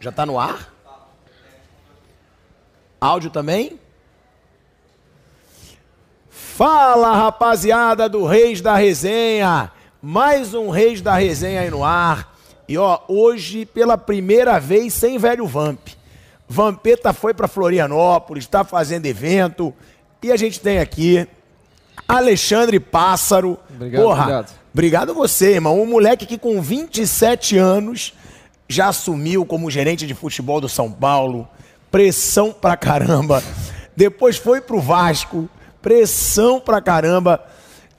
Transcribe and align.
Já 0.00 0.12
tá 0.12 0.24
no 0.24 0.38
ar? 0.38 0.72
Áudio 3.00 3.30
também? 3.30 3.78
Fala, 6.30 7.14
rapaziada 7.16 8.08
do 8.08 8.24
Reis 8.24 8.60
da 8.60 8.76
Resenha. 8.76 9.70
Mais 10.00 10.54
um 10.54 10.70
Reis 10.70 11.00
da 11.00 11.14
Resenha 11.14 11.60
aí 11.62 11.70
no 11.70 11.84
ar. 11.84 12.36
E 12.68 12.76
ó, 12.76 13.00
hoje 13.08 13.66
pela 13.66 13.96
primeira 13.96 14.58
vez 14.60 14.94
sem 14.94 15.18
velho 15.18 15.46
Vamp. 15.46 15.88
Vampeta 16.48 17.12
foi 17.12 17.34
para 17.34 17.48
Florianópolis, 17.48 18.44
está 18.44 18.64
fazendo 18.64 19.06
evento. 19.06 19.74
E 20.22 20.30
a 20.32 20.36
gente 20.36 20.60
tem 20.60 20.78
aqui 20.78 21.26
Alexandre 22.06 22.78
Pássaro. 22.80 23.58
Obrigado, 23.70 24.02
Porra, 24.02 24.22
obrigado. 24.22 24.54
obrigado 24.72 25.14
você, 25.14 25.54
irmão. 25.54 25.80
Um 25.80 25.86
moleque 25.86 26.26
que 26.26 26.38
com 26.38 26.60
27 26.60 27.56
anos 27.56 28.14
já 28.68 28.88
assumiu 28.88 29.46
como 29.46 29.70
gerente 29.70 30.06
de 30.06 30.14
futebol 30.14 30.60
do 30.60 30.68
São 30.68 30.92
Paulo. 30.92 31.48
Pressão 31.90 32.52
pra 32.52 32.76
caramba. 32.76 33.42
Depois 33.96 34.36
foi 34.36 34.60
pro 34.60 34.80
Vasco. 34.80 35.48
Pressão 35.80 36.60
pra 36.60 36.80
caramba. 36.80 37.42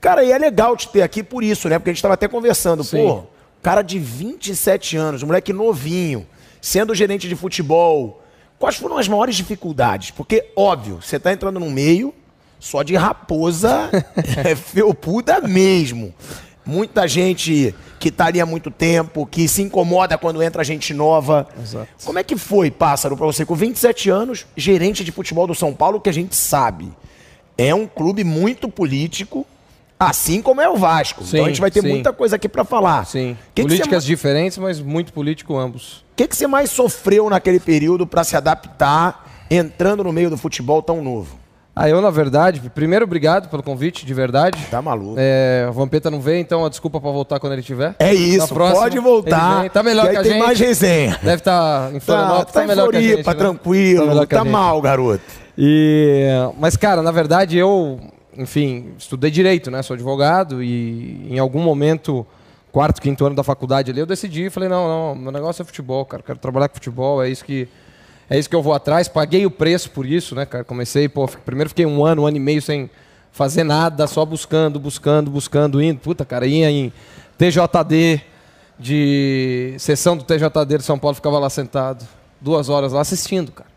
Cara, 0.00 0.24
e 0.24 0.30
é 0.30 0.38
legal 0.38 0.76
te 0.76 0.88
ter 0.88 1.02
aqui 1.02 1.22
por 1.22 1.42
isso, 1.42 1.68
né? 1.68 1.78
Porque 1.78 1.90
a 1.90 1.92
gente 1.92 2.02
tava 2.02 2.14
até 2.14 2.28
conversando. 2.28 2.84
Sim. 2.84 3.04
Pô, 3.04 3.24
cara 3.60 3.82
de 3.82 3.98
27 3.98 4.96
anos, 4.96 5.22
moleque 5.22 5.52
novinho, 5.52 6.26
sendo 6.60 6.94
gerente 6.94 7.28
de 7.28 7.36
futebol. 7.36 8.22
Quais 8.58 8.76
foram 8.76 8.96
as 8.96 9.08
maiores 9.08 9.34
dificuldades? 9.34 10.10
Porque, 10.10 10.52
óbvio, 10.54 11.00
você 11.02 11.18
tá 11.18 11.32
entrando 11.32 11.58
num 11.58 11.70
meio 11.70 12.14
só 12.58 12.82
de 12.82 12.94
raposa 12.94 13.90
é 14.44 14.54
felpuda 14.54 15.40
mesmo. 15.40 16.14
Muita 16.64 17.08
gente 17.08 17.74
que 17.98 18.10
tá 18.10 18.26
ali 18.26 18.40
há 18.40 18.46
muito 18.46 18.70
tempo, 18.70 19.26
que 19.26 19.48
se 19.48 19.62
incomoda 19.62 20.16
quando 20.16 20.42
entra 20.42 20.62
gente 20.62 20.94
nova. 20.94 21.48
Exato. 21.60 21.88
Como 22.04 22.18
é 22.18 22.22
que 22.22 22.36
foi, 22.36 22.70
Pássaro, 22.70 23.16
pra 23.16 23.26
você 23.26 23.44
com 23.44 23.54
27 23.54 24.08
anos, 24.10 24.46
gerente 24.56 25.02
de 25.04 25.10
futebol 25.12 25.46
do 25.46 25.54
São 25.54 25.72
Paulo, 25.74 26.00
que 26.00 26.08
a 26.08 26.12
gente 26.12 26.34
sabe 26.36 26.92
é 27.58 27.74
um 27.74 27.86
clube 27.86 28.24
muito 28.24 28.70
político, 28.70 29.46
assim 29.98 30.40
como 30.40 30.62
é 30.62 30.68
o 30.68 30.76
Vasco. 30.76 31.22
Sim, 31.22 31.36
então 31.36 31.44
a 31.44 31.48
gente 31.48 31.60
vai 31.60 31.70
ter 31.70 31.82
sim. 31.82 31.88
muita 31.88 32.10
coisa 32.10 32.36
aqui 32.36 32.48
pra 32.48 32.64
falar. 32.64 33.04
Sim. 33.04 33.36
Que 33.54 33.62
que 33.62 33.68
Políticas 33.68 34.04
você- 34.04 34.08
diferentes, 34.08 34.56
mas 34.56 34.80
muito 34.80 35.12
político 35.12 35.58
ambos. 35.58 35.98
O 36.12 36.16
que, 36.16 36.26
que 36.26 36.34
você 36.36 36.46
mais 36.46 36.70
sofreu 36.70 37.28
naquele 37.28 37.60
período 37.60 38.06
pra 38.06 38.24
se 38.24 38.34
adaptar, 38.34 39.44
entrando 39.50 40.02
no 40.02 40.10
meio 40.12 40.30
do 40.30 40.38
futebol 40.38 40.82
tão 40.82 41.02
novo? 41.02 41.39
Ah, 41.82 41.88
eu, 41.88 42.02
na 42.02 42.10
verdade, 42.10 42.60
primeiro, 42.74 43.06
obrigado 43.06 43.48
pelo 43.48 43.62
convite, 43.62 44.04
de 44.04 44.12
verdade. 44.12 44.66
Tá 44.70 44.82
maluco. 44.82 45.16
É, 45.18 45.66
o 45.70 45.72
Vampeta 45.72 46.10
não 46.10 46.20
veio, 46.20 46.38
então 46.38 46.62
a 46.64 46.68
desculpa 46.68 47.00
pra 47.00 47.10
voltar 47.10 47.40
quando 47.40 47.54
ele 47.54 47.62
tiver. 47.62 47.94
É 47.98 48.12
isso, 48.12 48.52
próxima, 48.52 48.82
pode 48.82 48.98
voltar. 48.98 49.70
Tá 49.70 49.82
melhor 49.82 50.04
que 50.04 50.10
que, 50.10 50.16
a 50.18 50.22
tem 50.22 50.32
gente. 50.32 50.42
mais 50.42 50.60
resenha. 50.60 51.18
Deve 51.22 51.36
estar 51.36 51.90
em 51.90 51.94
Tá, 51.94 52.00
Florianópolis, 52.00 52.52
tá, 52.52 52.60
tá, 52.60 52.66
melhor 52.66 52.88
em 52.88 52.90
que 52.90 52.96
a 52.96 53.00
gente. 53.00 53.10
Floripa, 53.12 53.32
né? 53.32 53.38
tranquilo. 53.38 54.26
Tá 54.26 54.38
gente. 54.42 54.48
mal, 54.50 54.82
garoto. 54.82 55.22
E, 55.56 56.28
mas, 56.58 56.76
cara, 56.76 57.00
na 57.00 57.10
verdade, 57.10 57.56
eu, 57.56 57.98
enfim, 58.36 58.92
estudei 58.98 59.30
direito, 59.30 59.70
né? 59.70 59.80
Sou 59.82 59.94
advogado 59.94 60.62
e 60.62 61.26
em 61.30 61.38
algum 61.38 61.60
momento, 61.60 62.26
quarto, 62.70 63.00
quinto 63.00 63.24
ano 63.24 63.34
da 63.34 63.42
faculdade 63.42 63.90
ali, 63.90 64.00
eu 64.00 64.06
decidi 64.06 64.50
falei, 64.50 64.68
não, 64.68 64.86
não, 64.86 65.14
meu 65.14 65.32
negócio 65.32 65.62
é 65.62 65.64
futebol, 65.64 66.04
cara. 66.04 66.22
Quero 66.22 66.38
trabalhar 66.38 66.68
com 66.68 66.74
futebol, 66.74 67.22
é 67.22 67.30
isso 67.30 67.42
que 67.42 67.66
é 68.30 68.38
isso 68.38 68.48
que 68.48 68.54
eu 68.54 68.62
vou 68.62 68.72
atrás. 68.72 69.08
Paguei 69.08 69.44
o 69.44 69.50
preço 69.50 69.90
por 69.90 70.06
isso, 70.06 70.36
né, 70.36 70.46
cara? 70.46 70.62
Comecei, 70.62 71.08
pô, 71.08 71.26
primeiro 71.44 71.68
fiquei 71.68 71.84
um 71.84 72.04
ano, 72.04 72.22
um 72.22 72.26
ano 72.26 72.36
e 72.36 72.40
meio 72.40 72.62
sem 72.62 72.88
fazer 73.32 73.64
nada, 73.64 74.06
só 74.06 74.24
buscando, 74.24 74.78
buscando, 74.78 75.28
buscando, 75.30 75.82
indo. 75.82 75.98
Puta, 75.98 76.24
cara, 76.24 76.46
ia 76.46 76.70
em 76.70 76.92
TJD, 77.36 78.22
de 78.78 79.74
sessão 79.78 80.16
do 80.16 80.22
TJD 80.22 80.78
de 80.78 80.84
São 80.84 80.98
Paulo, 80.98 81.14
ficava 81.14 81.38
lá 81.38 81.50
sentado, 81.50 82.06
duas 82.40 82.68
horas 82.68 82.92
lá 82.92 83.00
assistindo, 83.00 83.50
cara. 83.50 83.68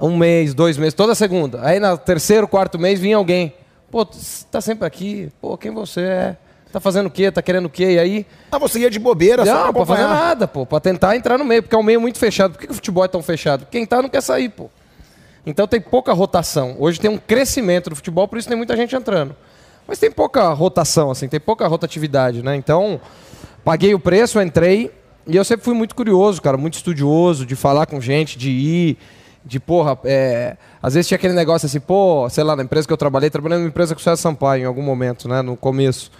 Um 0.00 0.16
mês, 0.16 0.54
dois 0.54 0.78
meses, 0.78 0.94
toda 0.94 1.14
segunda. 1.14 1.60
Aí 1.62 1.78
no 1.78 1.98
terceiro, 1.98 2.48
quarto 2.48 2.78
mês 2.78 2.98
vinha 2.98 3.18
alguém. 3.18 3.54
Pô, 3.90 4.06
tu 4.06 4.16
tá 4.50 4.60
sempre 4.62 4.86
aqui. 4.86 5.30
Pô, 5.38 5.58
quem 5.58 5.70
você 5.70 6.00
é? 6.00 6.36
Tá 6.72 6.80
fazendo 6.80 7.06
o 7.06 7.10
quê? 7.10 7.30
Tá 7.30 7.42
querendo 7.42 7.66
o 7.66 7.70
quê? 7.70 7.92
E 7.92 7.98
aí. 7.98 8.26
Ah, 8.50 8.58
você 8.58 8.80
ia 8.80 8.90
de 8.90 8.98
bobeira 8.98 9.44
só 9.44 9.52
Não, 9.52 9.62
pra 9.64 9.84
pra 9.84 9.86
fazer 9.86 10.08
nada, 10.08 10.48
pô. 10.48 10.64
Pra 10.64 10.80
tentar 10.80 11.14
entrar 11.14 11.36
no 11.36 11.44
meio, 11.44 11.62
porque 11.62 11.76
é 11.76 11.78
um 11.78 11.82
meio 11.82 12.00
muito 12.00 12.18
fechado. 12.18 12.52
Por 12.52 12.60
que, 12.60 12.66
que 12.66 12.72
o 12.72 12.74
futebol 12.74 13.04
é 13.04 13.08
tão 13.08 13.22
fechado? 13.22 13.66
Quem 13.70 13.84
tá 13.84 14.00
não 14.00 14.08
quer 14.08 14.22
sair, 14.22 14.48
pô. 14.48 14.70
Então 15.44 15.66
tem 15.66 15.80
pouca 15.80 16.12
rotação. 16.12 16.76
Hoje 16.78 16.98
tem 16.98 17.10
um 17.10 17.18
crescimento 17.18 17.90
do 17.90 17.96
futebol, 17.96 18.26
por 18.26 18.38
isso 18.38 18.48
tem 18.48 18.56
muita 18.56 18.74
gente 18.74 18.96
entrando. 18.96 19.36
Mas 19.86 19.98
tem 19.98 20.10
pouca 20.10 20.50
rotação, 20.52 21.10
assim, 21.10 21.28
tem 21.28 21.40
pouca 21.40 21.66
rotatividade, 21.66 22.42
né? 22.42 22.56
Então, 22.56 23.00
paguei 23.64 23.94
o 23.94 23.98
preço, 23.98 24.40
entrei. 24.40 24.90
E 25.26 25.36
eu 25.36 25.44
sempre 25.44 25.64
fui 25.64 25.74
muito 25.74 25.94
curioso, 25.94 26.40
cara, 26.40 26.56
muito 26.56 26.74
estudioso, 26.74 27.44
de 27.44 27.54
falar 27.54 27.86
com 27.86 28.00
gente, 28.00 28.38
de 28.38 28.50
ir, 28.50 28.98
de, 29.44 29.60
porra, 29.60 29.98
é... 30.04 30.56
às 30.82 30.94
vezes 30.94 31.08
tinha 31.08 31.16
aquele 31.16 31.34
negócio 31.34 31.66
assim, 31.66 31.80
pô, 31.80 32.28
sei 32.30 32.42
lá, 32.42 32.56
na 32.56 32.62
empresa 32.62 32.86
que 32.86 32.92
eu 32.92 32.96
trabalhei, 32.96 33.28
trabalhei 33.28 33.58
numa 33.58 33.68
empresa 33.68 33.94
com 33.94 34.00
o 34.00 34.02
César 34.02 34.16
Sampaio 34.16 34.62
em 34.62 34.66
algum 34.66 34.82
momento, 34.82 35.28
né, 35.28 35.42
no 35.42 35.56
começo. 35.56 36.10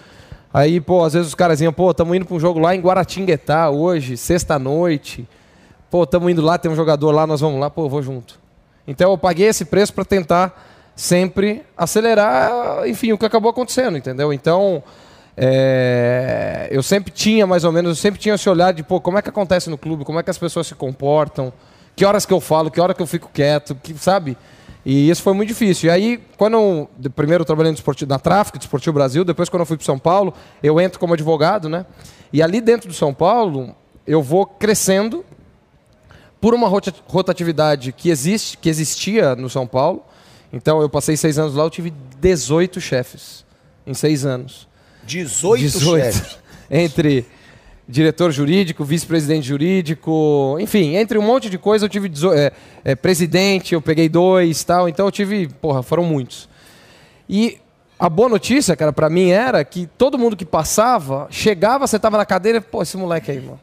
Aí, 0.55 0.81
pô, 0.81 1.03
às 1.03 1.15
vezes 1.15 1.29
os 1.29 1.35
caras 1.35 1.61
iam, 1.61 1.73
pô, 1.73 1.91
estamos 1.91 2.15
indo 2.15 2.27
para 2.27 2.37
um 2.37 2.41
jogo 2.41 2.59
lá 2.59 2.75
em 2.75 2.81
Guaratinguetá 2.81 3.71
hoje, 3.71 4.17
sexta-noite. 4.19 5.27
Pô, 5.91 6.03
estamos 6.03 6.31
indo 6.31 6.43
lá, 6.43 6.59
tem 6.59 6.71
um 6.71 6.77
jogador 6.77 7.11
lá, 7.11 7.27
nós 7.27 7.41
vamos 7.41 7.59
lá, 7.59 7.71
pô, 7.71 7.89
vou 7.89 8.03
junto. 8.03 8.39
Então 8.87 9.11
eu 9.11 9.17
paguei 9.17 9.47
esse 9.47 9.65
preço 9.65 9.95
para 9.95 10.05
tentar 10.05 10.71
sempre 10.95 11.63
acelerar, 11.77 12.87
enfim, 12.87 13.13
o 13.13 13.19
que 13.19 13.25
acabou 13.25 13.51
acontecendo, 13.51 13.97
entendeu? 13.97 14.31
Então, 14.31 14.83
é, 15.37 16.69
eu 16.71 16.83
sempre 16.83 17.11
tinha 17.11 17.47
mais 17.47 17.65
ou 17.65 17.73
menos, 17.73 17.91
eu 17.91 17.97
sempre 17.97 18.21
tinha 18.21 18.35
esse 18.35 18.49
olhar 18.49 18.73
de, 18.73 18.83
pô, 18.83 19.01
como 19.01 19.17
é 19.19 19.23
que 19.23 19.31
acontece 19.31 19.71
no 19.71 19.79
clube, 19.79 20.05
como 20.05 20.19
é 20.19 20.23
que 20.23 20.31
as 20.31 20.39
pessoas 20.39 20.67
se 20.67 20.75
comportam, 20.75 21.51
que 21.97 22.05
horas 22.05 22.27
que 22.27 22.33
eu 22.33 22.41
falo, 22.41 22.71
que 22.71 22.81
hora 22.81 22.93
que 22.93 23.01
eu 23.01 23.07
fico 23.07 23.31
quieto, 23.33 23.75
que, 23.75 23.95
sabe? 23.95 24.37
E 24.85 25.09
isso 25.09 25.23
foi 25.23 25.33
muito 25.33 25.49
difícil. 25.49 25.89
E 25.89 25.91
aí, 25.91 26.21
quando 26.37 26.55
eu, 26.55 26.91
primeiro 27.15 27.43
eu 27.43 27.47
trabalhei 27.47 27.71
no 27.71 27.77
esportivo, 27.77 28.09
na 28.09 28.19
Tráfico, 28.19 28.59
de 28.59 28.65
Esportivo 28.65 28.95
Brasil, 28.95 29.25
depois 29.25 29.49
quando 29.49 29.61
eu 29.61 29.67
fui 29.67 29.77
para 29.77 29.87
São 29.87 29.99
Paulo, 29.99 30.35
eu 30.63 30.81
entro 30.81 30.99
como 30.99 31.15
advogado, 31.15 31.69
né? 31.69 31.87
E 32.33 32.43
ali 32.43 32.61
dentro 32.61 32.89
do 32.89 32.95
São 32.95 33.15
Paulo, 33.15 33.77
eu 34.07 34.23
vou 34.23 34.45
crescendo 34.45 35.25
por 36.41 36.55
uma 36.55 36.67
rota- 36.67 36.93
rotatividade 37.07 37.93
que 37.93 38.11
existe, 38.11 38.59
que 38.59 38.69
existia 38.69 39.37
no 39.37 39.49
São 39.49 39.67
Paulo. 39.67 40.05
Então 40.53 40.83
eu 40.83 40.89
passei 40.89 41.17
seis 41.17 41.39
anos 41.39 41.55
lá, 41.55 41.63
eu 41.63 41.71
tive 41.71 41.93
18 42.21 42.81
chefes 42.81 43.45
em 43.87 43.95
seis 43.95 44.27
anos. 44.27 44.67
18, 45.05 45.71
chefes. 45.71 46.39
entre 46.71 47.25
diretor 47.93 48.33
jurídico, 48.33 48.85
vice-presidente 48.85 49.47
jurídico, 49.47 50.57
enfim, 50.59 50.97
entre 50.97 51.19
um 51.19 51.23
monte 51.23 51.51
de 51.51 51.59
coisa 51.59 51.85
eu 51.85 51.89
tive 51.89 52.11
é, 52.35 52.53
é, 52.83 52.95
presidente, 52.97 53.75
eu 53.75 53.83
peguei 53.83 54.09
dois, 54.09 54.65
tal. 54.65 54.89
Então 54.89 55.07
eu 55.07 55.13
tive, 55.13 55.47
porra, 55.61 55.83
foram 55.83 56.03
muitos. 56.03 56.49
E 57.29 57.59
a 57.99 58.09
boa 58.09 58.29
notícia, 58.29 58.75
cara, 58.75 58.93
pra 58.93 59.09
mim 59.11 59.29
era 59.29 59.63
que 59.65 59.87
todo 59.99 60.19
mundo 60.19 60.37
que 60.37 60.45
passava, 60.45 61.29
chegava, 61.31 61.87
você 61.87 61.99
tava 61.99 62.17
na 62.17 62.27
cadeira, 62.27 62.61
pô, 62.61 62.83
esse 62.83 62.97
moleque 62.97 63.31
aí, 63.31 63.41
mano. 63.41 63.61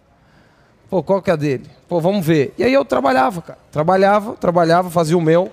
Pô, 0.89 1.03
qual 1.03 1.21
que 1.21 1.29
é 1.29 1.35
dele? 1.37 1.65
Pô, 1.87 1.99
vamos 1.99 2.25
ver. 2.25 2.53
E 2.57 2.63
aí 2.63 2.73
eu 2.73 2.85
trabalhava, 2.85 3.41
cara. 3.41 3.59
Trabalhava, 3.71 4.33
trabalhava, 4.35 4.89
fazia 4.89 5.17
o 5.17 5.21
meu, 5.21 5.51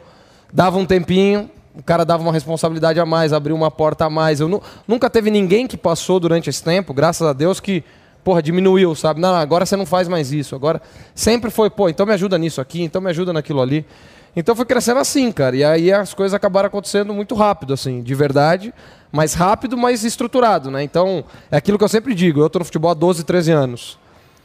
dava 0.52 0.78
um 0.78 0.86
tempinho, 0.86 1.50
o 1.74 1.82
cara 1.82 2.04
dava 2.04 2.22
uma 2.22 2.32
responsabilidade 2.32 2.98
a 3.00 3.04
mais, 3.04 3.32
abriu 3.32 3.54
uma 3.54 3.70
porta 3.70 4.06
a 4.06 4.10
mais. 4.10 4.40
Eu 4.40 4.48
nu- 4.48 4.62
nunca 4.88 5.10
teve 5.10 5.30
ninguém 5.30 5.66
que 5.66 5.76
passou 5.76 6.18
durante 6.20 6.48
esse 6.48 6.62
tempo, 6.62 6.94
graças 6.94 7.26
a 7.26 7.32
Deus, 7.34 7.60
que, 7.60 7.84
porra, 8.26 8.43
diminuiu, 8.43 8.93
sabe? 8.96 9.20
Não, 9.20 9.37
agora 9.37 9.64
você 9.64 9.76
não 9.76 9.87
faz 9.87 10.08
mais 10.08 10.32
isso. 10.32 10.56
Agora 10.56 10.82
sempre 11.14 11.49
foi, 11.49 11.70
pô, 11.70 11.88
então 11.88 12.05
me 12.05 12.12
ajuda 12.12 12.37
nisso 12.37 12.61
aqui, 12.61 12.82
então 12.82 13.00
me 13.00 13.08
ajuda 13.08 13.32
naquilo 13.32 13.62
ali. 13.62 13.87
Então 14.34 14.56
foi 14.56 14.64
crescendo 14.67 14.99
assim, 14.99 15.31
cara. 15.31 15.55
E 15.55 15.62
aí 15.62 15.93
as 15.93 16.12
coisas 16.12 16.34
acabaram 16.34 16.67
acontecendo 16.67 17.14
muito 17.14 17.37
rápido, 17.37 17.73
assim, 17.73 18.02
de 18.02 18.14
verdade. 18.17 18.75
Mais 19.12 19.32
rápido, 19.32 19.78
mas 19.78 20.02
estruturado, 20.02 20.73
né? 20.73 20.82
Então, 20.82 21.25
é 21.52 21.56
aquilo 21.56 21.78
que 21.78 21.84
eu 21.84 21.88
sempre 21.88 22.17
digo. 22.17 22.40
Eu 22.40 22.50
tô 22.50 22.58
no 22.58 22.64
futebol 22.64 22.90
há 22.90 22.94
12, 22.94 23.23
13 23.23 23.52
anos. 23.52 23.96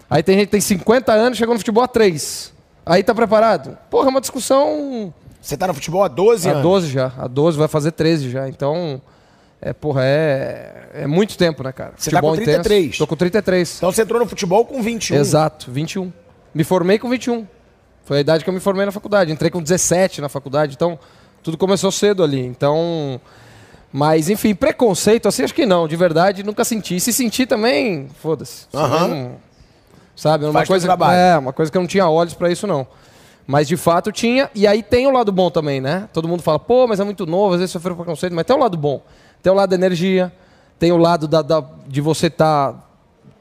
Aí 0.08 0.22
tem 0.22 0.38
gente 0.38 0.46
que 0.46 0.52
tem 0.52 0.62
50 0.62 1.12
anos, 1.12 1.40
chegou 1.40 1.56
no 1.56 1.60
futebol 1.60 1.84
há 1.84 1.88
3. 1.88 2.54
Aí 2.86 3.02
tá 3.02 3.16
preparado? 3.16 3.76
Porra, 3.90 4.06
é 4.06 4.10
uma 4.10 4.22
discussão 4.22 5.12
Você 5.42 5.58
tá 5.58 5.66
no 5.66 5.74
futebol 5.74 6.04
há 6.04 6.08
12 6.08 6.48
há 6.48 6.52
anos? 6.52 6.64
12 6.64 6.88
já. 6.92 7.12
Há 7.18 7.26
12, 7.26 7.58
vai 7.58 7.68
fazer 7.68 7.94
13 7.94 8.30
já. 8.30 8.48
Então, 8.48 9.02
é, 9.62 9.74
porra, 9.74 10.02
é, 10.04 10.90
é 10.94 11.08
muito 11.08 11.38
tempo, 11.38 11.64
né, 11.64 11.72
cara? 11.72 11.94
Você 11.98 12.10
tá 12.12 12.20
com 12.22 12.34
33. 12.34 12.84
Intenso. 12.86 12.98
Tô 12.98 13.08
com 13.08 13.16
33. 13.16 13.78
Então 13.78 13.92
você 13.92 14.02
entrou 14.02 14.20
no 14.20 14.28
futebol 14.28 14.66
com 14.66 14.82
21. 14.82 15.16
Exato, 15.18 15.72
21. 15.72 16.12
Me 16.54 16.64
formei 16.64 16.98
com 17.00 17.08
21. 17.10 17.46
Foi 18.04 18.18
a 18.18 18.22
idade 18.22 18.44
que 18.44 18.50
eu 18.50 18.54
me 18.54 18.60
formei 18.60 18.86
na 18.86 18.92
faculdade. 18.92 19.32
Entrei 19.32 19.52
com 19.52 19.62
17 19.62 20.20
na 20.22 20.28
faculdade, 20.30 20.74
então 20.76 20.98
tudo 21.44 21.58
começou 21.58 21.92
cedo 21.92 22.24
ali. 22.24 22.40
Então, 22.44 23.22
mas 23.94 24.30
enfim, 24.30 24.56
preconceito 24.56 25.28
assim 25.28 25.44
acho 25.44 25.54
que 25.54 25.66
não, 25.66 25.88
de 25.88 25.96
verdade 25.96 26.44
nunca 26.44 26.64
senti. 26.66 26.96
E 26.96 27.00
se 27.00 27.14
sentir 27.14 27.46
também, 27.46 28.08
foda-se. 28.22 28.66
Não- 28.74 29.36
Sabe, 30.16 30.44
uma 30.46 30.54
Faz 30.54 30.68
teu 30.68 30.74
coisa, 30.74 30.86
trabalho. 30.88 31.18
é, 31.18 31.38
uma 31.38 31.54
coisa 31.54 31.72
que 31.72 31.78
eu 31.78 31.82
não 31.82 31.88
tinha 31.88 32.08
olhos 32.08 32.34
pra 32.34 32.52
isso 32.52 32.68
não. 32.68 32.86
Mas 33.48 33.68
de 33.68 33.76
fato 33.76 34.12
tinha, 34.12 34.50
e 34.54 34.68
aí 34.68 34.84
tem 34.84 35.08
o 35.08 35.12
lado 35.12 35.32
bom 35.32 35.50
também, 35.50 35.82
né? 35.82 36.08
Todo 36.14 36.28
mundo 36.28 36.44
fala, 36.44 36.60
pô, 36.60 36.86
mas 36.86 37.00
é 37.00 37.04
muito 37.04 37.26
novo, 37.26 37.54
às 37.54 37.60
vezes 37.60 37.72
sofreu 37.72 37.96
preconceito, 37.96 38.34
mas 38.34 38.46
tem 38.46 38.56
o 38.56 38.60
lado 38.60 38.78
bom. 38.78 39.02
Tem 39.42 39.52
o 39.52 39.56
lado 39.56 39.70
da 39.70 39.76
energia, 39.76 40.32
tem 40.80 40.92
o 40.92 40.98
lado 40.98 41.28
da, 41.28 41.42
da- 41.42 41.64
de 41.88 42.02
você 42.02 42.28
estar 42.28 42.88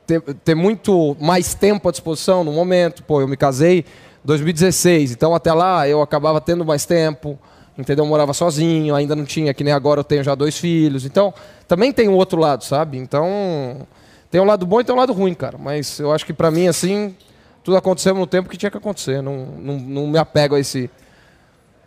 ter, 0.06 0.20
ter 0.20 0.54
muito 0.54 1.16
mais 1.20 1.54
tempo 1.54 1.88
à 1.88 1.92
disposição 1.92 2.42
no 2.44 2.52
momento. 2.52 3.02
Pô, 3.04 3.20
eu 3.20 3.28
me 3.28 3.36
casei 3.36 3.84
2016. 4.24 5.12
Então 5.12 5.34
até 5.34 5.52
lá 5.52 5.88
eu 5.88 6.02
acabava 6.02 6.40
tendo 6.40 6.64
mais 6.64 6.84
tempo, 6.84 7.38
entendeu? 7.78 8.04
Eu 8.04 8.08
morava 8.08 8.32
sozinho, 8.32 8.94
ainda 8.94 9.14
não 9.16 9.24
tinha, 9.24 9.54
que 9.54 9.62
nem 9.64 9.72
agora 9.72 10.00
eu 10.00 10.04
tenho 10.04 10.22
já 10.24 10.34
dois 10.34 10.58
filhos. 10.58 11.04
Então 11.04 11.32
também 11.68 11.92
tem 11.92 12.08
o 12.08 12.12
outro 12.14 12.38
lado, 12.40 12.64
sabe? 12.64 12.98
Então 12.98 13.86
tem 14.30 14.40
um 14.40 14.44
lado 14.44 14.66
bom 14.66 14.80
e 14.80 14.84
tem 14.84 14.94
um 14.94 14.98
lado 14.98 15.12
ruim, 15.12 15.34
cara. 15.34 15.56
Mas 15.58 15.98
eu 15.98 16.12
acho 16.12 16.24
que 16.26 16.32
para 16.32 16.50
mim, 16.50 16.66
assim, 16.68 17.14
tudo 17.62 17.76
aconteceu 17.76 18.14
no 18.14 18.26
tempo 18.26 18.48
que 18.48 18.56
tinha 18.56 18.70
que 18.70 18.76
acontecer. 18.76 19.22
Não, 19.22 19.46
não, 19.58 19.78
não 19.78 20.06
me 20.06 20.18
apego 20.18 20.54
a 20.54 20.60
esse. 20.60 20.90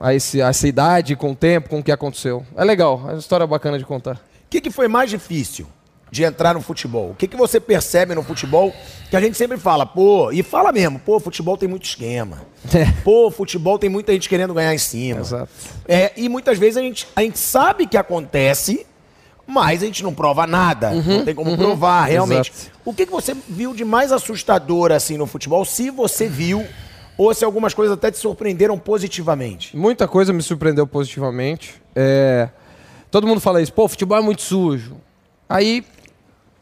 A, 0.04 0.14
esse, 0.14 0.42
a 0.42 0.50
essa 0.50 0.68
idade, 0.68 1.16
com 1.16 1.32
o 1.32 1.36
tempo, 1.36 1.70
com 1.70 1.80
o 1.80 1.84
que 1.84 1.92
aconteceu. 1.92 2.46
É 2.58 2.64
legal, 2.66 3.02
é 3.08 3.14
uma 3.14 3.18
história 3.18 3.48
bacana 3.48 3.80
de 3.80 3.86
contar. 3.86 4.16
O 4.16 4.50
que, 4.50 4.60
que 4.60 4.70
foi 4.70 4.88
mais 4.90 5.10
difícil? 5.10 5.66
de 6.14 6.24
entrar 6.24 6.54
no 6.54 6.62
futebol? 6.62 7.10
O 7.10 7.16
que, 7.16 7.28
que 7.28 7.36
você 7.36 7.60
percebe 7.60 8.14
no 8.14 8.22
futebol 8.22 8.72
que 9.10 9.16
a 9.16 9.20
gente 9.20 9.36
sempre 9.36 9.58
fala, 9.58 9.84
pô, 9.84 10.32
e 10.32 10.44
fala 10.44 10.72
mesmo, 10.72 11.00
pô, 11.00 11.20
futebol 11.20 11.58
tem 11.58 11.68
muito 11.68 11.86
esquema. 11.86 12.44
É. 12.74 12.86
Pô, 13.04 13.30
futebol 13.30 13.78
tem 13.78 13.90
muita 13.90 14.14
gente 14.14 14.30
querendo 14.30 14.54
ganhar 14.54 14.74
em 14.74 14.78
cima. 14.78 15.20
Exato. 15.20 15.50
É, 15.88 16.14
e 16.16 16.30
muitas 16.30 16.58
vezes 16.58 16.78
a 16.78 16.82
gente, 16.82 17.08
a 17.16 17.22
gente 17.22 17.38
sabe 17.38 17.86
que 17.86 17.98
acontece, 17.98 18.86
mas 19.46 19.84
a 19.84 19.86
gente 19.86 20.02
não 20.02 20.14
prova 20.14 20.48
nada. 20.48 20.92
Uhum, 20.92 21.18
não 21.18 21.26
tem 21.26 21.36
como 21.36 21.52
uhum, 21.52 21.58
provar, 21.58 22.06
realmente. 22.06 22.52
Exato. 22.52 22.72
O 22.86 22.94
que, 22.94 23.06
que 23.06 23.12
você 23.12 23.36
viu 23.50 23.74
de 23.74 23.84
mais 23.84 24.12
assustador 24.12 24.92
assim 24.92 25.18
no 25.18 25.28
futebol? 25.28 25.66
Se 25.66 25.90
você 25.90 26.28
viu, 26.28 26.66
ou 27.18 27.34
se 27.34 27.46
algumas 27.46 27.74
coisas 27.74 27.94
até 27.96 28.12
te 28.12 28.18
surpreenderam 28.18 28.78
positivamente? 28.78 29.76
Muita 29.76 30.08
coisa 30.08 30.34
me 30.34 30.42
surpreendeu 30.42 30.88
positivamente. 30.88 31.82
É... 31.96 32.50
Todo 33.12 33.28
mundo 33.28 33.40
fala 33.40 33.62
isso, 33.62 33.74
pô, 33.74 33.88
futebol 33.88 34.18
é 34.18 34.22
muito 34.22 34.42
sujo. 34.42 34.98
Aí 35.48 35.86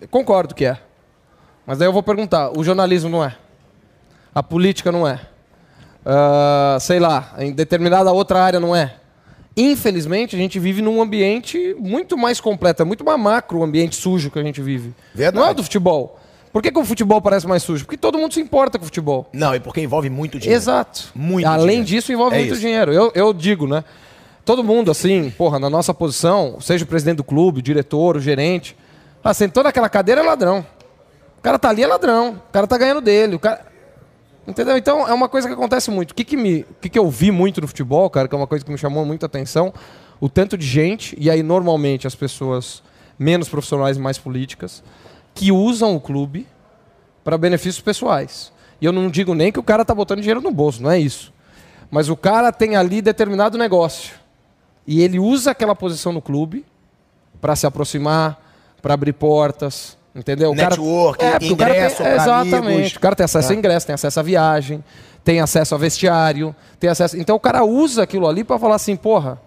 Concordo 0.10 0.56
que 0.56 0.66
é. 0.66 0.78
Mas 1.66 1.78
daí 1.78 1.88
eu 1.88 1.94
vou 1.94 2.02
perguntar: 2.02 2.58
o 2.58 2.64
jornalismo 2.64 3.10
não 3.10 3.24
é? 3.24 3.36
A 4.34 4.42
política 4.42 4.92
não 4.92 5.08
é? 5.08 5.20
Uh, 6.04 6.80
sei 6.80 7.00
lá, 7.00 7.36
em 7.38 7.52
determinada 7.52 8.12
outra 8.12 8.42
área 8.42 8.60
não 8.60 8.76
é? 8.76 8.96
Infelizmente, 9.56 10.36
a 10.36 10.40
gente 10.40 10.58
vive 10.58 10.82
num 10.82 11.02
ambiente 11.02 11.76
muito 11.78 12.18
mais 12.18 12.40
completo, 12.40 12.82
é 12.82 12.86
muito 12.86 13.04
mais 13.04 13.20
macro 13.20 13.60
o 13.60 13.64
ambiente 13.64 13.96
sujo 13.96 14.32
que 14.32 14.40
a 14.40 14.44
gente 14.44 14.62
vive. 14.62 14.94
Verdade. 15.14 15.44
Não 15.44 15.52
é 15.52 15.54
do 15.54 15.62
futebol. 15.62 16.21
Por 16.52 16.62
que, 16.62 16.72
que, 16.72 16.80
o 16.80 16.84
futebol 16.84 17.22
parece 17.22 17.48
mais 17.48 17.64
sujo? 17.64 17.86
Porque 17.86 17.98
todo 17.98 18.18
mundo 18.18 18.34
se 18.34 18.42
importa 18.42 18.78
com 18.78 18.84
o 18.84 18.86
futebol. 18.86 19.30
Não, 19.32 19.56
e 19.56 19.60
porque 19.60 19.82
envolve 19.82 20.10
muito 20.10 20.38
dinheiro. 20.38 20.62
Exato. 20.62 21.10
Muito 21.16 21.46
Além 21.48 21.66
dinheiro. 21.66 21.86
disso, 21.86 22.12
envolve 22.12 22.36
é 22.36 22.40
muito 22.40 22.52
isso. 22.52 22.62
dinheiro. 22.62 22.92
Eu, 22.92 23.12
eu 23.16 23.34
digo, 23.34 23.68
né? 23.68 23.84
Todo 24.44 24.64
mundo, 24.64 24.92
assim, 24.92 25.30
porra, 25.30 25.60
na 25.60 25.70
nossa 25.70 25.94
posição, 25.94 26.58
seja 26.60 26.84
o 26.84 26.88
presidente 26.88 27.18
do 27.18 27.24
clube, 27.24 27.60
o 27.60 27.62
diretor, 27.62 28.18
o 28.18 28.20
gerente, 28.20 28.76
ah, 29.24 29.34
sentou 29.34 29.64
naquela 29.64 29.88
cadeira 29.88 30.22
é 30.22 30.24
ladrão. 30.24 30.66
O 31.38 31.42
cara 31.42 31.58
tá 31.58 31.70
ali 31.70 31.84
é 31.84 31.88
ladrão. 31.88 32.42
O 32.50 32.52
cara 32.52 32.68
tá 32.68 32.78
ganhando 32.78 33.02
dele. 33.02 33.36
O 33.36 33.40
cara... 33.40 33.66
Entendeu? 34.48 34.76
Então 34.76 35.08
é 35.08 35.14
uma 35.14 35.30
coisa 35.30 35.48
que 35.48 35.54
acontece 35.54 35.92
muito. 35.92 36.12
O 36.12 36.16
que, 36.16 36.24
que, 36.24 36.36
me, 36.36 36.62
o 36.62 36.76
que, 36.82 36.90
que 36.90 37.00
eu 37.00 37.10
vi 37.10 37.32
muito 37.32 37.62
no 37.62 37.68
futebol, 37.68 38.10
cara, 38.10 38.28
que 38.28 38.34
é 38.34 38.38
uma 38.38 38.48
coisa 38.48 38.66
que 38.66 38.72
me 38.72 38.78
chamou 38.78 39.06
muita 39.06 39.28
atenção, 39.28 39.72
o 40.20 40.28
tanto 40.28 40.58
de 40.58 40.66
gente, 40.66 41.16
e 41.20 41.30
aí 41.30 41.44
normalmente 41.44 42.08
as 42.08 42.16
pessoas 42.16 42.84
menos 43.18 43.48
profissionais 43.48 43.98
e 43.98 44.00
mais 44.00 44.18
políticas, 44.18 44.84
que 45.34 45.52
usam 45.52 45.96
o 45.96 46.00
clube 46.00 46.48
para 47.24 47.38
benefícios 47.38 47.82
pessoais. 47.82 48.52
E 48.80 48.86
eu 48.86 48.92
não 48.92 49.10
digo 49.10 49.34
nem 49.34 49.52
que 49.52 49.60
o 49.60 49.64
cara 49.64 49.86
tá 49.86 49.94
botando 49.94 50.20
dinheiro 50.20 50.42
no 50.42 50.52
bolso, 50.52 50.82
não 50.82 50.92
é 50.92 51.00
isso. 51.00 51.32
Mas 51.90 52.10
o 52.10 52.16
cara 52.16 52.52
tem 52.52 52.76
ali 52.76 53.02
determinado 53.02 53.58
negócio. 53.58 54.16
E 54.88 55.02
ele 55.02 55.20
usa 55.20 55.52
aquela 55.52 55.76
posição 55.76 56.12
no 56.12 56.22
clube 56.22 56.66
para 57.40 57.56
se 57.56 57.68
aproximar, 57.68 58.42
para 58.82 58.94
abrir 58.94 59.14
portas, 59.14 59.98
entendeu? 60.16 60.52
O 60.52 60.56
Network, 60.56 61.20
cara, 61.20 61.44
é, 61.44 61.48
ingresso, 61.48 62.04
tem, 62.04 62.12
Exatamente. 62.14 62.56
Amigos. 62.56 62.96
O 62.96 63.00
cara 63.00 63.16
tem 63.16 63.24
acesso 63.24 63.52
é. 63.52 63.56
a 63.56 63.58
ingresso, 63.58 63.86
tem 63.86 63.94
acesso 63.94 64.20
a 64.20 64.24
viagem, 64.24 64.84
tem 65.24 65.40
acesso 65.40 65.76
a 65.76 65.78
vestiário, 65.78 66.56
tem 66.80 66.90
acesso... 66.90 67.18
Então 67.18 67.36
o 67.36 67.40
cara 67.40 67.64
usa 67.64 68.04
aquilo 68.04 68.28
ali 68.28 68.44
para 68.44 68.58
falar 68.58 68.76
assim, 68.76 68.96
porra, 68.96 69.40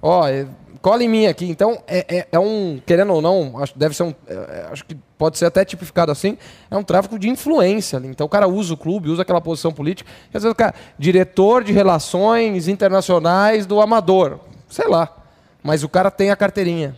ó, 0.00 0.28
é, 0.28 0.46
cola 0.80 1.02
em 1.04 1.08
mim 1.08 1.26
aqui. 1.26 1.46
Então 1.46 1.82
é, 1.86 2.18
é, 2.18 2.28
é 2.32 2.38
um, 2.38 2.80
querendo 2.84 3.12
ou 3.12 3.22
não, 3.22 3.58
acho, 3.62 3.78
deve 3.78 3.94
ser 3.94 4.04
um, 4.04 4.14
é, 4.26 4.34
é, 4.34 4.68
acho 4.70 4.84
que 4.84 4.96
pode 5.16 5.38
ser 5.38 5.46
até 5.46 5.64
tipificado 5.64 6.10
assim, 6.10 6.38
é 6.70 6.76
um 6.76 6.82
tráfico 6.82 7.18
de 7.18 7.28
influência. 7.28 8.00
Então 8.04 8.26
o 8.26 8.30
cara 8.30 8.48
usa 8.48 8.74
o 8.74 8.76
clube, 8.76 9.10
usa 9.10 9.22
aquela 9.22 9.40
posição 9.40 9.72
política, 9.72 10.10
às 10.28 10.42
vezes 10.42 10.50
o 10.50 10.54
cara, 10.54 10.74
diretor 10.98 11.62
de 11.62 11.72
relações 11.72 12.68
internacionais 12.68 13.66
do 13.66 13.80
Amador, 13.80 14.40
sei 14.68 14.88
lá, 14.88 15.14
mas 15.62 15.84
o 15.84 15.88
cara 15.88 16.10
tem 16.10 16.30
a 16.30 16.36
carteirinha. 16.36 16.96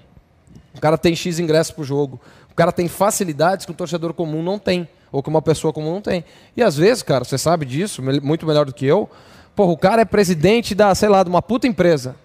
O 0.75 0.81
cara 0.81 0.97
tem 0.97 1.15
X 1.15 1.39
ingressos 1.39 1.73
pro 1.73 1.85
jogo. 1.85 2.21
O 2.51 2.55
cara 2.55 2.73
tem 2.73 2.89
facilidades 2.89 3.67
que 3.67 3.73
o 3.73 3.75
torcedor 3.75 4.15
comum 4.15 4.43
não 4.43 4.59
tem. 4.59 4.89
Ou 5.11 5.23
que 5.23 5.29
uma 5.29 5.43
pessoa 5.43 5.73
comum 5.73 5.95
não 5.95 6.01
tem. 6.01 6.25
E 6.57 6.63
às 6.63 6.77
vezes, 6.77 7.03
cara, 7.03 7.25
você 7.25 7.37
sabe 7.37 7.67
disso, 7.67 8.03
muito 8.23 8.47
melhor 8.47 8.65
do 8.65 8.73
que 8.73 8.87
eu. 8.87 9.11
Porra, 9.55 9.73
o 9.73 9.77
cara 9.77 10.03
é 10.03 10.05
presidente 10.05 10.75
da, 10.75 10.95
sei 10.95 11.09
lá, 11.09 11.23
de 11.23 11.29
uma 11.29 11.43
puta 11.43 11.67
empresa. 11.67 12.17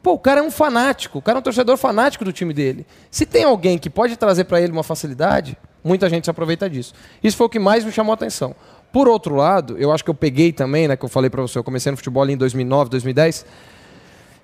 Pô, 0.00 0.12
o 0.12 0.18
cara 0.18 0.40
é 0.40 0.42
um 0.42 0.50
fanático, 0.50 1.18
o 1.18 1.22
cara 1.22 1.38
é 1.38 1.40
um 1.40 1.42
torcedor 1.42 1.76
fanático 1.76 2.24
do 2.24 2.32
time 2.32 2.54
dele. 2.54 2.86
Se 3.10 3.26
tem 3.26 3.44
alguém 3.44 3.78
que 3.78 3.90
pode 3.90 4.16
trazer 4.16 4.44
para 4.44 4.60
ele 4.60 4.72
uma 4.72 4.82
facilidade, 4.82 5.56
muita 5.84 6.08
gente 6.08 6.24
se 6.24 6.30
aproveita 6.30 6.68
disso. 6.68 6.94
Isso 7.22 7.36
foi 7.36 7.46
o 7.46 7.50
que 7.50 7.58
mais 7.58 7.84
me 7.84 7.92
chamou 7.92 8.12
a 8.12 8.14
atenção. 8.14 8.54
Por 8.92 9.08
outro 9.08 9.34
lado, 9.34 9.76
eu 9.78 9.90
acho 9.92 10.04
que 10.04 10.10
eu 10.10 10.14
peguei 10.14 10.52
também, 10.52 10.86
né, 10.86 10.96
que 10.96 11.04
eu 11.04 11.08
falei 11.08 11.30
para 11.30 11.40
você, 11.42 11.58
eu 11.58 11.64
comecei 11.64 11.90
no 11.90 11.96
futebol 11.96 12.28
em 12.28 12.36
2009, 12.36 12.90
2010. 12.90 13.46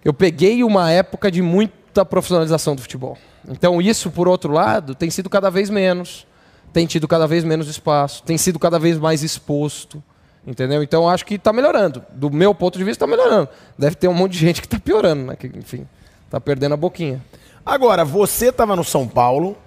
Eu 0.04 0.14
peguei 0.14 0.64
uma 0.64 0.90
época 0.90 1.30
de 1.30 1.42
muita 1.42 2.04
profissionalização 2.04 2.74
do 2.74 2.82
futebol. 2.82 3.18
Então, 3.48 3.80
isso, 3.80 4.10
por 4.10 4.28
outro 4.28 4.52
lado, 4.52 4.94
tem 4.94 5.10
sido 5.10 5.28
cada 5.28 5.50
vez 5.50 5.68
menos, 5.70 6.26
tem 6.72 6.86
tido 6.86 7.06
cada 7.08 7.26
vez 7.26 7.44
menos 7.44 7.68
espaço, 7.68 8.22
tem 8.22 8.38
sido 8.38 8.58
cada 8.58 8.78
vez 8.78 8.98
mais 8.98 9.22
exposto. 9.22 10.02
Entendeu? 10.48 10.82
Então, 10.82 11.06
acho 11.06 11.26
que 11.26 11.34
está 11.34 11.52
melhorando. 11.52 12.02
Do 12.10 12.30
meu 12.30 12.54
ponto 12.54 12.78
de 12.78 12.84
vista, 12.84 13.04
está 13.04 13.06
melhorando. 13.06 13.50
Deve 13.76 13.96
ter 13.96 14.08
um 14.08 14.14
monte 14.14 14.32
de 14.32 14.38
gente 14.38 14.62
que 14.62 14.66
está 14.66 14.80
piorando, 14.80 15.24
né? 15.24 15.36
Que, 15.36 15.46
enfim, 15.46 15.86
está 16.24 16.40
perdendo 16.40 16.72
a 16.72 16.76
boquinha. 16.76 17.22
Agora, 17.66 18.02
você 18.02 18.48
estava 18.48 18.74
no 18.74 18.82
São 18.82 19.06
Paulo 19.06 19.58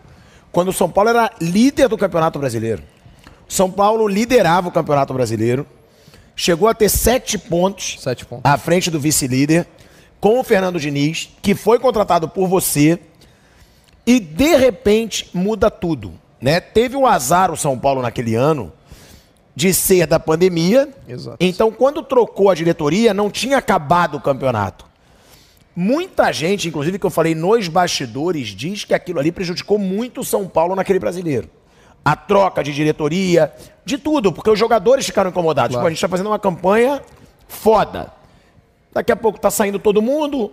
quando 0.52 0.70
o 0.70 0.74
São 0.74 0.90
Paulo 0.90 1.12
era 1.12 1.30
líder 1.40 1.88
do 1.88 2.00
Campeonato 2.00 2.40
Brasileiro. 2.40 2.82
São 3.48 3.70
Paulo 3.70 4.08
liderava 4.08 4.70
o 4.70 4.72
Campeonato 4.72 5.14
Brasileiro, 5.14 5.68
chegou 6.36 6.68
a 6.68 6.74
ter 6.74 6.90
sete 6.90 7.38
pontos, 7.38 7.98
sete 8.00 8.26
pontos. 8.26 8.52
à 8.52 8.58
frente 8.58 8.90
do 8.90 9.00
vice-líder, 9.00 9.68
com 10.20 10.40
o 10.40 10.44
Fernando 10.44 10.80
Diniz, 10.80 11.30
que 11.44 11.54
foi 11.54 11.78
contratado 11.78 12.28
por 12.28 12.48
você 12.48 13.00
e 14.04 14.20
de 14.20 14.56
repente 14.56 15.30
muda 15.32 15.70
tudo. 15.70 16.12
Né? 16.42 16.60
Teve 16.60 16.96
o 16.96 17.06
azar 17.06 17.52
o 17.52 17.58
São 17.58 17.78
Paulo 17.78 18.02
naquele 18.02 18.34
ano 18.34 18.74
de 19.56 19.74
ser 19.74 20.08
da 20.08 20.20
pandemia. 20.20 20.90
Exato. 21.08 21.38
Então, 21.40 21.72
quando 21.72 22.02
trocou 22.04 22.50
a 22.50 22.56
diretoria, 22.56 23.14
não 23.14 23.30
tinha 23.30 23.58
acabado 23.58 24.18
o 24.18 24.22
campeonato. 24.22 24.86
Muita 25.76 26.32
gente, 26.32 26.68
inclusive 26.68 27.00
que 27.00 27.06
eu 27.06 27.10
falei 27.10 27.34
nos 27.34 27.68
bastidores, 27.68 28.50
diz 28.50 28.84
que 28.84 28.94
aquilo 28.94 29.20
ali 29.20 29.32
prejudicou 29.32 29.78
muito 29.78 30.22
o 30.22 30.26
São 30.26 30.48
Paulo 30.48 30.76
naquele 30.76 31.00
brasileiro. 31.00 31.50
A 32.04 32.16
troca 32.16 32.64
de 32.64 32.74
diretoria, 32.74 33.54
de 33.86 33.98
tudo, 33.98 34.34
porque 34.34 34.50
os 34.50 34.60
jogadores 34.60 35.06
ficaram 35.06 35.30
incomodados. 35.30 35.76
Claro. 35.76 35.88
A 35.88 35.90
gente 35.90 35.98
está 35.98 36.10
fazendo 36.10 36.28
uma 36.28 36.40
campanha 36.40 37.02
foda. 37.48 38.12
Daqui 38.92 39.12
a 39.12 39.16
pouco 39.16 39.40
tá 39.40 39.50
saindo 39.50 39.80
todo 39.80 40.02
mundo, 40.02 40.52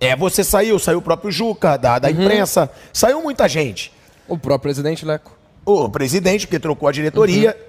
é, 0.00 0.14
você 0.14 0.44
saiu, 0.44 0.78
saiu 0.78 0.98
o 0.98 1.02
próprio 1.02 1.30
Juca, 1.30 1.76
da, 1.76 1.98
da 1.98 2.08
uhum. 2.08 2.22
imprensa, 2.22 2.70
saiu 2.92 3.20
muita 3.20 3.48
gente. 3.48 3.92
O 4.28 4.38
próprio 4.38 4.60
presidente 4.60 5.04
Leco. 5.04 5.36
O 5.64 5.88
presidente, 5.88 6.46
porque 6.46 6.60
trocou 6.60 6.88
a 6.88 6.92
diretoria. 6.92 7.56
Uhum. 7.58 7.67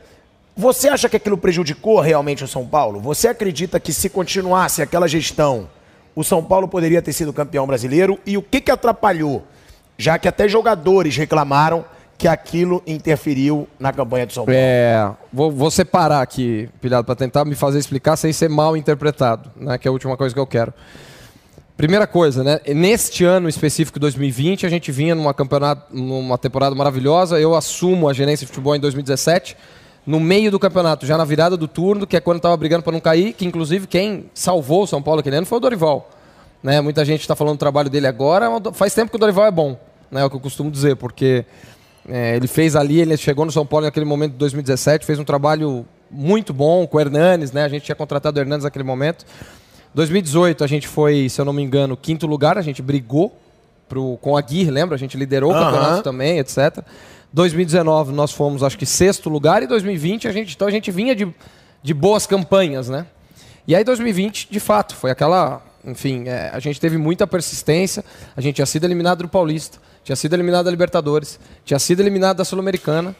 Você 0.55 0.89
acha 0.89 1.07
que 1.07 1.17
aquilo 1.17 1.37
prejudicou 1.37 1.99
realmente 1.99 2.43
o 2.43 2.47
São 2.47 2.65
Paulo? 2.65 2.99
Você 2.99 3.27
acredita 3.27 3.79
que 3.79 3.93
se 3.93 4.09
continuasse 4.09 4.81
aquela 4.81 5.07
gestão, 5.07 5.69
o 6.15 6.23
São 6.23 6.43
Paulo 6.43 6.67
poderia 6.67 7.01
ter 7.01 7.13
sido 7.13 7.31
campeão 7.31 7.65
brasileiro? 7.65 8.19
E 8.25 8.37
o 8.37 8.41
que, 8.41 8.59
que 8.59 8.71
atrapalhou? 8.71 9.43
Já 9.97 10.17
que 10.17 10.27
até 10.27 10.47
jogadores 10.47 11.15
reclamaram 11.15 11.85
que 12.17 12.27
aquilo 12.27 12.83
interferiu 12.85 13.65
na 13.79 13.93
campanha 13.93 14.25
do 14.25 14.33
São 14.33 14.43
Paulo. 14.43 14.59
É, 14.59 15.09
vou, 15.31 15.49
vou 15.49 15.71
separar 15.71 16.21
aqui, 16.21 16.69
pilhado, 16.81 17.05
para 17.05 17.15
tentar 17.15 17.45
me 17.45 17.55
fazer 17.55 17.79
explicar 17.79 18.17
sem 18.17 18.33
ser 18.33 18.49
mal 18.49 18.75
interpretado, 18.75 19.49
né, 19.55 19.77
que 19.77 19.87
é 19.87 19.89
a 19.89 19.91
última 19.91 20.17
coisa 20.17 20.35
que 20.35 20.39
eu 20.39 20.45
quero. 20.45 20.73
Primeira 21.77 22.05
coisa, 22.05 22.43
né? 22.43 22.59
Neste 22.75 23.23
ano 23.23 23.47
específico 23.47 23.97
2020, 24.01 24.65
a 24.65 24.69
gente 24.69 24.91
vinha 24.91 25.15
numa 25.15 25.33
campeonato, 25.33 25.95
numa 25.95 26.37
temporada 26.37 26.75
maravilhosa. 26.75 27.39
Eu 27.39 27.55
assumo 27.55 28.09
a 28.09 28.11
gerência 28.11 28.45
de 28.45 28.51
futebol 28.51 28.75
em 28.75 28.81
2017, 28.81 29.55
no 30.09 30.19
meio 30.19 30.49
do 30.49 30.57
campeonato, 30.57 31.05
já 31.05 31.15
na 31.15 31.23
virada 31.23 31.55
do 31.55 31.67
turno, 31.67 32.07
que 32.07 32.17
é 32.17 32.19
quando 32.19 32.37
estava 32.37 32.57
brigando 32.57 32.81
para 32.81 32.91
não 32.91 32.99
cair, 32.99 33.31
que 33.31 33.45
inclusive 33.45 33.85
quem 33.85 34.25
salvou 34.33 34.81
o 34.81 34.87
São 34.87 35.03
Paulo 35.03 35.19
aquele 35.19 35.35
ano 35.35 35.45
foi 35.45 35.59
o 35.59 35.61
Dorival. 35.61 36.09
Né? 36.63 36.81
Muita 36.81 37.05
gente 37.05 37.21
está 37.21 37.35
falando 37.35 37.57
do 37.57 37.59
trabalho 37.59 37.91
dele 37.91 38.07
agora. 38.07 38.47
Faz 38.73 38.91
tempo 38.95 39.11
que 39.11 39.17
o 39.17 39.19
Dorival 39.19 39.45
é 39.45 39.51
bom, 39.51 39.79
né? 40.09 40.21
É 40.21 40.25
o 40.25 40.29
que 40.31 40.35
eu 40.35 40.39
costumo 40.39 40.71
dizer, 40.71 40.95
porque 40.95 41.45
é, 42.07 42.35
ele 42.35 42.47
fez 42.47 42.75
ali, 42.75 42.99
ele 42.99 43.15
chegou 43.17 43.45
no 43.45 43.51
São 43.51 43.67
Paulo 43.67 43.85
naquele 43.85 44.03
momento 44.03 44.31
de 44.31 44.39
2017, 44.39 45.05
fez 45.05 45.19
um 45.19 45.23
trabalho 45.23 45.85
muito 46.09 46.55
bom 46.55 46.87
com 46.87 46.97
o 46.97 46.99
Hernanes, 46.99 47.51
né? 47.51 47.63
A 47.63 47.69
gente 47.69 47.83
tinha 47.83 47.95
contratado 47.95 48.39
o 48.39 48.41
Hernanes 48.41 48.63
naquele 48.63 48.83
momento. 48.83 49.23
2018 49.93 50.63
a 50.63 50.67
gente 50.67 50.87
foi, 50.87 51.29
se 51.29 51.39
eu 51.39 51.45
não 51.45 51.53
me 51.53 51.61
engano, 51.61 51.95
quinto 51.95 52.25
lugar, 52.25 52.57
a 52.57 52.63
gente 52.63 52.81
brigou 52.81 53.37
pro, 53.87 54.17
com 54.23 54.35
a 54.35 54.41
Guir, 54.41 54.71
lembra? 54.71 54.95
A 54.95 54.99
gente 54.99 55.15
liderou 55.15 55.51
o 55.51 55.53
uhum. 55.53 55.63
campeonato 55.63 56.01
também, 56.01 56.39
etc. 56.39 56.83
2019 57.31 58.11
nós 58.11 58.31
fomos, 58.31 58.63
acho 58.63 58.77
que, 58.77 58.85
sexto 58.85 59.29
lugar, 59.29 59.61
e 59.61 59.67
2020 59.67 60.27
a 60.27 60.31
gente, 60.31 60.55
então 60.55 60.67
a 60.67 60.71
gente 60.71 60.91
vinha 60.91 61.15
de, 61.15 61.33
de 61.81 61.93
boas 61.93 62.25
campanhas, 62.25 62.89
né? 62.89 63.05
E 63.67 63.75
aí 63.75 63.83
2020, 63.83 64.47
de 64.49 64.59
fato, 64.59 64.95
foi 64.95 65.11
aquela, 65.11 65.61
enfim, 65.85 66.27
é, 66.27 66.49
a 66.51 66.59
gente 66.59 66.79
teve 66.79 66.97
muita 66.97 67.27
persistência, 67.27 68.03
a 68.35 68.41
gente 68.41 68.55
tinha 68.55 68.65
sido 68.65 68.85
eliminado 68.85 69.21
do 69.21 69.29
Paulista, 69.29 69.77
tinha 70.03 70.15
sido 70.15 70.33
eliminado 70.33 70.65
da 70.65 70.71
Libertadores, 70.71 71.39
tinha 71.63 71.77
sido 71.77 71.99
eliminado 71.99 72.37
da 72.37 72.45
Sul-Americana. 72.45 73.15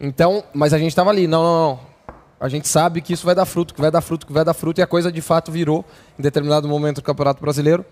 Então, 0.00 0.42
mas 0.52 0.72
a 0.72 0.78
gente 0.78 0.88
estava 0.88 1.10
ali, 1.10 1.28
não, 1.28 1.42
não, 1.42 1.68
não. 1.68 1.92
A 2.40 2.48
gente 2.48 2.66
sabe 2.66 3.00
que 3.00 3.12
isso 3.12 3.24
vai 3.24 3.36
dar 3.36 3.44
fruto, 3.44 3.72
que 3.72 3.80
vai 3.80 3.92
dar 3.92 4.00
fruto, 4.00 4.26
que 4.26 4.32
vai 4.32 4.44
dar 4.44 4.52
fruto, 4.52 4.80
e 4.80 4.82
a 4.82 4.86
coisa 4.88 5.12
de 5.12 5.20
fato 5.20 5.52
virou 5.52 5.84
em 6.18 6.22
determinado 6.22 6.68
momento 6.68 6.96
do 6.96 7.02
Campeonato 7.02 7.40
Brasileiro. 7.40 7.84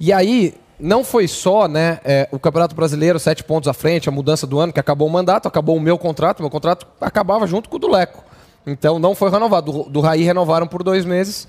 E 0.00 0.14
aí, 0.14 0.54
não 0.78 1.02
foi 1.02 1.26
só 1.26 1.66
né, 1.66 2.00
é, 2.04 2.28
o 2.30 2.38
Campeonato 2.38 2.74
Brasileiro, 2.74 3.18
sete 3.18 3.42
pontos 3.42 3.68
à 3.68 3.72
frente, 3.72 4.08
a 4.08 4.12
mudança 4.12 4.46
do 4.46 4.58
ano, 4.58 4.72
que 4.72 4.80
acabou 4.80 5.08
o 5.08 5.10
mandato, 5.10 5.48
acabou 5.48 5.76
o 5.76 5.80
meu 5.80 5.98
contrato, 5.98 6.42
meu 6.42 6.50
contrato 6.50 6.86
acabava 7.00 7.46
junto 7.46 7.68
com 7.68 7.76
o 7.76 7.78
do 7.78 7.88
Leco. 7.88 8.24
Então 8.66 8.98
não 8.98 9.14
foi 9.14 9.30
renovado. 9.30 9.72
Do, 9.72 9.82
do 9.84 10.00
Raí 10.00 10.22
renovaram 10.22 10.66
por 10.66 10.82
dois 10.82 11.04
meses. 11.04 11.48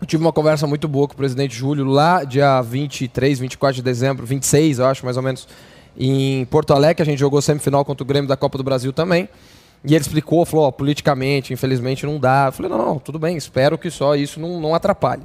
Eu 0.00 0.06
tive 0.06 0.22
uma 0.22 0.32
conversa 0.32 0.66
muito 0.66 0.88
boa 0.88 1.06
com 1.06 1.14
o 1.14 1.16
presidente 1.16 1.54
Júlio 1.54 1.84
lá, 1.84 2.24
dia 2.24 2.60
23, 2.60 3.38
24 3.38 3.76
de 3.76 3.82
dezembro, 3.82 4.26
26, 4.26 4.78
eu 4.78 4.86
acho, 4.86 5.04
mais 5.04 5.16
ou 5.16 5.22
menos, 5.22 5.48
em 5.96 6.44
Porto 6.46 6.74
Alegre. 6.74 7.02
A 7.02 7.06
gente 7.06 7.18
jogou 7.18 7.40
semifinal 7.40 7.84
contra 7.84 8.02
o 8.02 8.06
Grêmio 8.06 8.28
da 8.28 8.36
Copa 8.36 8.58
do 8.58 8.64
Brasil 8.64 8.92
também. 8.92 9.28
E 9.84 9.94
ele 9.94 10.02
explicou, 10.02 10.44
falou, 10.44 10.70
politicamente, 10.72 11.52
infelizmente 11.52 12.04
não 12.04 12.18
dá. 12.18 12.46
Eu 12.48 12.52
falei, 12.52 12.70
não, 12.70 12.78
não, 12.78 12.98
tudo 12.98 13.18
bem, 13.18 13.36
espero 13.36 13.78
que 13.78 13.90
só 13.90 14.14
isso 14.16 14.40
não, 14.40 14.60
não 14.60 14.74
atrapalhe. 14.74 15.22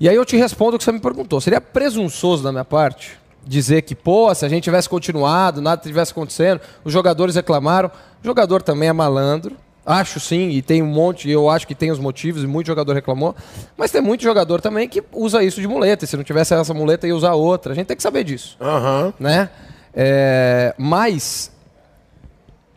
E 0.00 0.08
aí 0.08 0.14
eu 0.14 0.24
te 0.24 0.36
respondo 0.36 0.76
o 0.76 0.78
que 0.78 0.84
você 0.84 0.92
me 0.92 1.00
perguntou. 1.00 1.40
Seria 1.40 1.60
presunçoso 1.60 2.42
da 2.42 2.52
minha 2.52 2.64
parte 2.64 3.18
dizer 3.48 3.82
que, 3.82 3.94
pô, 3.94 4.32
se 4.34 4.44
a 4.44 4.48
gente 4.48 4.64
tivesse 4.64 4.88
continuado, 4.88 5.62
nada 5.62 5.80
tivesse 5.82 6.12
acontecendo, 6.12 6.60
os 6.84 6.92
jogadores 6.92 7.34
reclamaram. 7.34 7.90
O 8.22 8.26
jogador 8.26 8.62
também 8.62 8.88
é 8.88 8.92
malandro. 8.92 9.56
Acho 9.86 10.20
sim, 10.20 10.50
e 10.50 10.60
tem 10.60 10.82
um 10.82 10.86
monte, 10.86 11.30
eu 11.30 11.48
acho 11.48 11.66
que 11.66 11.74
tem 11.74 11.90
os 11.90 11.98
motivos, 11.98 12.44
e 12.44 12.46
muito 12.46 12.66
jogador 12.66 12.92
reclamou. 12.92 13.34
Mas 13.74 13.90
tem 13.90 14.02
muito 14.02 14.22
jogador 14.22 14.60
também 14.60 14.86
que 14.86 15.02
usa 15.12 15.42
isso 15.42 15.62
de 15.62 15.66
muleta. 15.66 16.04
E 16.04 16.08
se 16.08 16.14
não 16.14 16.22
tivesse 16.22 16.52
essa 16.52 16.74
muleta, 16.74 17.06
ia 17.06 17.16
usar 17.16 17.32
outra. 17.32 17.72
A 17.72 17.74
gente 17.74 17.86
tem 17.86 17.96
que 17.96 18.02
saber 18.02 18.22
disso. 18.22 18.54
Aham. 18.60 19.14
Né? 19.18 19.48
É, 19.94 20.74
mas 20.76 21.50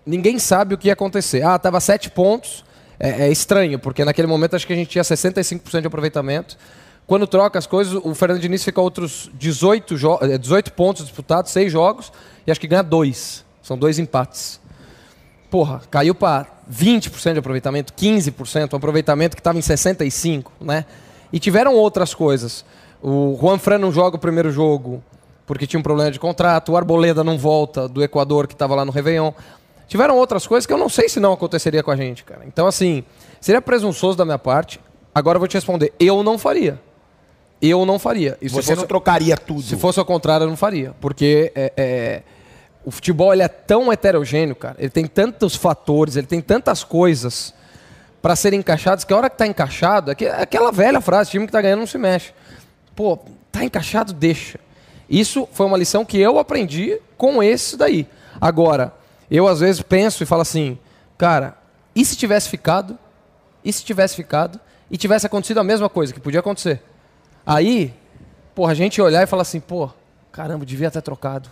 ninguém 0.06 0.40
sabe 0.40 0.74
o 0.74 0.78
que 0.78 0.88
ia 0.88 0.94
acontecer. 0.94 1.44
Ah, 1.44 1.60
tava 1.60 1.82
sete 1.82 2.10
pontos. 2.10 2.64
É, 2.98 3.28
é 3.28 3.32
estranho, 3.32 3.78
porque 3.78 4.06
naquele 4.06 4.28
momento 4.28 4.56
acho 4.56 4.66
que 4.66 4.72
a 4.72 4.76
gente 4.76 4.90
tinha 4.90 5.04
65% 5.04 5.82
de 5.82 5.88
aproveitamento. 5.88 6.56
Quando 7.08 7.28
troca 7.28 7.60
as 7.60 7.68
coisas, 7.68 7.94
o 8.04 8.16
Fernando 8.16 8.40
Diniz 8.40 8.64
fica 8.64 8.80
outros 8.80 9.30
18, 9.34 9.98
jo- 9.98 10.18
eh, 10.22 10.38
18 10.38 10.72
pontos 10.74 11.04
disputados, 11.04 11.52
seis 11.52 11.72
jogos, 11.72 12.12
e 12.48 12.52
acho 12.52 12.60
que 12.60 12.68
ganha 12.68 12.84
dois. 12.84 13.44
São 13.62 13.78
dois 13.78 14.00
empates. 14.00 14.62
Porra, 15.50 15.82
caiu 15.92 16.16
para 16.16 16.48
20% 16.72 17.34
de 17.34 17.40
aproveitamento, 17.40 17.92
15%, 17.94 18.74
um 18.74 18.78
aproveitamento 18.78 19.36
que 19.36 19.42
estava 19.42 19.58
em 19.58 19.62
65%, 19.62 20.46
né? 20.62 20.86
E 21.34 21.40
tiveram 21.40 21.74
outras 21.76 22.14
coisas. 22.14 22.64
O 23.02 23.38
Juan 23.40 23.58
Fran 23.58 23.78
não 23.78 23.92
joga 23.92 24.16
o 24.16 24.20
primeiro 24.20 24.52
jogo 24.52 25.04
porque 25.46 25.68
tinha 25.68 25.80
um 25.80 25.84
problema 25.84 26.10
de 26.12 26.20
contrato, 26.20 26.72
o 26.72 26.78
Arboleda 26.78 27.24
não 27.26 27.38
volta 27.38 27.90
do 27.90 28.02
Equador 28.02 28.48
que 28.48 28.54
estava 28.54 28.74
lá 28.76 28.86
no 28.86 28.92
Réveillon. 28.92 29.34
Tiveram 29.88 30.16
outras 30.16 30.48
coisas 30.48 30.66
que 30.66 30.72
eu 30.72 30.78
não 30.78 30.88
sei 30.88 31.10
se 31.10 31.20
não 31.20 31.34
aconteceria 31.34 31.84
com 31.84 31.92
a 31.92 31.96
gente, 31.98 32.24
cara. 32.24 32.44
Então, 32.48 32.66
assim, 32.68 33.04
seria 33.42 33.62
presunçoso 33.62 34.18
da 34.18 34.24
minha 34.24 34.40
parte. 34.40 34.80
Agora 35.14 35.36
eu 35.36 35.40
vou 35.42 35.48
te 35.50 35.56
responder. 35.56 35.94
Eu 36.00 36.24
não 36.24 36.38
faria. 36.38 36.80
Eu 37.62 37.86
não 37.86 38.00
faria. 38.00 38.38
E 38.42 38.50
Você 38.50 38.62
fosse- 38.70 38.76
não 38.76 38.88
trocaria 38.88 39.38
tudo. 39.38 39.62
se 39.62 39.76
fosse 39.78 40.00
ao 40.00 40.06
contrário, 40.06 40.46
eu 40.46 40.50
não 40.50 40.58
faria. 40.58 40.94
Porque 41.00 41.52
é, 41.56 41.72
é, 41.78 42.22
o 42.84 42.90
futebol 42.92 43.32
ele 43.32 43.44
é 43.44 43.48
tão 43.48 43.92
heterogêneo, 43.94 44.56
cara. 44.56 44.76
Ele 44.80 44.90
tem 44.90 45.06
tantos 45.06 45.56
fatores, 45.56 46.16
ele 46.16 46.26
tem 46.28 46.42
tantas 46.42 46.84
coisas 46.84 47.54
para 48.22 48.36
serem 48.36 48.60
encaixados 48.60 49.04
que 49.04 49.14
a 49.14 49.18
hora 49.18 49.30
que 49.30 49.38
tá 49.38 49.46
encaixado, 49.48 50.12
é 50.12 50.16
é 50.24 50.42
aquela 50.42 50.72
velha 50.72 51.02
frase, 51.02 51.32
time 51.32 51.46
que 51.46 51.52
tá 51.52 51.62
ganhando 51.62 51.80
não 51.82 51.88
se 51.88 51.98
mexe. 51.98 52.32
Pô, 52.96 53.18
tá 53.52 53.64
encaixado, 53.64 54.14
deixa. 54.14 54.60
Isso 55.10 55.48
foi 55.52 55.66
uma 55.66 55.78
lição 55.78 56.06
que 56.06 56.20
eu 56.20 56.40
aprendi 56.40 57.00
com 57.18 57.44
esse 57.44 57.76
daí. 57.78 58.08
Agora, 58.40 58.94
eu 59.30 59.48
às 59.48 59.60
vezes 59.60 59.82
penso 59.82 60.24
e 60.24 60.26
falo 60.26 60.42
assim, 60.42 60.78
cara, 61.18 61.56
e 61.96 62.04
se 62.06 62.16
tivesse 62.16 62.48
ficado? 62.50 62.98
E 63.64 63.72
se 63.74 63.84
tivesse 63.84 64.16
ficado? 64.16 64.60
E 64.90 64.98
tivesse 64.98 65.26
acontecido 65.26 65.60
a 65.60 65.64
mesma 65.64 65.90
coisa, 65.90 66.14
que 66.14 66.20
podia 66.20 66.40
acontecer? 66.40 66.82
Aí, 67.46 67.94
porra, 68.56 68.72
a 68.72 68.76
gente 68.76 69.02
olhar 69.02 69.24
e 69.24 69.28
falar 69.28 69.42
assim, 69.42 69.60
pô, 69.60 69.90
caramba, 70.32 70.66
devia 70.66 70.92
ter 70.92 71.02
trocado. 71.02 71.50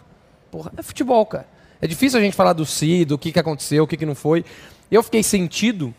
Porra, 0.51 0.71
é 0.77 0.83
futebol, 0.83 1.25
cara. 1.25 1.45
É 1.81 1.87
difícil 1.87 2.19
a 2.19 2.21
gente 2.21 2.35
falar 2.35 2.53
do 2.53 2.65
si, 2.65 3.05
do 3.05 3.17
que, 3.17 3.31
que 3.31 3.39
aconteceu, 3.39 3.83
o 3.83 3.87
que, 3.87 3.97
que 3.97 4.05
não 4.05 4.15
foi. 4.15 4.43
Eu 4.91 5.01
fiquei 5.03 5.23
sentido 5.23 5.93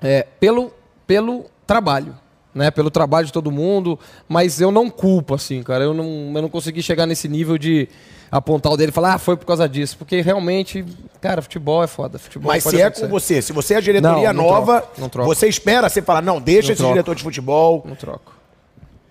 é, 0.00 0.26
pelo, 0.38 0.72
pelo 1.06 1.46
trabalho, 1.66 2.14
né? 2.54 2.70
Pelo 2.70 2.90
trabalho 2.90 3.26
de 3.26 3.32
todo 3.32 3.50
mundo, 3.50 3.98
mas 4.28 4.60
eu 4.60 4.70
não 4.70 4.90
culpo, 4.90 5.34
assim, 5.34 5.62
cara. 5.62 5.84
Eu 5.84 5.94
não, 5.94 6.32
eu 6.34 6.42
não 6.42 6.48
consegui 6.48 6.82
chegar 6.82 7.06
nesse 7.06 7.28
nível 7.28 7.56
de 7.56 7.88
apontar 8.30 8.72
o 8.72 8.76
dele 8.76 8.90
e 8.90 8.92
falar, 8.92 9.14
ah, 9.14 9.18
foi 9.18 9.36
por 9.36 9.46
causa 9.46 9.68
disso. 9.68 9.96
Porque 9.96 10.20
realmente, 10.20 10.84
cara, 11.20 11.40
futebol 11.40 11.82
é 11.82 11.86
foda. 11.86 12.18
Futebol 12.18 12.48
Mas 12.52 12.64
se 12.64 12.80
é 12.80 12.84
acontecer. 12.84 13.06
com 13.06 13.10
você, 13.10 13.42
se 13.42 13.52
você 13.52 13.74
é 13.74 13.76
a 13.78 13.80
diretoria 13.80 14.32
Não, 14.32 14.42
não 14.42 14.50
nova, 14.50 14.80
troco, 14.80 15.00
não 15.00 15.08
troco. 15.08 15.28
você 15.34 15.48
espera, 15.48 15.88
você 15.88 16.02
fala, 16.02 16.20
não, 16.20 16.40
deixa 16.40 16.68
Não 16.68 16.72
esse 16.72 16.78
troco. 16.78 16.92
diretor 16.92 17.14
de 17.14 17.22
futebol. 17.22 17.84
Não 17.86 17.96
troco. 17.96 18.39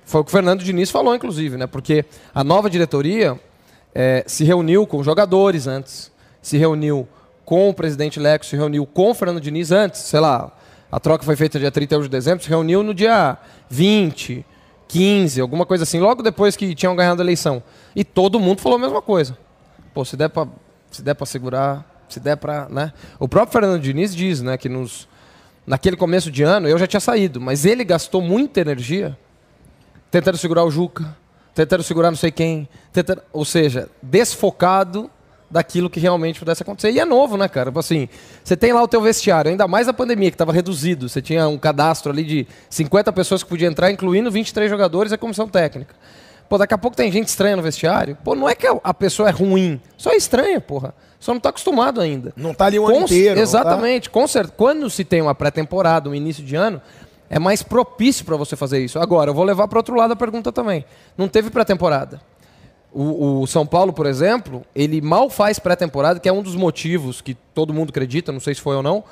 Foi 0.09 0.21
o 0.21 0.23
que 0.23 0.29
o 0.29 0.31
Fernando 0.31 0.63
Diniz 0.63 0.89
falou, 0.89 1.13
inclusive, 1.13 1.55
né? 1.55 1.67
Porque 1.67 2.03
a 2.33 2.43
nova 2.43 2.67
diretoria 2.67 3.39
eh, 3.93 4.23
se 4.25 4.43
reuniu 4.43 4.87
com 4.87 5.03
jogadores 5.03 5.67
antes, 5.67 6.11
se 6.41 6.57
reuniu 6.57 7.07
com 7.45 7.69
o 7.69 7.73
presidente 7.75 8.19
Leco, 8.19 8.43
se 8.43 8.55
reuniu 8.55 8.87
com 8.87 9.11
o 9.11 9.13
Fernando 9.13 9.39
Diniz 9.39 9.71
antes, 9.71 10.01
sei 10.01 10.19
lá, 10.19 10.51
a 10.91 10.99
troca 10.99 11.23
foi 11.23 11.35
feita 11.35 11.59
dia 11.59 11.69
31 11.69 12.01
de 12.01 12.09
dezembro, 12.09 12.43
se 12.43 12.49
reuniu 12.49 12.81
no 12.81 12.91
dia 12.91 13.37
20, 13.69 14.43
15, 14.87 15.41
alguma 15.41 15.63
coisa 15.63 15.83
assim, 15.83 15.99
logo 15.99 16.23
depois 16.23 16.55
que 16.55 16.73
tinham 16.73 16.95
ganhado 16.95 17.21
a 17.21 17.23
eleição. 17.23 17.61
E 17.95 18.03
todo 18.03 18.39
mundo 18.39 18.61
falou 18.61 18.79
a 18.79 18.81
mesma 18.81 19.03
coisa. 19.03 19.37
Pô, 19.93 20.03
se 20.03 20.17
der 20.17 20.29
pra, 20.29 20.47
se 20.89 21.03
der 21.03 21.13
pra 21.13 21.27
segurar, 21.27 21.85
se 22.09 22.19
der 22.19 22.35
pra, 22.35 22.67
né? 22.67 22.93
O 23.19 23.27
próprio 23.27 23.53
Fernando 23.61 23.79
Diniz 23.79 24.15
diz, 24.15 24.41
né, 24.41 24.57
que 24.57 24.69
nos 24.69 25.07
naquele 25.67 25.95
começo 25.95 26.31
de 26.31 26.41
ano 26.41 26.67
eu 26.67 26.79
já 26.79 26.87
tinha 26.87 26.99
saído, 26.99 27.39
mas 27.39 27.63
ele 27.63 27.83
gastou 27.83 28.23
muita 28.23 28.59
energia 28.59 29.15
tentando 30.11 30.37
segurar 30.37 30.63
o 30.63 30.71
Juca, 30.71 31.15
tentando 31.53 31.83
segurar 31.83 32.09
não 32.11 32.17
sei 32.17 32.31
quem, 32.31 32.67
tentando, 32.93 33.21
ou 33.33 33.43
seja, 33.45 33.89
desfocado 34.01 35.09
daquilo 35.51 35.89
que 35.89 35.99
realmente 35.99 36.37
pudesse 36.39 36.61
acontecer. 36.61 36.91
E 36.91 36.99
é 36.99 37.05
novo, 37.05 37.35
né, 37.35 37.47
cara? 37.47 37.69
Tipo 37.71 37.79
Assim, 37.79 38.07
você 38.43 38.55
tem 38.55 38.71
lá 38.71 38.83
o 38.83 38.87
teu 38.87 39.01
vestiário, 39.01 39.49
ainda 39.49 39.67
mais 39.67 39.87
a 39.87 39.93
pandemia, 39.93 40.29
que 40.29 40.35
estava 40.35 40.53
reduzido. 40.53 41.09
Você 41.09 41.21
tinha 41.21 41.47
um 41.47 41.57
cadastro 41.57 42.11
ali 42.11 42.23
de 42.23 42.47
50 42.69 43.11
pessoas 43.11 43.41
que 43.41 43.49
podiam 43.49 43.71
entrar, 43.71 43.89
incluindo 43.91 44.29
23 44.29 44.69
jogadores 44.69 45.11
e 45.11 45.15
a 45.15 45.17
comissão 45.17 45.47
técnica. 45.47 45.95
Pô, 46.47 46.57
daqui 46.57 46.73
a 46.73 46.77
pouco 46.77 46.95
tem 46.95 47.11
gente 47.11 47.27
estranha 47.27 47.55
no 47.55 47.61
vestiário. 47.63 48.15
Pô, 48.23 48.35
não 48.35 48.47
é 48.47 48.53
que 48.55 48.65
a- 48.67 48.93
pessoa 48.93 49.27
é 49.29 49.31
ruim, 49.31 49.79
só 49.97 50.11
é 50.11 50.15
estranha, 50.15 50.59
porra. 50.61 50.93
Só 51.19 51.33
não 51.33 51.39
tá 51.39 51.49
acostumado 51.49 51.99
ainda. 51.99 52.31
Não 52.35 52.53
tá 52.53 52.65
ali 52.67 52.79
o 52.79 52.85
ano 52.85 52.95
Com- 52.99 53.01
inteiro. 53.03 53.35
tá? 53.35 53.41
Exatamente. 53.41 54.09
Com 54.09 54.25
cer- 54.27 54.49
Quando 54.55 54.89
se 54.89 55.03
tem 55.03 55.21
uma 55.21 55.35
pré-temporada, 55.35 56.09
um 56.09 56.15
início 56.15 56.43
de 56.43 56.55
ano, 56.55 56.81
é 57.29 57.37
mais 57.37 57.61
propício 57.61 58.25
para 58.25 58.35
você 58.35 58.55
fazer 58.55 58.83
isso. 58.83 58.97
Agora, 58.97 59.29
eu 59.29 59.33
vou 59.33 59.43
levar 59.43 59.67
para 59.67 59.79
outro 59.79 59.95
lado 59.95 60.13
a 60.13 60.15
pergunta 60.15 60.51
também. 60.51 60.83
Não 61.17 61.27
teve 61.27 61.49
pré-temporada. 61.49 62.19
O, 62.91 63.41
o 63.41 63.47
São 63.47 63.67
Paulo, 63.67 63.93
por 63.93 64.07
exemplo, 64.07 64.65
ele 64.73 64.99
mal 64.99 65.29
faz 65.29 65.59
pré-temporada, 65.59 66.19
que 66.19 66.27
é 66.27 66.33
um 66.33 66.41
dos 66.41 66.55
motivos 66.55 67.21
que 67.21 67.35
todo 67.53 67.71
mundo 67.71 67.89
acredita, 67.89 68.31
não 68.31 68.39
sei 68.39 68.55
se 68.55 68.61
foi 68.61 68.75
ou 68.75 68.81
não, 68.81 69.03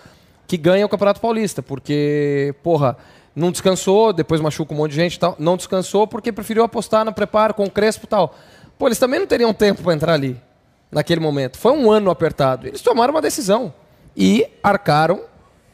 que 0.48 0.58
ganha 0.58 0.84
o 0.84 0.90
Campeonato 0.90 1.22
Paulista. 1.22 1.62
Porque, 1.62 2.56
porra, 2.64 2.98
não 3.36 3.52
descansou, 3.52 4.12
depois 4.12 4.42
machuca 4.42 4.74
um 4.74 4.78
monte 4.78 4.92
de 4.92 4.98
gente 4.98 5.14
e 5.14 5.20
tal. 5.20 5.36
Não 5.38 5.56
descansou 5.56 6.08
porque 6.08 6.32
preferiu 6.32 6.64
apostar 6.64 7.06
no 7.06 7.14
preparo 7.14 7.54
com 7.54 7.66
o 7.66 7.70
Crespo 7.70 8.06
e 8.06 8.10
tal. 8.10 8.36
Pô, 8.80 8.88
eles 8.88 8.98
também 8.98 9.20
não 9.20 9.28
teriam 9.28 9.54
tempo 9.54 9.84
para 9.84 9.94
entrar 9.94 10.14
ali, 10.14 10.36
naquele 10.92 11.20
momento. 11.20 11.58
Foi 11.58 11.72
um 11.72 11.92
ano 11.92 12.10
apertado. 12.10 12.68
Eles 12.68 12.82
tomaram 12.82 13.14
uma 13.14 13.22
decisão 13.22 13.72
e 14.16 14.48
arcaram 14.64 15.22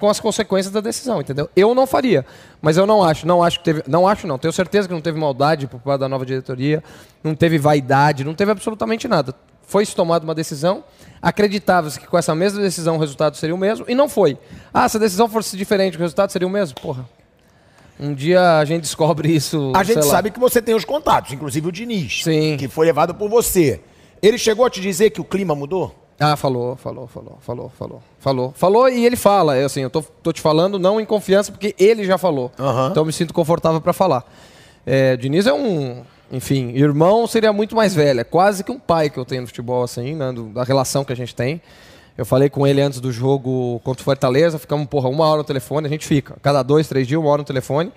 com 0.03 0.10
as 0.10 0.19
consequências 0.19 0.69
da 0.69 0.81
decisão, 0.81 1.22
entendeu? 1.22 1.50
Eu 1.55 1.74
não 1.74 1.88
faria, 1.88 2.25
mas 2.62 2.75
eu 2.75 2.86
não 2.86 3.01
acho, 3.01 3.25
não 3.25 3.41
acho 3.41 3.60
que 3.60 3.63
teve, 3.63 3.83
não 3.88 4.05
acho 4.05 4.27
não, 4.27 4.38
tenho 4.38 4.51
certeza 4.51 4.86
que 4.86 4.93
não 4.93 5.00
teve 5.00 5.17
maldade 5.17 5.65
por 5.65 5.79
parte 5.79 6.01
da 6.01 6.10
nova 6.10 6.25
diretoria, 6.25 6.83
não 7.24 7.33
teve 7.33 7.57
vaidade, 7.57 8.25
não 8.25 8.33
teve 8.33 8.51
absolutamente 8.51 9.07
nada. 9.07 9.33
Foi 9.65 9.86
se 9.86 9.95
tomada 9.95 10.25
uma 10.25 10.36
decisão, 10.36 10.83
acreditava-se 11.22 11.98
que 11.98 12.05
com 12.05 12.17
essa 12.17 12.36
mesma 12.36 12.62
decisão 12.62 12.98
o 12.98 13.00
resultado 13.00 13.38
seria 13.38 13.55
o 13.55 13.57
mesmo 13.57 13.86
e 13.88 13.95
não 13.95 14.10
foi. 14.10 14.38
Ah, 14.74 14.89
se 14.89 14.98
a 14.98 15.00
decisão 15.00 15.29
fosse 15.29 15.55
diferente, 15.55 15.95
o 15.95 16.01
resultado 16.01 16.29
seria 16.33 16.50
o 16.50 16.51
mesmo? 16.51 16.75
Porra. 16.81 17.07
Um 17.98 18.13
dia 18.13 18.57
a 18.57 18.65
gente 18.65 18.81
descobre 18.81 19.33
isso. 19.33 19.72
A 19.74 19.86
gente 19.86 20.00
lá. 20.00 20.03
sabe 20.03 20.31
que 20.31 20.39
você 20.39 20.62
tem 20.62 20.75
os 20.75 20.83
contatos, 20.83 21.31
inclusive 21.31 21.65
o 21.65 21.72
Diniz, 21.72 22.25
Sim. 22.25 22.57
que 22.57 22.67
foi 22.67 22.88
levado 22.88 23.15
por 23.15 23.29
você. 23.29 23.79
Ele 24.22 24.38
chegou 24.38 24.65
a 24.65 24.69
te 24.69 24.81
dizer 24.81 25.12
que 25.12 25.22
o 25.22 25.24
clima 25.24 25.55
mudou? 25.55 26.02
Ah, 26.20 26.36
falou, 26.36 26.75
falou, 26.75 27.08
falou, 27.08 27.38
falou, 27.41 27.72
falou, 27.77 28.01
falou. 28.20 28.53
Falou 28.55 28.89
e 28.89 29.05
ele 29.05 29.15
fala. 29.15 29.58
Eu, 29.58 29.65
assim, 29.65 29.82
eu 29.82 29.89
tô, 29.89 30.01
tô 30.01 30.32
te 30.32 30.41
falando 30.41 30.77
não 30.77 31.00
em 31.01 31.05
confiança, 31.05 31.51
porque 31.51 31.75
ele 31.77 32.05
já 32.05 32.17
falou. 32.17 32.51
Aham. 32.60 32.89
Então 32.91 33.01
eu 33.01 33.05
me 33.05 33.13
sinto 33.13 33.34
confortável 33.34 33.82
para 33.82 33.93
falar. 33.93 34.24
É, 34.86 35.17
Diniz 35.17 35.48
é 35.48 35.53
um, 35.53 36.03
enfim, 36.32 36.70
irmão 36.75 37.27
seria 37.27 37.51
muito 37.53 37.75
mais 37.75 37.93
velho. 37.93 38.20
É 38.20 38.24
quase 38.24 38.63
que 38.63 38.72
um 38.72 38.79
pai 38.79 39.10
que 39.10 39.17
eu 39.17 39.25
tenho 39.25 39.41
no 39.41 39.48
futebol, 39.48 39.84
assim, 39.84 40.15
né, 40.15 40.34
da 40.53 40.63
relação 40.63 41.03
que 41.03 41.13
a 41.13 41.15
gente 41.15 41.36
tem. 41.36 41.62
Eu 42.17 42.25
falei 42.25 42.48
com 42.48 42.65
ele 42.67 42.79
antes 42.79 43.00
do 43.00 43.12
jogo 43.12 43.79
contra 43.84 44.01
o 44.01 44.05
Fortaleza, 44.05 44.60
ficamos, 44.60 44.88
porra, 44.88 45.10
uma 45.10 45.25
hora 45.25 45.39
no 45.39 45.43
telefone, 45.43 45.88
a 45.88 45.89
gente 45.89 46.05
fica. 46.05 46.36
Cada 46.43 46.62
dois, 46.62 46.88
três 46.88 47.08
dias, 47.08 47.20
uma 47.20 47.29
hora 47.29 47.39
no 47.39 47.46
telefone. 47.46 47.91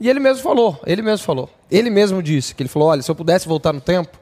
E 0.00 0.08
ele 0.08 0.20
mesmo 0.20 0.42
falou, 0.42 0.80
ele 0.86 1.02
mesmo 1.02 1.24
falou. 1.24 1.50
Ele 1.70 1.90
mesmo 1.90 2.22
disse 2.22 2.54
que 2.54 2.62
ele 2.62 2.68
falou: 2.68 2.88
olha, 2.88 3.02
se 3.02 3.10
eu 3.10 3.14
pudesse 3.14 3.46
voltar 3.46 3.72
no 3.72 3.80
tempo, 3.80 4.16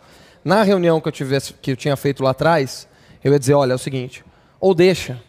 na 0.44 0.62
reunião 0.62 1.00
que 1.00 1.08
eu, 1.08 1.12
tivesse, 1.12 1.52
que 1.54 1.72
eu 1.72 1.76
tinha 1.76 1.96
feito 1.96 2.24
lá 2.24 2.30
atrás, 2.30 2.88
eu 3.26 3.33
ia 3.33 3.38
dizer: 3.38 3.54
olha, 3.54 3.73
é 3.73 3.75
o 3.75 3.78
seguinte, 3.78 4.25
ou 4.61 4.75
deixa 4.75 5.21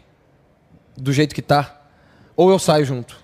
do 0.96 1.12
jeito 1.12 1.34
que 1.34 1.42
tá, 1.42 1.80
ou 2.36 2.50
eu 2.50 2.58
saio 2.58 2.84
junto. 2.84 3.16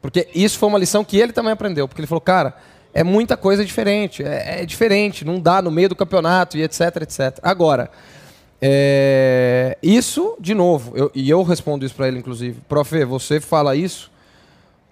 Porque 0.00 0.28
isso 0.34 0.58
foi 0.58 0.68
uma 0.68 0.78
lição 0.78 1.04
que 1.04 1.18
ele 1.18 1.32
também 1.32 1.52
aprendeu. 1.52 1.88
Porque 1.88 2.00
ele 2.00 2.06
falou, 2.06 2.20
cara, 2.20 2.54
é 2.94 3.02
muita 3.02 3.36
coisa 3.36 3.64
diferente. 3.64 4.22
É, 4.22 4.62
é 4.62 4.66
diferente, 4.66 5.24
não 5.24 5.40
dá 5.40 5.60
no 5.60 5.70
meio 5.70 5.88
do 5.88 5.96
campeonato 5.96 6.56
e 6.56 6.62
etc, 6.62 7.02
etc. 7.02 7.38
Agora, 7.42 7.90
é, 8.60 9.76
isso, 9.82 10.36
de 10.40 10.54
novo, 10.54 10.96
eu, 10.96 11.10
e 11.14 11.28
eu 11.28 11.42
respondo 11.42 11.84
isso 11.84 11.94
para 11.94 12.08
ele, 12.08 12.18
inclusive. 12.18 12.60
Profe, 12.68 13.04
você 13.04 13.40
fala 13.40 13.76
isso, 13.76 14.10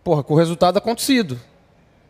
porra, 0.04 0.22
com 0.22 0.34
o 0.34 0.36
resultado 0.36 0.76
acontecido. 0.76 1.38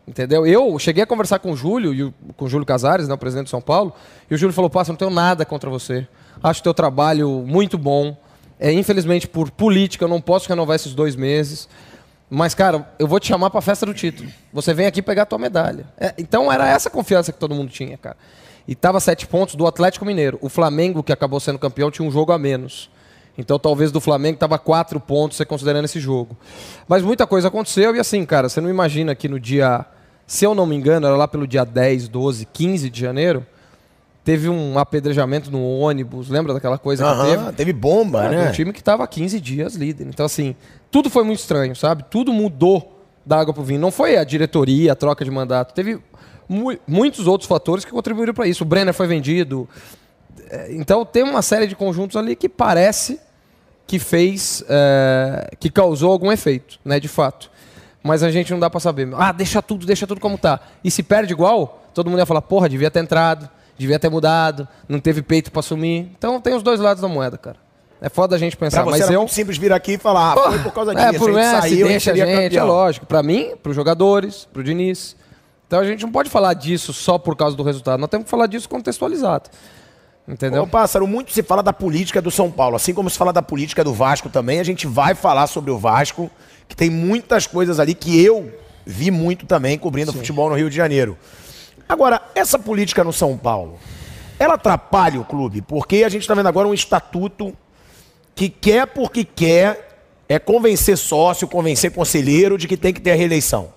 Entendeu? 0.07 0.47
Eu 0.47 0.79
cheguei 0.79 1.03
a 1.03 1.07
conversar 1.07 1.39
com 1.39 1.51
o 1.51 1.55
Júlio, 1.55 1.93
e 1.93 2.13
com 2.33 2.45
o 2.45 2.49
Júlio 2.49 2.65
Casares, 2.65 3.09
né, 3.09 3.13
o 3.13 3.17
presidente 3.17 3.45
de 3.45 3.51
São 3.51 3.61
Paulo, 3.61 3.93
e 4.29 4.35
o 4.35 4.37
Júlio 4.37 4.53
falou: 4.53 4.69
Passa, 4.69 4.91
não 4.91 4.97
tenho 4.97 5.11
nada 5.11 5.45
contra 5.45 5.69
você. 5.69 6.07
Acho 6.41 6.59
o 6.61 6.63
teu 6.63 6.73
trabalho 6.73 7.43
muito 7.45 7.77
bom. 7.77 8.15
É, 8.59 8.71
infelizmente, 8.71 9.27
por 9.27 9.51
política, 9.51 10.05
eu 10.05 10.09
não 10.09 10.21
posso 10.21 10.49
renovar 10.49 10.75
esses 10.75 10.93
dois 10.93 11.15
meses. 11.15 11.67
Mas, 12.29 12.53
cara, 12.53 12.87
eu 12.99 13.07
vou 13.07 13.19
te 13.19 13.27
chamar 13.27 13.49
para 13.49 13.59
a 13.59 13.61
festa 13.61 13.85
do 13.85 13.93
título. 13.93 14.29
Você 14.51 14.73
vem 14.73 14.85
aqui 14.85 15.01
pegar 15.01 15.23
a 15.23 15.25
tua 15.25 15.39
medalha. 15.39 15.85
É, 15.97 16.13
então 16.17 16.51
era 16.51 16.67
essa 16.67 16.89
confiança 16.89 17.31
que 17.31 17.39
todo 17.39 17.55
mundo 17.55 17.69
tinha, 17.69 17.97
cara. 17.97 18.17
E 18.67 18.75
tava 18.75 18.99
sete 18.99 19.25
pontos 19.25 19.55
do 19.55 19.65
Atlético 19.65 20.05
Mineiro. 20.05 20.37
O 20.41 20.49
Flamengo, 20.49 21.01
que 21.01 21.13
acabou 21.13 21.39
sendo 21.39 21.57
campeão, 21.57 21.89
tinha 21.89 22.05
um 22.05 22.11
jogo 22.11 22.33
a 22.33 22.37
menos. 22.37 22.89
Então 23.37 23.59
talvez 23.59 23.91
do 23.91 24.01
Flamengo 24.01 24.39
tava 24.39 24.57
quatro 24.57 24.99
pontos, 24.99 25.37
você 25.37 25.45
considerando 25.45 25.85
esse 25.85 25.99
jogo. 25.99 26.35
Mas 26.87 27.03
muita 27.03 27.27
coisa 27.27 27.47
aconteceu 27.47 27.95
e 27.95 27.99
assim, 27.99 28.25
cara, 28.25 28.49
você 28.49 28.59
não 28.59 28.69
imagina 28.69 29.13
que 29.13 29.29
no 29.29 29.39
dia, 29.39 29.85
se 30.25 30.43
eu 30.43 30.55
não 30.55 30.65
me 30.65 30.75
engano, 30.75 31.05
era 31.05 31.15
lá 31.15 31.27
pelo 31.27 31.47
dia 31.47 31.63
10, 31.63 32.09
12, 32.09 32.45
15 32.51 32.89
de 32.89 32.99
janeiro, 32.99 33.45
teve 34.27 34.49
um 34.49 34.77
apedrejamento 34.77 35.49
no 35.49 35.63
ônibus, 35.79 36.27
lembra 36.27 36.53
daquela 36.53 36.77
coisa 36.77 37.01
que 37.01 37.29
teve? 37.29 37.51
Teve 37.53 37.71
bomba, 37.71 38.25
É, 38.25 38.29
né? 38.29 38.49
Um 38.49 38.51
time 38.51 38.73
que 38.73 38.79
estava 38.79 39.07
15 39.07 39.39
dias 39.39 39.73
líder. 39.75 40.05
Então, 40.05 40.25
assim, 40.25 40.53
tudo 40.91 41.09
foi 41.09 41.23
muito 41.23 41.39
estranho, 41.39 41.73
sabe? 41.77 42.03
Tudo 42.09 42.33
mudou 42.33 42.99
da 43.25 43.39
água 43.39 43.53
pro 43.53 43.63
vinho. 43.63 43.79
Não 43.79 43.89
foi 43.89 44.17
a 44.17 44.25
diretoria, 44.25 44.91
a 44.91 44.95
troca 44.95 45.23
de 45.23 45.31
mandato. 45.31 45.73
Teve 45.73 46.01
mu 46.49 46.77
muitos 46.85 47.25
outros 47.25 47.47
fatores 47.47 47.85
que 47.85 47.91
contribuíram 47.91 48.33
para 48.33 48.45
isso. 48.45 48.65
O 48.65 48.67
Brenner 48.67 48.93
foi 48.93 49.07
vendido. 49.07 49.65
É, 50.49 50.73
Então, 50.75 51.05
tem 51.05 51.23
uma 51.23 51.41
série 51.41 51.65
de 51.65 51.73
conjuntos 51.73 52.17
ali 52.17 52.35
que 52.35 52.49
parece 52.49 53.21
que 53.87 53.97
fez, 53.97 54.61
é, 54.67 55.51
que 55.57 55.69
causou 55.69 56.11
algum 56.11 56.33
efeito, 56.33 56.77
né? 56.83 56.99
De 56.99 57.07
fato. 57.07 57.49
Mas 58.03 58.23
a 58.23 58.29
gente 58.29 58.51
não 58.51 58.59
dá 58.59 58.69
para 58.69 58.81
saber. 58.81 59.07
Ah, 59.15 59.31
deixa 59.31 59.61
tudo, 59.61 59.85
deixa 59.85 60.05
tudo 60.05 60.19
como 60.19 60.37
tá. 60.37 60.59
E 60.83 60.91
se 60.91 61.01
perde 61.01 61.31
igual, 61.31 61.81
todo 61.93 62.09
mundo 62.09 62.19
ia 62.19 62.25
falar, 62.25 62.41
porra, 62.41 62.67
devia 62.67 62.91
ter 62.91 62.99
entrado, 62.99 63.49
devia 63.77 63.99
ter 63.99 64.09
mudado, 64.09 64.67
não 64.87 64.99
teve 64.99 65.21
peito 65.21 65.51
para 65.51 65.59
assumir. 65.59 66.11
Então 66.17 66.39
tem 66.41 66.53
os 66.53 66.63
dois 66.63 66.79
lados 66.79 67.01
da 67.01 67.07
moeda, 67.07 67.37
cara. 67.37 67.57
É 67.99 68.09
foda 68.09 68.35
a 68.35 68.39
gente 68.39 68.55
Pra 68.55 68.67
pensar, 68.67 68.83
você 68.83 68.91
mas 68.91 69.01
era 69.01 69.13
eu 69.13 69.19
muito 69.21 69.33
simples 69.33 69.57
vir 69.57 69.73
aqui 69.73 69.93
e 69.93 69.97
falar, 69.97 70.33
ah, 70.33 70.51
foi 70.51 70.59
por 70.59 70.71
causa 70.71 70.93
disso. 70.93 71.07
é, 71.07 71.13
por 71.13 71.29
a 71.31 71.33
gente 71.33 71.41
é, 71.41 71.61
saiu, 71.61 71.87
deixa 71.87 72.11
a 72.11 72.15
gente, 72.15 72.29
é 72.29 72.43
campeão. 72.43 72.67
lógico. 72.67 73.05
Pra 73.05 73.23
mim, 73.23 73.53
pros 73.61 73.75
jogadores, 73.75 74.47
pro 74.53 74.63
Diniz. 74.63 75.15
Então 75.65 75.79
a 75.79 75.83
gente 75.83 76.03
não 76.03 76.11
pode 76.11 76.29
falar 76.29 76.53
disso 76.53 76.93
só 76.93 77.17
por 77.17 77.35
causa 77.35 77.57
do 77.57 77.63
resultado. 77.63 77.99
Nós 77.99 78.09
temos 78.09 78.25
que 78.25 78.31
falar 78.31 78.47
disso 78.47 78.69
contextualizado. 78.69 79.49
Entendeu? 80.27 80.63
Ô, 80.63 80.67
Pássaro, 80.67 81.07
muito 81.07 81.31
se 81.31 81.41
fala 81.41 81.63
da 81.63 81.71
política 81.71 82.21
do 82.21 82.29
São 82.29 82.51
Paulo, 82.51 82.75
assim 82.75 82.93
como 82.93 83.09
se 83.09 83.17
fala 83.17 83.31
da 83.31 83.41
política 83.41 83.81
do 83.83 83.93
Vasco 83.93 84.29
também, 84.29 84.59
a 84.59 84.63
gente 84.63 84.85
vai 84.85 85.15
falar 85.15 85.47
sobre 85.47 85.71
o 85.71 85.77
Vasco, 85.77 86.29
que 86.67 86.75
tem 86.75 86.89
muitas 86.89 87.47
coisas 87.47 87.79
ali 87.79 87.95
que 87.95 88.21
eu 88.21 88.51
vi 88.85 89.09
muito 89.09 89.45
também 89.45 89.77
cobrindo 89.77 90.11
futebol 90.11 90.49
no 90.49 90.55
Rio 90.55 90.69
de 90.69 90.75
Janeiro. 90.75 91.17
Agora, 91.87 92.21
essa 92.35 92.59
política 92.59 93.03
no 93.03 93.13
São 93.13 93.37
Paulo, 93.37 93.77
ela 94.39 94.55
atrapalha 94.55 95.19
o 95.19 95.25
clube, 95.25 95.61
porque 95.61 96.03
a 96.03 96.09
gente 96.09 96.21
está 96.21 96.33
vendo 96.33 96.47
agora 96.47 96.67
um 96.67 96.73
estatuto 96.73 97.55
que 98.35 98.49
quer 98.49 98.85
porque 98.87 99.23
quer 99.23 99.99
é 100.29 100.37
convencer 100.37 100.97
sócio, 100.97 101.47
convencer 101.47 101.91
conselheiro 101.91 102.57
de 102.57 102.67
que 102.67 102.75
tem 102.77 102.93
que 102.93 102.99
ter 103.01 103.11
a 103.11 103.15
reeleição. 103.15 103.69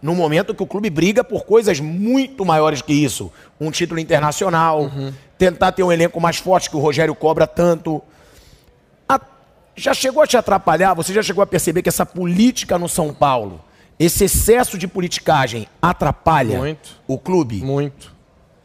No 0.00 0.14
momento 0.14 0.54
que 0.54 0.62
o 0.62 0.66
clube 0.66 0.88
briga 0.88 1.24
por 1.24 1.44
coisas 1.44 1.80
muito 1.80 2.44
maiores 2.44 2.80
que 2.80 2.92
isso. 2.92 3.32
Um 3.60 3.70
título 3.70 3.98
internacional, 3.98 4.90
tentar 5.36 5.72
ter 5.72 5.82
um 5.82 5.90
elenco 5.90 6.20
mais 6.20 6.36
forte 6.36 6.70
que 6.70 6.76
o 6.76 6.80
Rogério 6.80 7.14
cobra 7.14 7.46
tanto. 7.46 8.00
A- 9.08 9.20
Já 9.74 9.92
chegou 9.92 10.22
a 10.22 10.26
te 10.26 10.36
atrapalhar? 10.36 10.94
Você 10.94 11.12
já 11.12 11.22
chegou 11.22 11.42
a 11.42 11.46
perceber 11.46 11.82
que 11.82 11.88
essa 11.88 12.06
política 12.06 12.78
no 12.78 12.88
São 12.88 13.12
Paulo, 13.12 13.60
esse 13.98 14.24
excesso 14.24 14.76
de 14.78 14.86
politicagem, 14.86 15.66
atrapalha 15.80 16.58
Muito. 16.58 16.96
o 17.06 17.18
clube? 17.18 17.62
Muito. 17.62 18.14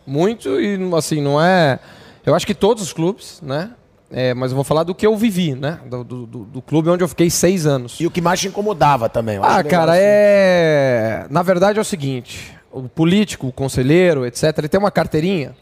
Muito 0.05 0.59
e, 0.59 0.77
assim, 0.95 1.21
não 1.21 1.41
é... 1.41 1.79
Eu 2.25 2.35
acho 2.35 2.45
que 2.45 2.53
todos 2.53 2.83
os 2.83 2.93
clubes, 2.93 3.39
né? 3.41 3.71
É, 4.11 4.33
mas 4.33 4.51
eu 4.51 4.55
vou 4.55 4.63
falar 4.65 4.83
do 4.83 4.93
que 4.93 5.07
eu 5.07 5.15
vivi, 5.15 5.55
né? 5.55 5.79
Do, 5.85 6.03
do- 6.03 6.25
do- 6.27 6.61
clube 6.61 6.89
onde 6.89 7.01
eu 7.03 7.07
fiquei 7.07 7.29
seis 7.29 7.65
anos. 7.65 7.97
E 7.99 8.05
o 8.05 8.11
que 8.11 8.19
mais 8.19 8.39
te 8.41 8.47
incomodava 8.49 9.07
também. 9.07 9.39
Ah, 9.41 9.63
cara, 9.63 9.93
assim. 9.93 10.01
é. 10.03 11.25
Na 11.29 11.41
verdade 11.41 11.79
é 11.79 11.81
o 11.81 11.85
seguinte: 11.85 12.53
o 12.71 12.89
político, 12.89 13.47
o 13.47 13.51
conselheiro, 13.53 14.25
etc., 14.25 14.55
ele 14.57 14.67
tem 14.67 14.77
uma 14.79 14.91
carteirinha 14.91 15.55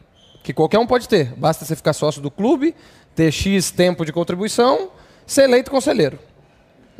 que 0.43 0.51
qualquer 0.51 0.79
um 0.79 0.87
pode 0.87 1.07
ter. 1.07 1.31
Basta 1.37 1.63
você 1.63 1.75
ficar 1.75 1.93
sócio 1.93 2.21
do 2.23 2.31
clube, 2.31 2.73
ter 3.15 3.31
X 3.31 3.69
tempo 3.69 4.03
de 4.03 4.11
contribuição, 4.11 4.89
ser 5.27 5.43
eleito 5.43 5.69
conselheiro. 5.69 6.17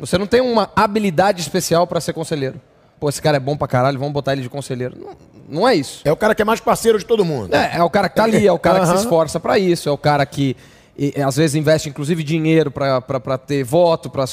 Você 0.00 0.16
não 0.16 0.26
tem 0.26 0.40
uma 0.40 0.70
habilidade 0.74 1.40
especial 1.40 1.86
para 1.86 2.00
ser 2.00 2.12
conselheiro. 2.12 2.60
Pô, 2.98 3.08
esse 3.08 3.20
cara 3.20 3.36
é 3.36 3.40
bom 3.40 3.56
pra 3.56 3.68
caralho, 3.68 3.98
vamos 3.98 4.12
botar 4.12 4.32
ele 4.32 4.42
de 4.42 4.48
conselheiro. 4.48 4.96
Não, 4.98 5.16
não 5.60 5.68
é 5.68 5.74
isso. 5.74 6.00
É 6.04 6.12
o 6.12 6.16
cara 6.16 6.34
que 6.34 6.42
é 6.42 6.44
mais 6.44 6.60
parceiro 6.60 6.98
de 6.98 7.04
todo 7.04 7.24
mundo. 7.24 7.54
É, 7.54 7.76
é 7.76 7.82
o 7.82 7.90
cara 7.90 8.08
que 8.08 8.16
tá 8.16 8.24
ali, 8.24 8.46
é 8.46 8.52
o 8.52 8.58
cara 8.58 8.80
que 8.80 8.86
se 8.86 8.94
esforça 8.96 9.38
pra 9.38 9.58
isso, 9.58 9.88
é 9.88 9.92
o 9.92 9.98
cara 9.98 10.24
que 10.26 10.56
e, 10.98 11.14
e, 11.16 11.22
às 11.22 11.36
vezes 11.36 11.54
investe 11.54 11.88
inclusive 11.88 12.22
dinheiro 12.22 12.70
pra 12.70 13.38
ter 13.38 13.62
voto, 13.64 14.10
para 14.10 14.24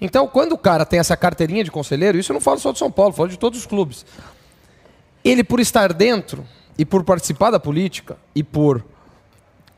Então, 0.00 0.26
quando 0.26 0.52
o 0.52 0.58
cara 0.58 0.86
tem 0.86 0.98
essa 0.98 1.16
carteirinha 1.16 1.64
de 1.64 1.70
conselheiro, 1.70 2.18
isso 2.18 2.32
eu 2.32 2.34
não 2.34 2.40
falo 2.40 2.58
só 2.58 2.72
de 2.72 2.78
São 2.78 2.90
Paulo, 2.90 3.12
falo 3.12 3.28
de 3.28 3.38
todos 3.38 3.58
os 3.58 3.66
clubes. 3.66 4.06
Ele 5.24 5.42
por 5.42 5.60
estar 5.60 5.92
dentro 5.92 6.46
e 6.78 6.84
por 6.84 7.04
participar 7.04 7.50
da 7.50 7.60
política 7.60 8.16
e 8.34 8.42
por 8.42 8.84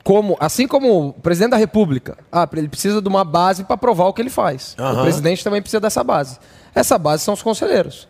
como, 0.02 0.36
assim 0.40 0.66
como 0.66 1.08
o 1.08 1.12
presidente 1.12 1.50
da 1.50 1.56
República, 1.56 2.18
ah, 2.32 2.48
ele 2.54 2.68
precisa 2.68 3.02
de 3.02 3.08
uma 3.08 3.24
base 3.24 3.64
para 3.64 3.76
provar 3.76 4.06
o 4.06 4.12
que 4.12 4.22
ele 4.22 4.30
faz. 4.30 4.74
Aham. 4.78 5.00
O 5.00 5.02
presidente 5.02 5.44
também 5.44 5.60
precisa 5.60 5.80
dessa 5.80 6.02
base. 6.02 6.38
Essa 6.74 6.98
base 6.98 7.24
são 7.24 7.34
os 7.34 7.42
conselheiros. 7.42 8.08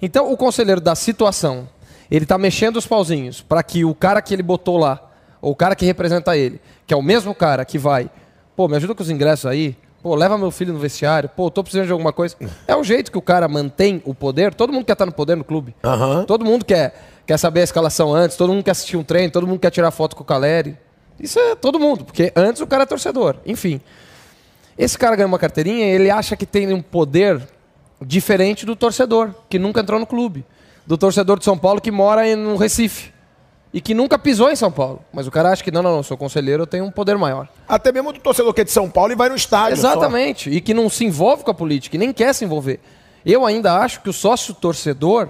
Então, 0.00 0.32
o 0.32 0.36
conselheiro 0.36 0.80
da 0.80 0.94
situação, 0.94 1.68
ele 2.10 2.24
está 2.24 2.38
mexendo 2.38 2.76
os 2.76 2.86
pauzinhos 2.86 3.40
para 3.40 3.62
que 3.62 3.84
o 3.84 3.94
cara 3.94 4.22
que 4.22 4.34
ele 4.34 4.42
botou 4.42 4.78
lá, 4.78 5.00
ou 5.40 5.52
o 5.52 5.56
cara 5.56 5.74
que 5.74 5.84
representa 5.84 6.36
ele, 6.36 6.60
que 6.86 6.94
é 6.94 6.96
o 6.96 7.02
mesmo 7.02 7.34
cara 7.34 7.64
que 7.64 7.78
vai, 7.78 8.10
pô, 8.56 8.68
me 8.68 8.76
ajuda 8.76 8.94
com 8.94 9.02
os 9.02 9.10
ingressos 9.10 9.46
aí, 9.46 9.76
pô, 10.02 10.14
leva 10.14 10.36
meu 10.38 10.50
filho 10.50 10.72
no 10.72 10.78
vestiário, 10.78 11.28
pô, 11.28 11.50
tô 11.50 11.62
precisando 11.62 11.86
de 11.86 11.92
alguma 11.92 12.12
coisa. 12.12 12.36
É 12.66 12.76
o 12.76 12.84
jeito 12.84 13.10
que 13.10 13.18
o 13.18 13.22
cara 13.22 13.48
mantém 13.48 14.02
o 14.04 14.14
poder. 14.14 14.54
Todo 14.54 14.72
mundo 14.72 14.84
quer 14.84 14.92
estar 14.92 15.06
no 15.06 15.12
poder 15.12 15.36
no 15.36 15.44
clube. 15.44 15.74
Aham. 15.82 16.24
Todo 16.24 16.44
mundo 16.44 16.64
quer, 16.64 16.94
quer 17.26 17.38
saber 17.38 17.60
a 17.60 17.64
escalação 17.64 18.12
antes, 18.14 18.36
todo 18.36 18.52
mundo 18.52 18.62
quer 18.64 18.72
assistir 18.72 18.96
um 18.96 19.04
treino, 19.04 19.32
todo 19.32 19.46
mundo 19.46 19.58
quer 19.58 19.70
tirar 19.70 19.90
foto 19.90 20.16
com 20.16 20.22
o 20.22 20.26
Caleri. 20.26 20.76
Isso 21.22 21.38
é 21.38 21.54
todo 21.54 21.78
mundo, 21.78 22.04
porque 22.04 22.32
antes 22.36 22.60
o 22.60 22.66
cara 22.66 22.82
é 22.82 22.86
torcedor. 22.86 23.36
Enfim. 23.46 23.80
Esse 24.76 24.98
cara 24.98 25.14
ganha 25.16 25.26
uma 25.28 25.38
carteirinha 25.38 25.86
e 25.86 25.90
ele 25.90 26.10
acha 26.10 26.36
que 26.36 26.44
tem 26.44 26.72
um 26.74 26.82
poder 26.82 27.40
diferente 28.04 28.66
do 28.66 28.74
torcedor, 28.74 29.30
que 29.48 29.58
nunca 29.58 29.80
entrou 29.80 30.00
no 30.00 30.06
clube. 30.06 30.44
Do 30.86 30.98
torcedor 30.98 31.38
de 31.38 31.44
São 31.44 31.56
Paulo 31.56 31.80
que 31.80 31.90
mora 31.92 32.28
em- 32.28 32.34
no 32.34 32.56
Recife. 32.56 33.12
E 33.74 33.80
que 33.80 33.94
nunca 33.94 34.18
pisou 34.18 34.50
em 34.50 34.56
São 34.56 34.70
Paulo. 34.70 35.02
Mas 35.12 35.26
o 35.26 35.30
cara 35.30 35.50
acha 35.50 35.62
que, 35.64 35.70
não, 35.70 35.82
não, 35.82 35.94
não, 35.96 36.02
sou 36.02 36.16
conselheiro, 36.16 36.64
eu 36.64 36.66
tenho 36.66 36.84
um 36.84 36.90
poder 36.90 37.16
maior. 37.16 37.48
Até 37.66 37.90
mesmo 37.92 38.12
do 38.12 38.18
torcedor 38.20 38.52
que 38.52 38.60
é 38.60 38.64
de 38.64 38.70
São 38.70 38.90
Paulo 38.90 39.12
e 39.12 39.16
vai 39.16 39.28
no 39.30 39.36
estádio. 39.36 39.76
só. 39.78 39.88
Exatamente. 39.92 40.50
E 40.50 40.60
que 40.60 40.74
não 40.74 40.90
se 40.90 41.04
envolve 41.06 41.42
com 41.44 41.50
a 41.50 41.54
política, 41.54 41.96
e 41.96 41.98
nem 41.98 42.12
quer 42.12 42.34
se 42.34 42.44
envolver. 42.44 42.80
Eu 43.24 43.46
ainda 43.46 43.78
acho 43.78 44.00
que 44.02 44.10
o 44.10 44.12
sócio 44.12 44.52
torcedor 44.52 45.28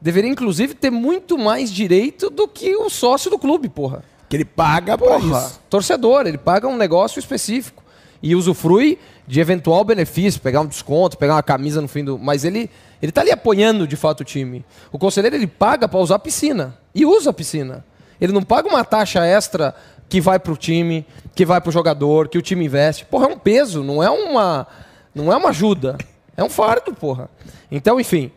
deveria, 0.00 0.30
inclusive, 0.30 0.74
ter 0.74 0.90
muito 0.90 1.36
mais 1.38 1.72
direito 1.72 2.28
do 2.30 2.46
que 2.46 2.76
o 2.76 2.88
sócio 2.90 3.28
do 3.30 3.38
clube, 3.38 3.68
porra. 3.68 4.04
Que 4.28 4.36
ele 4.36 4.44
paga 4.44 4.96
pra 4.96 5.18
Porra, 5.18 5.38
isso. 5.46 5.60
torcedor, 5.68 6.26
ele 6.26 6.38
paga 6.38 6.66
um 6.66 6.76
negócio 6.76 7.18
específico 7.18 7.82
e 8.22 8.34
usufrui 8.34 8.98
de 9.26 9.40
eventual 9.40 9.84
benefício, 9.84 10.40
pegar 10.40 10.60
um 10.60 10.66
desconto, 10.66 11.16
pegar 11.18 11.34
uma 11.34 11.42
camisa 11.42 11.80
no 11.80 11.88
fim 11.88 12.04
do. 12.04 12.18
Mas 12.18 12.44
ele, 12.44 12.70
ele 13.02 13.12
tá 13.12 13.20
ali 13.20 13.30
apoiando 13.30 13.86
de 13.86 13.96
fato 13.96 14.20
o 14.20 14.24
time. 14.24 14.64
O 14.90 14.98
conselheiro 14.98 15.36
ele 15.36 15.46
paga 15.46 15.86
para 15.86 15.98
usar 16.00 16.16
a 16.16 16.18
piscina 16.18 16.76
e 16.94 17.04
usa 17.04 17.30
a 17.30 17.32
piscina. 17.32 17.84
Ele 18.20 18.32
não 18.32 18.42
paga 18.42 18.68
uma 18.68 18.84
taxa 18.84 19.24
extra 19.26 19.74
que 20.08 20.20
vai 20.20 20.38
pro 20.38 20.56
time, 20.56 21.06
que 21.34 21.44
vai 21.44 21.60
pro 21.60 21.72
jogador, 21.72 22.28
que 22.28 22.38
o 22.38 22.42
time 22.42 22.64
investe. 22.64 23.04
Porra, 23.04 23.26
é 23.26 23.28
um 23.34 23.38
peso, 23.38 23.82
não 23.82 24.02
é 24.02 24.08
uma, 24.08 24.66
não 25.14 25.32
é 25.32 25.36
uma 25.36 25.50
ajuda. 25.50 25.98
É 26.36 26.42
um 26.42 26.48
fardo, 26.48 26.94
porra. 26.94 27.28
Então, 27.70 28.00
enfim. 28.00 28.30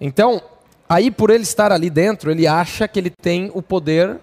Então, 0.00 0.40
aí 0.88 1.10
por 1.10 1.30
ele 1.30 1.42
estar 1.42 1.72
ali 1.72 1.90
dentro, 1.90 2.30
ele 2.30 2.46
acha 2.46 2.86
que 2.86 2.98
ele 2.98 3.10
tem 3.10 3.50
o 3.54 3.62
poder 3.62 4.18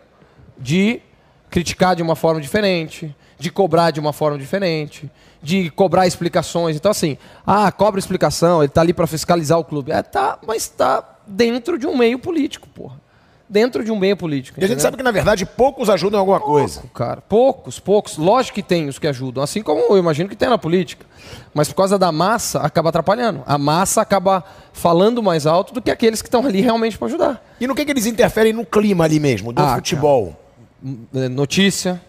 de 0.61 1.01
criticar 1.49 1.95
de 1.95 2.01
uma 2.01 2.15
forma 2.15 2.39
diferente, 2.39 3.13
de 3.37 3.49
cobrar 3.51 3.91
de 3.91 3.99
uma 3.99 4.13
forma 4.13 4.37
diferente, 4.37 5.11
de 5.41 5.69
cobrar 5.71 6.07
explicações. 6.07 6.75
Então, 6.75 6.91
assim, 6.91 7.17
ah, 7.45 7.71
cobra 7.71 7.99
explicação, 7.99 8.61
ele 8.61 8.67
está 8.67 8.81
ali 8.81 8.93
para 8.93 9.07
fiscalizar 9.07 9.57
o 9.59 9.63
clube. 9.63 9.91
É, 9.91 10.01
tá, 10.01 10.37
mas 10.45 10.63
está 10.63 11.03
dentro 11.27 11.77
de 11.77 11.87
um 11.87 11.97
meio 11.97 12.19
político, 12.19 12.67
porra. 12.69 13.01
Dentro 13.49 13.83
de 13.83 13.91
um 13.91 13.99
meio 13.99 14.15
político. 14.15 14.61
E 14.61 14.63
a 14.63 14.67
gente 14.67 14.81
sabe 14.81 14.95
que, 14.95 15.03
na 15.03 15.11
verdade, 15.11 15.45
poucos 15.45 15.89
ajudam 15.89 16.17
em 16.17 16.21
alguma 16.21 16.39
coisa. 16.39 16.79
Pouco, 16.79 16.95
cara. 16.95 17.19
Poucos, 17.19 17.79
poucos. 17.79 18.15
Lógico 18.17 18.55
que 18.55 18.63
tem 18.63 18.87
os 18.87 18.97
que 18.97 19.05
ajudam, 19.07 19.43
assim 19.43 19.61
como 19.61 19.81
eu 19.93 19.97
imagino 19.97 20.29
que 20.29 20.37
tem 20.37 20.47
na 20.47 20.57
política. 20.57 21.05
Mas 21.53 21.67
por 21.67 21.75
causa 21.75 21.99
da 21.99 22.13
massa, 22.13 22.61
acaba 22.61 22.87
atrapalhando. 22.87 23.43
A 23.45 23.57
massa 23.57 24.01
acaba 24.01 24.41
falando 24.71 25.21
mais 25.21 25.45
alto 25.45 25.73
do 25.73 25.81
que 25.81 25.91
aqueles 25.91 26.21
que 26.21 26.29
estão 26.29 26.45
ali 26.45 26.61
realmente 26.61 26.97
para 26.97 27.07
ajudar. 27.09 27.45
E 27.59 27.67
no 27.67 27.75
que, 27.75 27.83
que 27.83 27.91
eles 27.91 28.05
interferem 28.05 28.53
no 28.53 28.65
clima 28.65 29.03
ali 29.03 29.19
mesmo, 29.19 29.51
do 29.51 29.61
Ah, 29.61 29.75
futebol? 29.75 30.29
Eh, 30.29 30.40
Notícia, 30.81 32.01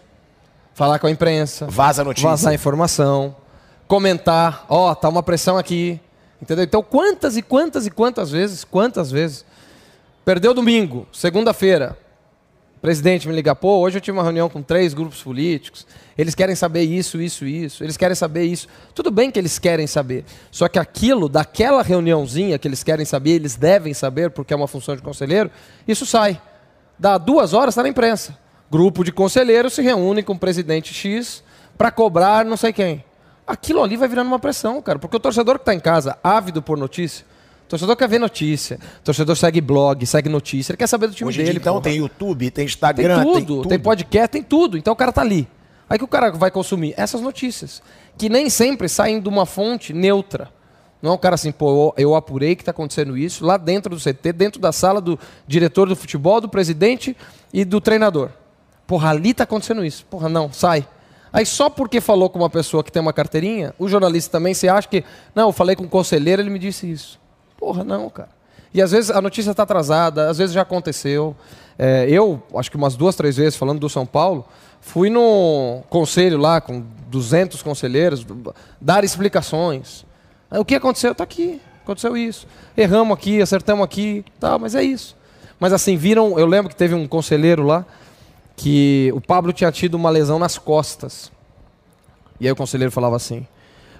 falar 0.73 0.97
com 0.99 1.07
a 1.07 1.11
imprensa, 1.11 1.67
Vaza 1.67 2.03
notícia. 2.03 2.27
vazar 2.29 2.53
informação, 2.53 3.35
comentar, 3.87 4.65
ó, 4.67 4.95
tá 4.95 5.07
uma 5.07 5.21
pressão 5.21 5.57
aqui, 5.57 5.99
entendeu? 6.41 6.63
Então, 6.63 6.81
quantas 6.81 7.37
e 7.37 7.41
quantas 7.41 7.85
e 7.85 7.91
quantas 7.91 8.31
vezes, 8.31 8.63
quantas 8.63 9.11
vezes, 9.11 9.45
perdeu 10.25 10.53
domingo, 10.53 11.07
segunda-feira, 11.13 11.95
o 12.77 12.79
presidente 12.81 13.27
me 13.27 13.35
liga, 13.35 13.55
pô, 13.55 13.77
hoje 13.77 13.97
eu 13.97 14.01
tive 14.01 14.17
uma 14.17 14.23
reunião 14.23 14.49
com 14.49 14.61
três 14.61 14.93
grupos 14.93 15.21
políticos, 15.21 15.85
eles 16.17 16.33
querem 16.33 16.55
saber 16.55 16.81
isso, 16.81 17.21
isso, 17.21 17.45
isso, 17.45 17.83
eles 17.83 17.95
querem 17.95 18.15
saber 18.15 18.43
isso. 18.43 18.67
Tudo 18.93 19.09
bem 19.09 19.31
que 19.31 19.39
eles 19.39 19.57
querem 19.59 19.87
saber, 19.87 20.25
só 20.51 20.67
que 20.67 20.79
aquilo, 20.79 21.29
daquela 21.29 21.83
reuniãozinha 21.83 22.57
que 22.57 22.67
eles 22.67 22.83
querem 22.83 23.05
saber, 23.05 23.33
eles 23.33 23.55
devem 23.55 23.93
saber, 23.93 24.31
porque 24.31 24.51
é 24.53 24.57
uma 24.57 24.67
função 24.67 24.95
de 24.95 25.01
conselheiro, 25.01 25.51
isso 25.87 26.05
sai. 26.05 26.41
Dá 26.97 27.17
duas 27.17 27.53
horas, 27.53 27.73
está 27.73 27.83
na 27.83 27.89
imprensa. 27.89 28.42
Grupo 28.73 29.03
de 29.03 29.11
conselheiros 29.11 29.73
se 29.73 29.83
reúne 29.83 30.23
com 30.23 30.33
o 30.33 30.39
presidente 30.39 30.95
X 30.95 31.43
para 31.77 31.91
cobrar 31.91 32.43
não 32.43 32.57
sei 32.57 32.73
quem. 32.73 33.05
Aquilo 33.45 33.83
ali 33.83 33.95
vai 33.95 34.07
virando 34.07 34.25
uma 34.25 34.39
pressão, 34.39 34.81
cara. 34.81 34.97
Porque 34.97 35.15
o 35.15 35.19
torcedor 35.19 35.57
que 35.57 35.61
está 35.61 35.75
em 35.75 35.79
casa, 35.79 36.17
ávido 36.23 36.59
por 36.59 36.75
notícia, 36.75 37.23
o 37.67 37.69
torcedor 37.69 37.95
quer 37.95 38.09
ver 38.09 38.17
notícia, 38.17 38.79
o 39.01 39.03
torcedor 39.03 39.35
segue 39.35 39.61
blog, 39.61 40.03
segue 40.07 40.27
notícia, 40.27 40.71
ele 40.71 40.77
quer 40.77 40.87
saber 40.87 41.05
do 41.05 41.13
time 41.13 41.27
Hoje 41.27 41.37
dele. 41.37 41.51
dia, 41.51 41.59
então, 41.59 41.73
porra. 41.73 41.83
tem 41.83 41.97
YouTube, 41.97 42.45
tem 42.45 42.51
Tem 42.51 42.65
Instagram, 42.65 43.21
tudo, 43.21 43.67
tem, 43.67 43.77
podcast, 43.77 44.29
tem 44.29 44.41
tudo. 44.41 44.75
Então 44.75 44.91
o 44.91 44.95
cara 44.95 45.11
tá 45.11 45.21
ali. 45.21 45.47
Aí 45.87 45.99
que 45.99 46.03
o 46.03 46.07
cara 46.07 46.31
vai 46.31 46.49
consumir 46.49 46.95
essas 46.97 47.21
notícias, 47.21 47.79
que 48.17 48.27
nem 48.27 48.49
sempre 48.49 48.89
saem 48.89 49.21
de 49.21 49.29
uma 49.29 49.45
fonte 49.45 49.93
neutra. 49.93 50.49
Não 50.99 51.11
é 51.11 51.13
um 51.13 51.19
cara 51.19 51.35
assim, 51.35 51.51
pô, 51.51 51.93
eu, 51.95 52.05
eu 52.05 52.15
apurei 52.15 52.55
que 52.55 52.63
está 52.63 52.71
acontecendo 52.71 53.15
isso 53.15 53.45
lá 53.45 53.55
dentro 53.55 53.95
do 53.95 54.01
CT, 54.01 54.33
dentro 54.33 54.59
da 54.59 54.71
sala 54.71 54.99
do 54.99 55.19
diretor 55.45 55.87
do 55.87 55.95
futebol, 55.95 56.41
do 56.41 56.49
presidente 56.49 57.15
e 57.53 57.63
do 57.63 57.79
treinador. 57.79 58.31
Porra, 58.93 59.09
ali 59.09 59.31
está 59.31 59.43
acontecendo 59.43 59.83
isso. 59.83 60.05
Porra, 60.05 60.29
não, 60.29 60.53
sai. 60.53 60.87
Aí 61.31 61.47
só 61.47 61.67
porque 61.67 61.99
falou 61.99 62.29
com 62.29 62.37
uma 62.37 62.49
pessoa 62.49 62.83
que 62.83 62.91
tem 62.91 63.01
uma 63.01 63.11
carteirinha, 63.11 63.73
o 63.79 63.89
jornalista 63.89 64.37
também 64.37 64.53
se 64.53 64.69
acha 64.69 64.87
que, 64.87 65.03
não, 65.33 65.47
eu 65.47 65.51
falei 65.51 65.75
com 65.75 65.85
um 65.85 65.87
conselheiro, 65.87 66.43
ele 66.43 66.51
me 66.51 66.59
disse 66.59 66.91
isso. 66.91 67.19
Porra, 67.57 67.83
não, 67.83 68.07
cara. 68.07 68.29
E 68.71 68.79
às 68.83 68.91
vezes 68.91 69.09
a 69.09 69.19
notícia 69.19 69.49
está 69.49 69.63
atrasada, 69.63 70.29
às 70.29 70.37
vezes 70.37 70.53
já 70.53 70.61
aconteceu. 70.61 71.35
É, 71.75 72.05
eu, 72.07 72.39
acho 72.55 72.69
que 72.69 72.77
umas 72.77 72.95
duas, 72.95 73.15
três 73.15 73.35
vezes, 73.35 73.55
falando 73.55 73.79
do 73.79 73.89
São 73.89 74.05
Paulo, 74.05 74.45
fui 74.79 75.09
no 75.09 75.81
conselho 75.89 76.37
lá 76.37 76.61
com 76.61 76.83
200 77.07 77.63
conselheiros, 77.63 78.23
dar 78.79 79.03
explicações. 79.03 80.05
Aí, 80.51 80.59
o 80.59 80.65
que 80.65 80.75
aconteceu? 80.75 81.13
Está 81.13 81.23
aqui. 81.23 81.59
Aconteceu 81.81 82.15
isso. 82.15 82.45
Erramos 82.77 83.17
aqui, 83.17 83.41
acertamos 83.41 83.83
aqui, 83.83 84.23
tá, 84.39 84.59
mas 84.59 84.75
é 84.75 84.83
isso. 84.83 85.17
Mas 85.59 85.73
assim, 85.73 85.97
viram, 85.97 86.37
eu 86.37 86.45
lembro 86.45 86.69
que 86.69 86.75
teve 86.75 86.93
um 86.93 87.07
conselheiro 87.07 87.63
lá 87.63 87.83
que 88.55 89.11
o 89.15 89.21
Pablo 89.21 89.51
tinha 89.51 89.71
tido 89.71 89.95
uma 89.95 90.09
lesão 90.09 90.39
nas 90.39 90.57
costas. 90.57 91.31
E 92.39 92.45
aí 92.45 92.51
o 92.51 92.55
conselheiro 92.55 92.91
falava 92.91 93.15
assim: 93.15 93.47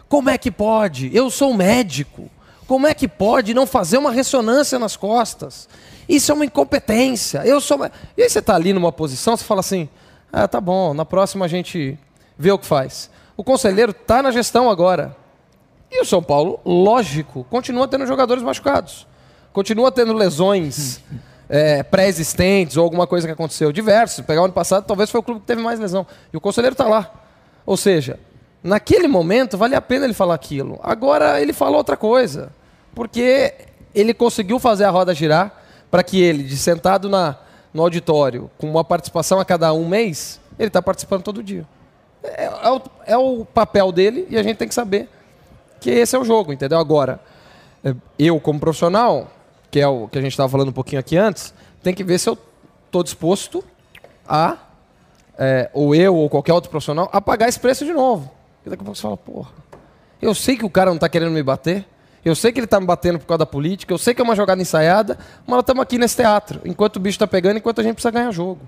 Como 0.07 0.29
é 0.29 0.37
que 0.37 0.51
pode? 0.51 1.09
Eu 1.15 1.29
sou 1.29 1.53
médico. 1.53 2.29
Como 2.67 2.87
é 2.87 2.93
que 2.93 3.07
pode 3.07 3.53
não 3.53 3.67
fazer 3.67 3.97
uma 3.97 4.11
ressonância 4.11 4.79
nas 4.79 4.95
costas? 4.95 5.67
Isso 6.07 6.31
é 6.31 6.35
uma 6.35 6.45
incompetência. 6.45 7.45
Eu 7.45 7.59
sou. 7.61 7.85
E 8.17 8.23
aí 8.23 8.29
você 8.29 8.39
está 8.39 8.55
ali 8.55 8.73
numa 8.73 8.91
posição, 8.91 9.35
você 9.35 9.43
fala 9.43 9.59
assim: 9.59 9.89
Ah, 10.31 10.47
tá 10.47 10.59
bom, 10.59 10.93
na 10.93 11.05
próxima 11.05 11.45
a 11.45 11.47
gente 11.47 11.97
vê 12.37 12.51
o 12.51 12.57
que 12.57 12.65
faz. 12.65 13.09
O 13.35 13.43
conselheiro 13.43 13.91
está 13.91 14.21
na 14.21 14.31
gestão 14.31 14.69
agora. 14.69 15.15
E 15.91 16.01
o 16.01 16.05
São 16.05 16.23
Paulo, 16.23 16.59
lógico, 16.65 17.43
continua 17.49 17.87
tendo 17.87 18.07
jogadores 18.07 18.43
machucados. 18.43 19.07
Continua 19.51 19.91
tendo 19.91 20.13
lesões 20.13 20.99
é, 21.53 21.83
pré-existentes 21.83 22.77
ou 22.77 22.83
alguma 22.83 23.05
coisa 23.05 23.27
que 23.27 23.31
aconteceu. 23.31 23.71
Diversos. 23.71 24.25
Pegar 24.25 24.41
o 24.41 24.45
ano 24.45 24.53
passado, 24.53 24.85
talvez 24.87 25.11
foi 25.11 25.19
o 25.19 25.23
clube 25.23 25.39
que 25.41 25.45
teve 25.45 25.61
mais 25.61 25.79
lesão. 25.79 26.03
E 26.33 26.35
o 26.35 26.41
conselheiro 26.41 26.73
está 26.73 26.87
lá. 26.87 27.13
Ou 27.63 27.77
seja, 27.77 28.19
naquele 28.63 29.07
momento, 29.07 29.55
vale 29.55 29.75
a 29.75 29.81
pena 29.81 30.05
ele 30.05 30.15
falar 30.15 30.33
aquilo. 30.33 30.79
Agora, 30.81 31.39
ele 31.39 31.53
falou 31.53 31.77
outra 31.77 31.95
coisa. 31.95 32.51
Porque 32.95 33.53
ele 33.93 34.15
conseguiu 34.15 34.57
fazer 34.57 34.85
a 34.85 34.89
roda 34.89 35.13
girar 35.13 35.63
para 35.91 36.01
que 36.01 36.19
ele, 36.19 36.41
de 36.41 36.57
sentado 36.57 37.07
na, 37.07 37.37
no 37.71 37.83
auditório, 37.83 38.49
com 38.57 38.67
uma 38.67 38.83
participação 38.83 39.39
a 39.39 39.45
cada 39.45 39.71
um 39.73 39.87
mês, 39.87 40.41
ele 40.57 40.69
está 40.69 40.81
participando 40.81 41.21
todo 41.21 41.43
dia. 41.43 41.67
É, 42.23 42.45
é 42.45 42.71
o, 42.71 42.81
é 43.05 43.17
o 43.17 43.45
papel 43.45 43.91
dele 43.91 44.25
e 44.27 44.39
a 44.39 44.41
gente 44.41 44.57
tem 44.57 44.67
que 44.67 44.73
saber 44.73 45.07
que 45.79 45.91
esse 45.91 46.15
é 46.15 46.19
o 46.19 46.25
jogo, 46.25 46.51
entendeu? 46.51 46.79
Agora, 46.79 47.19
eu 48.17 48.39
como 48.39 48.59
profissional, 48.59 49.27
que 49.73 49.79
é 49.79 49.87
o 49.87 50.07
que 50.07 50.19
a 50.19 50.21
gente 50.21 50.33
estava 50.33 50.47
falando 50.47 50.69
um 50.69 50.73
pouquinho 50.73 50.99
aqui 50.99 51.17
antes, 51.17 51.51
tem 51.81 51.95
que 51.95 52.03
ver 52.03 52.19
se 52.19 52.29
eu 52.29 52.37
estou 52.85 53.01
disposto 53.01 53.63
a, 54.23 54.55
é, 55.35 55.67
ou 55.73 55.95
eu 55.95 56.15
ou 56.15 56.29
qualquer 56.29 56.53
outro 56.53 56.69
profissional, 56.69 57.09
a 57.11 57.19
pagar 57.19 57.49
esse 57.49 57.59
preço 57.59 57.83
de 57.83 57.91
novo. 57.91 58.31
E 58.63 58.69
daqui 58.69 58.83
a 58.83 58.85
pouco 58.85 58.95
você 58.95 59.01
fala, 59.01 59.17
porra, 59.17 59.49
eu 60.21 60.35
sei 60.35 60.55
que 60.57 60.63
o 60.63 60.69
cara 60.69 60.91
não 60.91 60.97
está 60.97 61.09
querendo 61.09 61.31
me 61.31 61.41
bater, 61.41 61.87
eu 62.23 62.35
sei 62.35 62.51
que 62.51 62.59
ele 62.59 62.65
está 62.65 62.79
me 62.79 62.85
batendo 62.85 63.17
por 63.17 63.25
causa 63.25 63.39
da 63.39 63.45
política, 63.47 63.91
eu 63.91 63.97
sei 63.97 64.13
que 64.13 64.21
é 64.21 64.23
uma 64.23 64.35
jogada 64.35 64.61
ensaiada, 64.61 65.17
mas 65.39 65.55
nós 65.55 65.61
estamos 65.61 65.81
aqui 65.81 65.97
nesse 65.97 66.17
teatro, 66.17 66.61
enquanto 66.65 66.97
o 66.97 66.99
bicho 66.99 67.15
está 67.15 67.25
pegando, 67.25 67.57
enquanto 67.57 67.81
a 67.81 67.83
gente 67.83 67.95
precisa 67.95 68.11
ganhar 68.11 68.29
jogo. 68.29 68.61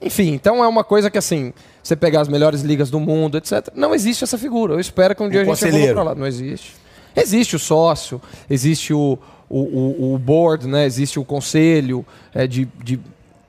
Enfim, 0.00 0.34
então 0.34 0.62
é 0.62 0.68
uma 0.68 0.84
coisa 0.84 1.10
que 1.10 1.18
assim, 1.18 1.52
você 1.82 1.96
pegar 1.96 2.20
as 2.20 2.28
melhores 2.28 2.60
ligas 2.60 2.90
do 2.90 3.00
mundo, 3.00 3.38
etc. 3.38 3.72
Não 3.74 3.92
existe 3.92 4.22
essa 4.22 4.38
figura. 4.38 4.74
Eu 4.74 4.78
espero 4.78 5.16
que 5.16 5.22
um 5.24 5.28
dia 5.28 5.42
a 5.42 5.44
gente 5.44 5.64
evolua 5.64 5.92
pra 5.94 6.02
lá. 6.04 6.14
Não 6.14 6.28
existe. 6.28 6.76
Existe 7.16 7.56
o 7.56 7.58
sócio, 7.58 8.22
existe 8.48 8.94
o, 8.94 9.18
o, 9.48 9.60
o, 9.60 10.14
o 10.14 10.18
board, 10.18 10.66
né? 10.66 10.84
existe 10.84 11.18
o 11.18 11.24
conselho 11.24 12.04
é, 12.34 12.46
de, 12.46 12.66
de 12.82 13.00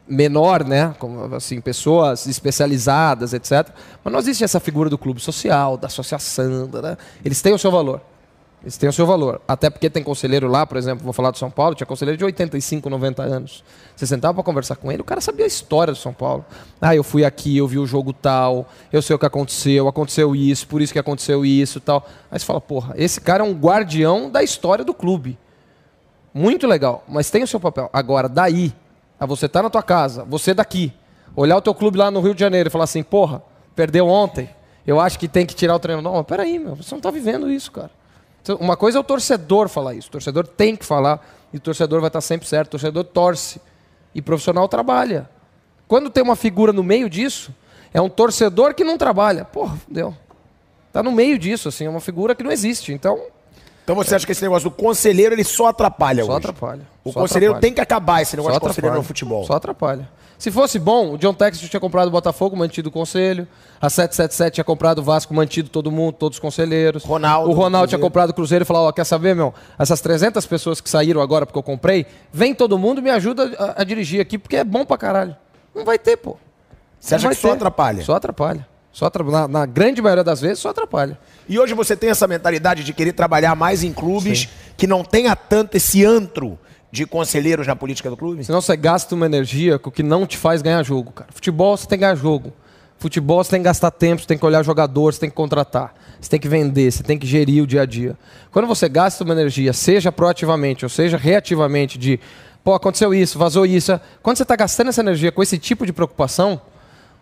menor, 0.08 0.66
né? 0.66 0.96
Como, 0.98 1.36
assim, 1.36 1.62
pessoas 1.62 2.26
especializadas, 2.26 3.34
etc. 3.34 3.70
Mas 4.04 4.12
não 4.12 4.20
existe 4.20 4.44
essa 4.44 4.60
figura 4.60 4.90
do 4.90 4.98
clube 4.98 5.20
social, 5.22 5.78
da 5.78 5.88
associação. 5.88 6.68
Né? 6.68 6.98
Eles 7.24 7.42
têm 7.42 7.54
o 7.54 7.60
seu 7.60 7.72
valor. 7.72 8.02
Eles 8.62 8.76
têm 8.76 8.90
o 8.90 8.94
seu 8.94 9.06
valor. 9.06 9.40
Até 9.48 9.70
porque 9.70 9.90
tem 9.90 10.04
conselheiro 10.04 10.48
lá, 10.48 10.66
por 10.66 10.78
exemplo, 10.78 11.04
vou 11.04 11.14
falar 11.14 11.32
do 11.32 11.38
São 11.38 11.50
Paulo, 11.50 11.76
tinha 11.76 11.88
conselheiro 11.88 12.18
de 12.18 12.26
85, 12.26 12.90
90 12.90 13.24
anos. 13.24 13.64
Você 13.96 14.06
sentava 14.06 14.34
para 14.34 14.44
conversar 14.44 14.76
com 14.76 14.92
ele, 14.92 15.02
o 15.02 15.06
cara 15.06 15.22
sabia 15.22 15.46
a 15.46 15.48
história 15.48 15.94
do 15.94 15.98
São 15.98 16.14
Paulo. 16.14 16.44
Ah, 16.82 16.94
eu 16.94 17.04
fui 17.04 17.24
aqui, 17.24 17.56
eu 17.56 17.68
vi 17.68 17.80
o 17.80 17.86
jogo 17.86 18.12
tal, 18.12 18.68
eu 18.92 19.02
sei 19.02 19.16
o 19.16 19.20
que 19.20 19.26
aconteceu, 19.26 19.88
aconteceu 19.88 20.36
isso, 20.36 20.68
por 20.68 20.82
isso 20.82 20.92
que 20.92 21.00
aconteceu 21.00 21.46
isso 21.46 21.80
tal. 21.80 22.06
Aí 22.30 22.38
você 22.38 22.46
fala, 22.46 22.60
porra, 22.60 22.94
esse 22.98 23.22
cara 23.22 23.46
é 23.46 23.48
um 23.48 23.54
guardião 23.54 24.30
da 24.30 24.44
história 24.44 24.84
do 24.84 24.94
clube. 24.94 25.38
Muito 26.34 26.68
legal, 26.68 27.04
mas 27.08 27.30
tem 27.30 27.44
o 27.44 27.48
seu 27.48 27.60
papel. 27.60 27.90
Agora, 27.92 28.30
daí, 28.30 28.74
a 29.20 29.26
você 29.26 29.48
estar 29.48 29.64
na 29.64 29.70
tua 29.70 29.84
casa, 29.84 30.24
você 30.24 30.54
daqui, 30.54 30.94
olhar 31.36 31.58
o 31.58 31.62
teu 31.62 31.74
clube 31.74 31.98
lá 31.98 32.12
no 32.12 32.22
Rio 32.22 32.34
de 32.34 32.40
Janeiro 32.40 32.70
e 32.70 32.72
falar 32.72 32.84
assim, 32.84 33.04
porra, 33.04 33.42
perdeu 33.76 34.08
ontem, 34.08 34.50
eu 34.86 35.00
acho 35.00 35.20
que 35.20 35.28
tem 35.28 35.46
que 35.46 35.54
tirar 35.54 35.76
o 35.76 35.80
treino. 35.80 36.02
Não, 36.02 36.24
peraí, 36.24 36.58
meu, 36.58 36.76
você 36.76 36.92
não 36.92 37.00
está 37.00 37.12
vivendo 37.12 37.50
isso, 37.50 37.72
cara. 37.72 37.92
Então, 38.42 38.56
Uma 38.58 38.76
coisa 38.78 38.98
é 38.98 39.02
o 39.02 39.04
torcedor 39.04 39.70
falar 39.70 39.94
isso. 39.94 40.08
O 40.08 40.12
torcedor 40.12 40.48
tem 40.48 40.76
que 40.76 40.86
falar 40.86 41.26
e 41.54 41.58
o 41.58 41.60
torcedor 41.60 42.00
vai 42.00 42.08
estar 42.08 42.22
sempre 42.22 42.48
certo. 42.48 42.68
O 42.68 42.72
torcedor 42.72 43.04
torce 43.04 43.62
e 44.14 44.22
profissional 44.22 44.68
trabalha. 44.68 45.30
Quando 45.88 46.10
tem 46.10 46.24
uma 46.24 46.36
figura 46.36 46.72
no 46.74 46.84
meio 46.84 47.10
disso, 47.10 47.54
é 47.94 48.02
um 48.02 48.10
torcedor 48.10 48.74
que 48.74 48.84
não 48.84 48.98
trabalha. 48.98 49.46
Porra, 49.46 49.78
deu. 49.88 50.16
Tá 50.92 51.04
no 51.04 51.12
meio 51.12 51.38
disso, 51.38 51.70
assim, 51.70 51.86
é 51.86 51.90
uma 51.90 52.00
figura 52.00 52.34
que 52.34 52.44
não 52.44 52.52
existe. 52.52 52.92
Então, 52.92 53.20
Então 53.90 53.96
você 53.96 54.14
acha 54.14 54.24
que 54.24 54.32
esse 54.32 54.44
negócio 54.44 54.70
do 54.70 54.76
conselheiro 54.76 55.34
ele 55.34 55.44
só 55.44 55.66
atrapalha 55.70 56.24
só 56.24 56.30
hoje? 56.30 56.38
atrapalha. 56.38 56.82
O 57.04 57.12
Só 57.12 57.22
conselheiro 57.22 57.54
atrapalha. 57.54 57.62
tem 57.62 57.74
que 57.74 57.82
acabar 57.82 58.22
esse 58.22 58.38
negócio 58.38 58.54
Só 58.54 58.60
de 58.60 58.68
conselheiro 58.68 58.88
atrapalha. 58.94 59.02
no 59.02 59.08
futebol. 59.08 59.44
Só 59.46 59.54
atrapalha. 59.54 60.08
Se 60.38 60.52
fosse 60.52 60.78
bom, 60.78 61.14
o 61.14 61.18
John 61.18 61.34
Texas 61.34 61.68
tinha 61.68 61.80
comprado 61.80 62.08
o 62.08 62.12
Botafogo, 62.12 62.56
mantido 62.56 62.90
o 62.90 62.92
conselho. 62.92 63.48
A 63.82 63.90
777 63.90 64.54
tinha 64.54 64.64
comprado 64.64 65.00
o 65.00 65.04
Vasco, 65.04 65.34
mantido 65.34 65.70
todo 65.70 65.90
mundo, 65.92 66.14
todos 66.14 66.36
os 66.36 66.40
conselheiros. 66.40 67.04
Ronaldo, 67.04 67.50
O 67.50 67.54
Ronaldo 67.54 67.88
tinha 67.88 67.98
comprado 68.00 68.30
o 68.30 68.34
Cruzeiro 68.36 68.62
e 68.62 68.66
falou: 68.66 68.88
Ó, 68.88 68.92
quer 68.92 69.06
saber, 69.06 69.36
meu? 69.36 69.56
Essas 69.80 70.00
300 70.02 70.46
pessoas 70.46 70.80
que 70.80 70.88
saíram 70.88 71.20
agora 71.20 71.48
porque 71.48 71.58
eu 71.58 71.64
comprei, 71.64 72.06
vem 72.32 72.54
todo 72.54 72.78
mundo 72.78 73.00
e 73.00 73.02
me 73.02 73.10
ajuda 73.10 73.52
a, 73.58 73.82
a 73.82 73.84
dirigir 73.84 74.22
aqui, 74.22 74.38
porque 74.38 74.58
é 74.58 74.64
bom 74.64 74.86
pra 74.86 75.00
caralho. 75.00 75.36
Não 75.74 75.84
vai 75.84 75.98
ter, 75.98 76.16
pô. 76.16 76.38
Você 77.00 77.16
acha 77.16 77.28
que 77.28 77.34
só 77.34 77.48
ter. 77.50 77.56
atrapalha? 77.56 78.04
Só 78.04 78.14
atrapalha. 78.14 78.68
Só. 78.92 79.10
Na, 79.32 79.48
na 79.48 79.66
grande 79.66 80.02
maioria 80.02 80.24
das 80.24 80.42
vezes, 80.42 80.60
só 80.60 80.70
atrapalha. 80.70 81.18
E 81.48 81.60
hoje 81.60 81.74
você 81.74 81.96
tem 81.96 82.10
essa 82.10 82.28
mentalidade 82.28 82.84
de 82.84 82.94
querer 82.94 83.14
trabalhar 83.14 83.56
mais 83.56 83.84
em 83.84 83.94
clubes 83.94 84.50
que 84.78 84.88
não 84.88 85.04
tenha 85.04 85.36
tanto 85.36 85.76
esse 85.76 86.04
antro 86.06 86.58
de 86.92 87.06
conselheiros 87.06 87.68
na 87.68 87.76
política 87.76 88.10
do 88.10 88.18
clube? 88.18 88.44
Senão 88.44 88.62
você 88.62 88.76
gasta 88.76 89.14
uma 89.14 89.26
energia 89.26 89.78
com 89.78 89.90
o 89.90 89.92
que 89.92 90.04
não 90.04 90.26
te 90.26 90.38
faz 90.38 90.62
ganhar 90.62 90.84
jogo, 90.84 91.12
cara. 91.12 91.30
Futebol 91.32 91.78
você 91.78 91.88
tem 91.88 91.98
que 91.98 92.02
ganhar 92.02 92.16
jogo. 92.16 92.54
Futebol 92.98 93.42
você 93.42 93.52
tem 93.52 93.62
que 93.62 93.66
gastar 93.66 93.92
tempo, 93.92 94.22
você 94.22 94.28
tem 94.28 94.38
que 94.38 94.46
olhar 94.46 94.62
jogador, 94.64 95.14
você 95.14 95.22
tem 95.22 95.30
que 95.30 95.36
contratar, 95.36 95.96
você 96.20 96.30
tem 96.30 96.40
que 96.40 96.50
vender, 96.50 96.92
você 96.92 97.02
tem 97.02 97.18
que 97.18 97.26
gerir 97.26 97.64
o 97.64 97.68
dia 97.68 97.84
a 97.84 97.86
dia. 97.86 98.18
Quando 98.52 98.68
você 98.68 98.90
gasta 98.90 99.24
uma 99.24 99.34
energia, 99.34 99.72
seja 99.72 100.12
proativamente 100.12 100.84
ou 100.84 100.90
seja 100.90 101.16
reativamente, 101.16 101.98
de 101.98 102.20
pô, 102.62 102.74
aconteceu 102.74 103.14
isso, 103.14 103.40
vazou 103.40 103.66
isso. 103.66 103.98
Quando 104.22 104.36
você 104.36 104.44
está 104.44 104.56
gastando 104.56 104.90
essa 104.90 105.00
energia 105.00 105.32
com 105.32 105.42
esse 105.42 105.58
tipo 105.58 105.86
de 105.86 105.94
preocupação, 105.94 106.62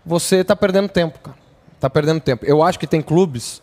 você 0.03 0.37
está 0.37 0.55
perdendo 0.55 0.89
tempo, 0.89 1.19
cara. 1.19 1.37
Está 1.77 1.89
perdendo 1.89 2.19
tempo. 2.19 2.43
Eu 2.45 2.61
acho 2.63 2.77
que 2.79 2.87
tem 2.87 3.01
clubes, 3.01 3.61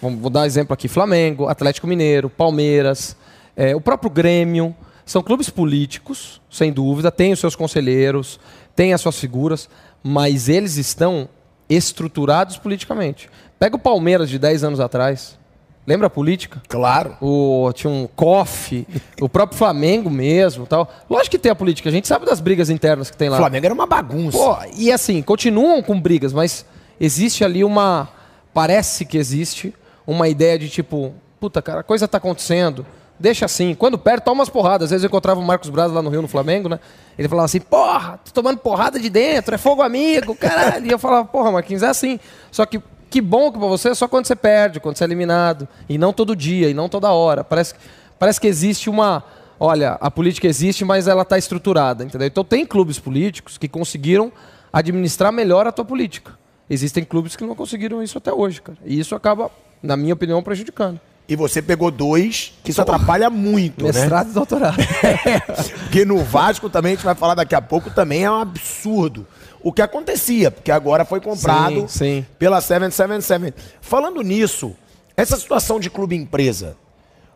vou 0.00 0.30
dar 0.30 0.46
exemplo 0.46 0.72
aqui: 0.72 0.88
Flamengo, 0.88 1.48
Atlético 1.48 1.86
Mineiro, 1.86 2.30
Palmeiras, 2.30 3.16
é, 3.56 3.74
o 3.76 3.80
próprio 3.80 4.10
Grêmio. 4.10 4.74
São 5.04 5.22
clubes 5.22 5.48
políticos, 5.48 6.40
sem 6.50 6.72
dúvida, 6.72 7.12
têm 7.12 7.32
os 7.32 7.38
seus 7.38 7.54
conselheiros, 7.54 8.40
têm 8.74 8.92
as 8.92 9.00
suas 9.00 9.16
figuras, 9.20 9.68
mas 10.02 10.48
eles 10.48 10.76
estão 10.76 11.28
estruturados 11.68 12.56
politicamente. 12.56 13.30
Pega 13.56 13.76
o 13.76 13.78
Palmeiras 13.78 14.28
de 14.28 14.36
10 14.36 14.64
anos 14.64 14.80
atrás. 14.80 15.38
Lembra 15.86 16.08
a 16.08 16.10
política? 16.10 16.60
Claro. 16.68 17.16
O, 17.20 17.70
tinha 17.72 17.88
um 17.88 18.08
COF, 18.08 18.84
o 19.20 19.28
próprio 19.28 19.56
Flamengo 19.56 20.10
mesmo 20.10 20.66
tal. 20.66 20.92
Lógico 21.08 21.30
que 21.30 21.38
tem 21.38 21.52
a 21.52 21.54
política, 21.54 21.88
a 21.88 21.92
gente 21.92 22.08
sabe 22.08 22.26
das 22.26 22.40
brigas 22.40 22.68
internas 22.68 23.08
que 23.08 23.16
tem 23.16 23.28
lá. 23.28 23.36
O 23.36 23.40
Flamengo 23.40 23.66
era 23.66 23.74
uma 23.74 23.86
bagunça. 23.86 24.36
Pô, 24.36 24.56
e 24.76 24.90
assim, 24.90 25.22
continuam 25.22 25.80
com 25.82 26.00
brigas, 26.00 26.32
mas 26.32 26.66
existe 27.00 27.44
ali 27.44 27.62
uma. 27.64 28.08
Parece 28.52 29.04
que 29.04 29.18
existe 29.18 29.74
uma 30.06 30.28
ideia 30.28 30.58
de 30.58 30.68
tipo, 30.68 31.14
puta, 31.38 31.60
cara, 31.60 31.80
a 31.80 31.84
coisa 31.84 32.08
tá 32.08 32.18
acontecendo 32.18 32.86
deixa 33.18 33.44
assim. 33.44 33.74
Quando 33.74 33.98
perde, 33.98 34.24
toma 34.24 34.40
umas 34.40 34.48
porradas. 34.48 34.86
Às 34.86 34.90
vezes 34.90 35.04
eu 35.04 35.08
encontrava 35.08 35.40
o 35.40 35.42
Marcos 35.42 35.70
Braz 35.70 35.90
lá 35.90 36.02
no 36.02 36.10
Rio, 36.10 36.22
no 36.22 36.28
Flamengo, 36.28 36.68
né? 36.68 36.78
Ele 37.18 37.28
falava 37.28 37.46
assim, 37.46 37.60
porra, 37.60 38.20
tô 38.24 38.30
tomando 38.30 38.58
porrada 38.58 38.98
de 39.00 39.08
dentro, 39.08 39.54
é 39.54 39.58
fogo 39.58 39.82
amigo, 39.82 40.34
caralho. 40.34 40.86
E 40.86 40.90
eu 40.90 40.98
falava, 40.98 41.26
porra, 41.26 41.50
Marquinhos, 41.50 41.82
é 41.82 41.88
assim. 41.88 42.20
Só 42.50 42.64
que 42.66 42.80
que 43.08 43.20
bom 43.20 43.52
que 43.52 43.58
pra 43.58 43.68
você 43.68 43.90
é 43.90 43.94
só 43.94 44.08
quando 44.08 44.26
você 44.26 44.34
perde, 44.34 44.80
quando 44.80 44.96
você 44.96 45.04
é 45.04 45.06
eliminado. 45.06 45.68
E 45.88 45.96
não 45.96 46.12
todo 46.12 46.34
dia, 46.34 46.68
e 46.68 46.74
não 46.74 46.88
toda 46.88 47.10
hora. 47.12 47.44
Parece, 47.44 47.74
parece 48.18 48.40
que 48.40 48.46
existe 48.46 48.90
uma... 48.90 49.22
Olha, 49.58 49.96
a 50.00 50.10
política 50.10 50.46
existe, 50.46 50.84
mas 50.84 51.08
ela 51.08 51.22
está 51.22 51.38
estruturada, 51.38 52.04
entendeu? 52.04 52.26
Então 52.26 52.44
tem 52.44 52.66
clubes 52.66 52.98
políticos 52.98 53.56
que 53.56 53.68
conseguiram 53.68 54.30
administrar 54.70 55.32
melhor 55.32 55.66
a 55.66 55.72
tua 55.72 55.84
política. 55.84 56.32
Existem 56.68 57.04
clubes 57.04 57.36
que 57.36 57.44
não 57.44 57.54
conseguiram 57.54 58.02
isso 58.02 58.18
até 58.18 58.32
hoje, 58.32 58.60
cara. 58.60 58.78
E 58.84 58.98
isso 58.98 59.14
acaba, 59.14 59.50
na 59.82 59.96
minha 59.96 60.14
opinião, 60.14 60.42
prejudicando. 60.42 61.00
E 61.28 61.34
você 61.34 61.60
pegou 61.60 61.90
dois, 61.90 62.52
que 62.62 62.70
isso 62.70 62.80
atrapalha 62.80 63.28
muito, 63.28 63.84
Mestrado 63.84 64.26
né? 64.26 64.30
e 64.30 64.34
doutorado. 64.34 64.76
Porque 65.82 66.04
no 66.04 66.22
Vasco 66.22 66.70
também, 66.70 66.92
a 66.92 66.94
gente 66.94 67.04
vai 67.04 67.16
falar 67.16 67.34
daqui 67.34 67.54
a 67.54 67.60
pouco, 67.60 67.90
também 67.90 68.24
é 68.24 68.30
um 68.30 68.40
absurdo. 68.40 69.26
O 69.60 69.72
que 69.72 69.82
acontecia, 69.82 70.48
porque 70.52 70.70
agora 70.70 71.04
foi 71.04 71.20
comprado 71.20 71.88
Sim, 71.88 72.22
sim. 72.22 72.26
pela 72.38 72.60
777. 72.60 73.56
Falando 73.80 74.22
nisso, 74.22 74.76
essa 75.16 75.36
situação 75.36 75.80
de 75.80 75.90
clube-empresa, 75.90 76.76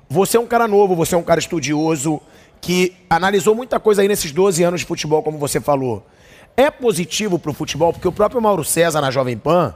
você 0.09 0.37
é 0.37 0.41
um 0.41 0.47
cara 0.47 0.69
novo, 0.69 0.95
você 0.95 1.17
é 1.17 1.19
um 1.19 1.25
cara 1.25 1.41
estudioso, 1.41 2.21
que 2.61 2.95
analisou 3.09 3.57
muita 3.57 3.81
coisa 3.81 4.03
aí 4.03 4.07
nesses 4.07 4.31
12 4.31 4.63
anos 4.63 4.81
de 4.81 4.87
futebol, 4.87 5.25
como 5.25 5.39
você 5.39 5.61
falou. 5.61 6.07
É 6.57 6.71
positivo 6.71 7.39
para 7.39 7.51
o 7.51 7.55
futebol, 7.55 7.93
porque 7.93 8.09
o 8.09 8.13
próprio 8.13 8.41
Mauro 8.41 8.65
César, 8.65 9.01
na 9.01 9.11
Jovem 9.11 9.37
Pan, 9.37 9.75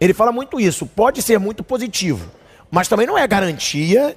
ele 0.00 0.12
fala 0.12 0.32
muito 0.32 0.60
isso. 0.60 0.86
Pode 0.86 1.22
ser 1.22 1.38
muito 1.38 1.62
positivo, 1.62 2.28
mas 2.70 2.88
também 2.88 3.06
não 3.06 3.16
é 3.16 3.26
garantia 3.26 4.16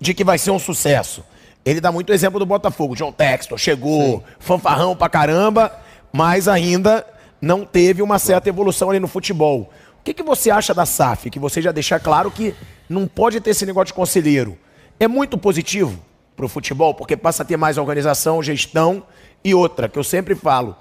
de 0.00 0.14
que 0.14 0.24
vai 0.24 0.38
ser 0.38 0.50
um 0.50 0.58
sucesso. 0.58 1.24
Ele 1.64 1.80
dá 1.80 1.90
muito 1.90 2.12
exemplo 2.12 2.38
do 2.38 2.46
Botafogo. 2.46 2.94
John 2.94 3.12
Textor 3.12 3.58
chegou, 3.58 4.22
fanfarrão 4.38 4.96
pra 4.96 5.08
caramba, 5.08 5.72
mas 6.12 6.48
ainda 6.48 7.04
não 7.40 7.64
teve 7.64 8.02
uma 8.02 8.18
certa 8.18 8.48
evolução 8.48 8.90
ali 8.90 9.00
no 9.00 9.08
futebol. 9.08 9.70
O 10.00 10.04
que, 10.04 10.14
que 10.14 10.22
você 10.22 10.50
acha 10.50 10.72
da 10.72 10.86
SAF? 10.86 11.28
Que 11.28 11.38
você 11.38 11.60
já 11.60 11.72
deixa 11.72 11.98
claro 11.98 12.30
que 12.30 12.54
não 12.88 13.06
pode 13.06 13.40
ter 13.40 13.50
esse 13.50 13.66
negócio 13.66 13.88
de 13.88 13.94
conselheiro. 13.94 14.56
É 14.98 15.06
muito 15.06 15.36
positivo 15.36 16.02
para 16.34 16.46
o 16.46 16.48
futebol, 16.48 16.94
porque 16.94 17.16
passa 17.16 17.42
a 17.42 17.46
ter 17.46 17.56
mais 17.56 17.76
organização, 17.76 18.42
gestão 18.42 19.02
e 19.44 19.54
outra, 19.54 19.88
que 19.88 19.98
eu 19.98 20.04
sempre 20.04 20.34
falo. 20.34 20.76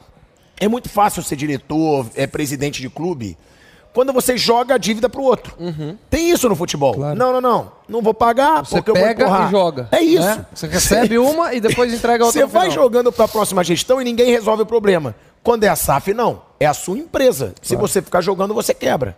É 0.59 0.67
muito 0.67 0.89
fácil 0.89 1.21
ser 1.23 1.35
diretor, 1.35 2.05
é 2.15 2.25
presidente 2.25 2.81
de 2.81 2.89
clube, 2.89 3.37
quando 3.93 4.13
você 4.13 4.37
joga 4.37 4.75
a 4.75 4.77
dívida 4.77 5.09
pro 5.09 5.23
outro. 5.23 5.55
Tem 6.09 6.29
isso 6.31 6.47
no 6.47 6.55
futebol. 6.55 6.93
Claro. 6.93 7.17
Não, 7.17 7.33
não, 7.33 7.41
não. 7.41 7.71
Não 7.89 8.01
vou 8.01 8.13
pagar 8.13 8.63
Você 8.65 8.75
porque 8.75 8.91
eu 8.91 8.95
vou 8.95 9.03
pega 9.03 9.23
empurrar. 9.23 9.47
e 9.47 9.51
joga. 9.51 9.87
É 9.91 10.01
isso. 10.01 10.21
né? 10.25 10.45
Você 10.53 10.67
recebe 10.67 11.17
uma 11.19 11.53
e 11.53 11.59
depois 11.61 11.91
entrega 11.93 12.23
a 12.23 12.27
outra 12.27 12.41
Você 12.41 12.45
vai 12.45 12.69
final. 12.69 12.83
jogando 12.83 13.11
para 13.11 13.25
a 13.25 13.27
próxima 13.27 13.63
gestão 13.63 13.99
e 14.01 14.03
ninguém 14.03 14.29
resolve 14.31 14.63
o 14.63 14.65
problema. 14.65 15.15
Quando 15.43 15.63
é 15.63 15.67
a 15.69 15.75
SAF, 15.75 16.13
não. 16.13 16.41
É 16.59 16.65
a 16.65 16.73
sua 16.73 16.97
empresa. 16.97 17.55
Se 17.61 17.75
você 17.75 18.01
ficar 18.01 18.21
jogando, 18.21 18.53
você 18.53 18.73
quebra. 18.73 19.17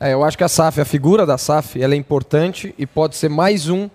É, 0.00 0.12
eu 0.12 0.22
acho 0.24 0.36
que 0.36 0.44
a 0.44 0.48
SAF, 0.48 0.80
a 0.80 0.84
figura 0.84 1.24
da 1.24 1.38
SAF, 1.38 1.80
ela 1.80 1.94
é 1.94 1.96
importante 1.96 2.74
e 2.76 2.86
pode 2.86 3.16
ser 3.16 3.28
mais 3.30 3.68
um 3.68 3.88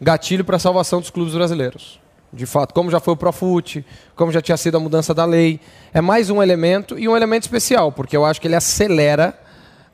gatilho 0.00 0.44
para 0.44 0.56
a 0.56 0.60
salvação 0.60 1.00
dos 1.00 1.10
clubes 1.10 1.34
brasileiros. 1.34 1.98
De 2.32 2.44
fato, 2.46 2.74
como 2.74 2.90
já 2.90 3.00
foi 3.00 3.14
o 3.14 3.16
Profut, 3.16 3.84
como 4.14 4.30
já 4.30 4.40
tinha 4.42 4.56
sido 4.56 4.76
a 4.76 4.80
mudança 4.80 5.14
da 5.14 5.24
lei, 5.24 5.58
é 5.94 6.00
mais 6.00 6.28
um 6.28 6.42
elemento 6.42 6.98
e 6.98 7.08
um 7.08 7.16
elemento 7.16 7.44
especial, 7.44 7.90
porque 7.90 8.14
eu 8.16 8.24
acho 8.24 8.40
que 8.40 8.46
ele 8.46 8.54
acelera 8.56 9.34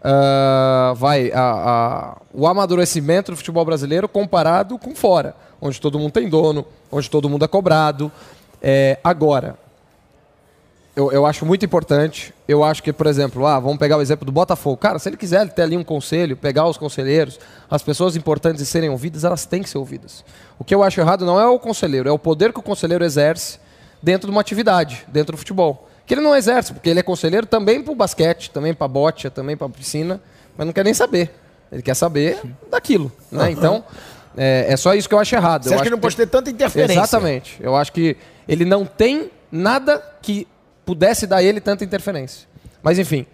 ah, 0.02 0.92
vai, 0.96 1.30
a- 1.32 1.40
a- 1.40 2.16
o 2.32 2.46
amadurecimento 2.46 3.30
do 3.32 3.36
futebol 3.36 3.64
brasileiro 3.64 4.06
comparado 4.08 4.78
com 4.78 4.94
fora, 4.94 5.34
onde 5.60 5.80
todo 5.80 5.98
mundo 5.98 6.12
tem 6.12 6.28
dono, 6.28 6.66
onde 6.92 7.08
todo 7.08 7.28
mundo 7.28 7.44
é 7.44 7.48
cobrado. 7.48 8.12
É, 8.60 8.98
agora, 9.02 9.56
eu, 10.96 11.10
eu 11.10 11.26
acho 11.26 11.44
muito 11.44 11.64
importante. 11.64 12.32
Eu 12.46 12.62
acho 12.62 12.82
que, 12.82 12.92
por 12.92 13.06
exemplo, 13.06 13.46
ah, 13.46 13.58
vamos 13.58 13.78
pegar 13.78 13.96
o 13.96 14.02
exemplo 14.02 14.24
do 14.24 14.30
Botafogo. 14.32 14.76
Cara, 14.76 14.98
se 14.98 15.08
ele 15.08 15.16
quiser 15.16 15.48
ter 15.52 15.62
ali 15.62 15.76
um 15.76 15.82
conselho, 15.84 16.36
pegar 16.36 16.66
os 16.66 16.76
conselheiros, 16.76 17.38
as 17.70 17.82
pessoas 17.82 18.16
importantes 18.16 18.62
e 18.62 18.66
serem 18.66 18.90
ouvidas, 18.90 19.24
elas 19.24 19.44
têm 19.44 19.62
que 19.62 19.68
ser 19.68 19.78
ouvidas. 19.78 20.24
O 20.58 20.64
que 20.64 20.74
eu 20.74 20.82
acho 20.82 21.00
errado 21.00 21.24
não 21.24 21.40
é 21.40 21.46
o 21.46 21.58
conselheiro, 21.58 22.08
é 22.08 22.12
o 22.12 22.18
poder 22.18 22.52
que 22.52 22.60
o 22.60 22.62
conselheiro 22.62 23.04
exerce 23.04 23.58
dentro 24.02 24.28
de 24.28 24.30
uma 24.30 24.40
atividade, 24.40 25.04
dentro 25.08 25.32
do 25.32 25.38
futebol. 25.38 25.88
Que 26.06 26.14
ele 26.14 26.20
não 26.20 26.36
exerce, 26.36 26.72
porque 26.72 26.90
ele 26.90 27.00
é 27.00 27.02
conselheiro 27.02 27.46
também 27.46 27.82
para 27.82 27.92
o 27.92 27.96
basquete, 27.96 28.50
também 28.50 28.74
para 28.74 28.84
a 28.84 28.88
bote, 28.88 29.30
também 29.30 29.56
para 29.56 29.66
a 29.66 29.70
piscina, 29.70 30.20
mas 30.56 30.66
não 30.66 30.72
quer 30.72 30.84
nem 30.84 30.92
saber. 30.94 31.34
Ele 31.72 31.82
quer 31.82 31.94
saber 31.94 32.38
daquilo. 32.70 33.10
Né? 33.32 33.50
Então, 33.50 33.82
é, 34.36 34.66
é 34.68 34.76
só 34.76 34.94
isso 34.94 35.08
que 35.08 35.14
eu 35.14 35.18
acho 35.18 35.34
errado. 35.34 35.64
Você 35.64 35.70
eu 35.70 35.74
acha 35.74 35.84
que 35.84 35.90
não 35.90 35.98
pode 35.98 36.14
tem- 36.14 36.26
ter 36.26 36.30
tanta 36.30 36.50
interferência? 36.50 37.00
Exatamente. 37.00 37.56
Eu 37.60 37.74
acho 37.74 37.90
que 37.90 38.16
ele 38.46 38.64
não 38.64 38.84
tem 38.84 39.30
nada 39.50 40.02
que 40.20 40.46
pudesse 40.84 41.26
dar 41.26 41.42
ele 41.42 41.60
tanta 41.60 41.84
interferência. 41.84 42.46
Mas 42.82 42.98
enfim. 42.98 43.26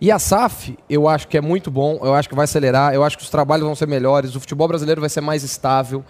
E 0.00 0.10
a 0.10 0.18
SAF, 0.18 0.76
eu 0.90 1.06
acho 1.08 1.28
que 1.28 1.38
é 1.38 1.40
muito 1.40 1.70
bom, 1.70 2.00
eu 2.02 2.12
acho 2.12 2.28
que 2.28 2.34
vai 2.34 2.44
acelerar, 2.44 2.92
eu 2.92 3.04
acho 3.04 3.16
que 3.16 3.22
os 3.22 3.30
trabalhos 3.30 3.64
vão 3.64 3.74
ser 3.74 3.86
melhores, 3.86 4.34
o 4.34 4.40
futebol 4.40 4.66
brasileiro 4.66 5.00
vai 5.00 5.08
ser 5.08 5.20
mais 5.20 5.44
estável. 5.44 6.04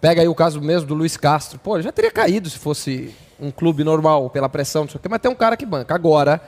Pega 0.00 0.22
aí 0.22 0.28
o 0.28 0.34
caso 0.34 0.60
mesmo 0.60 0.88
do 0.88 0.94
Luiz 0.94 1.16
Castro. 1.16 1.58
Pô, 1.58 1.80
já 1.80 1.92
teria 1.92 2.10
caído 2.10 2.50
se 2.50 2.58
fosse 2.58 3.14
um 3.38 3.50
clube 3.50 3.84
normal, 3.84 4.28
pela 4.30 4.48
pressão, 4.48 4.82
não 4.82 4.88
sei 4.88 4.98
o 4.98 5.00
quê, 5.00 5.08
mas 5.08 5.20
tem 5.20 5.30
um 5.30 5.34
cara 5.34 5.56
que 5.56 5.64
banca. 5.64 5.94
Agora, 5.94 6.40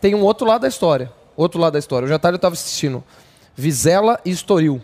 tem 0.00 0.14
um 0.14 0.22
outro 0.22 0.46
lado 0.46 0.62
da 0.62 0.68
história. 0.68 1.12
Outro 1.36 1.60
lado 1.60 1.74
da 1.74 1.78
história. 1.78 2.06
O 2.06 2.08
Jantar 2.08 2.32
eu 2.32 2.36
estava 2.36 2.54
assistindo 2.54 3.04
Vizela 3.54 4.18
e 4.24 4.30
Estoril. 4.30 4.80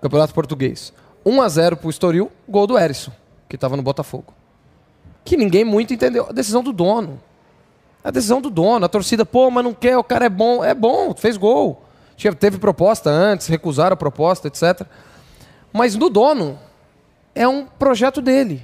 Campeonato 0.00 0.32
Português. 0.32 0.92
1 1.24 1.42
a 1.42 1.48
0 1.48 1.76
pro 1.76 1.90
Estoril, 1.90 2.30
gol 2.48 2.66
do 2.66 2.78
Erisson, 2.78 3.10
que 3.48 3.56
estava 3.56 3.76
no 3.76 3.82
Botafogo. 3.82 4.32
Que 5.24 5.36
ninguém 5.36 5.64
muito 5.64 5.92
entendeu. 5.92 6.26
A 6.28 6.32
decisão 6.32 6.62
do 6.62 6.72
dono. 6.72 7.20
A 8.06 8.10
decisão 8.12 8.40
do 8.40 8.48
dono. 8.48 8.86
A 8.86 8.88
torcida, 8.88 9.26
pô, 9.26 9.50
mas 9.50 9.64
não 9.64 9.74
quer, 9.74 9.98
o 9.98 10.04
cara 10.04 10.26
é 10.26 10.28
bom. 10.28 10.62
É 10.64 10.72
bom, 10.72 11.12
fez 11.12 11.36
gol. 11.36 11.82
Teve 12.38 12.56
proposta 12.56 13.10
antes, 13.10 13.48
recusaram 13.48 13.94
a 13.94 13.96
proposta, 13.96 14.46
etc. 14.46 14.86
Mas 15.72 15.96
no 15.96 16.08
dono, 16.08 16.56
é 17.34 17.48
um 17.48 17.66
projeto 17.66 18.22
dele. 18.22 18.62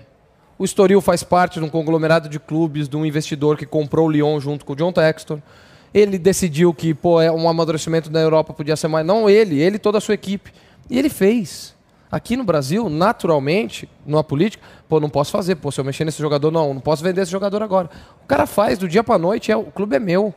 O 0.56 0.64
Estoril 0.64 1.00
faz 1.00 1.24
parte 1.24 1.58
de 1.58 1.64
um 1.64 1.68
conglomerado 1.68 2.28
de 2.28 2.38
clubes, 2.38 2.88
de 2.88 2.96
um 2.96 3.04
investidor 3.04 3.58
que 3.58 3.66
comprou 3.66 4.06
o 4.06 4.10
Lyon 4.12 4.38
junto 4.38 4.64
com 4.64 4.74
o 4.74 4.76
John 4.76 4.92
Textor. 4.92 5.40
Ele 5.92 6.18
decidiu 6.18 6.72
que 6.72 6.94
pô, 6.94 7.20
é 7.20 7.30
um 7.32 7.48
amadurecimento 7.48 8.08
da 8.08 8.20
Europa 8.20 8.54
podia 8.54 8.76
ser 8.76 8.86
mais. 8.86 9.04
Não 9.04 9.28
ele, 9.28 9.60
ele 9.60 9.74
e 9.74 9.80
toda 9.80 9.98
a 9.98 10.00
sua 10.00 10.14
equipe. 10.14 10.52
E 10.88 10.96
ele 10.96 11.08
fez. 11.08 11.74
Aqui 12.12 12.36
no 12.36 12.44
Brasil, 12.44 12.90
naturalmente, 12.90 13.88
numa 14.04 14.22
política, 14.22 14.62
pô, 14.86 15.00
não 15.00 15.08
posso 15.08 15.30
fazer. 15.30 15.54
Pô, 15.54 15.72
se 15.72 15.80
eu 15.80 15.84
mexer 15.84 16.04
nesse 16.04 16.20
jogador, 16.20 16.50
não, 16.50 16.74
não 16.74 16.80
posso 16.80 17.02
vender 17.02 17.22
esse 17.22 17.32
jogador 17.32 17.62
agora. 17.62 17.88
O 18.22 18.26
cara 18.26 18.46
faz 18.46 18.78
do 18.78 18.86
dia 18.86 19.02
para 19.02 19.16
noite, 19.18 19.50
é, 19.50 19.56
o 19.56 19.64
clube 19.64 19.96
é 19.96 19.98
meu. 19.98 20.34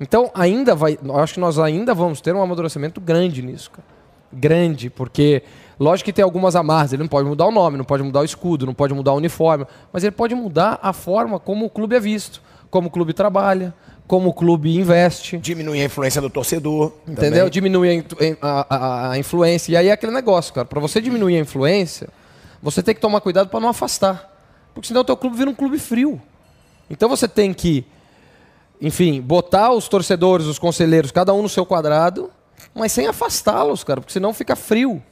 Então, 0.00 0.28
ainda 0.34 0.74
vai. 0.74 0.98
Acho 1.22 1.34
que 1.34 1.40
nós 1.40 1.56
ainda 1.56 1.94
vamos 1.94 2.20
ter 2.20 2.34
um 2.34 2.42
amadurecimento 2.42 3.00
grande 3.00 3.42
nisso, 3.42 3.70
cara. 3.70 3.86
Grande, 4.32 4.90
porque 4.90 5.44
lógico 5.78 6.06
que 6.06 6.12
tem 6.12 6.24
algumas 6.24 6.56
amarras. 6.56 6.92
Ele 6.92 7.02
não 7.02 7.08
pode 7.08 7.28
mudar 7.28 7.46
o 7.46 7.52
nome, 7.52 7.78
não 7.78 7.84
pode 7.84 8.02
mudar 8.02 8.18
o 8.18 8.24
escudo, 8.24 8.66
não 8.66 8.74
pode 8.74 8.92
mudar 8.92 9.12
o 9.12 9.16
uniforme, 9.16 9.64
mas 9.92 10.02
ele 10.02 10.10
pode 10.10 10.34
mudar 10.34 10.80
a 10.82 10.92
forma 10.92 11.38
como 11.38 11.64
o 11.64 11.70
clube 11.70 11.94
é 11.94 12.00
visto, 12.00 12.42
como 12.68 12.88
o 12.88 12.90
clube 12.90 13.12
trabalha, 13.12 13.72
como 14.06 14.28
o 14.30 14.32
clube 14.34 14.76
investe. 14.76 15.38
Diminuir 15.38 15.80
a 15.82 15.84
influência 15.84 16.20
do 16.20 16.28
torcedor. 16.30 16.92
Entendeu? 17.08 17.48
também. 17.48 18.04
In- 18.20 18.36
a, 18.42 18.66
a- 18.68 19.10
a 19.12 19.18
influência. 19.18 19.72
E 19.72 19.76
aí 19.76 19.88
é 19.88 19.92
aquele 19.92 20.12
negócio, 20.12 20.52
cara. 20.52 20.66
Para 20.66 20.80
você 20.80 21.00
diminuir 21.00 21.36
a 21.36 21.40
influência, 21.40 22.08
você 22.62 22.82
tem 22.82 22.94
que 22.94 23.00
tomar 23.00 23.20
cuidado 23.20 23.48
para 23.48 23.60
não 23.60 23.68
afastar. 23.68 24.30
Porque 24.74 24.88
senão 24.88 25.00
o 25.00 25.04
teu 25.04 25.16
clube 25.16 25.36
vira 25.36 25.48
um 25.48 25.54
clube 25.54 25.78
frio. 25.78 26.20
Então 26.90 27.08
você 27.08 27.26
tem 27.26 27.54
que, 27.54 27.84
enfim, 28.80 29.20
botar 29.20 29.70
os 29.72 29.88
torcedores, 29.88 30.46
os 30.46 30.58
conselheiros, 30.58 31.10
cada 31.10 31.32
um 31.32 31.40
no 31.42 31.48
seu 31.48 31.64
quadrado, 31.64 32.30
mas 32.74 32.92
sem 32.92 33.06
afastá-los, 33.06 33.82
cara, 33.84 34.00
porque 34.00 34.12
senão 34.12 34.34
fica 34.34 34.54
frio. 34.56 35.02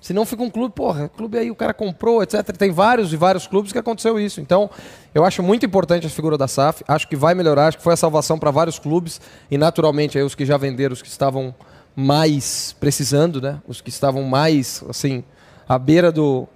Senão 0.00 0.24
fica 0.24 0.42
um 0.42 0.50
clube, 0.50 0.74
porra, 0.74 1.08
clube 1.08 1.36
aí 1.36 1.50
o 1.50 1.56
cara 1.56 1.74
comprou, 1.74 2.22
etc. 2.22 2.56
Tem 2.56 2.70
vários 2.70 3.12
e 3.12 3.16
vários 3.16 3.46
clubes 3.46 3.72
que 3.72 3.78
aconteceu 3.78 4.18
isso. 4.18 4.40
Então, 4.40 4.70
eu 5.12 5.24
acho 5.24 5.42
muito 5.42 5.66
importante 5.66 6.06
a 6.06 6.10
figura 6.10 6.38
da 6.38 6.46
SAF. 6.46 6.84
Acho 6.86 7.08
que 7.08 7.16
vai 7.16 7.34
melhorar, 7.34 7.66
acho 7.66 7.78
que 7.78 7.82
foi 7.82 7.94
a 7.94 7.96
salvação 7.96 8.38
para 8.38 8.50
vários 8.50 8.78
clubes 8.78 9.20
e 9.50 9.58
naturalmente 9.58 10.16
aí 10.16 10.22
os 10.22 10.34
que 10.34 10.44
já 10.44 10.56
venderam, 10.56 10.92
os 10.92 11.02
que 11.02 11.08
estavam 11.08 11.54
mais 11.96 12.76
precisando, 12.78 13.40
né? 13.40 13.60
Os 13.66 13.80
que 13.80 13.88
estavam 13.88 14.22
mais, 14.22 14.84
assim, 14.88 15.24
à 15.68 15.76
beira 15.76 16.12
do, 16.12 16.46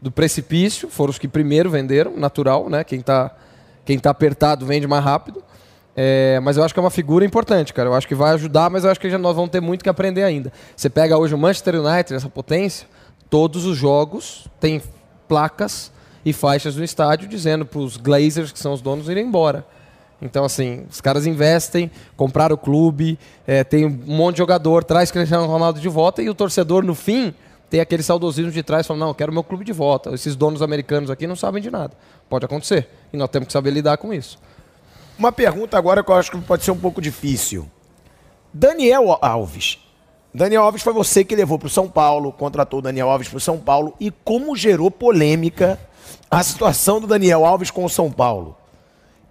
do 0.00 0.10
precipício, 0.10 0.88
foram 0.88 1.10
os 1.10 1.18
que 1.18 1.28
primeiro 1.28 1.68
venderam, 1.68 2.16
natural, 2.16 2.70
né? 2.70 2.82
Quem 2.82 3.00
está 3.00 3.36
quem 3.84 4.00
tá 4.00 4.10
apertado 4.10 4.66
vende 4.66 4.86
mais 4.86 5.04
rápido. 5.04 5.44
É, 5.96 6.38
mas 6.40 6.58
eu 6.58 6.62
acho 6.62 6.74
que 6.74 6.78
é 6.78 6.82
uma 6.82 6.90
figura 6.90 7.24
importante, 7.24 7.72
cara. 7.72 7.88
Eu 7.88 7.94
acho 7.94 8.06
que 8.06 8.14
vai 8.14 8.34
ajudar, 8.34 8.68
mas 8.68 8.84
eu 8.84 8.90
acho 8.90 9.00
que 9.00 9.08
já 9.08 9.16
nós 9.16 9.34
vamos 9.34 9.50
ter 9.50 9.60
muito 9.60 9.82
que 9.82 9.88
aprender 9.88 10.22
ainda. 10.22 10.52
Você 10.76 10.90
pega 10.90 11.16
hoje 11.16 11.34
o 11.34 11.38
Manchester 11.38 11.80
United, 11.80 12.14
essa 12.14 12.28
potência, 12.28 12.86
todos 13.30 13.64
os 13.64 13.76
jogos 13.76 14.46
têm 14.60 14.82
placas 15.26 15.90
e 16.24 16.32
faixas 16.32 16.76
no 16.76 16.84
estádio 16.84 17.26
dizendo 17.28 17.64
para 17.64 17.78
os 17.78 17.96
Glazers, 17.96 18.52
que 18.52 18.58
são 18.58 18.74
os 18.74 18.82
donos, 18.82 19.08
irem 19.08 19.26
embora. 19.26 19.64
Então, 20.20 20.44
assim, 20.44 20.84
os 20.90 21.00
caras 21.00 21.26
investem, 21.26 21.90
compraram 22.16 22.54
o 22.54 22.58
clube, 22.58 23.18
é, 23.46 23.62
tem 23.62 23.84
um 23.84 23.90
monte 24.06 24.36
de 24.36 24.38
jogador, 24.38 24.82
traz 24.82 25.10
Cristiano 25.10 25.46
Ronaldo 25.46 25.78
de 25.78 25.88
volta 25.88 26.22
e 26.22 26.28
o 26.28 26.34
torcedor, 26.34 26.82
no 26.82 26.94
fim, 26.94 27.34
tem 27.68 27.80
aquele 27.80 28.02
saudosismo 28.02 28.50
de 28.50 28.62
trás, 28.62 28.86
falando, 28.86 29.00
não, 29.00 29.08
eu 29.08 29.14
quero 29.14 29.32
meu 29.32 29.44
clube 29.44 29.64
de 29.64 29.72
volta. 29.72 30.10
Esses 30.14 30.36
donos 30.36 30.62
americanos 30.62 31.10
aqui 31.10 31.26
não 31.26 31.36
sabem 31.36 31.62
de 31.62 31.70
nada. 31.70 31.92
Pode 32.28 32.44
acontecer. 32.44 32.88
E 33.12 33.16
nós 33.16 33.28
temos 33.28 33.46
que 33.46 33.52
saber 33.52 33.70
lidar 33.70 33.98
com 33.98 34.12
isso. 34.12 34.38
Uma 35.18 35.32
pergunta 35.32 35.78
agora 35.78 36.04
que 36.04 36.10
eu 36.10 36.14
acho 36.14 36.30
que 36.30 36.38
pode 36.38 36.64
ser 36.64 36.70
um 36.70 36.78
pouco 36.78 37.00
difícil. 37.00 37.70
Daniel 38.52 39.18
Alves. 39.20 39.78
Daniel 40.32 40.64
Alves 40.64 40.82
foi 40.82 40.92
você 40.92 41.24
que 41.24 41.34
levou 41.34 41.58
para 41.58 41.66
o 41.66 41.70
São 41.70 41.88
Paulo, 41.88 42.30
contratou 42.30 42.80
o 42.80 42.82
Daniel 42.82 43.08
Alves 43.08 43.28
para 43.28 43.38
o 43.38 43.40
São 43.40 43.58
Paulo. 43.58 43.94
E 43.98 44.10
como 44.10 44.54
gerou 44.54 44.90
polêmica 44.90 45.80
a 46.30 46.42
situação 46.42 47.00
do 47.00 47.06
Daniel 47.06 47.46
Alves 47.46 47.70
com 47.70 47.84
o 47.84 47.88
São 47.88 48.10
Paulo? 48.10 48.56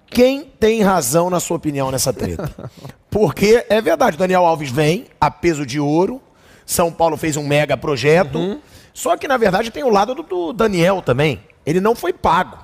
Quem 0.07 0.43
tem 0.43 0.81
razão, 0.81 1.29
na 1.29 1.39
sua 1.39 1.57
opinião, 1.57 1.91
nessa 1.91 2.11
treta? 2.11 2.71
Porque 3.09 3.65
é 3.69 3.79
verdade, 3.81 4.15
o 4.15 4.19
Daniel 4.19 4.45
Alves 4.45 4.71
vem 4.71 5.05
a 5.21 5.29
peso 5.29 5.65
de 5.65 5.79
ouro. 5.79 6.21
São 6.65 6.91
Paulo 6.91 7.17
fez 7.17 7.37
um 7.37 7.45
mega 7.45 7.77
projeto. 7.77 8.37
Uhum. 8.39 8.59
Só 8.93 9.15
que, 9.15 9.27
na 9.27 9.37
verdade, 9.37 9.69
tem 9.69 9.83
o 9.83 9.89
lado 9.89 10.15
do, 10.15 10.23
do 10.23 10.53
Daniel 10.53 11.01
também. 11.01 11.39
Ele 11.65 11.79
não 11.79 11.95
foi 11.95 12.13
pago. 12.13 12.57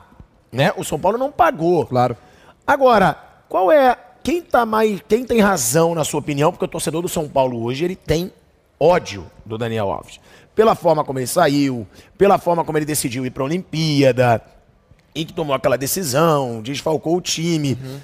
Né? 0.52 0.74
O 0.76 0.84
São 0.84 1.00
Paulo 1.00 1.18
não 1.18 1.32
pagou. 1.32 1.86
Claro. 1.86 2.18
Agora, 2.72 3.18
qual 3.50 3.70
é. 3.70 3.98
Quem 4.24 4.42
tá 4.42 4.66
mais. 4.66 5.02
Quem 5.06 5.26
tem 5.26 5.42
razão, 5.42 5.94
na 5.94 6.06
sua 6.06 6.22
opinião? 6.22 6.52
Porque 6.54 6.64
o 6.64 6.68
torcedor 6.70 7.02
do 7.02 7.10
São 7.10 7.28
Paulo 7.28 7.62
hoje 7.62 7.84
ele 7.84 7.98
tem 7.98 8.32
ódio 8.80 9.26
do 9.46 9.58
Daniel 9.58 9.92
Alves. 9.92 10.22
Pela 10.56 10.74
forma 10.74 11.04
como 11.04 11.20
ele 11.20 11.28
saiu, 11.28 11.86
pela 12.18 12.38
forma 12.38 12.64
como 12.64 12.78
ele 12.78 12.86
decidiu 12.86 13.26
ir 13.26 13.32
para 13.32 13.44
a 13.44 13.46
Olimpíada, 13.46 14.42
e 15.14 15.26
que 15.26 15.34
tomou 15.34 15.54
aquela 15.54 15.78
decisão, 15.78 16.62
desfalcou 16.62 17.18
o 17.18 17.22
time. 17.22 17.78
Uhum. 17.84 18.00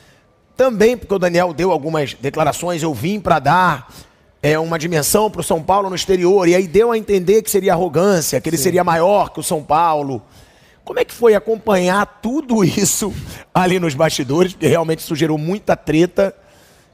Também 0.57 0.97
porque 0.97 1.13
o 1.13 1.19
Daniel 1.19 1.53
deu 1.53 1.71
algumas 1.71 2.13
declarações, 2.15 2.83
eu 2.83 2.93
vim 2.93 3.21
para 3.21 3.39
dar 3.39 3.93
é, 4.43 4.59
uma 4.59 4.77
dimensão 4.77 5.31
para 5.31 5.39
o 5.39 5.43
São 5.45 5.63
Paulo 5.63 5.89
no 5.89 5.95
exterior, 5.95 6.45
e 6.45 6.53
aí 6.53 6.67
deu 6.67 6.91
a 6.91 6.97
entender 6.97 7.41
que 7.41 7.49
seria 7.49 7.71
arrogância, 7.71 8.41
que 8.41 8.49
ele 8.49 8.57
Sim. 8.57 8.63
seria 8.63 8.83
maior 8.83 9.29
que 9.29 9.39
o 9.39 9.43
São 9.43 9.63
Paulo. 9.63 10.21
Como 10.87 11.01
é 11.01 11.03
que 11.03 11.13
foi 11.13 11.35
acompanhar 11.35 12.05
tudo 12.21 12.63
isso 12.65 13.13
ali 13.53 13.77
nos 13.77 13.93
bastidores? 13.93 14.53
Porque 14.53 14.67
realmente 14.67 14.99
isso 14.99 15.13
gerou 15.17 15.37
muita 15.37 15.75
treta. 15.75 16.33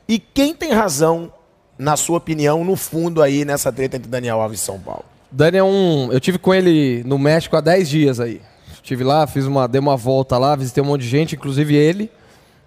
E 0.10 0.18
quem 0.18 0.56
tem 0.56 0.72
razão, 0.72 1.32
na 1.78 1.96
sua 1.96 2.18
opinião, 2.18 2.66
no 2.66 2.76
fundo 2.76 3.22
aí 3.22 3.46
nessa 3.46 3.72
treta 3.72 3.96
entre 3.98 4.10
Daniel 4.10 4.42
Alves 4.42 4.60
e 4.60 4.64
São 4.64 4.80
Paulo? 4.80 5.06
Daniel, 5.32 5.68
um, 5.68 6.12
eu 6.12 6.20
tive 6.20 6.40
com 6.40 6.52
ele 6.52 7.04
no 7.06 7.20
México 7.20 7.56
há 7.56 7.62
10 7.62 7.88
dias 7.88 8.20
aí. 8.20 8.42
Estive 8.74 9.04
lá, 9.04 9.28
fiz 9.28 9.46
uma, 9.46 9.68
dei 9.68 9.80
uma 9.80 9.96
volta 9.96 10.40
lá, 10.40 10.56
visitei 10.56 10.84
um 10.84 10.88
monte 10.88 11.02
de 11.02 11.08
gente, 11.08 11.36
inclusive 11.36 11.76
ele. 11.76 12.10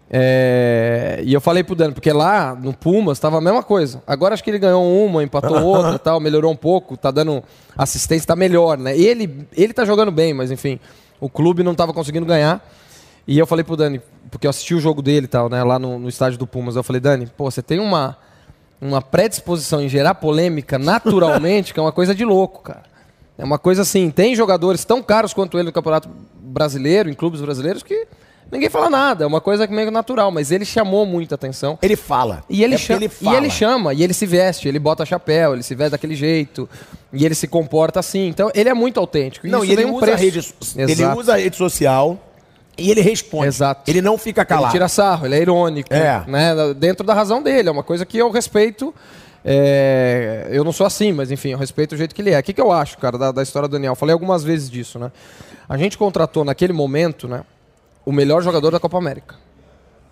É, 0.09 1.21
e 1.25 1.35
eu 1.35 1.41
falei 1.41 1.65
pro 1.65 1.75
Dani, 1.75 1.93
porque 1.93 2.12
lá 2.12 2.55
no 2.55 2.73
Pumas 2.73 3.19
estava 3.19 3.39
a 3.39 3.41
mesma 3.41 3.65
coisa. 3.65 4.01
Agora 4.07 4.33
acho 4.33 4.45
que 4.45 4.51
ele 4.51 4.61
ganhou 4.61 5.05
uma, 5.05 5.25
empatou 5.25 5.59
outra, 5.67 5.99
tal, 5.99 6.21
melhorou 6.21 6.53
um 6.53 6.57
pouco, 6.57 6.97
tá 6.97 7.11
dando 7.11 7.43
assistência, 7.77 8.29
tá 8.29 8.37
melhor, 8.37 8.79
né? 8.79 8.97
Ele, 8.97 9.45
ele 9.57 9.73
tá 9.73 9.85
jogando 9.85 10.12
bem, 10.12 10.33
mas 10.33 10.53
enfim. 10.53 10.79
O 11.20 11.29
clube 11.29 11.62
não 11.62 11.72
estava 11.72 11.92
conseguindo 11.92 12.26
ganhar. 12.26 12.66
E 13.26 13.38
eu 13.38 13.46
falei 13.46 13.64
pro 13.64 13.76
Dani, 13.76 14.00
porque 14.31 14.46
eu 14.46 14.50
assisti 14.50 14.74
o 14.74 14.81
jogo 14.81 15.02
dele 15.02 15.24
e 15.26 15.29
tal, 15.29 15.48
né, 15.48 15.62
lá 15.64 15.79
no, 15.79 15.98
no 15.98 16.09
estádio 16.09 16.38
do 16.38 16.46
Pumas. 16.46 16.76
Eu 16.76 16.83
falei, 16.83 17.00
Dani, 17.00 17.26
pô, 17.26 17.50
você 17.50 17.61
tem 17.61 17.81
uma, 17.81 18.16
uma 18.81 19.02
predisposição 19.02 19.81
em 19.81 19.88
gerar 19.88 20.14
polêmica 20.14 20.79
naturalmente, 20.79 21.74
que 21.74 21.81
é 21.81 21.83
uma 21.83 21.92
coisa 21.92 22.14
de 22.14 22.24
louco, 22.24 22.62
cara. 22.62 22.83
É 23.37 23.44
uma 23.44 23.59
coisa 23.59 23.83
assim, 23.83 24.11
tem 24.11 24.35
jogadores 24.35 24.85
tão 24.85 25.02
caros 25.02 25.35
quanto 25.35 25.59
ele 25.59 25.64
no 25.64 25.72
Campeonato 25.72 26.09
Brasileiro, 26.40 27.11
em 27.11 27.14
clubes 27.14 27.40
brasileiros, 27.40 27.83
que 27.83 28.07
ninguém 28.50 28.68
fala 28.68 28.88
nada. 28.88 29.24
É 29.24 29.26
uma 29.26 29.40
coisa 29.40 29.66
meio 29.66 29.90
natural, 29.90 30.30
mas 30.30 30.50
ele 30.50 30.64
chamou 30.64 31.04
muita 31.06 31.35
atenção. 31.35 31.78
Ele 31.82 31.96
fala. 31.96 32.44
E 32.48 32.62
ele, 32.62 32.74
é 32.74 32.78
chama, 32.78 32.98
ele 33.00 33.09
fala. 33.09 33.35
e 33.35 33.38
ele 33.38 33.50
chama, 33.50 33.94
e 33.94 34.02
ele 34.02 34.14
se 34.14 34.26
veste, 34.26 34.68
ele 34.68 34.78
bota 34.78 35.04
chapéu, 35.04 35.54
ele 35.54 35.62
se 35.62 35.74
veste 35.74 35.92
daquele 35.92 36.14
jeito, 36.14 36.68
e 37.12 37.24
ele 37.24 37.35
se 37.35 37.46
comporta 37.46 38.00
assim. 38.00 38.26
Então, 38.28 38.50
ele 38.54 38.68
é 38.68 38.74
muito 38.74 39.00
autêntico. 39.00 39.46
Não, 39.46 39.64
e 39.64 39.72
ele, 39.72 39.85
um 39.85 39.94
usa 39.94 40.12
a 40.12 40.16
rede, 40.16 40.54
ele 40.76 41.06
usa 41.06 41.35
a 41.35 41.37
rede 41.37 41.56
social 41.56 42.18
e 42.78 42.90
ele 42.90 43.00
responde. 43.00 43.46
Exato. 43.46 43.90
Ele 43.90 44.02
não 44.02 44.18
fica 44.18 44.44
calado. 44.44 44.66
Ele 44.66 44.72
tira 44.72 44.88
sarro, 44.88 45.26
ele 45.26 45.35
é 45.35 45.40
irônico. 45.40 45.92
É. 45.92 46.22
Né, 46.26 46.74
dentro 46.76 47.06
da 47.06 47.14
razão 47.14 47.42
dele. 47.42 47.68
É 47.68 47.72
uma 47.72 47.82
coisa 47.82 48.04
que 48.04 48.18
eu 48.18 48.30
respeito. 48.30 48.94
É, 49.48 50.48
eu 50.50 50.64
não 50.64 50.72
sou 50.72 50.87
assim, 50.87 51.12
mas 51.12 51.30
enfim, 51.30 51.50
eu 51.50 51.59
respeito 51.59 51.94
o 51.94 51.96
jeito 51.96 52.14
que 52.14 52.20
ele 52.20 52.30
é. 52.30 52.38
O 52.38 52.42
que, 52.42 52.52
que 52.52 52.61
eu 52.61 52.72
acho, 52.72 52.98
cara, 52.98 53.16
da, 53.16 53.32
da 53.32 53.42
história 53.42 53.68
do 53.68 53.72
Daniel? 53.72 53.94
Falei 53.94 54.12
algumas 54.12 54.42
vezes 54.42 54.68
disso, 54.68 54.98
né? 54.98 55.11
A 55.68 55.76
gente 55.76 55.96
contratou 55.96 56.44
naquele 56.44 56.72
momento, 56.72 57.28
né? 57.28 57.42
O 58.07 58.12
melhor 58.12 58.40
jogador 58.42 58.71
da 58.71 58.81
Copa 58.81 58.97
América. 58.97 59.35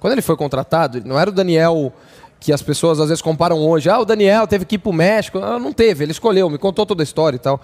Quando 0.00 0.12
ele 0.12 0.20
foi 0.22 0.36
contratado, 0.36 1.00
não 1.04 1.18
era 1.18 1.30
o 1.30 1.32
Daniel 1.32 1.90
que 2.40 2.52
as 2.52 2.60
pessoas 2.60 3.00
às 3.00 3.08
vezes 3.08 3.22
comparam 3.22 3.56
hoje. 3.58 3.88
Ah, 3.88 3.98
o 3.98 4.04
Daniel 4.04 4.46
teve 4.46 4.66
que 4.66 4.74
ir 4.74 4.78
para 4.78 4.90
o 4.90 4.92
México. 4.92 5.40
Não, 5.40 5.58
não 5.58 5.72
teve, 5.72 6.04
ele 6.04 6.12
escolheu, 6.12 6.50
me 6.50 6.58
contou 6.58 6.84
toda 6.84 7.02
a 7.02 7.04
história 7.04 7.36
e 7.36 7.38
tal. 7.38 7.58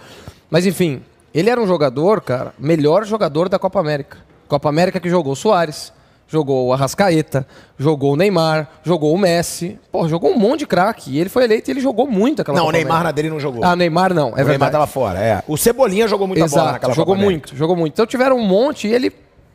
Mas 0.48 0.64
enfim, 0.64 1.02
ele 1.34 1.50
era 1.50 1.60
um 1.60 1.66
jogador, 1.66 2.22
cara, 2.22 2.54
melhor 2.58 3.04
jogador 3.04 3.48
da 3.50 3.58
Copa 3.58 3.78
América. 3.80 4.16
Copa 4.48 4.68
América 4.70 4.98
que 4.98 5.10
jogou 5.10 5.32
o 5.34 5.36
Soares, 5.36 5.92
jogou 6.26 6.68
o 6.68 6.72
Arrascaeta, 6.72 7.46
jogou 7.78 8.14
o 8.14 8.16
Neymar, 8.16 8.68
jogou 8.82 9.12
o 9.14 9.18
Messi. 9.18 9.78
Pô, 9.92 10.08
jogou 10.08 10.30
um 10.30 10.38
monte 10.38 10.60
de 10.60 10.66
craque. 10.66 11.10
E 11.10 11.20
ele 11.20 11.28
foi 11.28 11.44
eleito 11.44 11.70
e 11.70 11.72
ele 11.72 11.80
jogou 11.80 12.06
muito 12.06 12.40
aquela 12.40 12.56
Não, 12.56 12.64
Copa 12.64 12.70
o 12.70 12.78
Neymar 12.78 12.92
América. 13.00 13.08
na 13.08 13.12
dele 13.12 13.30
não 13.30 13.38
jogou. 13.40 13.62
Ah, 13.62 13.72
o 13.72 13.76
Neymar 13.76 14.14
não, 14.14 14.28
é 14.28 14.30
o 14.30 14.34
verdade. 14.36 14.46
O 14.46 14.48
Neymar 14.52 14.70
tava 14.72 14.86
fora, 14.86 15.18
é. 15.18 15.42
O 15.46 15.58
Cebolinha 15.58 16.08
jogou 16.08 16.26
muita 16.26 16.44
Exato, 16.44 16.58
bola 16.62 16.72
naquela 16.72 16.94
jogou 16.94 17.14
Copa 17.14 17.24
muito, 17.24 17.44
América. 17.48 17.56
jogou 17.56 17.76
muito. 17.76 17.92
Então 17.92 18.06
tiveram 18.06 18.36
um 18.38 18.44
monte 18.46 18.88
e 18.88 18.92
ele, 18.94 19.10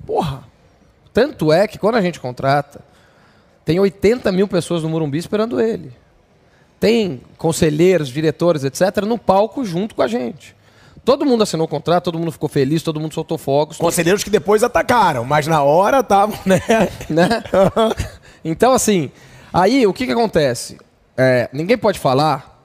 porra, 0.06 0.44
tanto 1.16 1.50
é 1.54 1.66
que 1.66 1.80
quando 1.80 1.96
a 1.96 2.02
gente 2.02 2.20
contrata, 2.20 2.82
tem 3.64 3.80
80 3.80 4.34
mil 4.34 4.50
pessoas 4.50 4.84
no 4.84 4.90
Morumbi 4.90 5.18
esperando 5.18 5.62
ele. 5.62 5.94
Tem 6.78 7.22
conselheiros, 7.38 8.10
diretores, 8.10 8.66
etc., 8.66 9.06
no 9.06 9.18
palco 9.18 9.64
junto 9.64 9.96
com 9.96 10.02
a 10.02 10.10
gente. 10.10 10.54
Todo 11.06 11.26
mundo 11.26 11.44
assinou 11.44 11.68
o 11.68 11.70
contrato, 11.70 12.04
todo 12.04 12.20
mundo 12.20 12.34
ficou 12.34 12.50
feliz, 12.50 12.84
todo 12.84 13.00
mundo 13.00 13.14
soltou 13.14 13.38
fogos. 13.38 13.78
Conselheiros 13.78 14.26
que 14.26 14.30
depois 14.30 14.62
atacaram, 14.62 15.24
mas 15.24 15.48
na 15.48 15.64
hora 15.64 16.02
estavam, 16.02 16.38
né? 16.46 16.60
né? 17.10 17.44
então, 18.44 18.74
assim, 18.74 19.10
aí 19.54 19.88
o 19.88 19.94
que, 19.94 20.06
que 20.06 20.12
acontece? 20.12 20.78
É, 21.16 21.50
ninguém 21.54 21.78
pode 21.78 21.98
falar, 21.98 22.62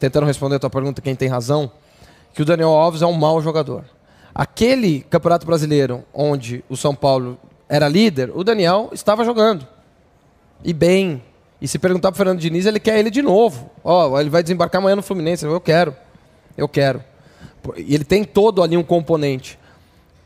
tentando 0.00 0.26
responder 0.26 0.56
a 0.56 0.58
tua 0.58 0.70
pergunta, 0.70 1.00
quem 1.00 1.14
tem 1.14 1.28
razão, 1.28 1.70
que 2.34 2.42
o 2.42 2.44
Daniel 2.44 2.70
Alves 2.70 3.02
é 3.02 3.06
um 3.06 3.12
mau 3.12 3.40
jogador. 3.40 3.84
Aquele 4.34 5.02
Campeonato 5.02 5.46
Brasileiro 5.46 6.02
onde 6.12 6.64
o 6.68 6.76
São 6.76 6.92
Paulo 6.92 7.38
era 7.68 7.88
líder, 7.88 8.30
o 8.34 8.42
Daniel 8.42 8.88
estava 8.92 9.24
jogando. 9.24 9.66
E 10.64 10.72
bem. 10.72 11.22
E 11.60 11.68
se 11.68 11.78
perguntar 11.78 12.10
para 12.10 12.16
o 12.16 12.18
Fernando 12.18 12.38
Diniz, 12.38 12.66
ele 12.66 12.80
quer 12.80 12.98
ele 12.98 13.10
de 13.10 13.20
novo. 13.20 13.70
Ó, 13.84 14.10
oh, 14.10 14.20
ele 14.20 14.30
vai 14.30 14.42
desembarcar 14.42 14.80
amanhã 14.80 14.96
no 14.96 15.02
Fluminense. 15.02 15.44
Eu 15.44 15.60
quero. 15.60 15.94
Eu 16.56 16.68
quero. 16.68 17.02
E 17.76 17.94
ele 17.94 18.04
tem 18.04 18.24
todo 18.24 18.62
ali 18.62 18.76
um 18.76 18.82
componente. 18.82 19.58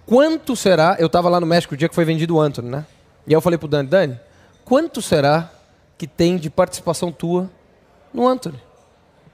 Quanto 0.06 0.54
será? 0.54 0.96
Eu 0.98 1.06
estava 1.06 1.28
lá 1.28 1.40
no 1.40 1.46
México 1.46 1.74
o 1.74 1.76
dia 1.76 1.88
que 1.88 1.94
foi 1.94 2.04
vendido 2.04 2.36
o 2.36 2.40
Anthony, 2.40 2.68
né? 2.68 2.86
E 3.26 3.30
aí 3.30 3.34
eu 3.34 3.40
falei 3.40 3.58
pro 3.58 3.68
Dani, 3.68 3.88
Dani, 3.88 4.20
quanto 4.64 5.00
será 5.00 5.50
que 5.96 6.06
tem 6.06 6.36
de 6.36 6.50
participação 6.50 7.12
tua 7.12 7.50
no 8.12 8.26
Anthony? 8.26 8.60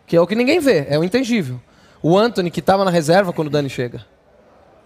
Que 0.06 0.16
é 0.16 0.20
o 0.20 0.26
que 0.26 0.34
ninguém 0.34 0.60
vê, 0.60 0.86
é 0.88 0.98
o 0.98 1.04
intangível. 1.04 1.60
O 2.02 2.16
Anthony 2.16 2.50
que 2.50 2.60
estava 2.60 2.84
na 2.84 2.90
reserva 2.90 3.32
quando 3.32 3.48
o 3.48 3.50
Dani 3.50 3.70
chega. 3.70 4.04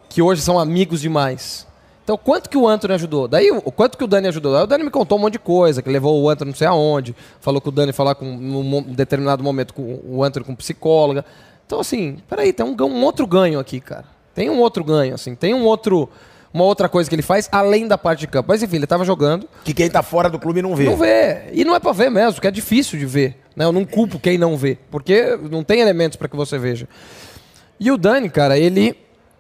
Que 0.09 0.23
hoje 0.23 0.41
são 0.41 0.59
amigos 0.59 1.01
demais. 1.01 1.67
Então, 2.05 2.17
quanto 2.17 2.51
que 2.51 2.57
o 2.57 2.67
Anthony 2.67 2.95
ajudou? 2.95 3.29
Daí, 3.29 3.51
o 3.51 3.71
quanto 3.71 3.97
que 3.97 4.03
o 4.03 4.07
Dani 4.09 4.27
ajudou? 4.29 4.57
Aí 4.57 4.65
o 4.65 4.67
Dani 4.67 4.85
me 4.85 4.91
contou 4.91 5.19
um 5.19 5.21
monte 5.21 5.35
de 5.35 5.39
coisa, 5.39 5.81
que 5.81 5.89
levou 5.89 6.21
o 6.21 6.29
Anthony 6.29 6.51
não 6.51 6.57
sei 6.57 6.67
aonde, 6.67 7.15
falou 7.41 7.61
que 7.61 7.69
o 7.69 7.73
Dani 7.73 7.93
falar 7.93 8.17
com, 8.17 8.25
num 8.25 8.83
determinado 8.83 9.43
momento 9.43 9.73
com 9.73 10.01
o 10.05 10.25
Anthony 10.25 10.45
com 10.45 10.55
psicóloga. 10.55 11.25
Então, 11.65 11.79
assim, 11.79 12.19
peraí, 12.29 12.53
tem 12.53 12.67
um, 12.67 12.77
um 12.81 13.05
outro 13.05 13.27
ganho 13.27 13.61
aqui, 13.61 13.81
cara. 13.81 14.05
Tem 14.35 14.51
um 14.51 14.59
outro 14.59 14.83
ganho, 14.83 15.15
assim, 15.15 15.35
tem 15.35 15.55
um 15.55 15.65
outro, 15.65 16.09
uma 16.53 16.65
outra 16.65 16.89
coisa 16.89 17.09
que 17.09 17.15
ele 17.15 17.23
faz 17.23 17.49
além 17.53 17.87
da 17.87 17.97
parte 17.97 18.21
de 18.21 18.27
campo. 18.27 18.49
Mas 18.49 18.63
enfim, 18.63 18.77
ele 18.77 18.85
estava 18.85 19.05
jogando. 19.05 19.49
Que 19.63 19.73
quem 19.73 19.89
tá 19.89 20.03
fora 20.03 20.29
do 20.29 20.41
clube 20.41 20.61
não 20.61 20.75
vê. 20.75 20.85
Não 20.85 20.97
vê. 20.97 21.51
E 21.53 21.65
não 21.65 21.75
é 21.75 21.79
para 21.79 21.93
ver 21.93 22.11
mesmo, 22.11 22.41
que 22.41 22.47
é 22.49 22.51
difícil 22.51 22.99
de 22.99 23.07
ver. 23.07 23.37
Né? 23.55 23.65
Eu 23.65 23.73
não 23.73 23.85
culpo 23.85 24.19
quem 24.19 24.37
não 24.37 24.57
vê, 24.57 24.77
porque 24.91 25.39
não 25.51 25.63
tem 25.63 25.81
elementos 25.81 26.17
para 26.17 26.29
que 26.29 26.37
você 26.37 26.59
veja. 26.59 26.89
E 27.79 27.91
o 27.93 27.97
Dani, 27.97 28.29
cara, 28.29 28.59
ele 28.59 28.97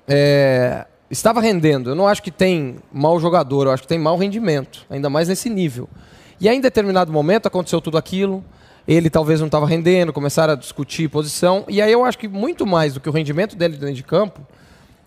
é, 0.06 0.86
estava 1.12 1.40
rendendo. 1.40 1.90
Eu 1.90 1.94
não 1.94 2.08
acho 2.08 2.22
que 2.22 2.30
tem 2.30 2.76
mau 2.92 3.20
jogador, 3.20 3.66
eu 3.66 3.72
acho 3.72 3.82
que 3.82 3.88
tem 3.88 3.98
mau 3.98 4.16
rendimento, 4.16 4.86
ainda 4.88 5.10
mais 5.10 5.28
nesse 5.28 5.50
nível. 5.50 5.88
E 6.40 6.48
aí, 6.48 6.56
em 6.56 6.60
determinado 6.60 7.12
momento, 7.12 7.46
aconteceu 7.46 7.80
tudo 7.80 7.98
aquilo. 7.98 8.42
Ele 8.88 9.08
talvez 9.08 9.38
não 9.38 9.46
estava 9.46 9.64
rendendo, 9.66 10.12
começaram 10.12 10.54
a 10.54 10.56
discutir 10.56 11.08
posição. 11.08 11.64
E 11.68 11.80
aí 11.80 11.92
eu 11.92 12.04
acho 12.04 12.18
que 12.18 12.26
muito 12.26 12.66
mais 12.66 12.94
do 12.94 13.00
que 13.00 13.08
o 13.08 13.12
rendimento 13.12 13.54
dele 13.54 13.76
dentro 13.76 13.94
de 13.94 14.02
campo, 14.02 14.40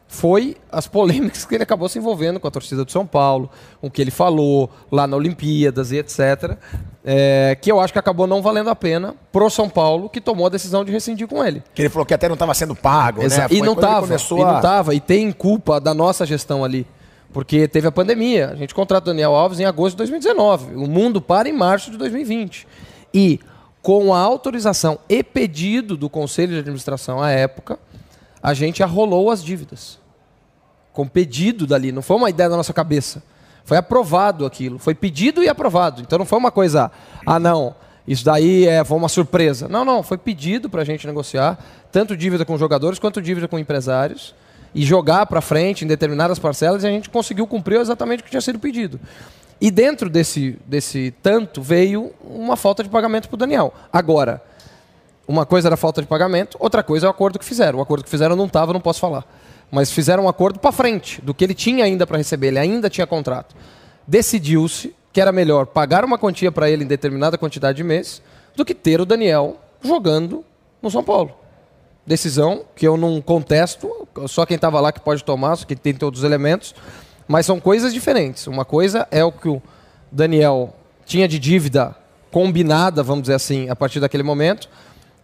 foi 0.08 0.56
as 0.72 0.88
polêmicas 0.88 1.46
que 1.46 1.56
ele 1.56 1.64
acabou 1.64 1.90
se 1.90 1.98
envolvendo 1.98 2.40
com 2.40 2.48
a 2.48 2.52
torcida 2.52 2.86
do 2.86 2.92
São 2.92 3.06
Paulo, 3.06 3.50
com 3.82 3.88
o 3.88 3.92
que 3.92 4.02
ele 4.02 4.12
falou 4.12 4.70
lá 4.92 5.08
na 5.08 5.18
Olimpíadas 5.18 5.92
e 5.92 5.98
etc. 5.98 6.58
É, 7.08 7.56
que 7.62 7.72
eu 7.72 7.80
acho 7.80 7.94
que 7.94 8.00
acabou 8.00 8.26
não 8.26 8.42
valendo 8.42 8.70
a 8.72 8.76
pena 8.76 9.14
pro 9.32 9.48
São 9.48 9.70
Paulo, 9.70 10.10
que 10.10 10.20
tomou 10.20 10.48
a 10.48 10.50
decisão 10.50 10.84
de 10.84 10.92
rescindir 10.92 11.28
com 11.28 11.46
ele. 11.46 11.62
Que 11.76 11.84
ele 11.84 11.90
falou 11.90 12.04
que 12.04 12.16
até 12.16 12.28
não 12.28 12.34
estava 12.34 12.54
sendo 12.56 12.76
pago, 12.76 13.22
Exa 13.22 13.42
né? 13.42 13.48
E 13.52 13.62
não 13.62 13.74
estava, 13.74 14.08
e 14.08 14.36
não 14.36 14.60
tava, 14.60 14.96
e 14.96 15.00
tem 15.00 15.32
culpa 15.32 15.80
da 15.80 15.94
nossa 15.94 16.26
gestão 16.26 16.64
ali. 16.64 16.88
Porque 17.32 17.68
teve 17.68 17.86
a 17.86 17.92
pandemia. 17.92 18.50
A 18.50 18.56
gente 18.56 18.74
contrata 18.74 19.10
o 19.10 19.14
Daniel 19.14 19.36
Alves 19.36 19.60
em 19.60 19.66
agosto 19.66 19.92
de 19.92 19.98
2019. 19.98 20.74
O 20.76 20.88
mundo 20.88 21.22
para 21.22 21.48
em 21.50 21.54
março 21.54 21.92
de 21.92 21.98
2020. 21.98 22.66
E 23.14 23.40
com 23.82 24.14
a 24.14 24.20
autorização 24.20 24.98
e 25.08 25.22
pedido 25.22 25.96
do 25.96 26.10
Conselho 26.10 26.54
de 26.54 26.60
Administração 26.60 27.22
à 27.22 27.30
época, 27.30 27.78
a 28.42 28.54
gente 28.54 28.82
arrolou 28.82 29.30
as 29.30 29.44
dívidas. 29.44 30.00
Com 30.92 31.08
pedido 31.08 31.68
dali, 31.68 31.92
não 31.92 32.02
foi 32.02 32.16
uma 32.16 32.30
ideia 32.30 32.50
da 32.50 32.58
nossa 32.58 32.74
cabeça. 32.74 33.22
Foi 33.66 33.78
aprovado 33.78 34.46
aquilo, 34.46 34.78
foi 34.80 34.96
pedido 34.96 35.44
e 35.44 35.50
aprovado. 35.50 36.02
Então 36.02 36.20
não 36.20 36.26
foi 36.26 36.38
uma 36.38 36.52
coisa, 36.52 36.92
ah 37.26 37.40
não, 37.40 37.76
isso 38.08 38.24
daí 38.24 38.68
é, 38.68 38.84
foi 38.86 38.96
uma 38.96 39.10
surpresa. 39.10 39.68
Não, 39.68 39.84
não, 39.84 40.04
foi 40.04 40.18
pedido 40.18 40.70
para 40.70 40.82
a 40.82 40.86
gente 40.86 41.08
negociar, 41.08 41.58
tanto 41.92 42.16
dívida 42.16 42.46
com 42.46 42.58
jogadores 42.58 43.00
quanto 43.00 43.22
dívida 43.22 43.48
com 43.48 43.58
empresários, 43.58 44.36
e 44.74 44.84
jogar 44.84 45.26
para 45.26 45.42
frente 45.42 45.84
em 45.84 45.88
determinadas 45.88 46.38
parcelas, 46.38 46.84
e 46.84 46.88
a 46.88 46.92
gente 46.92 47.10
conseguiu 47.10 47.48
cumprir 47.48 47.80
exatamente 47.80 48.22
o 48.22 48.24
que 48.24 48.30
tinha 48.30 48.42
sido 48.42 48.60
pedido. 48.60 49.00
E 49.60 49.72
dentro 49.72 50.10
desse, 50.10 50.60
desse 50.68 51.14
tanto 51.24 51.62
veio 51.62 52.12
uma 52.22 52.56
falta 52.58 52.84
de 52.84 52.90
pagamento 52.90 53.28
para 53.30 53.36
o 53.36 53.38
Daniel. 53.38 53.74
Agora, 53.92 54.44
uma 55.28 55.46
coisa 55.46 55.70
era 55.70 55.78
falta 55.78 56.02
de 56.02 56.08
pagamento, 56.08 56.58
outra 56.60 56.84
coisa 56.84 57.08
é 57.08 57.08
o 57.08 57.12
acordo 57.12 57.40
que 57.40 57.46
fizeram. 57.46 57.80
O 57.80 57.82
acordo 57.82 58.04
que 58.04 58.10
fizeram 58.10 58.36
não 58.36 58.46
estava, 58.46 58.74
não 58.74 58.82
posso 58.82 59.00
falar. 59.00 59.26
Mas 59.76 59.92
fizeram 59.92 60.24
um 60.24 60.30
acordo 60.30 60.58
para 60.58 60.72
frente, 60.72 61.22
do 61.22 61.34
que 61.34 61.44
ele 61.44 61.54
tinha 61.54 61.84
ainda 61.84 62.08
para 62.08 62.18
receber, 62.18 62.48
ele 62.48 62.60
ainda 62.60 62.90
tinha 62.90 63.06
contrato. 63.06 63.54
Decidiu-se 64.08 64.96
que 65.12 65.20
era 65.20 65.34
melhor 65.34 65.66
pagar 65.66 66.06
uma 66.06 66.18
quantia 66.18 66.50
para 66.50 66.70
ele 66.70 66.86
em 66.86 66.88
determinada 66.88 67.38
quantidade 67.38 67.76
de 67.76 67.84
meses 67.84 68.22
do 68.56 68.64
que 68.64 68.74
ter 68.74 69.02
o 69.02 69.06
Daniel 69.06 69.58
jogando 69.84 70.46
no 70.82 70.90
São 70.90 71.04
Paulo. 71.04 71.36
Decisão 72.08 72.64
que 72.74 72.88
eu 72.88 72.96
não 72.96 73.20
contesto, 73.20 74.08
só 74.28 74.46
quem 74.46 74.56
estava 74.56 74.80
lá 74.80 74.94
que 74.94 75.02
pode 75.02 75.26
tomar, 75.26 75.58
só 75.58 75.66
que 75.66 75.76
tem 75.76 75.94
todos 75.94 76.22
os 76.22 76.24
elementos, 76.24 76.74
mas 77.28 77.46
são 77.46 77.60
coisas 77.60 77.94
diferentes. 77.94 78.48
Uma 78.48 78.64
coisa 78.64 79.06
é 79.12 79.26
o 79.26 79.32
que 79.34 79.50
o 79.50 79.62
Daniel 80.10 80.74
tinha 81.06 81.28
de 81.28 81.38
dívida 81.38 81.94
combinada, 82.32 83.04
vamos 83.04 83.24
dizer 83.24 83.34
assim, 83.34 83.70
a 83.70 83.76
partir 83.76 84.00
daquele 84.00 84.24
momento, 84.24 84.70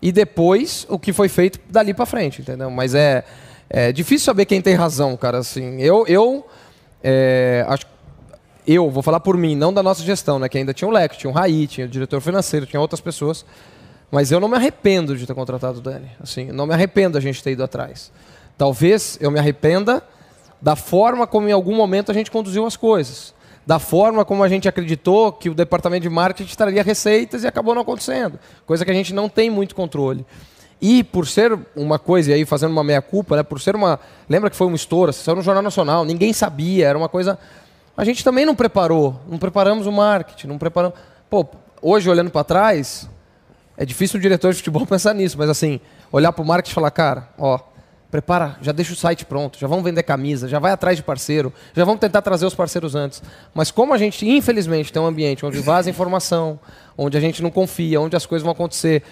e 0.01 0.11
depois 0.11 0.85
o 0.89 0.99
que 0.99 1.13
foi 1.13 1.29
feito 1.29 1.57
dali 1.69 1.93
para 1.93 2.05
frente, 2.05 2.41
entendeu? 2.41 2.69
Mas 2.69 2.93
é, 2.93 3.23
é 3.73 3.91
difícil 3.91 4.25
saber 4.25 4.45
quem 4.45 4.61
tem 4.61 4.75
razão, 4.75 5.15
cara. 5.15 5.37
Assim, 5.37 5.81
eu, 5.81 6.05
eu 6.07 6.45
é, 7.03 7.65
acho, 7.67 7.85
eu 8.67 8.89
vou 8.89 9.01
falar 9.01 9.19
por 9.19 9.37
mim, 9.37 9.55
não 9.55 9.73
da 9.73 9.81
nossa 9.81 10.03
gestão, 10.03 10.37
né? 10.37 10.49
Que 10.49 10.57
ainda 10.57 10.73
tinha 10.73 10.87
o 10.87 10.91
Leco, 10.91 11.17
tinha 11.17 11.31
o 11.31 11.33
Raí, 11.33 11.67
tinha 11.67 11.87
o 11.87 11.89
diretor 11.89 12.19
financeiro, 12.21 12.65
tinha 12.65 12.79
outras 12.79 12.99
pessoas. 12.99 13.45
Mas 14.11 14.31
eu 14.31 14.39
não 14.39 14.49
me 14.49 14.57
arrependo 14.57 15.15
de 15.15 15.25
ter 15.25 15.33
contratado 15.33 15.79
o 15.79 15.81
Dani. 15.81 16.11
Assim, 16.21 16.51
não 16.51 16.67
me 16.67 16.73
arrependo 16.73 17.13
da 17.13 17.19
gente 17.21 17.41
ter 17.41 17.51
ido 17.51 17.63
atrás. 17.63 18.11
Talvez 18.57 19.17
eu 19.21 19.31
me 19.31 19.39
arrependa 19.39 20.03
da 20.61 20.75
forma 20.75 21.25
como 21.25 21.47
em 21.47 21.51
algum 21.53 21.75
momento 21.75 22.11
a 22.11 22.13
gente 22.13 22.29
conduziu 22.29 22.65
as 22.65 22.75
coisas 22.75 23.33
da 23.65 23.79
forma 23.79 24.25
como 24.25 24.43
a 24.43 24.49
gente 24.49 24.67
acreditou 24.67 25.31
que 25.31 25.49
o 25.49 25.53
departamento 25.53 26.01
de 26.01 26.09
marketing 26.09 26.55
traria 26.55 26.83
receitas 26.83 27.43
e 27.43 27.47
acabou 27.47 27.75
não 27.75 27.83
acontecendo. 27.83 28.39
Coisa 28.65 28.83
que 28.83 28.91
a 28.91 28.93
gente 28.93 29.13
não 29.13 29.29
tem 29.29 29.49
muito 29.49 29.75
controle. 29.75 30.25
E 30.81 31.03
por 31.03 31.27
ser 31.27 31.57
uma 31.75 31.99
coisa, 31.99 32.31
e 32.31 32.33
aí 32.33 32.45
fazendo 32.45 32.71
uma 32.71 32.83
meia-culpa, 32.83 33.35
né, 33.35 33.43
por 33.43 33.61
ser 33.61 33.75
uma. 33.75 33.99
Lembra 34.27 34.49
que 34.49 34.55
foi 34.55 34.65
um 34.65 34.73
estouro, 34.73 35.13
saiu 35.13 35.35
no 35.35 35.43
Jornal 35.43 35.61
Nacional, 35.61 36.03
ninguém 36.03 36.33
sabia, 36.33 36.87
era 36.87 36.97
uma 36.97 37.07
coisa. 37.07 37.37
A 37.95 38.03
gente 38.03 38.23
também 38.23 38.45
não 38.45 38.55
preparou, 38.55 39.19
não 39.27 39.37
preparamos 39.37 39.85
o 39.85 39.91
marketing, 39.91 40.47
não 40.47 40.57
preparamos. 40.57 40.97
Pô, 41.29 41.45
hoje 41.81 42.09
olhando 42.09 42.31
para 42.31 42.43
trás, 42.43 43.07
é 43.77 43.85
difícil 43.85 44.17
o 44.17 44.21
diretor 44.21 44.51
de 44.51 44.57
futebol 44.57 44.85
pensar 44.87 45.13
nisso, 45.13 45.37
mas 45.37 45.49
assim, 45.49 45.79
olhar 46.11 46.31
para 46.31 46.41
o 46.41 46.45
marketing 46.45 46.71
e 46.71 46.73
falar, 46.73 46.89
cara, 46.89 47.29
ó, 47.37 47.59
prepara, 48.09 48.57
já 48.61 48.71
deixa 48.71 48.91
o 48.93 48.95
site 48.95 49.23
pronto, 49.23 49.59
já 49.59 49.67
vamos 49.67 49.85
vender 49.85 50.01
camisa, 50.01 50.47
já 50.47 50.57
vai 50.57 50.71
atrás 50.71 50.97
de 50.97 51.03
parceiro, 51.03 51.53
já 51.75 51.85
vamos 51.85 52.01
tentar 52.01 52.23
trazer 52.23 52.45
os 52.45 52.55
parceiros 52.55 52.95
antes. 52.95 53.21
Mas 53.53 53.69
como 53.69 53.93
a 53.93 53.99
gente, 53.99 54.27
infelizmente, 54.27 54.91
tem 54.91 55.01
um 55.01 55.05
ambiente 55.05 55.45
onde 55.45 55.59
vaza 55.59 55.91
informação, 55.91 56.59
onde 56.97 57.17
a 57.17 57.21
gente 57.21 57.41
não 57.43 57.51
confia, 57.51 58.01
onde 58.01 58.15
as 58.15 58.25
coisas 58.25 58.43
vão 58.43 58.51
acontecer, 58.51 59.03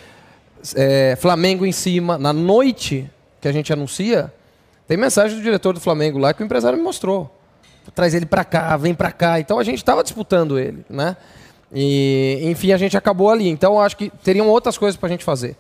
é, 0.75 1.17
Flamengo 1.19 1.65
em 1.65 1.71
cima, 1.71 2.17
na 2.17 2.33
noite 2.33 3.09
que 3.41 3.47
a 3.47 3.51
gente 3.51 3.71
anuncia, 3.71 4.33
tem 4.87 4.97
mensagem 4.97 5.37
do 5.37 5.43
diretor 5.43 5.73
do 5.73 5.79
Flamengo 5.79 6.17
lá 6.17 6.33
que 6.33 6.41
o 6.41 6.45
empresário 6.45 6.77
me 6.77 6.83
mostrou. 6.83 7.33
Traz 7.93 8.13
ele 8.13 8.25
para 8.25 8.43
cá, 8.43 8.75
vem 8.77 8.93
para 8.93 9.11
cá. 9.11 9.39
Então 9.39 9.59
a 9.59 9.63
gente 9.63 9.77
estava 9.77 10.03
disputando 10.03 10.59
ele, 10.59 10.85
né? 10.89 11.15
E, 11.73 12.39
enfim, 12.43 12.71
a 12.71 12.77
gente 12.77 12.97
acabou 12.97 13.29
ali. 13.29 13.47
Então 13.47 13.79
acho 13.79 13.95
que 13.95 14.09
teriam 14.23 14.47
outras 14.47 14.77
coisas 14.77 14.97
para 14.97 15.07
a 15.07 15.09
gente 15.11 15.23
fazer. 15.23 15.55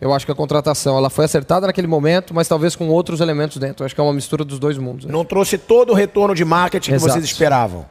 Eu 0.00 0.12
acho 0.12 0.26
que 0.26 0.32
a 0.32 0.34
contratação 0.34 0.98
ela 0.98 1.08
foi 1.08 1.24
acertada 1.24 1.66
naquele 1.66 1.86
momento, 1.86 2.34
mas 2.34 2.48
talvez 2.48 2.76
com 2.76 2.88
outros 2.88 3.20
elementos 3.20 3.58
dentro. 3.58 3.82
Eu 3.82 3.86
acho 3.86 3.94
que 3.94 4.00
é 4.00 4.04
uma 4.04 4.12
mistura 4.12 4.44
dos 4.44 4.58
dois 4.58 4.76
mundos. 4.76 5.06
Né? 5.06 5.12
Não 5.12 5.24
trouxe 5.24 5.56
todo 5.56 5.90
o 5.90 5.94
retorno 5.94 6.34
de 6.34 6.44
marketing 6.44 6.92
Exato. 6.92 7.06
que 7.06 7.12
vocês 7.12 7.24
esperavam. 7.24 7.86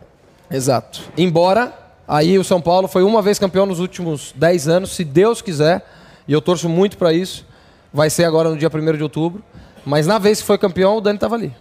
Exato. 0.51 1.01
Embora 1.17 1.73
aí 2.07 2.37
o 2.37 2.43
São 2.43 2.61
Paulo 2.61 2.87
foi 2.87 3.03
uma 3.03 3.21
vez 3.21 3.39
campeão 3.39 3.65
nos 3.65 3.79
últimos 3.79 4.33
10 4.35 4.67
anos, 4.67 4.91
se 4.91 5.03
Deus 5.03 5.41
quiser, 5.41 5.83
e 6.28 6.34
eu 6.34 6.41
torço 6.41 6.69
muito 6.69 6.97
para 6.97 7.13
isso. 7.13 7.45
Vai 7.93 8.09
ser 8.09 8.26
agora 8.26 8.49
no 8.49 8.57
dia 8.57 8.69
1 8.69 8.97
de 8.97 9.03
outubro. 9.03 9.43
Mas 9.86 10.07
na 10.07 10.17
vez 10.17 10.39
que 10.41 10.47
foi 10.47 10.57
campeão, 10.57 10.97
o 10.97 11.01
Dani 11.01 11.17
estava 11.17 11.36
ali. 11.36 11.53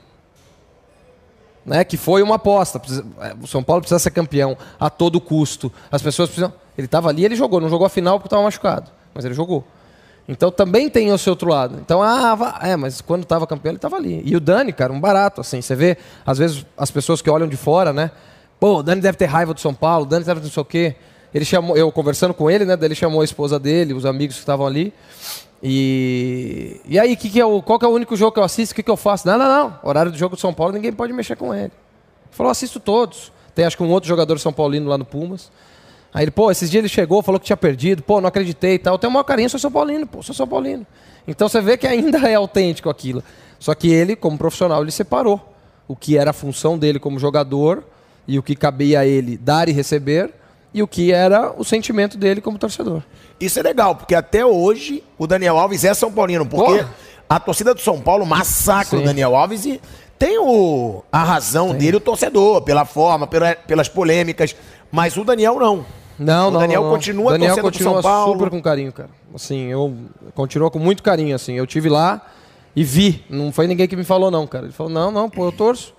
Né, 1.65 1.85
que 1.85 1.97
foi 1.97 2.23
uma 2.23 2.37
aposta. 2.37 2.81
É, 3.21 3.35
o 3.41 3.47
São 3.47 3.63
Paulo 3.63 3.83
precisa 3.83 3.99
ser 3.99 4.11
campeão 4.11 4.57
a 4.81 4.91
todo 4.91 5.21
custo. 5.21 5.73
As 5.91 6.03
pessoas 6.03 6.29
precisam. 6.29 6.53
Ele 6.77 6.87
estava 6.87 7.09
ali, 7.09 7.25
ele 7.25 7.37
jogou. 7.37 7.61
Não 7.61 7.69
jogou 7.69 7.87
a 7.87 7.91
final 7.91 8.19
porque 8.19 8.27
estava 8.27 8.43
machucado, 8.43 8.91
mas 9.15 9.25
ele 9.25 9.35
jogou. 9.35 9.65
Então 10.27 10.51
também 10.51 10.89
tem 10.89 11.13
o 11.13 11.19
seu 11.19 11.33
outro 11.33 11.49
lado. 11.49 11.79
Então, 11.81 12.03
ah, 12.03 12.59
é, 12.63 12.77
mas 12.77 13.01
quando 13.01 13.25
estava 13.25 13.47
campeão 13.47 13.71
ele 13.71 13.77
estava 13.77 13.97
ali. 13.97 14.23
E 14.25 14.35
o 14.37 14.41
Dani, 14.41 14.73
cara, 14.73 14.93
um 14.93 15.01
barato, 15.01 15.41
assim. 15.41 15.61
Você 15.61 15.75
vê, 15.75 15.99
às 16.25 16.39
vezes, 16.39 16.65
as 16.77 16.91
pessoas 16.91 17.21
que 17.21 17.29
olham 17.29 17.49
de 17.49 17.57
fora, 17.57 17.93
né? 17.93 18.11
Pô, 18.59 18.79
o 18.79 18.83
Dani 18.83 19.01
deve 19.01 19.19
ter 19.19 19.27
raiva 19.27 19.53
do 19.53 19.61
São 19.61 19.75
Paulo, 19.75 20.05
o 20.05 20.09
Dani 20.09 20.25
deve 20.25 20.41
não 20.41 20.51
sei 20.51 20.61
o 20.61 20.65
quê. 20.65 20.97
Ele 21.35 21.45
chamou, 21.45 21.77
eu 21.77 21.91
conversando 21.91 22.35
com 22.35 22.51
ele, 22.51 22.65
né? 22.65 22.77
Ele 22.81 22.95
chamou 22.95 23.23
a 23.23 23.25
esposa 23.25 23.59
dele, 23.59 23.95
os 23.95 24.05
amigos 24.05 24.37
que 24.37 24.43
estavam 24.43 24.67
ali. 24.67 24.93
E, 25.63 26.81
e 26.85 26.99
aí, 26.99 27.17
que 27.17 27.31
que 27.31 27.41
é 27.41 27.47
o, 27.47 27.63
qual 27.63 27.79
que 27.79 27.85
é 27.85 27.89
o 27.89 27.93
único 27.93 28.17
jogo 28.17 28.33
que 28.33 28.41
eu 28.41 28.45
assisto? 28.45 28.73
O 28.73 28.77
que, 28.77 28.83
que 28.83 28.91
eu 28.91 28.97
faço? 28.97 29.27
Não, 29.27 29.39
não, 29.39 29.47
não. 29.47 29.79
Horário 29.83 30.11
do 30.11 30.19
jogo 30.19 30.35
do 30.37 30.41
São 30.41 30.53
Paulo, 30.53 30.73
ninguém 30.73 30.93
pode 30.93 31.13
mexer 31.13 31.37
com 31.37 31.55
ele. 31.55 31.65
Ele 31.65 31.73
falou, 32.33 32.51
assisto 32.51 32.81
todos. 32.81 33.33
Tem 33.55 33.65
acho 33.65 33.77
que 33.77 33.83
um 33.83 33.91
outro 33.91 34.09
jogador 34.09 34.39
São 34.39 34.53
Paulino 34.53 34.89
lá 34.89 34.99
no 34.99 35.05
Pumas. 35.05 35.51
Aí 36.13 36.25
ele, 36.25 36.31
pô, 36.31 36.51
esses 36.51 36.71
dias 36.71 36.81
ele 36.81 36.89
chegou, 36.89 37.23
falou 37.23 37.39
que 37.41 37.47
tinha 37.47 37.57
perdido, 37.57 38.03
pô, 38.03 38.21
não 38.21 38.29
acreditei 38.29 38.75
e 38.75 38.79
tal. 38.79 38.95
Eu 38.95 38.99
tenho 38.99 39.11
o 39.11 39.15
maior 39.15 39.25
carinho, 39.25 39.49
sou 39.49 39.61
São 39.61 39.71
Paulino, 39.71 40.07
pô, 40.07 40.23
sou 40.23 40.35
São 40.35 40.47
Paulino. 40.47 40.87
Então 41.27 41.49
você 41.49 41.61
vê 41.61 41.77
que 41.77 41.87
ainda 41.87 42.19
é 42.29 42.35
autêntico 42.35 42.91
aquilo. 42.91 43.23
Só 43.59 43.75
que 43.75 43.91
ele, 43.91 44.17
como 44.17 44.37
profissional, 44.37 44.83
ele 44.83 44.91
separou 44.91 45.41
o 45.87 45.97
que 45.97 46.19
era 46.19 46.31
a 46.31 46.35
função 46.35 46.77
dele 46.77 46.99
como 46.99 47.19
jogador 47.19 47.85
e 48.27 48.39
o 48.39 48.43
que 48.43 48.57
cabia 48.57 49.01
a 49.01 49.07
ele 49.07 49.37
dar 49.37 49.69
e 49.69 49.73
receber 49.73 50.35
e 50.75 50.83
o 50.83 50.89
que 50.89 51.13
era 51.13 51.53
o 51.57 51.65
sentimento 51.65 52.17
dele 52.17 52.41
como 52.41 52.59
torcedor. 52.59 53.03
Isso 53.41 53.59
é 53.59 53.63
legal, 53.63 53.95
porque 53.95 54.15
até 54.15 54.45
hoje 54.45 55.03
o 55.19 55.27
Daniel 55.27 55.59
Alves 55.59 55.85
é 55.85 55.93
São 55.95 56.11
Paulino, 56.11 56.47
porque 56.47 56.85
a 57.29 57.41
torcida 57.41 57.75
do 57.75 57.81
São 57.81 58.01
Paulo 58.01 58.25
massacra 58.25 58.99
Sim. 58.99 59.03
o 59.03 59.07
Daniel 59.07 59.35
Alves 59.35 59.65
e 59.65 59.81
tem 60.19 60.39
o, 60.39 61.03
a 61.11 61.25
razão 61.25 61.73
Sim. 61.73 61.79
dele, 61.79 61.97
o 61.97 62.01
torcedor, 62.01 62.63
pela 62.63 62.85
forma, 62.85 63.27
pela, 63.27 63.55
pelas 63.57 63.89
polêmicas, 63.89 64.55
mas 64.91 65.17
o 65.17 65.25
Daniel 65.25 65.59
não. 65.59 65.85
Não, 66.19 66.49
o 66.49 66.51
não. 66.53 66.61
Daniel 66.61 66.85
não, 66.85 66.91
continua 66.91 67.33
Daniel 67.33 67.57
torcendo 67.57 67.65
continua 67.65 67.93
São 67.95 68.03
Paulo. 68.03 68.33
super 68.35 68.51
com 68.51 68.63
carinho, 68.63 68.93
cara. 68.93 69.11
Assim, 69.35 69.67
eu 69.67 69.95
continuo 70.35 70.71
com 70.71 70.79
muito 70.79 71.03
carinho, 71.03 71.35
assim. 71.35 71.55
Eu 71.55 71.67
tive 71.67 71.89
lá 71.89 72.25
e 72.77 72.85
vi. 72.85 73.25
Não 73.29 73.51
foi 73.51 73.67
ninguém 73.67 73.89
que 73.89 73.97
me 73.97 74.05
falou, 74.05 74.31
não, 74.31 74.47
cara. 74.47 74.67
Ele 74.67 74.73
falou, 74.73 74.93
não, 74.93 75.11
não, 75.11 75.29
pô, 75.29 75.47
eu 75.47 75.53
torço. 75.53 75.95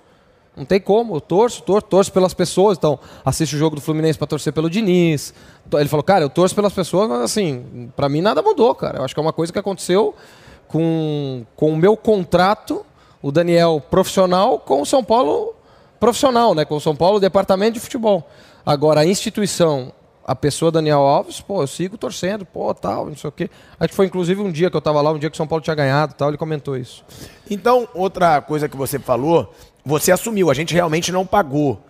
Não 0.56 0.64
tem 0.64 0.80
como, 0.80 1.16
eu 1.16 1.20
torço, 1.20 1.62
torço, 1.62 1.88
torço 1.88 2.12
pelas 2.12 2.32
pessoas. 2.32 2.78
Então, 2.78 2.98
assiste 3.24 3.56
o 3.56 3.58
jogo 3.58 3.74
do 3.74 3.82
Fluminense 3.82 4.16
para 4.16 4.26
torcer 4.26 4.52
pelo 4.52 4.70
Diniz. 4.70 5.34
Ele 5.72 5.88
falou, 5.88 6.04
cara, 6.04 6.24
eu 6.24 6.30
torço 6.30 6.54
pelas 6.54 6.72
pessoas, 6.72 7.08
mas 7.08 7.22
assim, 7.22 7.90
para 7.96 8.08
mim 8.08 8.20
nada 8.20 8.40
mudou, 8.40 8.74
cara. 8.74 8.98
Eu 8.98 9.04
acho 9.04 9.14
que 9.14 9.20
é 9.20 9.22
uma 9.22 9.32
coisa 9.32 9.52
que 9.52 9.58
aconteceu 9.58 10.14
com, 10.68 11.44
com 11.56 11.72
o 11.72 11.76
meu 11.76 11.96
contrato, 11.96 12.86
o 13.20 13.32
Daniel 13.32 13.82
profissional, 13.90 14.58
com 14.58 14.82
o 14.82 14.86
São 14.86 15.02
Paulo 15.02 15.54
profissional, 15.98 16.54
né? 16.54 16.64
Com 16.64 16.76
o 16.76 16.80
São 16.80 16.94
Paulo, 16.94 17.18
departamento 17.18 17.74
de 17.74 17.80
futebol. 17.80 18.28
Agora, 18.64 19.00
a 19.00 19.06
instituição, 19.06 19.92
a 20.24 20.34
pessoa 20.36 20.70
Daniel 20.70 21.00
Alves, 21.00 21.40
pô, 21.40 21.62
eu 21.62 21.66
sigo 21.66 21.98
torcendo, 21.98 22.46
pô, 22.46 22.72
tal, 22.74 23.06
não 23.06 23.16
sei 23.16 23.28
o 23.28 23.32
quê. 23.32 23.50
Acho 23.78 23.88
que 23.88 23.94
foi 23.94 24.06
inclusive 24.06 24.40
um 24.40 24.52
dia 24.52 24.70
que 24.70 24.76
eu 24.76 24.80
tava 24.80 25.00
lá, 25.00 25.10
um 25.10 25.18
dia 25.18 25.28
que 25.28 25.34
o 25.34 25.36
São 25.36 25.46
Paulo 25.46 25.62
tinha 25.62 25.74
ganhado 25.74 26.14
tal, 26.14 26.28
ele 26.28 26.38
comentou 26.38 26.76
isso. 26.76 27.04
Então, 27.50 27.88
outra 27.94 28.40
coisa 28.40 28.68
que 28.68 28.76
você 28.76 28.98
falou, 28.98 29.52
você 29.84 30.10
assumiu, 30.10 30.50
a 30.50 30.54
gente 30.54 30.72
realmente 30.72 31.12
não 31.12 31.26
pagou. 31.26 31.80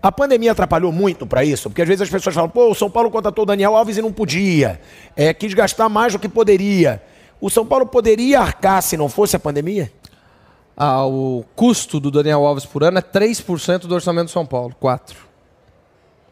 A 0.00 0.12
pandemia 0.12 0.52
atrapalhou 0.52 0.92
muito 0.92 1.26
para 1.26 1.44
isso, 1.44 1.68
porque 1.68 1.82
às 1.82 1.88
vezes 1.88 2.02
as 2.02 2.10
pessoas 2.10 2.34
falam, 2.34 2.48
pô, 2.48 2.70
o 2.70 2.74
São 2.74 2.90
Paulo 2.90 3.10
contratou 3.10 3.42
o 3.42 3.46
Daniel 3.46 3.74
Alves 3.74 3.96
e 3.96 4.02
não 4.02 4.12
podia, 4.12 4.80
é, 5.16 5.34
quis 5.34 5.54
gastar 5.54 5.88
mais 5.88 6.12
do 6.12 6.18
que 6.18 6.28
poderia. 6.28 7.02
O 7.40 7.50
São 7.50 7.66
Paulo 7.66 7.86
poderia 7.86 8.40
arcar 8.40 8.82
se 8.82 8.96
não 8.96 9.08
fosse 9.08 9.34
a 9.34 9.40
pandemia? 9.40 9.92
Ah, 10.76 11.04
o 11.04 11.44
custo 11.56 11.98
do 11.98 12.10
Daniel 12.10 12.46
Alves 12.46 12.64
por 12.64 12.84
ano 12.84 12.98
é 12.98 13.02
3% 13.02 13.80
do 13.80 13.94
orçamento 13.94 14.26
do 14.26 14.30
São 14.30 14.46
Paulo, 14.46 14.74
4%. 14.80 15.16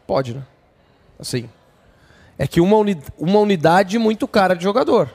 Pode, 0.05 0.33
né? 0.33 0.43
Assim. 1.19 1.49
É 2.37 2.47
que 2.47 2.61
uma, 2.61 2.77
uni 2.77 2.97
uma 3.17 3.39
unidade 3.39 3.97
muito 3.97 4.27
cara 4.27 4.55
de 4.55 4.63
jogador, 4.63 5.09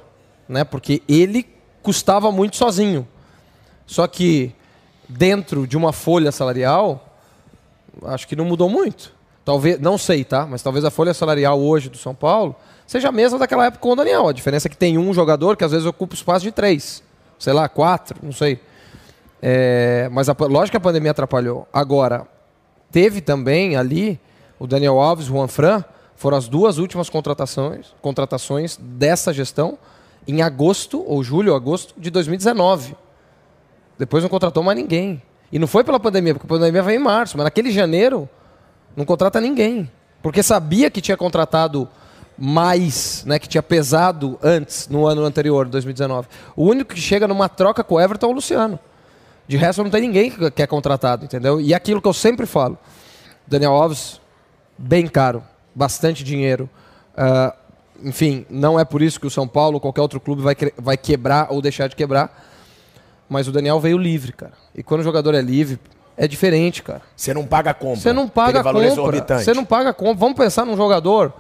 né? 0.47 0.65
Porque 0.65 1.03
ele 1.09 1.47
custava 1.83 2.31
muito 2.31 2.57
sozinho. 2.57 3.09
Só 3.87 4.07
que 4.07 4.53
dentro 5.13 5.67
de 5.67 5.77
uma 5.77 5.93
folha 5.93 6.33
salarial, 6.33 7.07
acho 8.05 8.27
que 8.27 8.35
não 8.35 8.45
mudou 8.45 8.69
muito. 8.69 9.13
Talvez, 9.45 9.81
não 9.81 9.99
sei, 9.99 10.25
tá? 10.25 10.47
Mas 10.47 10.63
talvez 10.63 10.85
a 10.85 10.91
folha 10.91 11.13
salarial 11.13 11.61
hoje 11.61 11.89
do 11.89 11.99
São 11.99 12.15
Paulo 12.15 12.55
seja 12.87 13.09
a 13.09 13.13
mesma 13.13 13.39
daquela 13.39 13.67
época 13.67 13.83
com 13.83 13.93
o 13.93 13.97
Daniel. 13.97 14.29
A 14.29 14.33
diferença 14.33 14.69
é 14.69 14.71
que 14.71 14.77
tem 14.77 14.99
um 14.99 15.13
jogador 15.13 15.57
que 15.57 15.65
às 15.65 15.73
vezes 15.73 15.87
ocupa 15.87 16.15
o 16.15 16.17
espaço 16.17 16.45
de 16.45 16.53
três, 16.53 17.03
sei 17.39 17.53
lá, 17.53 17.69
quatro, 17.69 18.19
não 18.23 18.33
sei. 18.33 18.61
É, 19.41 20.09
mas 20.13 20.29
a, 20.29 20.37
lógico 20.39 20.71
que 20.71 20.77
a 20.77 20.81
pandemia 20.81 21.11
atrapalhou. 21.11 21.67
Agora, 21.73 22.27
teve 22.91 23.21
também 23.21 23.77
ali 23.77 24.21
o 24.59 24.67
Daniel 24.67 25.01
Alves, 25.01 25.27
o 25.27 25.33
Juan 25.33 25.49
Fran, 25.49 25.85
foram 26.15 26.37
as 26.37 26.47
duas 26.47 26.79
últimas 26.79 27.11
contratações, 27.11 27.89
contratações 28.01 28.79
dessa 28.81 29.33
gestão 29.33 29.77
em 30.27 30.41
agosto, 30.41 31.03
ou 31.05 31.25
julho, 31.25 31.53
agosto 31.53 31.95
de 31.99 32.11
2019. 32.11 32.95
Depois 34.03 34.21
não 34.21 34.29
contratou 34.29 34.65
mais 34.65 34.77
ninguém. 34.77 35.23
E 35.53 35.61
não 35.61 35.69
foi 35.69 35.85
pela 35.85 36.01
pandemia, 36.01 36.35
porque 36.35 36.45
a 36.45 36.49
pandemia 36.49 36.83
veio 36.83 36.99
em 36.99 37.03
março, 37.05 37.37
mas 37.37 37.45
naquele 37.45 37.71
janeiro 37.71 38.29
não 38.97 39.05
contrata 39.05 39.41
ninguém. 39.41 39.89
Porque 40.21 40.43
sabia 40.43 40.91
que 40.91 41.01
tinha 41.01 41.17
contratado 41.17 41.89
mais, 42.37 43.23
né, 43.25 43.39
que 43.39 43.49
tinha 43.49 43.63
pesado 43.63 44.37
antes, 44.43 44.89
no 44.89 45.07
ano 45.07 45.23
anterior, 45.23 45.69
2019. 45.69 46.27
O 46.57 46.65
único 46.65 46.93
que 46.93 47.01
chega 47.01 47.29
numa 47.29 47.49
troca 47.49 47.85
com 47.85 47.95
o 47.95 48.01
Everton 48.01 48.27
é 48.27 48.31
o 48.31 48.33
Luciano. 48.33 48.77
De 49.47 49.57
resto, 49.57 49.85
não 49.85 49.91
tem 49.91 50.01
ninguém 50.01 50.33
que 50.51 50.63
é 50.63 50.67
contratado, 50.67 51.25
entendeu? 51.25 51.61
E 51.61 51.73
aquilo 51.73 52.03
que 52.03 52.09
eu 52.09 52.13
sempre 52.13 52.45
falo. 52.45 52.77
Daniel 53.47 53.73
Alves, 53.73 54.21
bem 54.77 55.07
caro, 55.07 55.45
bastante 55.73 56.25
dinheiro. 56.25 56.69
Uh, 57.15 57.57
enfim, 58.09 58.45
não 58.51 58.81
é 58.81 58.85
por 58.85 59.01
isso 59.01 59.21
que 59.21 59.29
o 59.29 59.31
São 59.31 59.47
Paulo 59.47 59.75
ou 59.75 59.81
qualquer 59.81 60.01
outro 60.01 60.19
clube 60.19 60.43
vai, 60.43 60.57
vai 60.77 60.97
quebrar 60.97 61.53
ou 61.53 61.63
deixar 61.63 61.87
de 61.87 61.95
quebrar. 61.95 62.51
Mas 63.33 63.49
o 63.49 63.53
Daniel 63.53 63.81
veio 63.81 63.97
livre, 63.97 64.33
cara. 64.33 64.53
E 64.75 64.83
quando 64.83 65.01
o 65.01 65.05
jogador 65.05 65.35
é 65.35 65.41
livre, 65.41 65.81
é 66.17 66.29
diferente, 66.29 66.83
cara. 66.83 67.01
Você 67.17 67.33
não 67.33 67.47
paga 67.47 67.71
a 67.71 67.75
compra. 67.75 68.01
Você 68.01 68.13
não 68.13 68.29
paga 68.29 68.61
a 68.61 68.63
compra. 68.63 69.39
Você 69.39 69.55
não 69.55 69.65
paga 69.65 69.91
a 69.91 69.93
compra. 69.95 70.15
Vamos 70.15 70.37
pensar 70.37 70.67
num 70.67 70.77
jogador, 70.77 71.33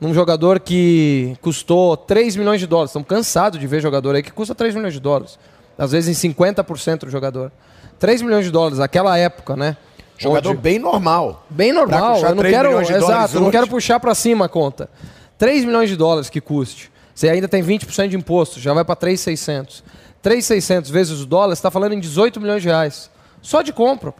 num 0.00 0.14
jogador 0.14 0.58
que 0.58 1.36
custou 1.42 1.96
3 1.96 2.34
milhões 2.36 2.60
de 2.60 2.66
dólares. 2.66 2.90
Estamos 2.90 3.06
cansados 3.06 3.60
de 3.60 3.66
ver 3.66 3.80
jogador 3.80 4.14
aí 4.14 4.22
que 4.22 4.32
custa 4.32 4.54
3 4.54 4.74
milhões 4.74 4.94
de 4.94 5.00
dólares. 5.00 5.38
Às 5.76 5.92
vezes 5.92 6.24
em 6.24 6.32
50% 6.32 7.00
do 7.00 7.10
jogador. 7.10 7.52
3 7.98 8.22
milhões 8.22 8.44
de 8.44 8.50
dólares, 8.50 8.80
aquela 8.80 9.18
época, 9.18 9.54
né? 9.54 9.76
Jogador 10.16 10.50
Onde... 10.50 10.60
bem 10.60 10.78
normal. 10.78 11.46
Bem 11.50 11.72
normal. 11.72 12.20
Eu 12.20 12.34
não 12.34 12.42
quero, 12.42 12.80
exato, 12.80 13.38
não 13.38 13.50
quero 13.50 13.68
puxar 13.68 14.00
para 14.00 14.14
cima 14.14 14.46
a 14.46 14.48
conta. 14.48 14.88
3 15.36 15.64
milhões 15.64 15.88
de 15.88 15.96
dólares 15.96 16.30
que 16.30 16.40
custe. 16.40 16.90
Você 17.14 17.28
ainda 17.28 17.48
tem 17.48 17.62
20% 17.62 18.08
de 18.08 18.16
imposto, 18.16 18.60
já 18.60 18.72
vai 18.72 18.84
para 18.84 18.94
3,600. 18.94 19.82
3,600 20.22 20.90
vezes 20.90 21.20
o 21.20 21.26
dólar, 21.26 21.54
você 21.54 21.60
está 21.60 21.70
falando 21.70 21.92
em 21.92 22.00
18 22.00 22.40
milhões 22.40 22.62
de 22.62 22.68
reais. 22.68 23.10
Só 23.40 23.62
de 23.62 23.72
compra. 23.72 24.12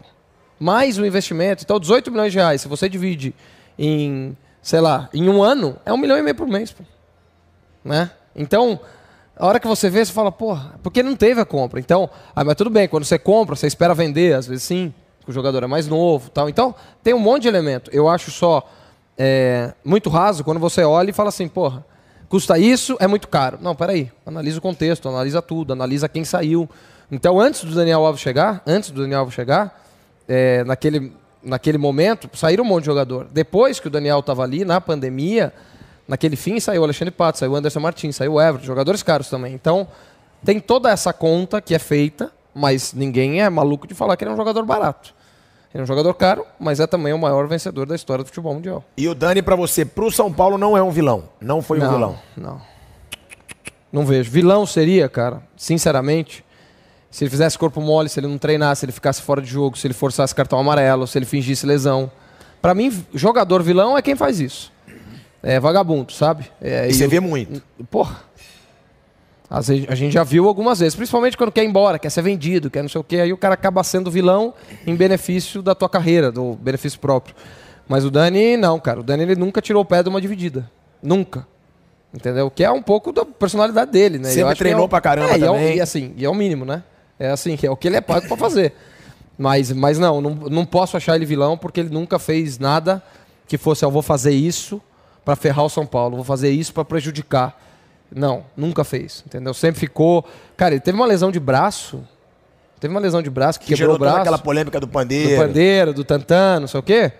Mais 0.58 0.98
o 0.98 1.06
investimento. 1.06 1.62
Então, 1.64 1.78
18 1.78 2.10
milhões 2.10 2.32
de 2.32 2.38
reais, 2.38 2.60
se 2.60 2.68
você 2.68 2.88
divide 2.88 3.34
em, 3.78 4.36
sei 4.62 4.80
lá, 4.80 5.08
em 5.12 5.28
um 5.28 5.42
ano, 5.42 5.76
é 5.84 5.92
um 5.92 5.96
milhão 5.96 6.18
e 6.18 6.22
meio 6.22 6.34
por 6.34 6.46
mês. 6.46 6.72
Pô. 6.72 6.84
Né? 7.84 8.10
Então, 8.34 8.80
a 9.36 9.46
hora 9.46 9.60
que 9.60 9.66
você 9.66 9.88
vê, 9.88 10.04
você 10.04 10.12
fala, 10.12 10.32
porra, 10.32 10.74
porque 10.82 11.02
não 11.02 11.14
teve 11.14 11.40
a 11.40 11.44
compra. 11.44 11.78
Então, 11.78 12.10
ah, 12.34 12.42
mas 12.42 12.56
tudo 12.56 12.70
bem, 12.70 12.88
quando 12.88 13.04
você 13.04 13.18
compra, 13.18 13.54
você 13.54 13.66
espera 13.66 13.94
vender, 13.94 14.34
às 14.34 14.46
vezes 14.46 14.64
sim, 14.64 14.92
porque 15.18 15.30
o 15.30 15.34
jogador 15.34 15.62
é 15.62 15.66
mais 15.66 15.86
novo 15.86 16.30
tal. 16.30 16.48
Então, 16.48 16.74
tem 17.02 17.14
um 17.14 17.18
monte 17.18 17.42
de 17.42 17.48
elemento. 17.48 17.90
Eu 17.92 18.08
acho 18.08 18.30
só 18.30 18.68
é, 19.16 19.72
muito 19.84 20.10
raso 20.10 20.42
quando 20.42 20.58
você 20.58 20.82
olha 20.82 21.10
e 21.10 21.12
fala 21.12 21.28
assim, 21.28 21.48
porra, 21.48 21.84
custa 22.28 22.58
isso, 22.58 22.96
é 23.00 23.06
muito 23.06 23.28
caro. 23.28 23.58
Não, 23.60 23.74
peraí, 23.74 24.10
analisa 24.26 24.58
o 24.58 24.62
contexto, 24.62 25.08
analisa 25.08 25.40
tudo, 25.40 25.72
analisa 25.72 26.08
quem 26.08 26.24
saiu. 26.24 26.68
Então, 27.10 27.40
antes 27.40 27.64
do 27.64 27.74
Daniel 27.74 28.04
Alves 28.04 28.20
chegar, 28.20 28.62
antes 28.66 28.90
do 28.90 29.02
Daniel 29.02 29.20
Alves 29.20 29.34
chegar, 29.34 29.82
é, 30.28 30.62
naquele, 30.64 31.12
naquele 31.42 31.78
momento, 31.78 32.28
saíram 32.34 32.64
um 32.64 32.66
monte 32.66 32.82
de 32.82 32.86
jogador. 32.86 33.26
Depois 33.32 33.80
que 33.80 33.86
o 33.86 33.90
Daniel 33.90 34.20
estava 34.20 34.42
ali, 34.42 34.64
na 34.64 34.80
pandemia, 34.80 35.52
naquele 36.06 36.36
fim, 36.36 36.60
saiu 36.60 36.82
o 36.82 36.84
Alexandre 36.84 37.10
Pato, 37.10 37.38
saiu 37.38 37.52
o 37.52 37.56
Anderson 37.56 37.80
Martins, 37.80 38.16
saiu 38.16 38.34
o 38.34 38.40
Everton, 38.40 38.66
jogadores 38.66 39.02
caros 39.02 39.30
também. 39.30 39.54
Então, 39.54 39.88
tem 40.44 40.60
toda 40.60 40.90
essa 40.90 41.12
conta 41.12 41.60
que 41.60 41.74
é 41.74 41.78
feita, 41.78 42.30
mas 42.54 42.92
ninguém 42.92 43.40
é 43.40 43.48
maluco 43.48 43.86
de 43.86 43.94
falar 43.94 44.16
que 44.16 44.24
ele 44.24 44.30
é 44.30 44.34
um 44.34 44.36
jogador 44.36 44.64
barato. 44.64 45.14
Ele 45.78 45.82
é 45.82 45.84
um 45.84 45.86
jogador 45.86 46.12
caro, 46.14 46.44
mas 46.58 46.80
é 46.80 46.88
também 46.88 47.12
o 47.12 47.18
maior 47.18 47.46
vencedor 47.46 47.86
da 47.86 47.94
história 47.94 48.24
do 48.24 48.26
futebol 48.26 48.52
mundial. 48.52 48.82
E 48.96 49.06
o 49.06 49.14
Dani, 49.14 49.40
para 49.40 49.54
você, 49.54 49.84
pro 49.84 50.10
São 50.10 50.32
Paulo, 50.32 50.58
não 50.58 50.76
é 50.76 50.82
um 50.82 50.90
vilão. 50.90 51.28
Não 51.40 51.62
foi 51.62 51.78
um 51.78 51.82
não, 51.84 51.92
vilão. 51.92 52.18
Não. 52.36 52.60
Não 53.92 54.04
vejo. 54.04 54.28
Vilão 54.28 54.66
seria, 54.66 55.08
cara, 55.08 55.40
sinceramente, 55.56 56.44
se 57.12 57.22
ele 57.22 57.30
fizesse 57.30 57.56
corpo 57.56 57.80
mole, 57.80 58.08
se 58.08 58.18
ele 58.18 58.26
não 58.26 58.38
treinasse, 58.38 58.80
se 58.80 58.86
ele 58.86 58.92
ficasse 58.92 59.22
fora 59.22 59.40
de 59.40 59.46
jogo, 59.46 59.78
se 59.78 59.86
ele 59.86 59.94
forçasse 59.94 60.34
cartão 60.34 60.58
amarelo, 60.58 61.06
se 61.06 61.16
ele 61.16 61.26
fingisse 61.26 61.64
lesão. 61.64 62.10
Para 62.60 62.74
mim, 62.74 63.06
jogador 63.14 63.62
vilão 63.62 63.96
é 63.96 64.02
quem 64.02 64.16
faz 64.16 64.40
isso. 64.40 64.72
É 65.40 65.60
vagabundo, 65.60 66.12
sabe? 66.12 66.50
É, 66.60 66.88
e, 66.88 66.92
você 66.92 67.06
vê 67.06 67.20
muito. 67.20 67.62
Porra. 67.88 68.16
A 69.50 69.62
gente 69.62 70.12
já 70.12 70.22
viu 70.22 70.46
algumas 70.46 70.80
vezes, 70.80 70.94
principalmente 70.94 71.36
quando 71.36 71.50
quer 71.50 71.64
ir 71.64 71.68
embora, 71.68 71.98
quer 71.98 72.10
ser 72.10 72.20
vendido, 72.20 72.70
quer 72.70 72.82
não 72.82 72.88
sei 72.88 73.00
o 73.00 73.04
quê, 73.04 73.16
aí 73.20 73.32
o 73.32 73.36
cara 73.36 73.54
acaba 73.54 73.82
sendo 73.82 74.10
vilão 74.10 74.52
em 74.86 74.94
benefício 74.94 75.62
da 75.62 75.74
tua 75.74 75.88
carreira, 75.88 76.30
do 76.30 76.54
benefício 76.54 77.00
próprio. 77.00 77.34
Mas 77.88 78.04
o 78.04 78.10
Dani, 78.10 78.58
não, 78.58 78.78
cara. 78.78 79.00
O 79.00 79.02
Dani 79.02 79.22
ele 79.22 79.36
nunca 79.36 79.62
tirou 79.62 79.82
o 79.82 79.84
pé 79.86 80.02
de 80.02 80.10
uma 80.10 80.20
dividida. 80.20 80.70
Nunca. 81.02 81.46
Entendeu? 82.12 82.50
Que 82.50 82.62
é 82.62 82.70
um 82.70 82.82
pouco 82.82 83.10
da 83.10 83.24
personalidade 83.24 83.90
dele, 83.90 84.18
né? 84.18 84.28
Sempre 84.28 84.54
treinou 84.54 84.82
é 84.82 84.84
o... 84.84 84.88
pra 84.88 85.00
caramba 85.00 85.34
é, 85.34 85.38
também. 85.38 85.62
E, 85.62 85.66
é, 85.72 85.76
e 85.76 85.80
assim, 85.80 86.12
e 86.16 86.24
é 86.24 86.28
o 86.28 86.34
mínimo, 86.34 86.66
né? 86.66 86.82
É 87.18 87.30
assim, 87.30 87.58
é 87.62 87.70
o 87.70 87.76
que 87.76 87.88
ele 87.88 87.96
é 87.96 88.00
pago 88.02 88.28
pra 88.28 88.36
fazer. 88.36 88.74
Mas, 89.38 89.72
mas 89.72 89.98
não, 89.98 90.20
não, 90.20 90.34
não 90.34 90.66
posso 90.66 90.96
achar 90.96 91.16
ele 91.16 91.24
vilão 91.24 91.56
porque 91.56 91.80
ele 91.80 91.90
nunca 91.90 92.18
fez 92.18 92.58
nada 92.58 93.02
que 93.46 93.56
fosse, 93.56 93.84
eu 93.84 93.90
vou 93.90 94.02
fazer 94.02 94.32
isso 94.32 94.80
para 95.24 95.36
ferrar 95.36 95.64
o 95.64 95.68
São 95.68 95.86
Paulo, 95.86 96.16
vou 96.16 96.24
fazer 96.24 96.50
isso 96.50 96.72
para 96.74 96.84
prejudicar. 96.84 97.58
Não, 98.10 98.44
nunca 98.56 98.84
fez, 98.84 99.22
entendeu? 99.26 99.52
Sempre 99.52 99.80
ficou. 99.80 100.24
Cara, 100.56 100.74
ele 100.74 100.80
teve 100.80 100.96
uma 100.96 101.06
lesão 101.06 101.30
de 101.30 101.38
braço. 101.38 102.02
Teve 102.80 102.94
uma 102.94 103.00
lesão 103.00 103.20
de 103.20 103.28
braço 103.28 103.58
que, 103.58 103.66
que 103.66 103.74
quebrou 103.74 103.96
o 103.96 103.98
braço. 103.98 104.18
aquela 104.18 104.38
polêmica 104.38 104.80
do 104.80 104.88
pandeiro. 104.88 105.30
Do 105.30 105.46
pandeiro, 105.46 105.92
do 105.92 106.04
tantã, 106.04 106.60
não 106.60 106.68
sei 106.68 106.80
o 106.80 106.82
quê. 106.82 107.12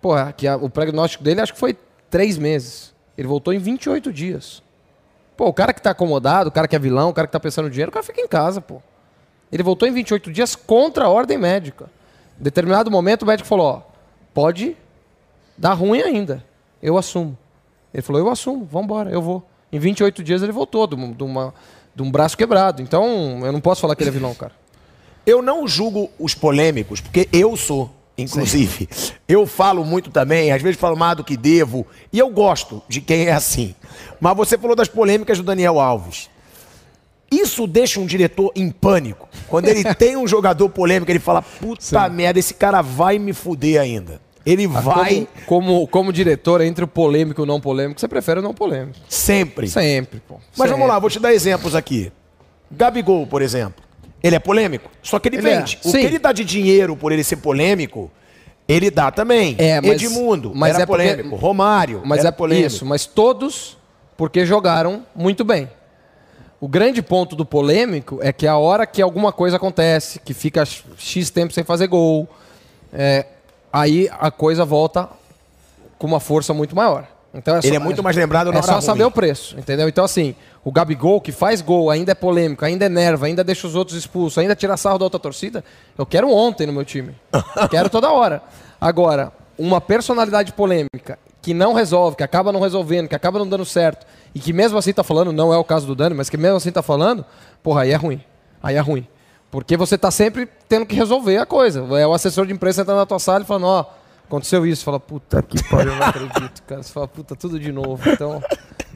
Porra, 0.00 0.32
que 0.32 0.46
a, 0.46 0.56
o 0.56 0.68
prognóstico 0.68 1.22
dele 1.24 1.40
acho 1.40 1.54
que 1.54 1.58
foi 1.58 1.76
três 2.10 2.36
meses. 2.36 2.94
Ele 3.16 3.26
voltou 3.26 3.54
em 3.54 3.58
28 3.58 4.12
dias. 4.12 4.62
Pô, 5.36 5.46
o 5.46 5.52
cara 5.52 5.72
que 5.72 5.80
tá 5.80 5.90
acomodado, 5.90 6.48
o 6.48 6.52
cara 6.52 6.66
que 6.66 6.74
é 6.74 6.78
vilão, 6.78 7.10
o 7.10 7.14
cara 7.14 7.26
que 7.26 7.32
tá 7.32 7.40
pensando 7.40 7.66
no 7.66 7.70
dinheiro, 7.70 7.90
o 7.90 7.92
cara 7.92 8.04
fica 8.04 8.20
em 8.20 8.28
casa, 8.28 8.60
pô. 8.60 8.82
Ele 9.50 9.62
voltou 9.62 9.88
em 9.88 9.92
28 9.92 10.32
dias 10.32 10.56
contra 10.56 11.04
a 11.04 11.08
ordem 11.08 11.38
médica. 11.38 11.88
Em 12.38 12.42
determinado 12.42 12.90
momento 12.90 13.22
o 13.22 13.26
médico 13.26 13.48
falou, 13.48 13.66
ó, 13.66 13.82
pode 14.34 14.76
dar 15.56 15.74
ruim 15.74 16.02
ainda. 16.02 16.44
Eu 16.82 16.98
assumo. 16.98 17.36
Ele 17.92 18.02
falou, 18.02 18.20
eu 18.20 18.28
assumo, 18.28 18.68
vamos 18.70 18.86
embora, 18.86 19.10
eu 19.10 19.22
vou. 19.22 19.46
Em 19.72 19.78
28 19.78 20.22
dias 20.22 20.42
ele 20.42 20.52
voltou, 20.52 20.86
de, 20.86 20.94
uma, 20.94 21.54
de 21.94 22.02
um 22.02 22.10
braço 22.10 22.36
quebrado. 22.36 22.82
Então, 22.82 23.40
eu 23.44 23.52
não 23.52 23.60
posso 23.60 23.80
falar 23.80 23.96
que 23.96 24.02
ele 24.02 24.10
é 24.10 24.12
vilão, 24.12 24.34
cara. 24.34 24.52
Eu 25.26 25.42
não 25.42 25.66
julgo 25.66 26.10
os 26.18 26.34
polêmicos, 26.34 27.00
porque 27.00 27.28
eu 27.32 27.56
sou, 27.56 27.90
inclusive. 28.16 28.88
Sim. 28.90 29.12
Eu 29.26 29.44
falo 29.44 29.84
muito 29.84 30.10
também, 30.10 30.52
às 30.52 30.62
vezes 30.62 30.78
falo 30.78 30.96
mais 30.96 31.16
do 31.16 31.24
que 31.24 31.36
devo, 31.36 31.84
e 32.12 32.18
eu 32.18 32.30
gosto 32.30 32.80
de 32.88 33.00
quem 33.00 33.26
é 33.26 33.32
assim. 33.32 33.74
Mas 34.20 34.36
você 34.36 34.56
falou 34.56 34.76
das 34.76 34.88
polêmicas 34.88 35.38
do 35.38 35.44
Daniel 35.44 35.80
Alves. 35.80 36.30
Isso 37.30 37.66
deixa 37.66 37.98
um 37.98 38.06
diretor 38.06 38.52
em 38.54 38.70
pânico. 38.70 39.28
Quando 39.48 39.66
ele 39.66 39.82
tem 39.94 40.16
um 40.16 40.28
jogador 40.28 40.68
polêmico, 40.68 41.10
ele 41.10 41.18
fala: 41.18 41.42
puta 41.42 41.82
Sim. 41.82 42.14
merda, 42.14 42.38
esse 42.38 42.54
cara 42.54 42.80
vai 42.80 43.18
me 43.18 43.32
fuder 43.32 43.80
ainda. 43.80 44.20
Ele 44.46 44.64
ah, 44.66 44.80
vai. 44.80 45.28
Como, 45.44 45.70
como, 45.74 45.88
como, 45.88 46.12
diretor, 46.12 46.60
entre 46.60 46.84
o 46.84 46.88
polêmico 46.88 47.40
e 47.40 47.42
o 47.42 47.46
não 47.46 47.60
polêmico, 47.60 48.00
você 48.00 48.06
prefere 48.06 48.38
o 48.38 48.42
não 48.42 48.54
polêmico. 48.54 48.96
Sempre. 49.08 49.66
Sempre, 49.68 50.20
pô. 50.20 50.34
Mas 50.56 50.68
Sempre. 50.68 50.70
vamos 50.72 50.86
lá, 50.88 50.98
vou 51.00 51.10
te 51.10 51.18
dar 51.18 51.34
exemplos 51.34 51.74
aqui. 51.74 52.12
Gabigol, 52.70 53.26
por 53.26 53.42
exemplo. 53.42 53.84
Ele 54.22 54.36
é 54.36 54.38
polêmico. 54.38 54.88
Só 55.02 55.18
que 55.18 55.28
ele, 55.28 55.38
Ele 55.38 55.48
é, 55.48 55.58
vende. 55.58 55.78
O 55.84 55.90
sim. 55.90 55.98
que 55.98 56.06
ele 56.06 56.18
dá 56.18 56.30
de 56.32 56.44
dinheiro 56.44 56.96
por 56.96 57.10
ele 57.10 57.24
ser 57.24 57.36
polêmico, 57.36 58.10
ele 58.68 58.88
dá 58.90 59.10
também. 59.10 59.56
É, 59.58 59.80
mas- 59.80 60.02
Edmundo, 60.02 60.52
mas 60.54 60.74
era 60.74 60.84
é 60.84 60.86
porque- 60.86 61.02
polêmico. 61.02 61.36
Romário, 61.36 62.02
Mas 62.04 62.20
era 62.20 62.28
é 62.28 62.32
polêmico. 62.32 62.66
isso, 62.68 62.86
mas 62.86 63.04
todos 63.04 63.76
porque 64.16 64.46
jogaram 64.46 65.04
muito 65.14 65.44
bem. 65.44 65.68
O 66.60 66.66
grande 66.68 67.02
ponto 67.02 67.36
do 67.36 67.44
polêmico 67.44 68.18
é 68.22 68.32
que 68.32 68.46
a 68.46 68.56
hora 68.56 68.86
que 68.86 69.02
alguma 69.02 69.30
coisa 69.32 69.56
acontece, 69.56 70.18
que 70.20 70.32
fica 70.32 70.64
X 70.64 71.30
tempo 71.30 71.52
sem 71.52 71.62
fazer 71.62 71.86
gol, 71.86 72.26
é, 72.92 73.26
aí 73.80 74.08
a 74.18 74.30
coisa 74.30 74.64
volta 74.64 75.08
com 75.98 76.06
uma 76.06 76.20
força 76.20 76.54
muito 76.54 76.74
maior. 76.74 77.06
Então 77.34 77.54
é 77.56 77.60
só- 77.60 77.68
Ele 77.68 77.76
é 77.76 77.78
muito 77.78 78.02
mais 78.02 78.16
lembrado 78.16 78.50
na 78.50 78.60
É 78.60 78.62
só 78.62 78.72
ruim. 78.72 78.80
saber 78.80 79.04
o 79.04 79.10
preço, 79.10 79.58
entendeu? 79.58 79.86
Então, 79.88 80.04
assim, 80.04 80.34
o 80.64 80.72
Gabigol, 80.72 81.20
que 81.20 81.30
faz 81.32 81.60
gol, 81.60 81.90
ainda 81.90 82.12
é 82.12 82.14
polêmico, 82.14 82.64
ainda 82.64 82.86
é 82.86 82.88
nerva, 82.88 83.26
ainda 83.26 83.44
deixa 83.44 83.66
os 83.66 83.74
outros 83.74 83.96
expulsos, 83.96 84.38
ainda 84.38 84.56
tira 84.56 84.76
sarro 84.78 84.98
da 84.98 85.04
outra 85.04 85.20
torcida, 85.20 85.62
eu 85.98 86.06
quero 86.06 86.30
ontem 86.30 86.66
no 86.66 86.72
meu 86.72 86.84
time. 86.84 87.14
quero 87.70 87.90
toda 87.90 88.10
hora. 88.10 88.42
Agora, 88.80 89.30
uma 89.58 89.80
personalidade 89.80 90.52
polêmica 90.52 91.18
que 91.42 91.52
não 91.52 91.74
resolve, 91.74 92.16
que 92.16 92.22
acaba 92.22 92.50
não 92.52 92.60
resolvendo, 92.60 93.08
que 93.08 93.14
acaba 93.14 93.38
não 93.38 93.46
dando 93.48 93.64
certo, 93.66 94.06
e 94.34 94.40
que 94.40 94.52
mesmo 94.52 94.78
assim 94.78 94.92
tá 94.94 95.04
falando, 95.04 95.30
não 95.32 95.52
é 95.52 95.58
o 95.58 95.64
caso 95.64 95.86
do 95.86 95.94
Dani, 95.94 96.14
mas 96.14 96.30
que 96.30 96.36
mesmo 96.38 96.56
assim 96.56 96.72
tá 96.72 96.82
falando, 96.82 97.24
porra, 97.62 97.82
aí 97.82 97.92
é 97.92 97.96
ruim. 97.96 98.20
Aí 98.62 98.76
é 98.76 98.80
ruim. 98.80 99.06
Porque 99.56 99.74
você 99.74 99.96
tá 99.96 100.10
sempre 100.10 100.46
tendo 100.68 100.84
que 100.84 100.94
resolver 100.94 101.38
a 101.38 101.46
coisa. 101.46 101.80
É 101.98 102.06
o 102.06 102.12
assessor 102.12 102.44
de 102.46 102.52
imprensa 102.52 102.82
entrando 102.82 102.98
na 102.98 103.06
tua 103.06 103.18
sala 103.18 103.42
e 103.42 103.46
falando, 103.46 103.64
ó, 103.66 103.86
aconteceu 104.26 104.66
isso. 104.66 104.84
Fala, 104.84 105.00
puta 105.00 105.42
que 105.42 105.66
pariu, 105.66 105.92
eu 105.94 105.98
não 105.98 106.04
acredito, 106.06 106.62
cara. 106.66 106.82
Você 106.82 106.92
fala, 106.92 107.08
puta, 107.08 107.34
tudo 107.34 107.58
de 107.58 107.72
novo. 107.72 108.06
Então, 108.10 108.42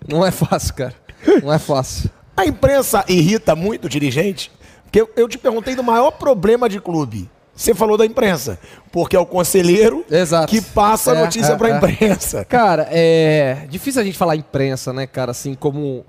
não 0.06 0.24
é 0.24 0.30
fácil, 0.30 0.74
cara. 0.74 0.94
Não 1.42 1.50
é 1.50 1.58
fácil. 1.58 2.10
A 2.36 2.44
imprensa 2.44 3.02
irrita 3.08 3.56
muito 3.56 3.86
o 3.86 3.88
dirigente? 3.88 4.52
Porque 4.84 5.00
eu, 5.00 5.08
eu 5.16 5.26
te 5.30 5.38
perguntei 5.38 5.74
do 5.74 5.82
maior 5.82 6.10
problema 6.10 6.68
de 6.68 6.78
clube. 6.78 7.30
Você 7.54 7.74
falou 7.74 7.96
da 7.96 8.04
imprensa. 8.04 8.58
Porque 8.92 9.16
é 9.16 9.18
o 9.18 9.24
conselheiro 9.24 10.04
Exato. 10.10 10.46
que 10.48 10.60
passa 10.60 11.12
a 11.12 11.16
É, 11.16 11.20
notícia 11.22 11.52
é, 11.54 11.56
pra 11.56 11.70
é. 11.70 11.76
imprensa. 11.78 12.44
Cara, 12.44 12.86
é 12.90 13.66
difícil 13.70 14.02
a 14.02 14.04
gente 14.04 14.18
falar 14.18 14.36
imprensa, 14.36 14.92
né, 14.92 15.06
cara, 15.06 15.30
assim, 15.30 15.54
como 15.54 16.04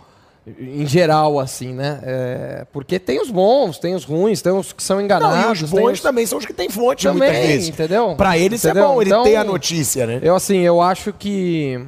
em 0.60 0.86
geral, 0.88 1.40
assim, 1.40 1.72
né? 1.74 2.00
É, 2.04 2.66
porque 2.74 2.98
tem 2.98 3.22
os 3.22 3.30
bons, 3.30 3.78
tem 3.78 3.94
os 3.94 4.04
ruins, 4.04 4.42
tem 4.42 4.52
os 4.52 4.74
que 4.74 4.82
são 4.82 5.00
enganados. 5.00 5.38
Não, 5.40 5.50
e 5.50 5.64
os 5.66 5.72
tem 5.72 5.82
bons 5.82 5.92
os- 5.94 6.02
também 6.02 6.26
são 6.26 6.40
os 6.40 6.46
que 6.46 6.54
têm 6.54 6.68
fonte 6.70 7.04
Também, 7.06 7.30
muitas 7.30 7.48
vezes. 7.48 7.70
entendeu? 7.70 8.16
Pra 8.16 8.38
ele 8.38 8.56
isso 8.56 8.68
Entendeu? 8.68 8.84
é 8.84 8.88
bom, 8.88 9.02
ele 9.02 9.10
Então, 9.12 9.24
ter 9.24 9.36
a 9.36 9.44
notícia, 9.44 10.08
né? 10.08 10.20
Eu, 10.24 10.36
assim, 10.36 10.58
eu 10.60 10.82
acho 10.82 11.14
que 11.14 11.80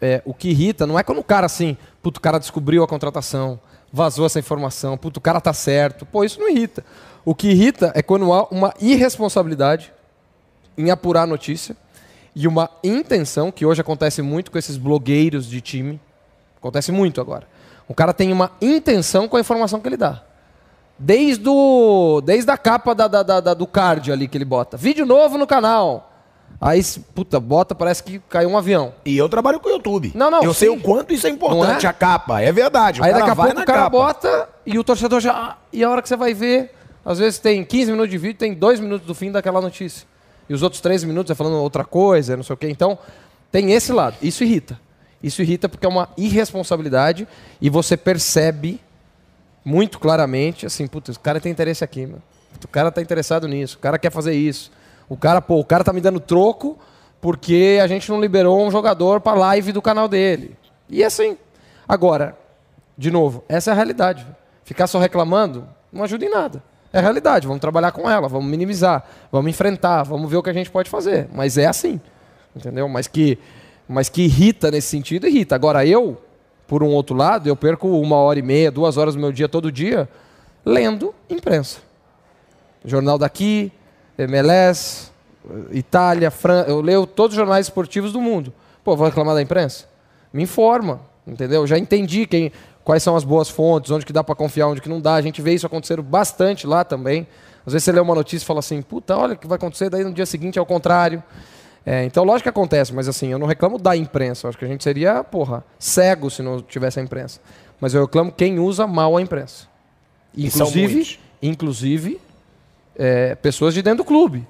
é, 0.00 0.22
o 0.24 0.32
que 0.32 0.48
irrita 0.48 0.86
não 0.86 0.98
é 0.98 1.02
quando 1.02 1.18
o 1.18 1.24
cara, 1.24 1.44
assim, 1.44 1.76
puto, 2.02 2.18
o 2.18 2.22
cara 2.22 2.38
descobriu 2.38 2.82
a 2.82 2.88
contratação, 2.88 3.60
vazou 3.92 4.24
essa 4.24 4.38
informação, 4.38 4.96
puto, 4.96 5.18
o 5.18 5.22
cara 5.22 5.38
tá 5.40 5.52
certo. 5.52 6.06
Pô, 6.06 6.24
isso 6.24 6.40
não 6.40 6.48
irrita. 6.48 6.82
O 7.22 7.34
que 7.34 7.48
irrita 7.50 7.92
é 7.94 8.00
quando 8.00 8.32
há 8.32 8.44
uma 8.50 8.72
irresponsabilidade 8.80 9.92
em 10.78 10.90
apurar 10.90 11.24
a 11.24 11.26
notícia 11.26 11.76
e 12.34 12.48
uma 12.48 12.70
intenção, 12.82 13.50
que 13.52 13.66
hoje 13.66 13.82
acontece 13.82 14.22
muito 14.22 14.50
com 14.50 14.56
esses 14.56 14.78
blogueiros 14.78 15.46
de 15.46 15.60
time. 15.60 16.00
Acontece 16.56 16.90
muito 16.92 17.20
agora. 17.20 17.46
O 17.90 17.94
cara 17.94 18.12
tem 18.14 18.32
uma 18.32 18.52
intenção 18.62 19.26
com 19.26 19.36
a 19.36 19.40
informação 19.40 19.80
que 19.80 19.88
ele 19.88 19.96
dá. 19.96 20.22
Desde, 20.96 21.48
o, 21.48 22.20
desde 22.24 22.48
a 22.48 22.56
capa 22.56 22.94
da, 22.94 23.08
da- 23.08 23.22
da- 23.40 23.52
do 23.54 23.66
card 23.66 24.12
ali 24.12 24.28
que 24.28 24.38
ele 24.38 24.44
bota. 24.44 24.76
Vídeo 24.76 25.04
novo 25.04 25.36
no 25.36 25.44
canal. 25.44 26.06
Aí, 26.60 26.80
puta, 27.14 27.40
bota, 27.40 27.74
parece 27.74 28.00
que 28.04 28.20
caiu 28.28 28.48
um 28.48 28.56
avião. 28.56 28.92
E 29.04 29.16
eu 29.18 29.28
trabalho 29.28 29.58
com 29.58 29.68
o 29.68 29.72
YouTube. 29.72 30.12
Não, 30.14 30.30
não, 30.30 30.42
Eu 30.44 30.54
sei 30.54 30.68
sim. 30.68 30.76
o 30.76 30.80
quanto 30.80 31.12
isso 31.12 31.26
é 31.26 31.30
importante, 31.30 31.84
é? 31.84 31.88
a 31.88 31.92
capa. 31.92 32.40
É 32.40 32.52
verdade. 32.52 33.02
Aí 33.02 33.12
daqui 33.12 33.30
a 33.30 33.34
pouco 33.34 33.50
o 33.50 33.54
cara 33.64 33.78
capa. 33.78 33.90
bota 33.90 34.48
e 34.64 34.78
o 34.78 34.84
torcedor 34.84 35.18
já. 35.20 35.32
ah, 35.32 35.56
E 35.72 35.82
a 35.82 35.90
hora 35.90 36.00
que 36.00 36.08
você 36.08 36.16
vai 36.16 36.32
ver, 36.32 36.72
às 37.04 37.18
vezes 37.18 37.40
tem 37.40 37.64
15 37.64 37.90
minutos 37.90 38.10
de 38.12 38.18
vídeo, 38.18 38.38
tem 38.38 38.54
2 38.54 38.78
minutos 38.78 39.04
do 39.06 39.14
fim 39.16 39.32
daquela 39.32 39.60
notícia. 39.60 40.06
E 40.48 40.54
os 40.54 40.62
outros 40.62 40.80
13 40.80 41.06
minutos 41.06 41.30
é 41.30 41.34
falando 41.34 41.56
outra 41.56 41.84
coisa, 41.84 42.36
não 42.36 42.44
sei 42.44 42.54
o 42.54 42.56
quê. 42.56 42.68
Então, 42.70 42.98
tem 43.50 43.72
esse 43.72 43.90
lado. 43.92 44.16
Isso 44.22 44.44
irrita. 44.44 44.78
Isso 45.22 45.42
irrita 45.42 45.68
porque 45.68 45.86
é 45.86 45.88
uma 45.88 46.08
irresponsabilidade 46.16 47.28
e 47.60 47.68
você 47.68 47.96
percebe 47.96 48.80
muito 49.64 49.98
claramente, 49.98 50.64
assim, 50.64 50.86
puta, 50.86 51.12
o 51.12 51.20
cara 51.20 51.40
tem 51.40 51.52
interesse 51.52 51.84
aqui, 51.84 52.06
mano. 52.06 52.22
O 52.64 52.68
cara 52.68 52.90
tá 52.90 53.00
interessado 53.00 53.46
nisso, 53.46 53.76
o 53.76 53.80
cara 53.80 53.98
quer 53.98 54.10
fazer 54.10 54.34
isso. 54.34 54.70
O 55.08 55.16
cara, 55.16 55.40
pô, 55.40 55.58
o 55.58 55.64
cara 55.64 55.84
tá 55.84 55.92
me 55.92 56.00
dando 56.00 56.20
troco 56.20 56.78
porque 57.20 57.78
a 57.82 57.86
gente 57.86 58.08
não 58.10 58.20
liberou 58.20 58.64
um 58.66 58.70
jogador 58.70 59.20
pra 59.20 59.34
live 59.34 59.72
do 59.72 59.82
canal 59.82 60.08
dele. 60.08 60.56
E 60.88 61.04
assim. 61.04 61.36
Agora, 61.86 62.36
de 62.96 63.10
novo, 63.10 63.44
essa 63.48 63.70
é 63.70 63.72
a 63.72 63.74
realidade. 63.74 64.26
Ficar 64.64 64.86
só 64.86 64.98
reclamando 64.98 65.66
não 65.92 66.04
ajuda 66.04 66.24
em 66.24 66.30
nada. 66.30 66.62
É 66.92 66.98
a 66.98 67.02
realidade, 67.02 67.46
vamos 67.46 67.60
trabalhar 67.60 67.92
com 67.92 68.08
ela, 68.10 68.28
vamos 68.28 68.50
minimizar, 68.50 69.04
vamos 69.30 69.50
enfrentar, 69.50 70.02
vamos 70.02 70.28
ver 70.30 70.36
o 70.36 70.42
que 70.42 70.50
a 70.50 70.52
gente 70.52 70.70
pode 70.70 70.90
fazer. 70.90 71.28
Mas 71.32 71.56
é 71.56 71.66
assim, 71.66 72.00
entendeu? 72.54 72.88
Mas 72.88 73.06
que, 73.06 73.38
mas 73.92 74.08
que 74.08 74.22
irrita 74.22 74.70
nesse 74.70 74.86
sentido, 74.86 75.26
irrita. 75.26 75.56
Agora 75.56 75.84
eu, 75.84 76.16
por 76.68 76.80
um 76.80 76.90
outro 76.90 77.16
lado, 77.16 77.48
eu 77.48 77.56
perco 77.56 77.88
uma 78.00 78.14
hora 78.14 78.38
e 78.38 78.42
meia, 78.42 78.70
duas 78.70 78.96
horas 78.96 79.16
do 79.16 79.20
meu 79.20 79.32
dia 79.32 79.48
todo 79.48 79.72
dia 79.72 80.08
lendo 80.64 81.12
imprensa. 81.28 81.80
Jornal 82.84 83.18
daqui, 83.18 83.72
MLS, 84.16 85.10
Itália, 85.72 86.30
França. 86.30 86.70
Eu 86.70 86.80
leio 86.80 87.04
todos 87.04 87.34
os 87.34 87.36
jornais 87.36 87.66
esportivos 87.66 88.12
do 88.12 88.20
mundo. 88.20 88.52
Pô, 88.84 88.96
vou 88.96 89.06
reclamar 89.06 89.34
da 89.34 89.42
imprensa? 89.42 89.86
Me 90.32 90.44
informa, 90.44 91.00
entendeu? 91.26 91.66
Já 91.66 91.76
entendi 91.76 92.26
quem, 92.26 92.52
quais 92.84 93.02
são 93.02 93.16
as 93.16 93.24
boas 93.24 93.48
fontes, 93.48 93.90
onde 93.90 94.06
que 94.06 94.12
dá 94.12 94.22
para 94.22 94.36
confiar, 94.36 94.68
onde 94.68 94.80
que 94.80 94.88
não 94.88 95.00
dá. 95.00 95.14
A 95.14 95.22
gente 95.22 95.42
vê 95.42 95.52
isso 95.52 95.66
acontecer 95.66 96.00
bastante 96.00 96.64
lá 96.64 96.84
também. 96.84 97.26
Às 97.66 97.72
vezes 97.72 97.84
você 97.84 97.92
lê 97.92 97.98
uma 97.98 98.14
notícia 98.14 98.44
e 98.44 98.46
fala 98.46 98.60
assim, 98.60 98.80
puta, 98.82 99.16
olha 99.16 99.34
o 99.34 99.36
que 99.36 99.48
vai 99.48 99.56
acontecer, 99.56 99.90
daí 99.90 100.04
no 100.04 100.12
dia 100.12 100.26
seguinte 100.26 100.60
é 100.60 100.62
o 100.62 100.66
contrário. 100.66 101.20
É, 101.84 102.04
então, 102.04 102.24
lógico 102.24 102.42
que 102.44 102.48
acontece, 102.50 102.92
mas 102.92 103.08
assim, 103.08 103.28
eu 103.28 103.38
não 103.38 103.46
reclamo 103.46 103.78
da 103.78 103.96
imprensa. 103.96 104.46
Eu 104.46 104.50
acho 104.50 104.58
que 104.58 104.64
a 104.64 104.68
gente 104.68 104.84
seria, 104.84 105.24
porra, 105.24 105.64
cego 105.78 106.30
se 106.30 106.42
não 106.42 106.60
tivesse 106.60 107.00
a 107.00 107.02
imprensa. 107.02 107.40
Mas 107.80 107.94
eu 107.94 108.02
reclamo 108.02 108.30
quem 108.30 108.58
usa 108.58 108.86
mal 108.86 109.16
a 109.16 109.22
imprensa. 109.22 109.66
Inclusive, 110.36 111.18
inclusive 111.42 112.20
é, 112.96 113.34
pessoas 113.34 113.74
de 113.74 113.82
dentro 113.82 113.98
do 113.98 114.04
clube, 114.04 114.46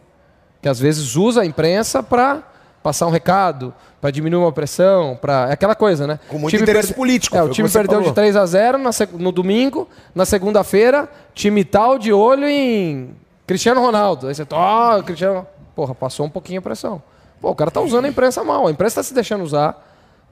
que 0.60 0.68
às 0.68 0.78
vezes 0.78 1.14
usa 1.16 1.42
a 1.42 1.46
imprensa 1.46 2.02
para 2.02 2.42
passar 2.82 3.06
um 3.06 3.10
recado, 3.10 3.72
para 4.00 4.10
diminuir 4.10 4.40
uma 4.42 4.52
pressão, 4.52 5.16
para 5.20 5.48
é 5.50 5.52
aquela 5.52 5.74
coisa, 5.74 6.06
né? 6.06 6.18
Com 6.28 6.38
muito 6.38 6.56
interesse 6.56 6.92
político, 6.94 7.36
É, 7.36 7.42
o 7.42 7.48
time 7.50 7.68
perdeu 7.68 7.98
falou. 7.98 8.08
de 8.08 8.14
3 8.14 8.34
a 8.36 8.44
0 8.46 8.78
na 8.78 8.90
seg- 8.92 9.12
no 9.14 9.30
domingo, 9.30 9.86
na 10.14 10.24
segunda-feira, 10.24 11.08
time 11.34 11.62
tal 11.64 11.98
de 11.98 12.12
olho 12.12 12.48
em 12.48 13.14
Cristiano 13.46 13.80
Ronaldo. 13.80 14.26
Aí 14.28 14.34
você, 14.34 14.46
ó, 14.50 15.02
Cristiano, 15.02 15.46
porra, 15.76 15.94
passou 15.94 16.24
um 16.26 16.30
pouquinho 16.30 16.58
a 16.58 16.62
pressão. 16.62 17.02
Pô, 17.40 17.50
o 17.50 17.54
cara 17.54 17.70
tá 17.70 17.80
usando 17.80 18.04
a 18.04 18.08
imprensa 18.08 18.44
mal, 18.44 18.66
a 18.66 18.70
imprensa 18.70 18.96
tá 18.96 19.02
se 19.02 19.14
deixando 19.14 19.42
usar, 19.42 19.82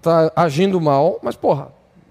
tá 0.02 0.30
agindo 0.36 0.80
mal, 0.80 1.18
mas 1.22 1.36
porra, 1.36 1.68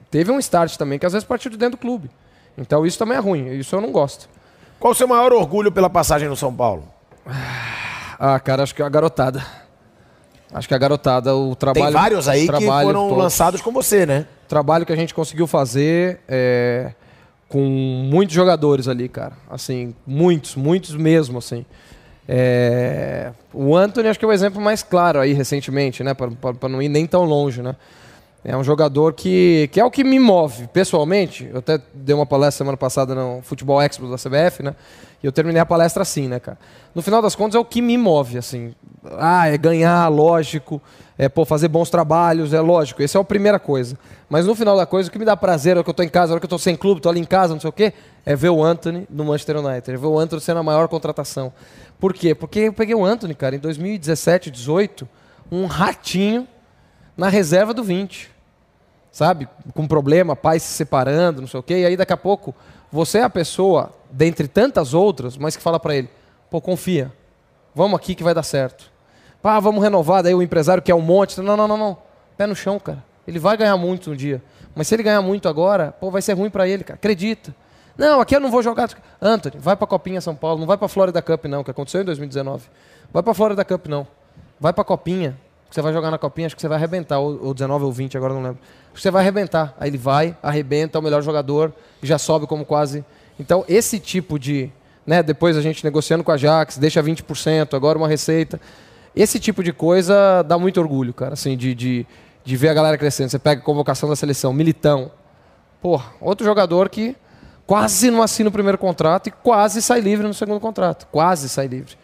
teve 0.09 0.31
um 0.31 0.39
start 0.39 0.75
também 0.75 0.97
que 0.97 1.05
às 1.05 1.13
vezes 1.13 1.27
partiu 1.27 1.51
de 1.51 1.57
dentro 1.57 1.77
do 1.77 1.81
clube. 1.81 2.09
Então 2.57 2.85
isso 2.85 2.97
também 2.97 3.17
é 3.17 3.19
ruim, 3.19 3.47
isso 3.57 3.75
eu 3.75 3.81
não 3.81 3.91
gosto. 3.91 4.27
Qual 4.79 4.91
o 4.91 4.95
seu 4.95 5.07
maior 5.07 5.31
orgulho 5.33 5.71
pela 5.71 5.89
passagem 5.89 6.27
no 6.27 6.35
São 6.35 6.53
Paulo? 6.53 6.83
Ah, 8.19 8.39
cara, 8.39 8.63
acho 8.63 8.73
que 8.73 8.81
a 8.81 8.89
garotada. 8.89 9.45
Acho 10.51 10.67
que 10.67 10.73
a 10.73 10.77
garotada, 10.77 11.35
o 11.35 11.55
trabalho. 11.55 11.85
Tem 11.85 11.93
vários 11.93 12.27
aí 12.27 12.47
que 12.47 12.65
foram 12.65 13.09
todos. 13.09 13.17
lançados 13.17 13.61
com 13.61 13.71
você, 13.71 14.05
né? 14.05 14.25
trabalho 14.47 14.85
que 14.85 14.93
a 14.93 14.95
gente 14.95 15.13
conseguiu 15.13 15.45
fazer 15.45 16.21
é, 16.27 16.93
com 17.49 17.61
muitos 17.61 18.33
jogadores 18.33 18.87
ali, 18.87 19.07
cara. 19.09 19.33
Assim, 19.49 19.93
muitos, 20.05 20.55
muitos 20.55 20.95
mesmo, 20.95 21.37
assim. 21.37 21.65
É, 22.27 23.31
o 23.53 23.75
Anthony 23.75 24.09
acho 24.09 24.19
que 24.19 24.25
é 24.25 24.27
o 24.27 24.33
exemplo 24.33 24.61
mais 24.61 24.83
claro 24.83 25.19
aí 25.19 25.33
recentemente, 25.33 26.03
né? 26.03 26.13
Para 26.13 26.69
não 26.69 26.81
ir 26.81 26.89
nem 26.89 27.05
tão 27.05 27.23
longe, 27.23 27.61
né? 27.61 27.75
É 28.43 28.55
um 28.55 28.63
jogador 28.63 29.13
que, 29.13 29.69
que 29.73 29.79
é 29.79 29.83
o 29.83 29.91
que 29.91 30.03
me 30.03 30.19
move, 30.19 30.67
pessoalmente. 30.67 31.49
Eu 31.51 31.59
até 31.59 31.81
dei 31.93 32.15
uma 32.15 32.25
palestra 32.25 32.59
semana 32.59 32.77
passada 32.77 33.13
no 33.13 33.41
Futebol 33.41 33.81
Expo 33.81 34.07
da 34.07 34.15
CBF, 34.15 34.63
né? 34.63 34.75
E 35.21 35.25
eu 35.25 35.31
terminei 35.31 35.59
a 35.59 35.65
palestra 35.65 36.03
assim, 36.03 36.27
né, 36.27 36.39
cara? 36.39 36.57
No 36.93 37.01
final 37.01 37.21
das 37.21 37.35
contas, 37.35 37.55
é 37.55 37.59
o 37.59 37.65
que 37.65 37.81
me 37.81 37.97
move, 37.97 38.37
assim. 38.37 38.73
Ah, 39.17 39.49
é 39.49 39.57
ganhar, 39.57 40.07
lógico. 40.07 40.81
É, 41.17 41.27
pô, 41.27 41.43
fazer 41.43 41.67
bons 41.67 41.89
trabalhos, 41.89 42.53
é 42.53 42.61
lógico. 42.61 43.01
Essa 43.01 43.17
é 43.17 43.21
a 43.21 43.23
primeira 43.23 43.59
coisa. 43.59 43.97
Mas 44.29 44.45
no 44.45 44.53
final 44.53 44.77
da 44.77 44.85
coisa, 44.85 45.09
o 45.09 45.11
que 45.11 45.17
me 45.17 45.25
dá 45.25 45.35
prazer, 45.35 45.73
a 45.73 45.79
hora 45.79 45.83
que 45.83 45.89
eu 45.89 45.93
tô 45.93 46.03
em 46.03 46.09
casa, 46.09 46.31
a 46.31 46.33
hora 46.33 46.39
que 46.39 46.45
eu 46.45 46.49
tô 46.49 46.59
sem 46.59 46.75
clube, 46.75 47.01
tô 47.01 47.09
ali 47.09 47.19
em 47.19 47.25
casa, 47.25 47.53
não 47.53 47.59
sei 47.59 47.69
o 47.69 47.73
quê, 47.73 47.91
é 48.25 48.35
ver 48.35 48.49
o 48.49 48.63
Anthony 48.63 49.07
no 49.09 49.25
Manchester 49.25 49.57
United. 49.57 49.91
É 49.91 49.97
ver 49.97 50.07
o 50.07 50.17
Anthony 50.19 50.41
sendo 50.41 50.59
a 50.59 50.63
maior 50.63 50.87
contratação. 50.87 51.51
Por 51.99 52.13
quê? 52.13 52.35
Porque 52.35 52.59
eu 52.59 52.73
peguei 52.73 52.95
o 52.95 53.05
Anthony, 53.05 53.33
cara, 53.33 53.55
em 53.55 53.59
2017, 53.59 54.51
18, 54.51 55.07
um 55.51 55.65
ratinho 55.65 56.47
na 57.15 57.29
reserva 57.29 57.73
do 57.73 57.83
20 57.83 58.37
sabe? 59.17 59.49
Com 59.73 59.87
problema, 59.87 60.35
pais 60.35 60.61
se 60.61 60.73
separando, 60.73 61.41
não 61.41 61.47
sei 61.47 61.59
o 61.59 61.63
quê. 61.63 61.79
E 61.79 61.85
aí 61.87 61.97
daqui 61.97 62.13
a 62.13 62.17
pouco 62.17 62.53
você 62.91 63.17
é 63.17 63.23
a 63.23 63.29
pessoa, 63.29 63.91
dentre 64.11 64.47
tantas 64.47 64.93
outras, 64.93 65.35
mas 65.37 65.55
que 65.55 65.63
fala 65.63 65.79
para 65.79 65.95
ele: 65.95 66.07
pô, 66.51 66.61
confia, 66.61 67.11
vamos 67.73 67.97
aqui 67.97 68.13
que 68.13 68.23
vai 68.23 68.35
dar 68.35 68.43
certo. 68.43 68.91
Pá, 69.41 69.59
vamos 69.59 69.81
renovar. 69.81 70.21
Daí 70.21 70.35
o 70.35 70.41
empresário 70.41 70.83
quer 70.83 70.93
um 70.93 71.01
monte. 71.01 71.39
Não, 71.41 71.57
não, 71.57 71.67
não, 71.67 71.77
não. 71.77 71.97
Pé 72.37 72.45
no 72.45 72.55
chão, 72.55 72.79
cara. 72.79 73.03
Ele 73.27 73.39
vai 73.39 73.57
ganhar 73.57 73.75
muito 73.75 74.11
um 74.11 74.15
dia. 74.15 74.41
Mas 74.75 74.87
se 74.87 74.95
ele 74.95 75.01
ganhar 75.01 75.21
muito 75.21 75.49
agora, 75.49 75.91
pô, 75.99 76.11
vai 76.11 76.21
ser 76.21 76.33
ruim 76.33 76.51
para 76.51 76.67
ele, 76.67 76.83
cara. 76.83 76.95
Acredita. 76.95 77.55
Não, 77.97 78.21
aqui 78.21 78.35
eu 78.35 78.39
não 78.39 78.51
vou 78.51 78.61
jogar. 78.61 78.89
Anthony, 79.19 79.55
vai 79.59 79.75
pra 79.75 79.87
Copinha 79.87 80.21
São 80.21 80.35
Paulo, 80.35 80.59
não 80.59 80.67
vai 80.67 80.77
pra 80.77 80.87
Florida 80.87 81.21
Cup, 81.21 81.45
não, 81.45 81.63
que 81.63 81.71
aconteceu 81.71 82.01
em 82.01 82.05
2019. 82.05 82.65
Vai 83.11 83.23
pra 83.23 83.33
Florida 83.33 83.65
Cup, 83.65 83.87
não. 83.87 84.05
Vai 84.59 84.71
pra 84.71 84.83
Copinha. 84.83 85.37
que 85.67 85.75
Você 85.75 85.81
vai 85.81 85.91
jogar 85.91 86.11
na 86.11 86.17
Copinha, 86.17 86.45
acho 86.45 86.55
que 86.55 86.61
você 86.61 86.67
vai 86.67 86.77
arrebentar, 86.77 87.19
ou, 87.19 87.47
ou 87.47 87.53
19 87.53 87.85
ou 87.85 87.91
20, 87.91 88.15
agora 88.15 88.33
não 88.33 88.43
lembro. 88.43 88.59
Acho 88.85 88.95
que 88.95 89.01
você 89.01 89.09
vai 89.09 89.23
arrebentar. 89.23 89.75
Aí 89.79 89.89
ele 89.89 89.97
vai, 89.97 90.37
arrebenta, 90.43 90.97
é 90.97 90.99
o 90.99 91.03
melhor 91.03 91.23
jogador, 91.23 91.73
já 92.03 92.19
sobe 92.19 92.45
como 92.45 92.63
quase. 92.63 93.03
Então, 93.39 93.65
esse 93.67 93.99
tipo 93.99 94.37
de. 94.37 94.71
Né, 95.05 95.23
depois 95.23 95.55
a 95.55 95.61
gente 95.61 95.83
negociando 95.85 96.23
com 96.23 96.31
a 96.31 96.37
Jax, 96.37 96.77
deixa 96.77 97.01
20%, 97.01 97.73
agora 97.73 97.97
uma 97.97 98.09
receita. 98.09 98.59
Esse 99.15 99.39
tipo 99.39 99.63
de 99.63 99.71
coisa 99.71 100.43
dá 100.43 100.59
muito 100.59 100.79
orgulho, 100.79 101.13
cara, 101.13 101.33
assim, 101.33 101.55
de, 101.55 101.73
de, 101.73 102.05
de 102.43 102.57
ver 102.57 102.69
a 102.69 102.73
galera 102.73 102.97
crescendo. 102.97 103.29
Você 103.29 103.39
pega 103.39 103.61
a 103.61 103.63
convocação 103.63 104.09
da 104.09 104.15
seleção, 104.15 104.51
Militão. 104.51 105.09
Pô, 105.81 106.01
outro 106.19 106.45
jogador 106.45 106.89
que 106.89 107.15
quase 107.67 108.09
não 108.09 108.23
assina 108.23 108.47
o 108.47 108.51
primeiro 108.51 108.77
contrato 108.77 109.27
e 109.27 109.31
quase 109.31 109.81
sai 109.81 109.99
livre 109.99 110.25
no 110.25 110.33
segundo 110.33 110.59
contrato. 110.59 111.05
Quase 111.11 111.49
sai 111.49 111.67
livre. 111.67 111.95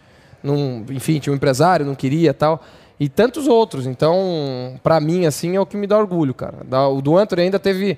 Num, 0.43 0.86
enfim, 0.89 1.20
tinha 1.20 1.32
um 1.32 1.38
empresário, 1.38 1.86
não 1.86 1.95
queria 1.95 2.34
tal. 2.34 2.61
E 2.99 3.07
tantos 3.07 3.47
outros. 3.47 3.88
Então, 3.88 4.80
para 4.84 4.99
mim, 4.99 5.26
assim, 5.26 5.55
é 5.55 5.59
o 5.59 5.66
que 5.66 5.78
me 5.78 5.88
dá 5.88 5.97
orgulho, 5.97 6.34
cara. 6.34 6.57
O 6.89 7.01
do 7.01 7.18
ainda 7.18 7.57
teve, 7.57 7.97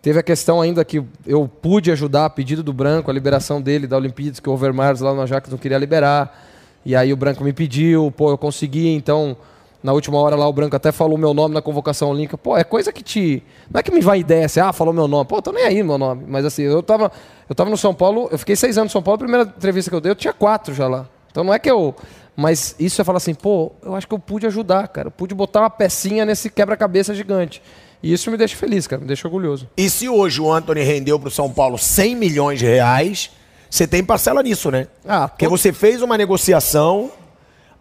teve 0.00 0.20
a 0.20 0.22
questão 0.22 0.60
ainda 0.60 0.84
que 0.84 1.02
eu 1.26 1.48
pude 1.48 1.90
ajudar 1.90 2.26
a 2.26 2.30
pedido 2.30 2.62
do 2.62 2.72
Branco, 2.72 3.10
a 3.10 3.14
liberação 3.14 3.60
dele 3.60 3.88
da 3.88 3.96
Olimpíadas, 3.96 4.38
que 4.38 4.48
o 4.48 4.52
Overmars 4.52 5.00
lá 5.00 5.12
no 5.12 5.22
Ajax 5.22 5.50
não 5.50 5.58
queria 5.58 5.78
liberar. 5.78 6.40
E 6.86 6.94
aí 6.94 7.12
o 7.12 7.16
Branco 7.16 7.42
me 7.42 7.52
pediu, 7.52 8.12
pô, 8.16 8.30
eu 8.30 8.38
consegui, 8.38 8.88
então 8.88 9.36
na 9.82 9.92
última 9.92 10.18
hora 10.18 10.36
lá 10.36 10.46
o 10.46 10.52
Branco 10.52 10.76
até 10.76 10.92
falou 10.92 11.18
meu 11.18 11.34
nome 11.34 11.54
na 11.54 11.62
convocação 11.62 12.10
olímpica. 12.10 12.38
Pô, 12.38 12.56
é 12.56 12.64
coisa 12.64 12.92
que 12.92 13.02
te. 13.02 13.42
Não 13.70 13.80
é 13.80 13.82
que 13.82 13.90
me 13.90 14.00
vai 14.00 14.20
ideia 14.20 14.46
assim, 14.46 14.60
ah, 14.60 14.72
falou 14.72 14.94
meu 14.94 15.08
nome. 15.08 15.26
Pô, 15.26 15.42
tô 15.42 15.52
nem 15.52 15.64
aí 15.64 15.82
meu 15.82 15.98
nome. 15.98 16.24
Mas 16.26 16.44
assim, 16.44 16.62
eu 16.62 16.82
tava, 16.82 17.10
eu 17.48 17.54
tava 17.54 17.68
no 17.70 17.76
São 17.76 17.92
Paulo, 17.92 18.28
eu 18.30 18.38
fiquei 18.38 18.54
seis 18.56 18.78
anos 18.78 18.90
no 18.90 18.92
São 18.92 19.02
Paulo, 19.02 19.16
a 19.16 19.18
primeira 19.18 19.42
entrevista 19.44 19.90
que 19.90 19.96
eu 19.96 20.00
dei, 20.00 20.12
eu 20.12 20.16
tinha 20.16 20.32
quatro 20.32 20.74
já 20.74 20.86
lá. 20.86 21.08
Então 21.30 21.42
não 21.42 21.52
é 21.52 21.58
que 21.58 21.70
eu. 21.70 21.94
Mas 22.36 22.74
isso 22.78 22.96
você 22.96 23.04
fala 23.04 23.18
assim, 23.18 23.34
pô, 23.34 23.72
eu 23.82 23.94
acho 23.94 24.06
que 24.06 24.14
eu 24.14 24.18
pude 24.18 24.46
ajudar, 24.46 24.88
cara. 24.88 25.08
Eu 25.08 25.12
pude 25.12 25.34
botar 25.34 25.60
uma 25.60 25.70
pecinha 25.70 26.24
nesse 26.24 26.48
quebra-cabeça 26.48 27.14
gigante. 27.14 27.62
E 28.02 28.12
isso 28.12 28.30
me 28.30 28.36
deixa 28.36 28.56
feliz, 28.56 28.86
cara, 28.86 29.00
me 29.00 29.06
deixa 29.06 29.28
orgulhoso. 29.28 29.68
E 29.76 29.88
se 29.88 30.08
hoje 30.08 30.40
o 30.40 30.50
Anthony 30.50 30.82
rendeu 30.82 31.20
pro 31.20 31.30
São 31.30 31.50
Paulo 31.50 31.78
100 31.78 32.16
milhões 32.16 32.58
de 32.58 32.66
reais, 32.66 33.30
você 33.70 33.86
tem 33.86 34.02
parcela 34.02 34.42
nisso, 34.42 34.70
né? 34.70 34.88
Ah, 35.06 35.28
Porque 35.28 35.46
você 35.46 35.72
fez 35.72 36.02
uma 36.02 36.18
negociação. 36.18 37.10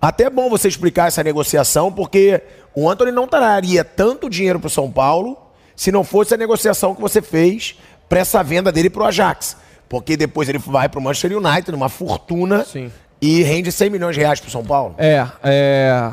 Até 0.01 0.23
é 0.23 0.29
bom 0.29 0.49
você 0.49 0.67
explicar 0.67 1.07
essa 1.07 1.23
negociação, 1.23 1.91
porque 1.91 2.41
o 2.73 2.89
Anthony 2.89 3.11
não 3.11 3.27
traria 3.27 3.83
tanto 3.83 4.29
dinheiro 4.29 4.59
pro 4.59 4.69
São 4.69 4.91
Paulo 4.91 5.37
se 5.75 5.91
não 5.91 6.03
fosse 6.03 6.33
a 6.33 6.37
negociação 6.37 6.95
que 6.95 7.01
você 7.01 7.21
fez 7.21 7.77
para 8.09 8.19
essa 8.19 8.43
venda 8.43 8.71
dele 8.71 8.89
pro 8.89 9.05
Ajax. 9.05 9.55
Porque 9.87 10.17
depois 10.17 10.49
ele 10.49 10.57
vai 10.57 10.89
pro 10.89 11.01
Manchester 11.01 11.37
United, 11.37 11.71
uma 11.75 11.89
fortuna, 11.89 12.65
Sim. 12.65 12.91
e 13.21 13.43
rende 13.43 13.71
100 13.71 13.89
milhões 13.89 14.15
de 14.15 14.21
reais 14.21 14.39
pro 14.39 14.49
São 14.49 14.63
Paulo. 14.63 14.95
É, 14.97 15.27
é. 15.43 16.11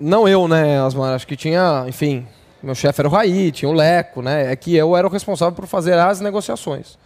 Não 0.00 0.28
eu, 0.28 0.48
né, 0.48 0.82
Osmar? 0.82 1.14
Acho 1.14 1.26
que 1.26 1.36
tinha, 1.36 1.84
enfim, 1.86 2.26
meu 2.62 2.74
chefe 2.74 3.00
era 3.00 3.08
o 3.08 3.10
Raí, 3.10 3.52
tinha 3.52 3.68
o 3.68 3.72
Leco, 3.72 4.20
né? 4.20 4.52
É 4.52 4.56
que 4.56 4.74
eu 4.74 4.96
era 4.96 5.06
o 5.06 5.10
responsável 5.10 5.54
por 5.54 5.66
fazer 5.66 5.98
as 5.98 6.20
negociações. 6.20 6.98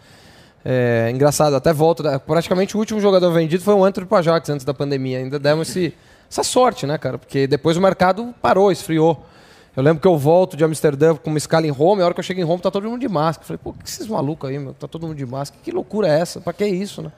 É, 0.64 1.10
engraçado, 1.12 1.54
até 1.54 1.72
volto. 1.72 2.02
né, 2.02 2.18
Praticamente 2.18 2.76
o 2.76 2.80
último 2.80 3.00
jogador 3.00 3.30
vendido 3.32 3.62
foi 3.62 3.74
o 3.74 3.84
Antônio 3.84 4.08
Pajax 4.08 4.48
antes 4.48 4.64
da 4.64 4.72
pandemia. 4.72 5.18
Ainda 5.18 5.38
demos 5.38 5.68
esse, 5.68 5.94
essa 6.30 6.42
sorte, 6.42 6.86
né, 6.86 6.96
cara? 6.96 7.18
Porque 7.18 7.46
depois 7.46 7.76
o 7.76 7.80
mercado 7.80 8.34
parou, 8.40 8.72
esfriou. 8.72 9.26
Eu 9.76 9.82
lembro 9.82 10.00
que 10.00 10.06
eu 10.06 10.16
volto 10.16 10.56
de 10.56 10.64
Amsterdã 10.64 11.16
com 11.16 11.30
uma 11.30 11.38
escala 11.38 11.66
em 11.66 11.70
Roma, 11.70 12.00
e 12.00 12.02
a 12.02 12.04
hora 12.06 12.14
que 12.14 12.20
eu 12.20 12.24
chego 12.24 12.40
em 12.40 12.44
Roma 12.44 12.62
tá 12.62 12.70
todo 12.70 12.88
mundo 12.88 13.00
de 13.00 13.08
máscara. 13.08 13.42
Eu 13.42 13.46
falei, 13.46 13.60
pô, 13.62 13.72
que 13.72 13.88
esses 13.88 14.06
malucos 14.06 14.48
aí, 14.48 14.58
meu? 14.58 14.72
Tá 14.72 14.86
todo 14.86 15.06
mundo 15.06 15.16
de 15.16 15.26
máscara. 15.26 15.60
Que 15.62 15.70
loucura 15.72 16.06
é 16.08 16.20
essa? 16.20 16.40
Pra 16.40 16.52
que 16.52 16.64
isso, 16.64 17.02
né? 17.02 17.10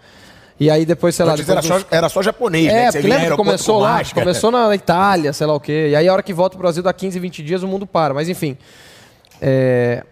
E 0.59 0.70
aí 0.70 0.86
depois, 0.86 1.14
sei 1.14 1.26
lá. 1.26 1.32
Antes 1.34 1.47
era, 1.47 1.61
depois 1.61 1.82
só, 1.82 1.88
era 1.90 2.09
só 2.09 2.22
japonês, 2.22 2.66
né? 2.66 2.84
é, 2.84 2.86
Que 2.86 2.92
você 2.92 3.03
lembra 3.03 3.30
que 3.32 3.36
começou 3.36 3.74
com 3.76 3.82
lá, 3.82 3.92
máscara. 3.99 4.24
começou 4.24 4.51
na 4.51 4.74
Itália, 4.74 5.32
sei 5.34 5.47
lá 5.47 5.55
o 5.55 5.61
quê. 5.61 5.88
E 5.90 5.97
aí 5.97 6.09
a 6.09 6.12
hora 6.12 6.22
que 6.22 6.32
volta 6.32 6.57
pro 6.57 6.62
Brasil 6.62 6.82
dá 6.82 6.94
15, 6.94 7.18
20 7.20 7.42
dias, 7.42 7.62
o 7.62 7.68
mundo 7.68 7.86
para. 7.86 8.14
Mas 8.14 8.26
enfim. 8.28 8.57
é, 9.40 10.03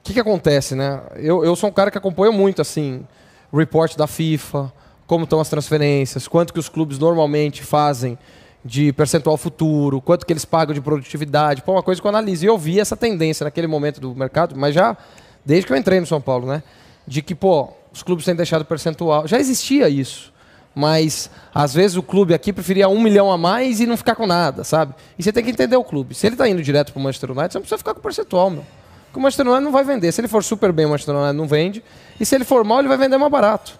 O 0.00 0.02
que, 0.02 0.14
que 0.14 0.20
acontece, 0.20 0.74
né? 0.74 1.00
Eu, 1.16 1.44
eu 1.44 1.54
sou 1.54 1.68
um 1.68 1.72
cara 1.72 1.90
que 1.90 1.98
acompanha 1.98 2.32
muito, 2.32 2.62
assim, 2.62 3.06
report 3.52 3.96
da 3.96 4.06
FIFA, 4.06 4.72
como 5.06 5.24
estão 5.24 5.40
as 5.40 5.48
transferências, 5.48 6.26
quanto 6.26 6.52
que 6.52 6.58
os 6.58 6.68
clubes 6.68 6.98
normalmente 6.98 7.62
fazem 7.62 8.18
de 8.64 8.92
percentual 8.92 9.36
futuro, 9.36 10.00
quanto 10.00 10.26
que 10.26 10.32
eles 10.32 10.44
pagam 10.44 10.74
de 10.74 10.80
produtividade. 10.80 11.62
Pô, 11.62 11.72
uma 11.72 11.82
coisa 11.82 12.00
que 12.00 12.06
eu 12.06 12.08
analiso. 12.08 12.44
E 12.44 12.48
eu 12.48 12.58
vi 12.58 12.80
essa 12.80 12.96
tendência 12.96 13.44
naquele 13.44 13.66
momento 13.66 14.00
do 14.00 14.14
mercado, 14.14 14.54
mas 14.56 14.74
já 14.74 14.96
desde 15.44 15.66
que 15.66 15.72
eu 15.72 15.76
entrei 15.76 16.00
no 16.00 16.06
São 16.06 16.20
Paulo, 16.20 16.46
né? 16.46 16.62
De 17.06 17.22
que, 17.22 17.34
pô, 17.34 17.68
os 17.92 18.02
clubes 18.02 18.24
têm 18.24 18.34
deixado 18.34 18.64
percentual. 18.64 19.26
Já 19.26 19.38
existia 19.38 19.88
isso. 19.88 20.32
Mas, 20.74 21.28
às 21.52 21.74
vezes, 21.74 21.96
o 21.96 22.02
clube 22.02 22.32
aqui 22.32 22.52
preferia 22.52 22.88
um 22.88 23.00
milhão 23.00 23.30
a 23.32 23.36
mais 23.36 23.80
e 23.80 23.86
não 23.86 23.96
ficar 23.96 24.14
com 24.14 24.26
nada, 24.26 24.62
sabe? 24.62 24.94
E 25.18 25.22
você 25.22 25.32
tem 25.32 25.42
que 25.42 25.50
entender 25.50 25.76
o 25.76 25.82
clube. 25.82 26.14
Se 26.14 26.26
ele 26.26 26.34
está 26.34 26.48
indo 26.48 26.62
direto 26.62 26.92
para 26.92 27.00
o 27.00 27.02
Manchester 27.02 27.32
United, 27.32 27.52
você 27.52 27.58
não 27.58 27.62
precisa 27.62 27.78
ficar 27.78 27.94
com 27.94 28.00
percentual, 28.00 28.50
meu. 28.50 28.64
Porque 29.10 29.18
o 29.18 29.22
Manchester 29.22 29.46
United 29.46 29.64
não 29.64 29.72
vai 29.72 29.82
vender. 29.82 30.12
Se 30.12 30.20
ele 30.20 30.28
for 30.28 30.44
super 30.44 30.70
bem, 30.70 30.86
o 30.86 30.88
Manchester 30.88 31.16
United 31.16 31.36
não 31.36 31.48
vende. 31.48 31.82
E 32.20 32.24
se 32.24 32.32
ele 32.34 32.44
for 32.44 32.62
mal, 32.62 32.78
ele 32.78 32.86
vai 32.86 32.96
vender 32.96 33.18
mais 33.18 33.30
barato. 33.30 33.76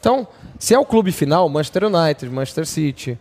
Então, 0.00 0.26
se 0.58 0.74
é 0.74 0.78
o 0.78 0.84
clube 0.84 1.12
final, 1.12 1.46
Manchester 1.48 1.84
United, 1.84 2.32
Manchester 2.32 2.66
City, 2.66 3.18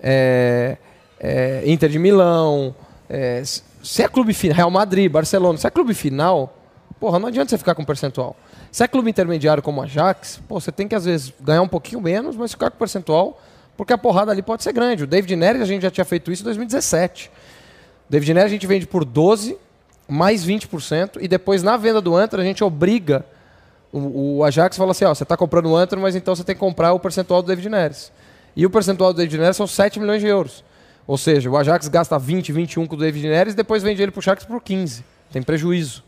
é, 0.00 0.76
é, 1.18 1.62
Inter 1.66 1.90
de 1.90 1.98
Milão, 1.98 2.74
é, 3.10 3.42
se 3.44 4.02
é 4.02 4.08
clube 4.08 4.32
final, 4.32 4.56
Real 4.56 4.70
Madrid, 4.70 5.10
Barcelona, 5.10 5.58
se 5.58 5.66
é 5.66 5.70
clube 5.70 5.92
final, 5.92 6.56
porra, 7.00 7.18
não 7.18 7.26
adianta 7.26 7.50
você 7.50 7.58
ficar 7.58 7.74
com 7.74 7.84
percentual. 7.84 8.36
Se 8.70 8.84
é 8.84 8.88
clube 8.88 9.10
intermediário 9.10 9.62
como 9.62 9.82
a 9.82 9.84
Ajax, 9.84 10.40
pô, 10.48 10.60
você 10.60 10.70
tem 10.70 10.86
que 10.86 10.94
às 10.94 11.04
vezes 11.04 11.32
ganhar 11.40 11.62
um 11.62 11.68
pouquinho 11.68 12.00
menos, 12.00 12.36
mas 12.36 12.52
ficar 12.52 12.70
com 12.70 12.78
percentual, 12.78 13.40
porque 13.76 13.92
a 13.92 13.98
porrada 13.98 14.30
ali 14.30 14.40
pode 14.40 14.62
ser 14.62 14.72
grande. 14.72 15.02
O 15.02 15.06
David 15.06 15.34
Neres, 15.34 15.60
a 15.60 15.66
gente 15.66 15.82
já 15.82 15.90
tinha 15.90 16.04
feito 16.04 16.30
isso 16.30 16.42
em 16.42 16.44
2017. 16.44 17.30
O 18.08 18.12
David 18.12 18.34
Neres 18.34 18.50
a 18.50 18.54
gente 18.54 18.66
vende 18.66 18.86
por 18.86 19.04
12, 19.04 19.58
mais 20.12 20.44
20%, 20.46 21.18
e 21.20 21.26
depois 21.26 21.62
na 21.62 21.76
venda 21.76 22.00
do 22.00 22.14
Antler 22.14 22.42
a 22.42 22.46
gente 22.46 22.62
obriga 22.62 23.24
o, 23.92 24.38
o 24.38 24.44
Ajax 24.44 24.76
fala 24.76 24.92
assim, 24.92 25.04
ó, 25.04 25.14
você 25.14 25.22
está 25.22 25.36
comprando 25.36 25.66
o 25.66 25.76
Antler, 25.76 26.00
mas 26.00 26.16
então 26.16 26.34
você 26.34 26.42
tem 26.42 26.54
que 26.54 26.60
comprar 26.60 26.94
o 26.94 26.98
percentual 26.98 27.42
do 27.42 27.48
David 27.48 27.68
Neres. 27.68 28.10
E 28.56 28.64
o 28.64 28.70
percentual 28.70 29.12
do 29.12 29.18
David 29.18 29.38
Neres 29.38 29.56
são 29.56 29.66
7 29.66 30.00
milhões 30.00 30.20
de 30.20 30.26
euros. 30.26 30.64
Ou 31.06 31.18
seja, 31.18 31.50
o 31.50 31.56
Ajax 31.56 31.88
gasta 31.88 32.18
20, 32.18 32.52
21 32.52 32.86
com 32.86 32.94
o 32.94 32.98
David 32.98 33.28
Neres 33.28 33.52
e 33.52 33.56
depois 33.56 33.82
vende 33.82 34.02
ele 34.02 34.10
pro 34.10 34.20
Ajax 34.20 34.44
por 34.44 34.62
15. 34.62 35.04
Tem 35.30 35.42
prejuízo. 35.42 36.02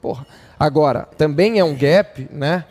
Porra. 0.00 0.26
Agora, 0.58 1.08
também 1.16 1.58
é 1.58 1.64
um 1.64 1.74
gap, 1.74 2.28
né? 2.30 2.64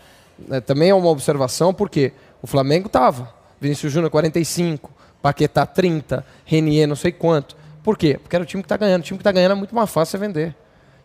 É, 0.49 0.59
também 0.59 0.89
é 0.89 0.95
uma 0.95 1.09
observação, 1.09 1.73
porque 1.73 2.13
o 2.41 2.47
Flamengo 2.47 2.87
tava. 2.87 3.33
Vinícius 3.59 3.91
Júnior 3.91 4.11
45, 4.11 4.91
Paquetá 5.21 5.65
30, 5.65 6.25
Renier 6.45 6.87
não 6.87 6.95
sei 6.95 7.11
quanto. 7.11 7.55
Por 7.83 7.97
quê? 7.97 8.19
Porque 8.21 8.35
era 8.35 8.43
o 8.43 8.45
time 8.45 8.61
que 8.61 8.65
está 8.65 8.77
ganhando. 8.77 9.01
O 9.01 9.03
time 9.03 9.17
que 9.17 9.21
está 9.21 9.31
ganhando 9.31 9.53
é 9.53 9.55
muito 9.55 9.73
mais 9.73 9.89
fácil 9.89 10.11
você 10.11 10.17
vender. 10.17 10.55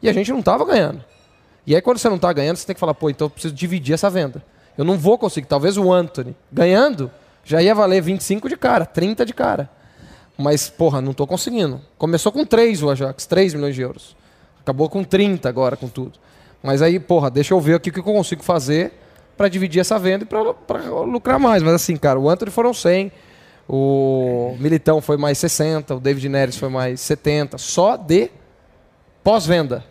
E 0.02 0.08
a 0.08 0.12
gente 0.12 0.30
não 0.30 0.40
estava 0.40 0.64
ganhando. 0.64 1.04
E 1.66 1.74
aí, 1.74 1.82
quando 1.82 1.98
você 1.98 2.08
não 2.08 2.16
está 2.16 2.32
ganhando, 2.32 2.56
você 2.56 2.66
tem 2.66 2.74
que 2.74 2.80
falar, 2.80 2.94
pô, 2.94 3.10
então 3.10 3.26
eu 3.26 3.30
preciso 3.30 3.54
dividir 3.54 3.94
essa 3.94 4.08
venda. 4.08 4.42
Eu 4.78 4.84
não 4.84 4.96
vou 4.96 5.18
conseguir. 5.18 5.46
Talvez 5.46 5.76
o 5.76 5.92
Anthony, 5.92 6.36
ganhando, 6.52 7.10
já 7.44 7.60
ia 7.60 7.74
valer 7.74 8.02
25 8.02 8.48
de 8.48 8.56
cara, 8.56 8.86
30 8.86 9.26
de 9.26 9.34
cara. 9.34 9.68
Mas, 10.38 10.68
porra, 10.68 11.00
não 11.00 11.12
estou 11.12 11.26
conseguindo. 11.26 11.80
Começou 11.96 12.30
com 12.30 12.44
3 12.44 12.82
o 12.82 12.90
Ajax, 12.90 13.26
3 13.26 13.54
milhões 13.54 13.74
de 13.74 13.82
euros. 13.82 14.16
Acabou 14.60 14.88
com 14.88 15.02
30 15.02 15.48
agora, 15.48 15.76
com 15.76 15.88
tudo. 15.88 16.18
Mas 16.62 16.82
aí, 16.82 17.00
porra, 17.00 17.30
deixa 17.30 17.54
eu 17.54 17.60
ver 17.60 17.76
aqui 17.76 17.90
o 17.90 17.92
que 17.92 18.00
eu 18.00 18.04
consigo 18.04 18.42
fazer 18.42 18.92
para 19.36 19.48
dividir 19.48 19.80
essa 19.80 19.98
venda 19.98 20.24
e 20.24 20.26
para 20.26 20.80
lucrar 21.02 21.38
mais. 21.38 21.62
Mas 21.62 21.74
assim, 21.74 21.96
cara, 21.96 22.18
o 22.18 22.28
Anthony 22.28 22.50
foram 22.50 22.74
100, 22.74 23.12
o 23.68 24.56
Militão 24.58 25.00
foi 25.00 25.16
mais 25.16 25.38
60, 25.38 25.94
o 25.94 26.00
David 26.00 26.28
Neres 26.28 26.56
foi 26.56 26.68
mais 26.68 27.00
70, 27.00 27.58
só 27.58 27.96
de 27.96 28.30
pós-venda. 29.26 29.84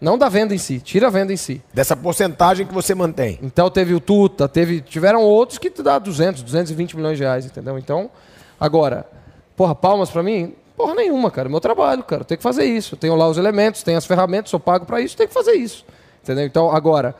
Não 0.00 0.16
da 0.16 0.30
venda 0.30 0.54
em 0.54 0.58
si, 0.58 0.80
tira 0.80 1.08
a 1.08 1.10
venda 1.10 1.30
em 1.30 1.36
si. 1.36 1.60
Dessa 1.74 1.94
porcentagem 1.94 2.66
que 2.66 2.72
você 2.72 2.94
mantém. 2.94 3.38
Então 3.42 3.70
teve 3.70 3.92
o 3.92 4.00
Tuta, 4.00 4.48
teve, 4.48 4.80
tiveram 4.80 5.20
outros 5.20 5.58
que 5.58 5.68
te 5.68 5.82
dá 5.82 5.98
200, 5.98 6.42
220 6.42 6.96
milhões 6.96 7.18
de 7.18 7.22
reais, 7.22 7.44
entendeu? 7.44 7.76
Então, 7.76 8.10
agora, 8.58 9.06
porra, 9.54 9.74
palmas 9.74 10.08
para 10.08 10.22
mim? 10.22 10.54
Porra 10.74 10.94
nenhuma, 10.94 11.30
cara. 11.30 11.50
Meu 11.50 11.60
trabalho, 11.60 12.02
cara. 12.02 12.22
Eu 12.22 12.24
tenho 12.24 12.38
que 12.38 12.42
fazer 12.42 12.64
isso. 12.64 12.94
Eu 12.94 12.98
tenho 12.98 13.14
lá 13.14 13.28
os 13.28 13.36
elementos, 13.36 13.82
tenho 13.82 13.98
as 13.98 14.06
ferramentas, 14.06 14.48
sou 14.48 14.58
pago 14.58 14.86
para 14.86 15.02
isso, 15.02 15.14
tenho 15.14 15.28
que 15.28 15.34
fazer 15.34 15.52
isso. 15.52 15.84
Entendeu? 16.22 16.46
Então, 16.46 16.74
agora, 16.74 17.14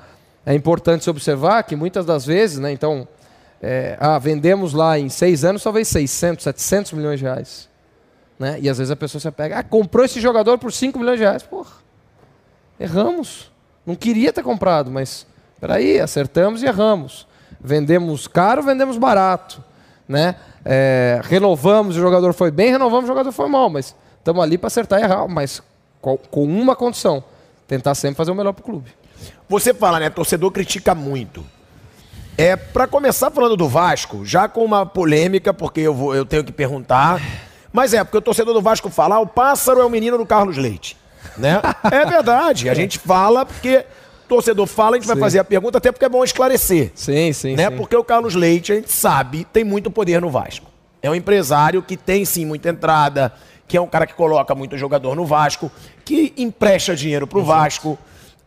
é 0.46 0.54
importante 0.54 1.04
se 1.04 1.10
observar 1.10 1.62
que 1.64 1.76
muitas 1.76 2.06
das 2.06 2.24
vezes, 2.24 2.58
né? 2.58 2.72
Então, 2.72 3.06
é, 3.60 3.94
ah, 4.00 4.18
vendemos 4.18 4.72
lá 4.72 4.98
em 4.98 5.10
seis 5.10 5.44
anos 5.44 5.62
talvez 5.62 5.86
600, 5.88 6.42
700 6.44 6.92
milhões 6.94 7.18
de 7.18 7.26
reais. 7.26 7.69
Né? 8.40 8.58
E 8.62 8.70
às 8.70 8.78
vezes 8.78 8.90
a 8.90 8.96
pessoa 8.96 9.20
se 9.20 9.30
pega, 9.30 9.58
ah, 9.58 9.62
comprou 9.62 10.02
esse 10.02 10.18
jogador 10.18 10.56
por 10.56 10.72
5 10.72 10.98
milhões 10.98 11.18
de 11.18 11.24
reais. 11.24 11.42
Porra, 11.42 11.72
erramos. 12.80 13.52
Não 13.84 13.94
queria 13.94 14.32
ter 14.32 14.42
comprado, 14.42 14.90
mas 14.90 15.26
peraí, 15.60 16.00
acertamos 16.00 16.62
e 16.62 16.66
erramos. 16.66 17.26
Vendemos 17.60 18.26
caro, 18.26 18.62
vendemos 18.62 18.96
barato. 18.96 19.62
Né? 20.08 20.36
É, 20.64 21.20
renovamos, 21.22 21.98
o 21.98 22.00
jogador 22.00 22.32
foi 22.32 22.50
bem, 22.50 22.70
renovamos, 22.70 23.04
o 23.04 23.08
jogador 23.08 23.30
foi 23.30 23.46
mal, 23.46 23.68
mas 23.68 23.94
estamos 24.16 24.42
ali 24.42 24.56
para 24.56 24.68
acertar 24.68 25.00
e 25.00 25.04
errar, 25.04 25.28
mas 25.28 25.62
com, 26.00 26.16
com 26.16 26.44
uma 26.44 26.74
condição: 26.74 27.22
tentar 27.68 27.94
sempre 27.94 28.16
fazer 28.16 28.30
o 28.30 28.34
melhor 28.34 28.54
para 28.54 28.62
o 28.62 28.64
clube. 28.64 28.90
Você 29.50 29.74
fala, 29.74 30.00
né? 30.00 30.08
Torcedor 30.08 30.50
critica 30.50 30.94
muito. 30.94 31.44
É, 32.38 32.56
para 32.56 32.86
começar 32.86 33.30
falando 33.30 33.54
do 33.54 33.68
Vasco, 33.68 34.24
já 34.24 34.48
com 34.48 34.64
uma 34.64 34.86
polêmica, 34.86 35.52
porque 35.52 35.80
eu, 35.80 35.94
vou, 35.94 36.14
eu 36.14 36.24
tenho 36.24 36.42
que 36.42 36.52
perguntar. 36.52 37.20
Mas 37.72 37.94
é, 37.94 38.02
porque 38.02 38.18
o 38.18 38.22
torcedor 38.22 38.54
do 38.54 38.60
Vasco 38.60 38.90
fala, 38.90 39.16
ah, 39.16 39.20
o 39.20 39.26
pássaro 39.26 39.80
é 39.80 39.84
o 39.84 39.90
menino 39.90 40.18
do 40.18 40.26
Carlos 40.26 40.56
Leite. 40.56 40.96
Né? 41.36 41.60
É 41.90 42.04
verdade. 42.04 42.68
A 42.68 42.74
gente 42.74 42.98
fala 42.98 43.44
porque 43.46 43.84
torcedor 44.28 44.66
fala, 44.66 44.96
a 44.96 44.98
gente 44.98 45.08
sim. 45.08 45.12
vai 45.12 45.20
fazer 45.20 45.38
a 45.40 45.44
pergunta, 45.44 45.78
até 45.78 45.90
porque 45.90 46.04
é 46.04 46.08
bom 46.08 46.22
esclarecer. 46.22 46.92
Sim, 46.94 47.32
sim. 47.32 47.56
Né? 47.56 47.68
sim. 47.68 47.76
Porque 47.76 47.96
o 47.96 48.04
Carlos 48.04 48.36
Leite, 48.36 48.72
a 48.72 48.76
gente 48.76 48.92
sabe, 48.92 49.44
tem 49.52 49.64
muito 49.64 49.90
poder 49.90 50.20
no 50.20 50.30
Vasco. 50.30 50.66
É 51.02 51.10
um 51.10 51.14
empresário 51.14 51.82
que 51.82 51.96
tem 51.96 52.24
sim 52.24 52.44
muita 52.44 52.68
entrada, 52.68 53.32
que 53.66 53.76
é 53.76 53.80
um 53.80 53.88
cara 53.88 54.06
que 54.06 54.14
coloca 54.14 54.54
muito 54.54 54.76
jogador 54.76 55.16
no 55.16 55.24
Vasco, 55.24 55.70
que 56.04 56.32
empresta 56.36 56.94
dinheiro 56.94 57.26
pro 57.26 57.40
Exato. 57.40 57.58
Vasco. 57.58 57.98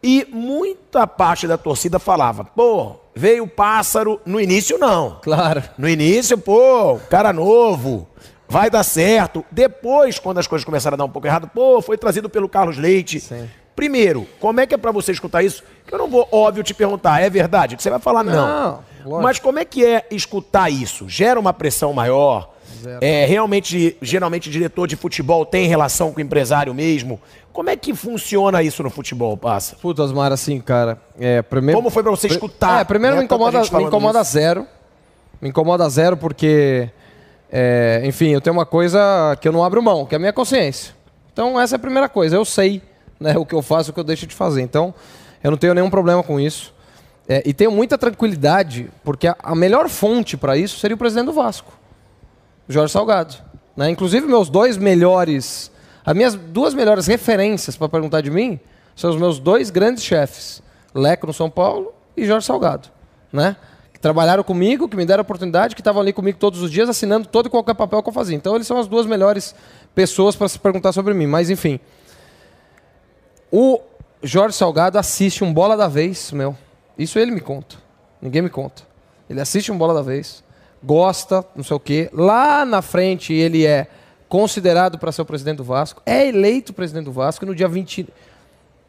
E 0.02 0.28
muita 0.32 1.08
parte 1.08 1.48
da 1.48 1.58
torcida 1.58 1.98
falava, 1.98 2.44
pô, 2.44 2.96
veio 3.16 3.44
o 3.46 3.48
pássaro. 3.48 4.20
No 4.26 4.40
início, 4.40 4.78
não. 4.78 5.18
Claro. 5.22 5.64
No 5.78 5.88
início, 5.88 6.38
pô, 6.38 7.00
cara 7.10 7.32
novo, 7.32 8.08
vai 8.48 8.70
dar 8.70 8.84
certo. 8.84 9.46
Depois, 9.52 10.20
quando 10.20 10.38
as 10.38 10.48
coisas 10.48 10.66
começaram 10.66 10.96
a 10.96 10.98
dar 10.98 11.06
um 11.06 11.10
pouco 11.10 11.28
errado, 11.28 11.50
pô, 11.54 11.82
foi 11.82 11.98
trazido 11.98 12.30
pelo 12.30 12.48
Carlos 12.50 12.78
Leite. 12.78 13.20
Sim. 13.20 13.50
Primeiro, 13.76 14.28
como 14.40 14.60
é 14.60 14.68
que 14.68 14.76
é 14.76 14.78
para 14.78 14.92
você 14.92 15.12
escutar 15.12 15.42
isso? 15.42 15.64
Que 15.86 15.94
eu 15.94 15.98
não 15.98 16.08
vou, 16.08 16.28
óbvio, 16.32 16.64
te 16.64 16.74
perguntar, 16.74 17.22
é 17.22 17.30
verdade? 17.30 17.76
Que 17.76 17.82
você 17.82 17.90
vai 17.90 18.00
falar 18.00 18.24
não. 18.24 18.84
não 19.04 19.22
Mas 19.22 19.40
como 19.40 19.60
é 19.60 19.66
que 19.66 19.84
é 19.84 20.06
escutar 20.12 20.70
isso? 20.70 21.10
Gera 21.10 21.40
uma 21.40 21.54
pressão 21.54 21.92
maior? 21.92 22.54
Zero. 22.84 23.00
É, 23.02 23.26
realmente, 23.26 23.98
geralmente, 24.02 24.50
diretor 24.50 24.88
de 24.88 24.96
futebol 24.96 25.46
tem 25.46 25.68
relação 25.68 26.12
com 26.12 26.20
o 26.20 26.22
empresário 26.22 26.74
mesmo? 26.74 27.20
Como 27.54 27.70
é 27.70 27.78
que 27.78 27.94
funciona 27.96 28.62
isso 28.62 28.84
no 28.84 28.90
futebol, 28.90 29.38
passa? 29.38 29.76
Puta, 29.78 30.04
Osmar, 30.04 30.32
assim, 30.32 30.60
cara. 30.60 31.00
É, 31.20 31.42
primeiro... 31.42 31.78
Como 31.78 31.90
foi 31.90 32.04
para 32.04 32.12
você 32.12 32.28
escutar? 32.28 32.82
É, 32.82 32.84
primeiro 32.84 33.16
né? 33.16 33.22
me 33.22 33.26
incomoda, 33.26 33.62
me 33.62 33.84
incomoda 33.84 34.24
zero. 34.24 34.68
Me 35.42 35.50
incomoda 35.50 35.88
zero 35.88 36.18
porque, 36.18 36.90
é, 37.56 38.02
enfim, 38.04 38.30
eu 38.30 38.42
tenho 38.42 38.56
uma 38.56 38.66
coisa 38.66 39.38
que 39.40 39.48
eu 39.48 39.52
não 39.52 39.64
abro 39.64 39.80
mão, 39.80 40.08
que 40.08 40.16
é 40.16 40.18
a 40.18 40.20
minha 40.20 40.34
consciência. 40.34 40.96
Então, 41.32 41.62
essa 41.62 41.76
é 41.76 41.78
a 41.78 41.80
primeira 41.80 42.10
coisa. 42.10 42.36
Eu 42.36 42.44
sei 42.44 42.82
né, 43.20 43.38
o 43.38 43.46
que 43.46 43.54
eu 43.54 43.62
faço, 43.62 43.92
o 43.92 43.94
que 43.94 44.00
eu 44.00 44.04
deixo 44.04 44.26
de 44.26 44.34
fazer. 44.34 44.64
Então, 44.64 44.92
eu 45.44 45.52
não 45.52 45.58
tenho 45.58 45.76
nenhum 45.76 45.90
problema 45.92 46.24
com 46.24 46.40
isso. 46.40 46.74
É, 47.30 47.44
e 47.46 47.54
tenho 47.54 47.72
muita 47.72 47.96
tranquilidade, 47.96 48.90
porque 49.04 49.28
a, 49.28 49.36
a 49.44 49.54
melhor 49.54 49.88
fonte 49.88 50.36
para 50.36 50.58
isso 50.58 50.80
seria 50.80 50.96
o 50.96 50.98
presidente 50.98 51.28
do 51.28 51.34
Vasco, 51.34 51.72
Jorge 52.68 52.92
Salgado. 52.92 53.36
Né? 53.78 53.92
Inclusive, 53.92 54.26
meus 54.26 54.50
dois 54.50 54.76
melhores, 54.76 55.72
as 56.04 56.16
minhas 56.16 56.34
duas 56.34 56.74
melhores 56.74 57.06
referências 57.06 57.78
para 57.78 57.88
perguntar 57.88 58.22
de 58.22 58.32
mim 58.32 58.60
são 58.96 59.12
os 59.12 59.16
meus 59.16 59.38
dois 59.38 59.70
grandes 59.70 60.04
chefes, 60.04 60.62
Leco 60.94 61.28
no 61.28 61.34
São 61.34 61.52
Paulo 61.52 61.94
e 62.18 62.26
Jorge 62.26 62.48
Salgado. 62.48 62.90
Né? 63.32 63.56
Trabalharam 64.04 64.44
comigo, 64.44 64.90
que 64.90 64.98
me 64.98 65.06
deram 65.06 65.22
a 65.22 65.24
oportunidade, 65.24 65.76
que 65.76 65.80
estavam 65.80 66.02
ali 66.02 66.12
comigo 66.12 66.38
todos 66.38 66.62
os 66.62 66.70
dias, 66.70 66.90
assinando 66.90 67.26
todo 67.26 67.46
e 67.46 67.50
qualquer 67.50 67.74
papel 67.74 68.04
que 68.04 68.10
eu 68.10 68.14
fazia. 68.14 68.36
Então, 68.36 68.54
eles 68.54 68.68
são 68.68 68.78
as 68.78 68.86
duas 68.86 69.06
melhores 69.06 69.56
pessoas 69.96 70.36
para 70.36 70.50
se 70.50 70.60
perguntar 70.60 70.92
sobre 70.92 71.14
mim. 71.14 71.26
Mas, 71.26 71.50
enfim. 71.50 71.80
O 73.50 73.80
Jorge 74.22 74.58
Salgado 74.58 75.00
assiste 75.00 75.42
um 75.42 75.54
bola 75.54 75.78
da 75.78 75.88
vez, 75.88 76.34
meu. 76.34 76.54
Isso 76.98 77.18
ele 77.18 77.32
me 77.32 77.40
conta. 77.40 77.78
Ninguém 78.22 78.42
me 78.42 78.50
conta. 78.50 78.84
Ele 79.30 79.40
assiste 79.40 79.72
um 79.72 79.78
bola 79.78 79.94
da 79.94 80.02
vez, 80.02 80.44
gosta, 80.84 81.46
não 81.56 81.64
sei 81.64 81.78
o 81.78 81.80
quê. 81.80 82.10
Lá 82.12 82.66
na 82.66 82.82
frente 82.82 83.32
ele 83.32 83.66
é 83.66 83.88
considerado 84.28 85.00
para 85.00 85.14
ser 85.14 85.22
o 85.22 85.26
presidente 85.26 85.60
do 85.60 85.64
Vasco, 85.64 86.02
é 86.06 86.28
eleito 86.28 86.74
presidente 86.74 87.06
do 87.06 87.14
Vasco 87.14 87.46
no 87.46 87.56
dia 87.56 87.70
20, 87.70 88.10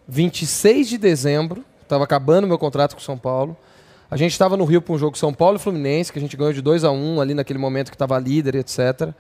26 0.09 0.89
de 0.89 0.99
dezembro. 0.99 1.65
Estava 1.83 2.03
acabando 2.03 2.49
meu 2.49 2.59
contrato 2.59 2.97
com 2.97 3.01
o 3.01 3.05
São 3.05 3.17
Paulo. 3.17 3.57
A 4.15 4.17
gente 4.17 4.31
estava 4.31 4.57
no 4.57 4.65
Rio 4.65 4.81
para 4.81 4.95
um 4.95 4.97
jogo 4.97 5.19
São 5.19 5.35
Paulo 5.35 5.57
e 5.57 5.59
Fluminense, 5.59 6.13
que 6.13 6.21
a 6.21 6.23
gente 6.23 6.37
ganhou 6.37 6.53
de 6.53 6.63
2 6.63 6.85
a 6.85 6.93
1 6.93 7.21
ali 7.21 7.35
naquele 7.35 7.59
momento 7.59 7.91
que 7.91 7.97
estava 7.97 8.17
líder, 8.17 8.55
etc. 8.55 9.13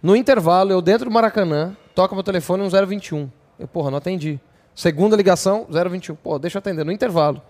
No 0.00 0.14
intervalo, 0.14 0.70
eu 0.70 0.80
dentro 0.80 1.06
do 1.06 1.10
Maracanã, 1.10 1.76
toca 1.92 2.14
meu 2.14 2.22
telefone 2.22 2.62
um 2.62 2.68
021. 2.68 3.28
Eu, 3.58 3.66
porra, 3.66 3.90
não 3.90 3.98
atendi. 3.98 4.38
Segunda 4.76 5.16
ligação, 5.16 5.66
021. 5.68 6.14
Pô, 6.14 6.38
deixa 6.38 6.56
eu 6.56 6.60
atender, 6.60 6.84
no 6.84 6.92
intervalo. 6.92 7.42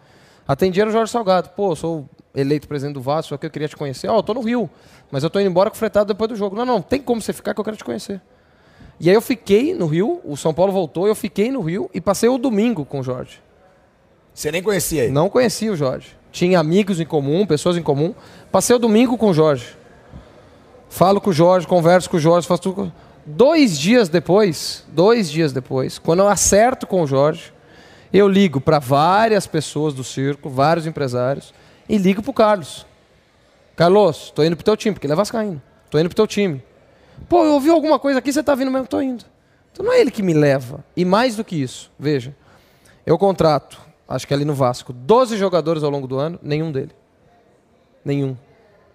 Atendi 0.46 0.80
era 0.80 0.88
o 0.88 0.92
Jorge 0.94 1.12
Salgado. 1.12 1.50
Pô, 1.50 1.76
sou 1.76 2.08
eleito 2.34 2.66
presidente 2.66 2.94
do 2.94 3.02
Vasco, 3.02 3.28
só 3.28 3.36
que 3.36 3.44
eu 3.44 3.50
queria 3.50 3.68
te 3.68 3.76
conhecer. 3.76 4.08
Ó, 4.08 4.14
oh, 4.14 4.18
eu 4.20 4.22
tô 4.22 4.32
no 4.32 4.40
Rio, 4.40 4.70
mas 5.10 5.22
eu 5.22 5.28
tô 5.28 5.38
indo 5.40 5.50
embora 5.50 5.68
com 5.68 5.76
fretado 5.76 6.06
depois 6.06 6.30
do 6.30 6.36
jogo. 6.36 6.56
Não, 6.56 6.64
não, 6.64 6.80
tem 6.80 7.02
como 7.02 7.20
você 7.20 7.34
ficar 7.34 7.52
que 7.52 7.60
eu 7.60 7.64
quero 7.64 7.76
te 7.76 7.84
conhecer. 7.84 8.18
E 8.98 9.10
aí 9.10 9.14
eu 9.14 9.20
fiquei 9.20 9.74
no 9.74 9.86
Rio, 9.86 10.22
o 10.24 10.38
São 10.38 10.54
Paulo 10.54 10.72
voltou, 10.72 11.06
eu 11.06 11.14
fiquei 11.14 11.52
no 11.52 11.60
Rio 11.60 11.90
e 11.92 12.00
passei 12.00 12.30
o 12.30 12.38
domingo 12.38 12.86
com 12.86 13.00
o 13.00 13.02
Jorge. 13.02 13.42
Você 14.32 14.50
nem 14.50 14.62
conhecia 14.62 15.04
ele? 15.04 15.12
Não 15.12 15.28
conhecia 15.28 15.70
o 15.70 15.76
Jorge. 15.76 16.16
Tinha 16.30 16.60
amigos 16.60 17.00
em 17.00 17.06
comum, 17.06 17.46
pessoas 17.46 17.76
em 17.76 17.82
comum. 17.82 18.14
Passei 18.52 18.74
o 18.74 18.78
domingo 18.78 19.16
com 19.16 19.30
o 19.30 19.34
Jorge. 19.34 19.76
Falo 20.88 21.20
com 21.20 21.30
o 21.30 21.32
Jorge, 21.32 21.66
converso 21.66 22.08
com 22.08 22.16
o 22.16 22.20
Jorge, 22.20 22.46
faço 22.46 22.62
tudo. 22.62 22.92
Dois 23.24 23.78
dias 23.78 24.08
depois, 24.08 24.84
dois 24.88 25.30
dias 25.30 25.52
depois, 25.52 25.98
quando 25.98 26.20
eu 26.20 26.28
acerto 26.28 26.86
com 26.86 27.02
o 27.02 27.06
Jorge, 27.06 27.52
eu 28.12 28.26
ligo 28.26 28.60
para 28.60 28.78
várias 28.78 29.46
pessoas 29.46 29.92
do 29.92 30.02
circo, 30.02 30.48
vários 30.48 30.86
empresários, 30.86 31.52
e 31.88 31.98
ligo 31.98 32.22
para 32.22 32.30
o 32.30 32.34
Carlos. 32.34 32.86
Carlos, 33.76 34.24
estou 34.24 34.44
indo 34.44 34.56
para 34.56 34.62
o 34.62 34.64
teu 34.64 34.76
time, 34.76 34.94
porque 34.94 35.06
ele 35.06 35.12
é 35.12 35.16
vascaíno. 35.16 35.60
Estou 35.84 36.00
indo 36.00 36.08
para 36.08 36.14
o 36.14 36.16
teu 36.16 36.26
time. 36.26 36.62
Pô, 37.28 37.44
eu 37.44 37.52
ouvi 37.52 37.68
alguma 37.70 37.98
coisa 37.98 38.18
aqui, 38.18 38.32
você 38.32 38.40
está 38.40 38.54
vindo 38.54 38.70
mesmo, 38.70 38.84
estou 38.84 39.02
indo. 39.02 39.24
Então 39.72 39.84
não 39.84 39.92
é 39.92 40.00
ele 40.00 40.10
que 40.10 40.22
me 40.22 40.32
leva. 40.32 40.84
E 40.96 41.04
mais 41.04 41.36
do 41.36 41.44
que 41.44 41.54
isso, 41.54 41.90
veja, 41.98 42.34
eu 43.04 43.18
contrato, 43.18 43.80
acho 44.08 44.26
que 44.26 44.32
ali 44.32 44.44
no 44.44 44.54
Vasco, 44.54 44.92
12 44.92 45.36
jogadores 45.36 45.82
ao 45.82 45.90
longo 45.90 46.06
do 46.06 46.18
ano, 46.18 46.38
nenhum 46.42 46.72
dele. 46.72 46.92
Nenhum. 48.04 48.36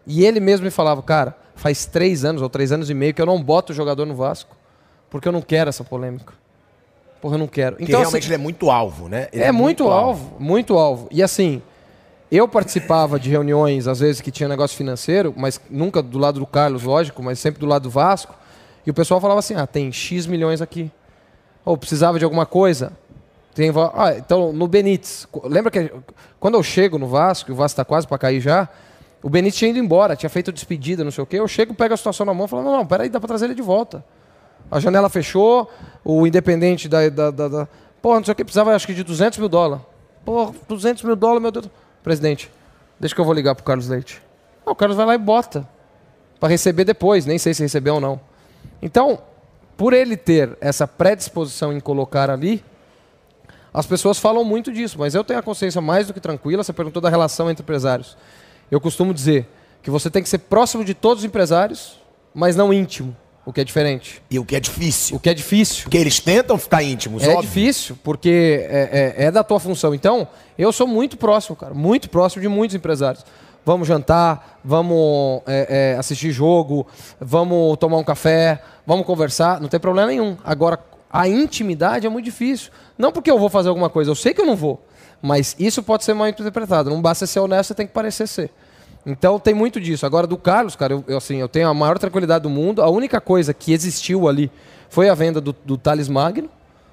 E 0.08 0.26
ele 0.26 0.40
mesmo 0.40 0.66
me 0.66 0.72
falava, 0.72 1.02
cara, 1.02 1.38
faz 1.56 1.86
três 1.86 2.26
anos 2.26 2.42
ou 2.42 2.50
três 2.50 2.72
anos 2.72 2.90
e 2.90 2.94
meio 2.94 3.14
que 3.14 3.22
eu 3.22 3.26
não 3.26 3.42
boto 3.42 3.72
o 3.72 3.76
jogador 3.76 4.06
no 4.06 4.16
Vasco, 4.16 4.56
porque 5.10 5.28
eu 5.28 5.32
não 5.32 5.42
quero 5.42 5.70
essa 5.70 5.84
polêmica. 5.84 6.34
Porra, 7.22 7.36
eu 7.36 7.40
não 7.40 7.48
quero. 7.48 7.78
Então, 7.80 8.02
realmente 8.02 8.24
assim, 8.24 8.28
ele 8.28 8.34
é 8.34 8.38
muito 8.38 8.70
alvo, 8.70 9.08
né? 9.08 9.30
É, 9.32 9.44
é, 9.44 9.52
muito, 9.52 9.84
muito 9.84 9.84
alvo, 9.84 10.24
alvo, 10.26 10.44
muito 10.44 10.78
alvo. 10.78 11.08
E 11.10 11.24
assim, 11.24 11.62
eu 12.30 12.48
participava 12.48 13.20
de 13.20 13.30
reuniões, 13.30 13.88
às 13.88 14.00
vezes, 14.00 14.20
que 14.20 14.32
tinha 14.32 14.50
negócio 14.50 14.76
financeiro, 14.76 15.34
mas 15.38 15.62
nunca 15.70 16.02
do 16.02 16.18
lado 16.18 16.40
do 16.40 16.48
Carlos, 16.48 16.84
lógico, 16.84 17.22
mas 17.24 17.40
sempre 17.40 17.60
do 17.60 17.66
lado 17.66 17.84
do 17.84 17.90
Vasco. 17.90 18.36
E 18.86 18.90
o 18.90 18.94
pessoal 18.94 19.22
falava 19.22 19.40
assim: 19.40 19.54
ah, 19.54 19.66
tem 19.66 19.92
X 19.92 20.26
milhões 20.26 20.62
aqui. 20.62 20.92
Ou 21.64 21.78
precisava 21.78 22.20
de 22.20 22.26
alguma 22.26 22.46
coisa. 22.46 22.92
Tem, 23.54 23.72
ah, 23.94 24.16
então, 24.18 24.52
no 24.52 24.68
Benítez. 24.68 25.28
Lembra 25.44 25.70
que 25.70 25.92
quando 26.40 26.56
eu 26.56 26.64
chego 26.64 26.98
no 26.98 27.08
Vasco, 27.08 27.52
o 27.52 27.56
Vasco 27.56 27.74
está 27.74 27.86
quase 27.86 28.08
para 28.08 28.18
cair 28.18 28.40
já, 28.40 28.68
o 29.22 29.30
Benítez 29.30 29.56
tinha 29.58 29.70
ido 29.70 29.80
embora, 29.80 30.16
tinha 30.16 30.30
feito 30.30 30.52
despedida, 30.52 31.04
não 31.04 31.12
sei 31.12 31.24
o 31.24 31.28
quê. 31.28 31.40
Eu 31.40 31.48
chego, 31.48 31.74
pego 31.74 31.94
a 31.94 31.98
situação 31.98 32.26
na 32.26 32.34
mão 32.34 32.46
e 32.46 32.50
falo, 32.50 32.64
não, 32.64 32.78
não, 32.78 32.86
peraí, 32.86 33.10
dá 33.10 33.20
para 33.20 33.28
trazer 33.28 33.46
ele 33.46 33.56
de 33.56 33.62
volta. 33.62 34.04
A 34.72 34.80
janela 34.80 35.08
fechou, 35.10 35.70
o 36.04 36.26
independente 36.26 36.90
da... 36.90 37.08
da, 37.10 37.32
da, 37.32 37.48
da... 37.48 37.68
Porra, 38.02 38.18
não 38.18 38.26
sei 38.26 38.32
o 38.32 38.36
que, 38.36 38.44
precisava 38.44 38.76
acho 38.76 38.88
que 38.88 38.94
de 38.94 39.04
200 39.04 39.38
mil 39.38 39.48
dólares. 39.48 39.86
Porra, 40.26 40.54
200 40.68 41.04
mil 41.04 41.16
dólares, 41.16 41.42
meu 41.42 41.52
Deus. 41.52 41.70
Presidente, 42.02 42.52
deixa 43.00 43.14
que 43.14 43.22
eu 43.22 43.26
vou 43.26 43.34
ligar 43.34 43.56
pro 43.56 43.64
Carlos 43.64 43.88
Leite. 43.88 44.22
Ah, 44.66 44.72
o 44.72 44.76
Carlos 44.76 44.98
vai 44.98 45.06
lá 45.06 45.16
e 45.16 45.18
bota. 45.18 45.68
para 46.40 46.50
receber 46.50 46.84
depois, 46.84 47.26
nem 47.26 47.38
sei 47.38 47.54
se 47.54 47.62
recebeu 47.62 47.96
ou 47.96 48.02
não. 48.02 48.20
Então, 48.82 49.20
por 49.78 49.94
ele 49.94 50.18
ter 50.18 50.58
essa 50.60 50.88
predisposição 50.88 51.72
em 51.72 51.80
colocar 51.80 52.30
ali, 52.30 52.64
as 53.74 53.88
pessoas 53.88 54.20
falam 54.20 54.44
muito 54.44 54.72
disso, 54.72 54.98
mas 55.00 55.16
eu 55.16 55.24
tenho 55.24 55.40
a 55.40 55.44
consciência 55.44 55.82
mais 55.82 56.08
do 56.08 56.14
que 56.14 56.20
tranquila. 56.20 56.64
Você 56.64 56.72
perguntou 56.72 57.02
da 57.02 57.10
relação 57.10 57.50
entre 57.50 57.64
empresários. 57.64 58.16
Eu 58.70 58.80
costumo 58.80 59.14
dizer 59.14 59.48
que 59.82 59.90
você 59.90 60.10
tem 60.10 60.22
que 60.22 60.30
ser 60.30 60.38
próximo 60.38 60.86
de 60.86 60.94
todos 60.94 61.24
os 61.24 61.26
empresários, 61.26 62.00
mas 62.34 62.56
não 62.56 62.72
íntimo, 62.72 63.16
o 63.46 63.52
que 63.52 63.62
é 63.62 63.64
diferente. 63.64 64.22
E 64.30 64.38
o 64.38 64.46
que 64.46 64.56
é 64.56 64.60
difícil. 64.60 65.16
O 65.18 65.20
que 65.20 65.30
é 65.30 65.34
difícil. 65.34 65.84
Porque 65.84 65.98
eles 65.98 66.20
tentam 66.20 66.58
ficar 66.58 66.84
íntimos, 66.84 67.24
É 67.24 67.30
óbvio. 67.30 67.42
difícil, 67.42 67.98
porque 68.04 68.66
é, 68.70 69.16
é, 69.18 69.26
é 69.26 69.32
da 69.32 69.44
tua 69.44 69.60
função. 69.60 69.94
Então, 69.94 70.28
eu 70.58 70.72
sou 70.72 70.86
muito 70.86 71.18
próximo, 71.18 71.56
cara, 71.56 71.74
muito 71.74 72.10
próximo 72.10 72.42
de 72.42 72.48
muitos 72.48 72.76
empresários. 72.76 73.26
Vamos 73.66 73.88
jantar, 73.88 74.60
vamos 74.64 75.42
é, 75.48 75.94
é, 75.94 75.98
assistir 75.98 76.32
jogo, 76.32 76.86
vamos 77.20 77.78
tomar 77.78 77.98
um 77.98 78.04
café, 78.04 78.62
vamos 78.86 79.06
conversar, 79.06 79.60
não 79.60 79.70
tem 79.70 79.80
problema 79.80 80.10
nenhum. 80.10 80.38
Agora, 80.44 80.78
a 81.14 81.28
intimidade 81.28 82.08
é 82.08 82.10
muito 82.10 82.26
difícil. 82.26 82.72
Não 82.98 83.12
porque 83.12 83.30
eu 83.30 83.38
vou 83.38 83.48
fazer 83.48 83.70
alguma 83.70 83.88
coisa, 83.88 84.10
eu 84.10 84.16
sei 84.16 84.34
que 84.34 84.42
eu 84.42 84.48
não 84.48 84.56
vou. 84.56 84.84
Mas 85.22 85.56
isso 85.60 85.84
pode 85.84 86.04
ser 86.04 86.16
mal 86.16 86.28
interpretado. 86.28 86.90
Não 86.90 87.00
basta 87.00 87.28
ser 87.28 87.40
honesto, 87.40 87.68
você 87.68 87.76
tem 87.76 87.86
que 87.86 87.94
parecer 87.94 88.28
ser. 88.28 88.50
Então 89.06 89.40
tem 89.40 89.54
muito 89.54 89.80
disso. 89.80 90.08
Agora, 90.08 90.26
do 90.26 90.38
Carlos, 90.38 90.76
cara, 90.76 90.94
eu, 90.94 91.04
eu, 91.08 91.18
assim, 91.18 91.38
eu 91.38 91.48
tenho 91.48 91.70
a 91.70 91.74
maior 91.74 92.00
tranquilidade 92.00 92.42
do 92.42 92.50
mundo. 92.50 92.82
A 92.82 92.90
única 92.90 93.22
coisa 93.22 93.54
que 93.54 93.72
existiu 93.72 94.28
ali 94.28 94.52
foi 94.90 95.08
a 95.08 95.14
venda 95.14 95.40
do, 95.40 95.56
do 95.64 95.78
Thales 95.78 96.10
Magno. 96.10 96.50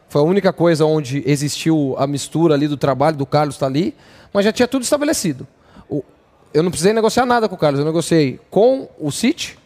Foi 0.09 0.21
a 0.21 0.25
única 0.25 0.53
coisa 0.53 0.85
onde 0.85 1.23
existiu 1.25 1.95
a 1.99 2.07
mistura 2.07 2.55
ali 2.55 2.69
do 2.69 2.77
trabalho 2.77 3.17
do 3.17 3.25
Carlos 3.25 3.57
tá 3.57 3.67
ali. 3.67 3.95
Mas 4.35 4.45
já 4.45 4.53
tinha 4.53 4.69
tudo 4.69 4.83
estabelecido. 4.83 5.47
Eu 6.53 6.63
não 6.63 6.71
precisei 6.71 6.93
negociar 6.93 7.25
nada 7.25 7.49
com 7.49 7.55
o 7.55 7.59
Carlos. 7.59 7.81
Eu 7.81 7.87
negociei 7.87 8.39
com 8.51 8.89
o 8.99 9.11
City. 9.11 9.57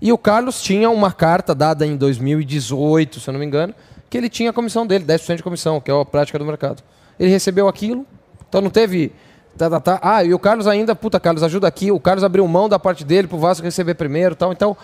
E 0.00 0.12
o 0.12 0.18
Carlos 0.18 0.62
tinha 0.62 0.88
uma 0.88 1.12
carta 1.12 1.54
dada 1.54 1.86
em 1.86 1.96
2018, 1.96 3.20
se 3.20 3.28
eu 3.28 3.32
não 3.32 3.38
me 3.38 3.46
engano, 3.46 3.74
que 4.08 4.16
ele 4.16 4.28
tinha 4.28 4.50
a 4.50 4.52
comissão 4.52 4.86
dele, 4.86 5.04
10% 5.04 5.36
de 5.36 5.42
comissão, 5.42 5.80
que 5.80 5.90
é 5.90 6.00
a 6.00 6.04
prática 6.04 6.38
do 6.38 6.44
mercado. 6.44 6.82
Ele 7.18 7.30
recebeu 7.30 7.68
aquilo 7.68 8.06
Então 8.48 8.60
não 8.60 8.70
teve. 8.70 9.12
Tá, 9.58 9.68
tá, 9.68 9.80
tá. 9.80 10.00
Ah, 10.02 10.24
e 10.24 10.32
o 10.32 10.38
Carlos 10.38 10.66
ainda, 10.66 10.94
puta, 10.94 11.20
Carlos, 11.20 11.42
ajuda 11.42 11.68
aqui. 11.68 11.92
O 11.92 12.00
Carlos 12.00 12.24
abriu 12.24 12.46
mão 12.48 12.68
da 12.68 12.78
parte 12.78 13.04
dele 13.04 13.28
pro 13.28 13.36
Vasco 13.36 13.64
receber 13.64 13.94
primeiro 13.94 14.34
tal. 14.34 14.52
Então, 14.52 14.76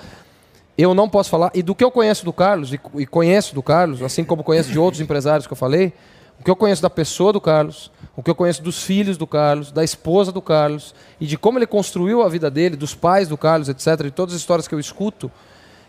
eu 0.77 0.95
não 0.95 1.09
posso 1.09 1.31
falar. 1.31 1.51
E 1.55 1.63
do 1.63 1.75
que 1.75 1.83
eu 1.83 1.91
conheço 1.91 2.25
do 2.25 2.33
Carlos, 2.33 2.75
e, 2.75 2.81
e 2.97 3.07
conheço 3.07 3.55
do 3.55 3.63
Carlos, 3.63 4.03
assim 4.03 4.23
como 4.23 4.45
conheço 4.45 4.71
de 4.71 4.79
outros 4.79 5.01
empresários 5.01 5.47
que 5.47 5.53
eu 5.53 5.57
falei, 5.57 5.93
o 6.39 6.45
que 6.45 6.51
eu 6.51 6.57
conheço 6.57 6.83
da 6.83 6.91
pessoa 6.91 7.33
do 7.33 7.41
Carlos, 7.41 7.91
o 8.17 8.23
que 8.23 8.31
eu 8.31 8.35
conheço 8.35 8.63
dos 8.63 8.83
filhos 8.83 9.17
do 9.17 9.27
Carlos, 9.27 9.71
da 9.71 9.83
esposa 9.83 10.31
do 10.33 10.41
Carlos, 10.41 10.95
e 11.21 11.27
de 11.27 11.37
como 11.37 11.59
ele 11.59 11.67
construiu 11.67 12.23
a 12.23 12.29
vida 12.29 12.51
dele, 12.51 12.77
dos 12.77 12.95
pais 12.95 13.29
do 13.29 13.37
Carlos, 13.37 13.69
etc., 13.69 14.05
de 14.05 14.11
todas 14.11 14.35
as 14.35 14.41
histórias 14.41 14.69
que 14.69 14.75
eu 14.75 14.81
escuto, 14.81 15.31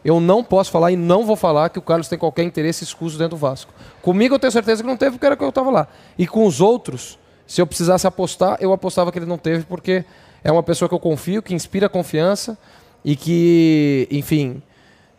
eu 0.04 0.20
não 0.20 0.44
posso 0.44 0.72
falar 0.72 0.92
e 0.92 0.96
não 0.96 1.26
vou 1.26 1.36
falar 1.36 1.70
que 1.70 1.80
o 1.80 1.82
Carlos 1.82 2.08
tem 2.08 2.18
qualquer 2.18 2.44
interesse 2.44 2.84
escuso 2.84 3.18
dentro 3.18 3.36
do 3.36 3.40
Vasco. 3.40 3.74
Comigo 4.02 4.36
eu 4.36 4.40
tenho 4.40 4.52
certeza 4.52 4.82
que 4.82 4.88
não 4.88 4.98
teve, 4.98 5.12
porque 5.12 5.26
era 5.26 5.36
que 5.36 5.44
eu 5.44 5.50
estava 5.50 5.70
lá. 5.70 5.88
E 6.18 6.26
com 6.26 6.46
os 6.46 6.62
outros, 6.62 7.20
se 7.46 7.62
eu 7.62 7.68
precisasse 7.68 8.08
apostar, 8.08 8.58
eu 8.62 8.72
apostava 8.72 9.12
que 9.12 9.20
ele 9.20 9.26
não 9.26 9.38
teve, 9.38 9.66
porque 9.66 10.06
é 10.44 10.52
uma 10.52 10.64
pessoa 10.64 10.88
que 10.88 10.96
eu 10.96 11.00
confio, 11.00 11.42
que 11.42 11.54
inspira 11.54 11.90
confiança 11.90 12.58
e 13.04 13.16
que, 13.16 14.08
enfim, 14.12 14.62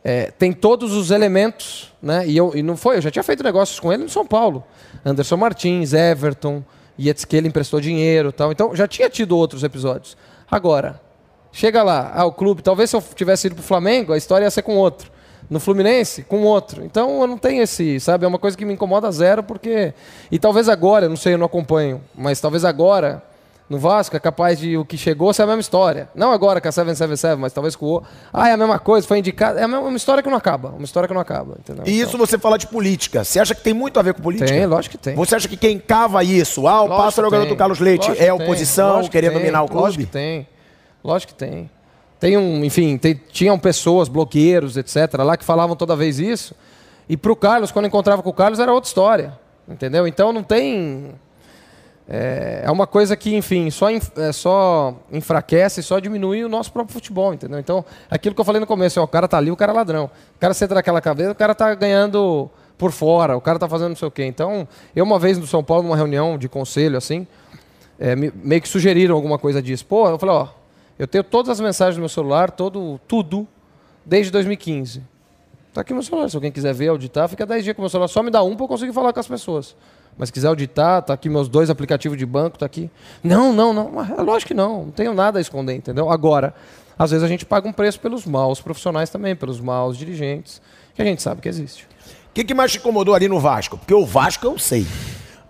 é, 0.04 0.30
tem 0.30 0.52
todos 0.52 0.94
os 0.94 1.10
elementos, 1.10 1.92
né? 2.00 2.26
E, 2.26 2.36
eu, 2.36 2.52
e 2.54 2.62
não 2.62 2.76
foi, 2.76 2.96
eu 2.96 3.00
já 3.00 3.10
tinha 3.10 3.22
feito 3.22 3.42
negócios 3.42 3.78
com 3.80 3.92
ele 3.92 4.04
no 4.04 4.08
São 4.08 4.26
Paulo. 4.26 4.64
Anderson 5.04 5.36
Martins, 5.36 5.92
Everton, 5.92 6.62
ele 6.98 7.48
emprestou 7.48 7.80
dinheiro 7.80 8.32
tal. 8.32 8.52
Então 8.52 8.74
já 8.74 8.86
tinha 8.86 9.08
tido 9.08 9.36
outros 9.36 9.62
episódios. 9.62 10.16
Agora, 10.50 11.00
chega 11.52 11.82
lá, 11.82 12.12
ah, 12.14 12.24
o 12.24 12.32
clube, 12.32 12.62
talvez 12.62 12.90
se 12.90 12.96
eu 12.96 13.02
tivesse 13.14 13.46
ido 13.46 13.56
pro 13.56 13.64
Flamengo, 13.64 14.12
a 14.12 14.16
história 14.16 14.44
ia 14.44 14.50
ser 14.50 14.62
com 14.62 14.76
outro. 14.76 15.10
No 15.50 15.58
Fluminense, 15.58 16.24
com 16.24 16.42
outro. 16.42 16.84
Então 16.84 17.22
eu 17.22 17.26
não 17.26 17.38
tenho 17.38 17.62
esse, 17.62 17.98
sabe? 18.00 18.24
É 18.24 18.28
uma 18.28 18.38
coisa 18.38 18.56
que 18.56 18.64
me 18.64 18.74
incomoda 18.74 19.10
zero, 19.10 19.42
porque. 19.42 19.94
E 20.30 20.38
talvez 20.38 20.68
agora, 20.68 21.08
não 21.08 21.16
sei, 21.16 21.34
eu 21.34 21.38
não 21.38 21.46
acompanho, 21.46 22.02
mas 22.14 22.40
talvez 22.40 22.64
agora 22.64 23.22
no 23.68 23.78
Vasco 23.78 24.16
é 24.16 24.20
capaz 24.20 24.58
de 24.58 24.76
o 24.78 24.84
que 24.84 24.96
chegou 24.96 25.32
ser 25.32 25.42
a 25.42 25.46
mesma 25.46 25.60
história. 25.60 26.08
Não 26.14 26.32
agora 26.32 26.60
com 26.60 26.68
a 26.68 26.72
777, 26.72 27.38
mas 27.38 27.52
talvez 27.52 27.76
com 27.76 27.86
o. 27.86 28.02
Ah, 28.32 28.48
é 28.48 28.52
a 28.52 28.56
mesma 28.56 28.78
coisa, 28.78 29.06
foi 29.06 29.18
indicado. 29.18 29.58
É 29.58 29.66
uma 29.66 29.96
história 29.96 30.22
que 30.22 30.28
não 30.30 30.36
acaba. 30.36 30.70
Uma 30.70 30.84
história 30.84 31.06
que 31.06 31.12
não 31.12 31.20
acaba. 31.20 31.56
Entendeu? 31.58 31.84
E 31.86 32.00
isso 32.00 32.16
então... 32.16 32.26
você 32.26 32.38
fala 32.38 32.56
de 32.56 32.66
política. 32.66 33.24
Você 33.24 33.38
acha 33.38 33.54
que 33.54 33.62
tem 33.62 33.74
muito 33.74 34.00
a 34.00 34.02
ver 34.02 34.14
com 34.14 34.22
política? 34.22 34.48
Tem, 34.48 34.64
lógico 34.64 34.96
que 34.96 35.02
tem. 35.02 35.14
Você 35.14 35.36
acha 35.36 35.46
que 35.46 35.56
quem 35.56 35.78
cava 35.78 36.24
isso, 36.24 36.66
ah, 36.66 36.82
o 36.82 36.88
pássaro 36.88 37.30
garoto 37.30 37.54
Carlos 37.56 37.78
Leite, 37.78 38.08
lógico 38.08 38.24
é 38.24 38.32
oposição, 38.32 39.06
querendo 39.08 39.32
tem. 39.32 39.40
dominar 39.40 39.62
o 39.62 39.68
clube? 39.68 39.82
Lógico 39.82 40.04
que 40.04 40.10
tem. 40.10 40.48
Lógico 41.04 41.32
que 41.32 41.38
tem. 41.38 41.70
Tem 42.18 42.36
um, 42.36 42.64
enfim, 42.64 42.96
tem, 42.96 43.20
tinham 43.30 43.58
pessoas, 43.58 44.08
bloqueiros, 44.08 44.76
etc., 44.76 45.14
lá 45.18 45.36
que 45.36 45.44
falavam 45.44 45.76
toda 45.76 45.94
vez 45.94 46.18
isso. 46.18 46.54
E 47.08 47.16
pro 47.16 47.36
Carlos, 47.36 47.70
quando 47.70 47.86
encontrava 47.86 48.22
com 48.22 48.30
o 48.30 48.32
Carlos, 48.32 48.58
era 48.58 48.72
outra 48.72 48.88
história. 48.88 49.38
Entendeu? 49.68 50.06
Então 50.06 50.32
não 50.32 50.42
tem. 50.42 51.14
É, 52.10 52.62
é 52.64 52.70
uma 52.70 52.86
coisa 52.86 53.14
que, 53.14 53.36
enfim, 53.36 53.70
só, 53.70 53.90
é, 53.90 54.32
só 54.32 54.96
enfraquece, 55.12 55.82
só 55.82 55.98
diminui 55.98 56.42
o 56.42 56.48
nosso 56.48 56.72
próprio 56.72 56.94
futebol, 56.94 57.34
entendeu? 57.34 57.58
Então, 57.58 57.84
aquilo 58.10 58.34
que 58.34 58.40
eu 58.40 58.44
falei 58.46 58.58
no 58.58 58.66
começo, 58.66 58.98
ó, 58.98 59.04
o 59.04 59.08
cara 59.08 59.28
tá 59.28 59.36
ali, 59.36 59.50
o 59.50 59.56
cara 59.56 59.72
é 59.72 59.74
ladrão. 59.74 60.10
O 60.34 60.38
cara 60.38 60.54
senta 60.54 60.74
naquela 60.74 61.02
cabeça, 61.02 61.32
o 61.32 61.34
cara 61.34 61.54
tá 61.54 61.74
ganhando 61.74 62.50
por 62.78 62.92
fora, 62.92 63.36
o 63.36 63.40
cara 63.42 63.58
tá 63.58 63.68
fazendo 63.68 63.90
não 63.90 63.96
sei 63.96 64.08
o 64.08 64.10
quê. 64.10 64.24
Então, 64.24 64.66
eu 64.96 65.04
uma 65.04 65.18
vez 65.18 65.36
no 65.36 65.46
São 65.46 65.62
Paulo, 65.62 65.82
numa 65.82 65.96
reunião 65.96 66.38
de 66.38 66.48
conselho, 66.48 66.96
assim, 66.96 67.26
é, 67.98 68.16
meio 68.16 68.62
que 68.62 68.68
sugeriram 68.68 69.14
alguma 69.14 69.38
coisa 69.38 69.60
disso. 69.60 69.84
Pô, 69.84 70.08
eu 70.08 70.18
falei, 70.18 70.34
ó, 70.34 70.48
eu 70.98 71.06
tenho 71.06 71.22
todas 71.22 71.50
as 71.50 71.60
mensagens 71.60 71.96
no 71.96 72.00
meu 72.00 72.08
celular, 72.08 72.50
todo, 72.50 72.98
tudo, 73.06 73.46
desde 74.06 74.32
2015. 74.32 75.02
Tá 75.74 75.82
aqui 75.82 75.90
no 75.90 75.96
meu 75.96 76.02
celular, 76.02 76.30
se 76.30 76.36
alguém 76.36 76.50
quiser 76.50 76.72
ver, 76.72 76.88
auditar, 76.88 77.28
fica 77.28 77.44
10 77.44 77.64
dias 77.64 77.76
com 77.76 77.82
o 77.82 77.84
meu 77.84 77.90
celular, 77.90 78.08
só 78.08 78.22
me 78.22 78.30
dá 78.30 78.42
um 78.42 78.56
para 78.56 78.64
eu 78.64 78.68
conseguir 78.68 78.94
falar 78.94 79.12
com 79.12 79.20
as 79.20 79.28
pessoas. 79.28 79.76
Mas 80.18 80.30
quiser 80.30 80.48
auditar, 80.48 81.00
tá 81.02 81.14
aqui 81.14 81.28
meus 81.28 81.48
dois 81.48 81.70
aplicativos 81.70 82.18
de 82.18 82.26
banco, 82.26 82.58
tá 82.58 82.66
aqui. 82.66 82.90
Não, 83.22 83.52
não, 83.52 83.72
não. 83.72 84.04
É 84.18 84.20
lógico 84.20 84.48
que 84.48 84.54
não. 84.54 84.86
Não 84.86 84.90
tenho 84.90 85.14
nada 85.14 85.38
a 85.38 85.40
esconder, 85.40 85.76
entendeu? 85.76 86.10
Agora, 86.10 86.52
às 86.98 87.12
vezes 87.12 87.24
a 87.24 87.28
gente 87.28 87.46
paga 87.46 87.68
um 87.68 87.72
preço 87.72 88.00
pelos 88.00 88.26
maus 88.26 88.60
profissionais 88.60 89.08
também, 89.08 89.36
pelos 89.36 89.60
maus 89.60 89.96
dirigentes, 89.96 90.60
que 90.94 91.00
a 91.00 91.04
gente 91.04 91.22
sabe 91.22 91.40
que 91.40 91.48
existe. 91.48 91.84
O 92.30 92.34
que, 92.34 92.42
que 92.42 92.52
mais 92.52 92.72
te 92.72 92.78
incomodou 92.78 93.14
ali 93.14 93.28
no 93.28 93.38
Vasco? 93.38 93.78
Porque 93.78 93.94
o 93.94 94.04
Vasco 94.04 94.44
eu 94.44 94.58
sei. 94.58 94.84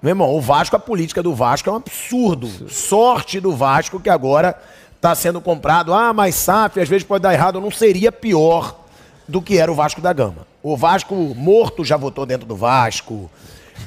Meu 0.03 0.11
irmão, 0.11 0.33
o 0.35 0.41
Vasco, 0.41 0.77
a 0.77 0.79
política 0.79 1.23
do 1.23 1.35
Vasco 1.35 1.69
é 1.69 1.73
um 1.73 1.77
absurdo. 1.77 2.71
Sorte 2.71 3.41
do 3.41 3.57
Vasco 3.57 3.99
que 3.99 4.11
agora 4.11 4.57
está 4.95 5.14
sendo 5.14 5.41
comprado. 5.41 5.95
Ah, 5.95 6.12
mas 6.12 6.35
SAF 6.35 6.79
às 6.79 6.89
vezes 6.89 7.05
pode 7.05 7.23
dar 7.23 7.33
errado. 7.33 7.61
Não 7.61 7.71
seria 7.71 8.12
pior 8.12 8.79
do 9.27 9.43
que 9.43 9.59
era 9.59 9.73
o 9.73 9.75
Vasco 9.75 10.01
da 10.01 10.12
Gama. 10.12 10.47
O 10.62 10.77
Vasco 10.77 11.14
morto 11.14 11.85
já 11.85 11.97
votou 11.97 12.25
dentro 12.25 12.47
do 12.47 12.55
Vasco. 12.55 13.31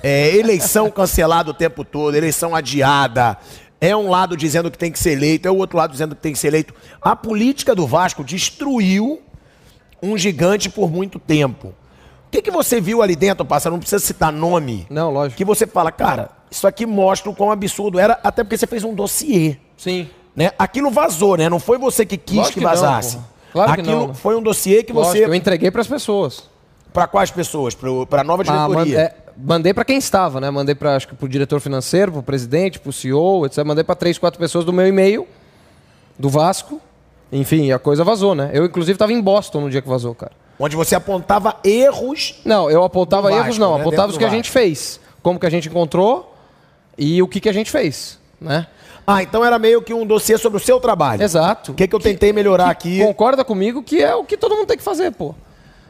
É, 0.04 0.36
eleição 0.36 0.90
cancelada 0.90 1.52
o 1.52 1.54
tempo 1.54 1.84
todo, 1.84 2.16
eleição 2.16 2.56
adiada. 2.56 3.38
É 3.80 3.96
um 3.96 4.10
lado 4.10 4.38
dizendo 4.38 4.70
que 4.70 4.78
tem 4.78 4.92
que 4.92 5.00
ser 5.00 5.12
eleito, 5.12 5.48
é 5.48 5.52
o 5.52 5.58
outro 5.58 5.78
lado 5.78 5.92
dizendo 5.92 6.16
que 6.16 6.22
tem 6.22 6.34
que 6.34 6.40
ser 6.40 6.48
eleito. 6.48 6.74
A 7.02 7.16
política 7.16 7.74
do 7.74 7.88
Vasco 7.88 8.24
destruiu 8.24 9.22
um 10.02 10.18
gigante 10.18 10.70
por 10.70 10.92
muito 10.92 11.20
tempo. 11.20 11.70
O 12.28 12.32
que, 12.32 12.42
que 12.42 12.52
você 12.52 12.80
viu 12.80 13.02
ali 13.02 13.16
dentro, 13.16 13.44
Pássaro? 13.44 13.74
Não 13.74 13.80
precisa 13.80 14.04
citar 14.04 14.32
nome. 14.32 14.88
Não, 14.90 15.12
lógico. 15.12 15.38
Que 15.38 15.44
você 15.44 15.68
fala, 15.68 15.92
cara, 15.92 16.30
isso 16.50 16.66
aqui 16.66 16.86
mostra 16.86 17.30
o 17.30 17.36
quão 17.36 17.52
absurdo 17.52 18.00
era, 18.00 18.20
até 18.24 18.44
porque 18.44 18.58
você 18.58 18.68
fez 18.68 18.84
um 18.84 18.94
dossiê. 18.94 19.58
Sim. 19.76 20.10
Né? 20.36 20.52
Aquilo 20.58 20.90
vazou, 20.92 21.36
né? 21.36 21.50
Não 21.50 21.60
foi 21.60 21.78
você 21.78 22.06
que 22.06 22.18
quis 22.18 22.38
lógico 22.38 22.60
que 22.60 22.64
vazasse. 22.64 23.18
não, 23.18 23.24
claro 23.52 23.72
Aquilo 23.72 24.02
que 24.02 24.08
não. 24.08 24.14
foi 24.14 24.36
um 24.36 24.42
dossiê 24.42 24.84
que 24.84 24.94
lógico, 24.94 25.14
você. 25.14 25.26
Eu 25.26 25.34
entreguei 25.34 25.70
para 25.72 25.82
as 25.82 25.88
pessoas. 25.88 26.50
Para 26.94 27.08
quais 27.08 27.32
pessoas? 27.32 27.76
Para 27.76 28.22
a 28.22 28.24
nova 28.24 28.44
diretoria? 28.44 28.98
Ah, 28.98 29.02
é, 29.02 29.16
mandei 29.38 29.74
para 29.74 29.86
quem 29.86 29.98
estava, 29.98 30.40
né? 30.40 30.50
Mandei 30.50 30.76
para 30.76 30.96
acho 30.96 31.08
que 31.08 31.16
pro 31.16 31.28
diretor 31.28 31.60
financeiro, 31.60 32.12
pro 32.12 32.24
presidente, 32.24 32.80
pro 32.80 32.92
CEO, 32.92 33.46
etc. 33.46 33.64
Mandei 33.64 33.84
para 33.84 33.96
três, 33.96 34.18
quatro 34.18 34.40
pessoas 34.40 34.66
do 34.66 34.74
meu 34.74 34.88
e-mail 34.88 35.28
do 36.18 36.30
Vasco. 36.30 36.82
Enfim, 37.32 37.72
a 37.72 37.80
coisa 37.80 38.04
vazou, 38.04 38.36
né? 38.36 38.52
Eu 38.54 38.66
inclusive 38.66 38.94
estava 38.94 39.14
em 39.14 39.22
Boston 39.22 39.62
no 39.62 39.70
dia 39.70 39.82
que 39.82 39.88
vazou, 39.88 40.14
cara. 40.14 40.34
Onde 40.60 40.76
você 40.76 40.96
apontava 40.96 41.58
erros? 41.64 42.42
Não, 42.46 42.70
eu 42.70 42.84
apontava 42.84 43.30
Vasco, 43.30 43.46
erros 43.46 43.58
não, 43.58 43.76
né? 43.76 43.82
apontava 43.82 44.08
Dentro 44.08 44.12
os 44.12 44.18
que 44.18 44.26
a 44.26 44.30
gente 44.30 44.50
fez, 44.50 45.00
como 45.24 45.40
que 45.40 45.46
a 45.46 45.50
gente 45.50 45.68
encontrou 45.68 46.36
e 46.98 47.22
o 47.22 47.28
que 47.28 47.40
que 47.40 47.50
a 47.50 47.54
gente 47.54 47.72
fez, 47.72 48.20
né? 48.40 48.68
Ah, 49.06 49.24
então 49.24 49.44
era 49.44 49.58
meio 49.58 49.82
que 49.82 49.94
um 49.94 50.06
dossiê 50.06 50.38
sobre 50.38 50.58
o 50.58 50.60
seu 50.60 50.80
trabalho. 50.80 51.24
Exato. 51.24 51.72
O 51.72 51.76
que, 51.76 51.88
que 51.88 51.96
eu 51.96 52.00
tentei 52.00 52.32
melhorar 52.32 52.74
que 52.76 53.00
aqui? 53.00 53.06
Concorda 53.06 53.44
comigo 53.44 53.82
que 53.82 54.02
é 54.02 54.14
o 54.14 54.24
que 54.24 54.38
todo 54.38 54.56
mundo 54.56 54.68
tem 54.68 54.78
que 54.78 54.84
fazer, 54.84 55.12
pô. 55.12 55.34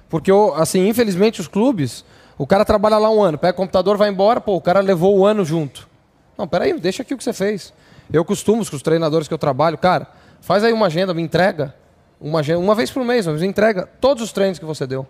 Porque, 0.10 0.32
assim, 0.56 0.88
infelizmente, 0.88 1.40
os 1.40 1.48
clubes, 1.48 2.04
o 2.42 2.48
cara 2.48 2.66
trabalha 2.66 2.98
lá 2.98 3.08
um 3.08 3.22
ano, 3.22 3.38
pega 3.38 3.54
o 3.54 3.56
computador, 3.56 3.98
vai 3.98 4.10
embora, 4.10 4.42
pô, 4.42 4.56
o 4.56 4.62
cara 4.62 4.80
levou 4.80 5.16
o 5.16 5.24
ano 5.24 5.46
junto. 5.46 5.88
Não, 6.36 6.48
peraí, 6.48 6.74
deixa 6.74 7.04
aqui 7.04 7.14
o 7.14 7.18
que 7.18 7.24
você 7.24 7.34
fez. 7.34 7.72
Eu 8.12 8.26
costumo, 8.26 8.68
com 8.68 8.76
os 8.76 8.82
treinadores 8.82 9.28
que 9.28 9.34
eu 9.36 9.38
trabalho, 9.38 9.78
cara, 9.78 10.08
faz 10.42 10.64
aí 10.64 10.74
uma 10.74 10.88
agenda, 10.88 11.14
me 11.14 11.22
entrega. 11.22 11.76
Uma, 12.20 12.40
agenda, 12.40 12.58
uma 12.58 12.74
vez 12.74 12.90
por 12.90 13.06
mês, 13.06 13.28
me 13.28 13.46
entrega 13.46 13.88
todos 14.02 14.24
os 14.24 14.32
treinos 14.32 14.58
que 14.58 14.66
você 14.66 14.88
deu. 14.88 15.06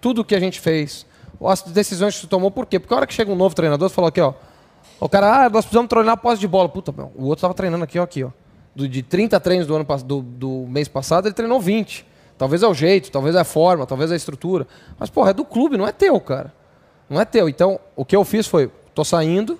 Tudo 0.00 0.24
que 0.24 0.32
a 0.32 0.38
gente 0.38 0.60
fez. 0.60 1.04
As 1.44 1.62
decisões 1.62 2.14
que 2.14 2.20
você 2.20 2.28
tomou, 2.28 2.52
por 2.52 2.66
quê? 2.66 2.78
Porque 2.78 2.94
a 2.94 2.98
hora 2.98 3.06
que 3.08 3.14
chega 3.14 3.32
um 3.32 3.36
novo 3.36 3.56
treinador, 3.56 3.88
você 3.88 4.00
aqui, 4.00 4.20
ó. 4.20 4.32
O 5.00 5.08
cara, 5.08 5.46
ah, 5.46 5.50
nós 5.50 5.64
precisamos 5.64 5.88
treinar 5.88 6.18
posse 6.18 6.38
de 6.38 6.46
bola. 6.46 6.68
Puta, 6.68 6.92
meu, 6.92 7.10
o 7.16 7.24
outro 7.24 7.38
estava 7.38 7.54
treinando 7.54 7.82
aqui, 7.82 7.98
ó, 7.98 8.04
aqui, 8.04 8.22
ó. 8.22 8.30
Do, 8.76 8.88
de 8.88 9.02
30 9.02 9.40
treinos 9.40 9.66
do, 9.66 9.74
ano, 9.74 9.84
do, 10.04 10.22
do 10.22 10.66
mês 10.68 10.86
passado, 10.86 11.26
ele 11.26 11.34
treinou 11.34 11.60
20. 11.60 12.06
Talvez 12.38 12.62
é 12.62 12.68
o 12.68 12.72
jeito, 12.72 13.10
talvez 13.10 13.34
é 13.34 13.40
a 13.40 13.44
forma, 13.44 13.84
talvez 13.84 14.12
é 14.12 14.14
a 14.14 14.16
estrutura. 14.16 14.66
Mas, 14.98 15.10
porra, 15.10 15.30
é 15.30 15.34
do 15.34 15.44
clube, 15.44 15.76
não 15.76 15.86
é 15.86 15.90
teu, 15.90 16.18
cara. 16.20 16.52
Não 17.10 17.20
é 17.20 17.24
teu. 17.24 17.48
Então, 17.48 17.80
o 17.96 18.04
que 18.04 18.14
eu 18.14 18.24
fiz 18.24 18.46
foi, 18.46 18.70
tô 18.94 19.04
saindo 19.04 19.58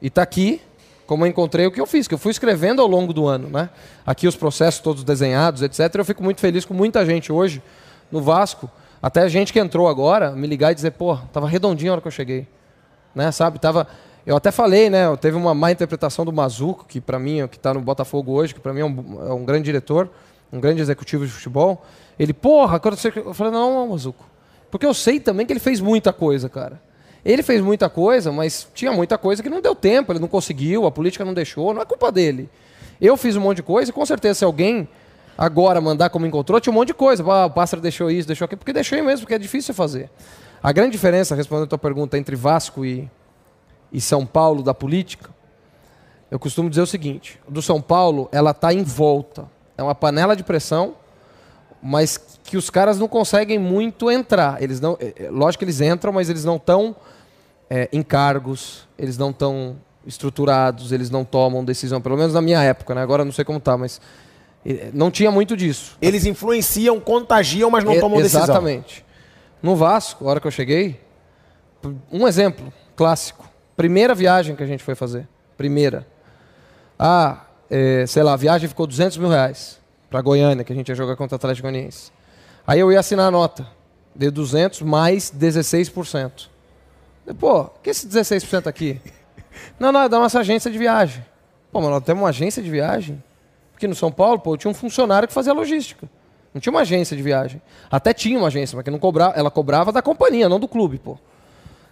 e 0.00 0.08
tá 0.08 0.22
aqui, 0.22 0.62
como 1.06 1.24
eu 1.24 1.28
encontrei 1.28 1.66
o 1.66 1.70
que 1.70 1.80
eu 1.80 1.86
fiz, 1.86 2.08
que 2.08 2.14
eu 2.14 2.18
fui 2.18 2.30
escrevendo 2.30 2.80
ao 2.80 2.88
longo 2.88 3.12
do 3.12 3.26
ano, 3.26 3.48
né? 3.48 3.68
Aqui 4.06 4.26
os 4.26 4.34
processos 4.34 4.80
todos 4.80 5.04
desenhados, 5.04 5.60
etc. 5.60 5.94
Eu 5.94 6.04
fico 6.04 6.22
muito 6.22 6.40
feliz 6.40 6.64
com 6.64 6.72
muita 6.72 7.04
gente 7.04 7.30
hoje 7.30 7.62
no 8.10 8.22
Vasco, 8.22 8.70
até 9.02 9.28
gente 9.28 9.52
que 9.52 9.58
entrou 9.58 9.86
agora, 9.86 10.30
me 10.30 10.46
ligar 10.46 10.72
e 10.72 10.74
dizer, 10.74 10.92
pô, 10.92 11.16
tava 11.32 11.46
redondinho 11.46 11.90
a 11.90 11.94
hora 11.94 12.00
que 12.00 12.08
eu 12.08 12.12
cheguei. 12.12 12.48
Né, 13.14 13.30
sabe? 13.32 13.58
Tava 13.58 13.86
eu 14.26 14.36
até 14.36 14.50
falei, 14.50 14.90
né? 14.90 15.04
Teve 15.16 15.36
uma 15.36 15.54
má 15.54 15.72
interpretação 15.72 16.24
do 16.24 16.32
Mazuco, 16.32 16.84
que 16.86 17.00
para 17.00 17.18
mim, 17.18 17.46
que 17.48 17.56
está 17.56 17.72
no 17.74 17.80
Botafogo 17.80 18.32
hoje, 18.32 18.54
que 18.54 18.60
para 18.60 18.72
mim 18.72 18.80
é 18.80 18.84
um, 18.84 19.28
é 19.28 19.32
um 19.32 19.44
grande 19.44 19.64
diretor 19.64 20.08
um 20.52 20.60
grande 20.60 20.80
executivo 20.80 21.26
de 21.26 21.32
futebol, 21.32 21.84
ele, 22.18 22.32
porra, 22.32 22.78
quando 22.78 22.96
você... 22.96 23.12
eu 23.14 23.32
falei, 23.32 23.52
não, 23.52 23.88
Mazuco. 23.88 24.24
Porque 24.70 24.86
eu 24.86 24.94
sei 24.94 25.18
também 25.18 25.46
que 25.46 25.52
ele 25.52 25.60
fez 25.60 25.80
muita 25.80 26.12
coisa, 26.12 26.48
cara. 26.48 26.80
Ele 27.24 27.42
fez 27.42 27.60
muita 27.60 27.88
coisa, 27.88 28.32
mas 28.32 28.68
tinha 28.74 28.92
muita 28.92 29.18
coisa 29.18 29.42
que 29.42 29.50
não 29.50 29.60
deu 29.60 29.74
tempo, 29.74 30.12
ele 30.12 30.20
não 30.20 30.28
conseguiu, 30.28 30.86
a 30.86 30.90
política 30.90 31.24
não 31.24 31.34
deixou, 31.34 31.74
não 31.74 31.82
é 31.82 31.84
culpa 31.84 32.10
dele. 32.10 32.48
Eu 33.00 33.16
fiz 33.16 33.36
um 33.36 33.40
monte 33.40 33.58
de 33.58 33.62
coisa 33.62 33.90
e 33.90 33.94
com 33.94 34.04
certeza 34.06 34.40
se 34.40 34.44
alguém 34.44 34.88
agora 35.36 35.80
mandar 35.80 36.10
como 36.10 36.26
encontrou, 36.26 36.60
tinha 36.60 36.72
um 36.72 36.76
monte 36.76 36.88
de 36.88 36.94
coisa. 36.94 37.22
Ah, 37.30 37.46
o 37.46 37.50
Pássaro 37.50 37.82
deixou 37.82 38.10
isso, 38.10 38.26
deixou 38.26 38.44
aquilo, 38.44 38.58
porque 38.58 38.72
deixou 38.72 39.02
mesmo, 39.02 39.20
porque 39.20 39.34
é 39.34 39.38
difícil 39.38 39.74
fazer. 39.74 40.10
A 40.62 40.72
grande 40.72 40.92
diferença, 40.92 41.34
respondendo 41.34 41.64
a 41.64 41.68
tua 41.68 41.78
pergunta, 41.78 42.18
entre 42.18 42.36
Vasco 42.36 42.84
e, 42.84 43.10
e 43.90 44.00
São 44.00 44.26
Paulo 44.26 44.62
da 44.62 44.74
política, 44.74 45.30
eu 46.30 46.38
costumo 46.38 46.68
dizer 46.68 46.82
o 46.82 46.86
seguinte: 46.86 47.40
do 47.48 47.62
São 47.62 47.80
Paulo, 47.80 48.28
ela 48.30 48.50
está 48.50 48.72
em 48.72 48.82
volta 48.82 49.48
é 49.80 49.82
uma 49.82 49.94
panela 49.94 50.36
de 50.36 50.44
pressão, 50.44 50.94
mas 51.82 52.18
que 52.44 52.56
os 52.56 52.68
caras 52.68 52.98
não 52.98 53.08
conseguem 53.08 53.58
muito 53.58 54.10
entrar. 54.10 54.62
Eles 54.62 54.80
não, 54.80 54.96
é, 55.00 55.24
é, 55.24 55.30
lógico 55.30 55.60
que 55.60 55.64
eles 55.64 55.80
entram, 55.80 56.12
mas 56.12 56.28
eles 56.28 56.44
não 56.44 56.56
estão 56.56 56.94
é, 57.68 57.88
em 57.92 58.02
cargos, 58.02 58.86
eles 58.98 59.16
não 59.16 59.30
estão 59.30 59.76
estruturados, 60.06 60.92
eles 60.92 61.10
não 61.10 61.24
tomam 61.24 61.64
decisão, 61.64 62.00
pelo 62.00 62.16
menos 62.16 62.34
na 62.34 62.42
minha 62.42 62.62
época, 62.62 62.94
né? 62.94 63.02
Agora 63.02 63.24
não 63.24 63.32
sei 63.32 63.44
como 63.44 63.60
tá, 63.60 63.76
mas 63.76 64.00
eh, 64.64 64.90
não 64.92 65.10
tinha 65.10 65.30
muito 65.30 65.56
disso. 65.56 65.96
Eles 66.00 66.24
influenciam, 66.24 66.98
contagiam, 66.98 67.70
mas 67.70 67.84
não 67.84 67.98
tomam 68.00 68.18
decisão. 68.18 68.42
Exatamente. 68.42 69.04
No 69.62 69.76
Vasco, 69.76 70.26
a 70.26 70.30
hora 70.30 70.40
que 70.40 70.46
eu 70.46 70.50
cheguei, 70.50 71.00
um 72.10 72.26
exemplo 72.26 72.72
clássico. 72.96 73.48
Primeira 73.76 74.14
viagem 74.14 74.56
que 74.56 74.62
a 74.62 74.66
gente 74.66 74.82
foi 74.82 74.94
fazer. 74.94 75.28
Primeira. 75.56 76.06
Ah, 76.98 77.44
eh, 77.70 78.04
sei 78.06 78.22
lá, 78.22 78.32
a 78.32 78.36
viagem 78.36 78.68
ficou 78.68 78.86
200 78.86 79.16
mil 79.18 79.28
reais 79.28 79.78
para 80.10 80.20
Goiânia, 80.20 80.64
que 80.64 80.72
a 80.72 80.76
gente 80.76 80.88
ia 80.88 80.94
jogar 80.94 81.16
contra 81.16 81.34
o 81.34 81.36
Atlético 81.36 81.68
Goianiense. 81.68 82.10
Aí 82.66 82.80
eu 82.80 82.90
ia 82.90 83.00
assinar 83.00 83.28
a 83.28 83.30
nota. 83.30 83.66
De 84.14 84.28
200 84.28 84.82
mais 84.82 85.30
16%. 85.30 86.48
Eu, 87.26 87.34
Pô, 87.34 87.66
que 87.82 87.90
esse 87.90 88.08
16% 88.08 88.66
aqui? 88.66 89.00
Não, 89.78 89.90
não, 89.90 90.02
é 90.02 90.08
da 90.08 90.18
nossa 90.18 90.40
agência 90.40 90.70
de 90.70 90.78
viagem. 90.78 91.24
Pô, 91.72 91.80
mas 91.80 91.90
nós 91.90 92.04
temos 92.04 92.22
uma 92.22 92.28
agência 92.28 92.62
de 92.62 92.70
viagem? 92.70 93.22
Porque 93.72 93.86
no 93.88 93.94
São 93.94 94.10
Paulo, 94.10 94.38
pô, 94.38 94.56
tinha 94.56 94.70
um 94.70 94.74
funcionário 94.74 95.26
que 95.26 95.34
fazia 95.34 95.52
logística. 95.52 96.08
Não 96.52 96.60
tinha 96.60 96.72
uma 96.72 96.80
agência 96.80 97.16
de 97.16 97.22
viagem. 97.22 97.60
Até 97.90 98.12
tinha 98.12 98.38
uma 98.38 98.48
agência, 98.48 98.76
mas 98.76 98.84
que 98.84 98.90
não 98.90 98.98
cobrava, 98.98 99.34
ela 99.36 99.50
cobrava 99.50 99.92
da 99.92 100.02
companhia, 100.02 100.48
não 100.48 100.60
do 100.60 100.68
clube, 100.68 100.98
pô. 100.98 101.18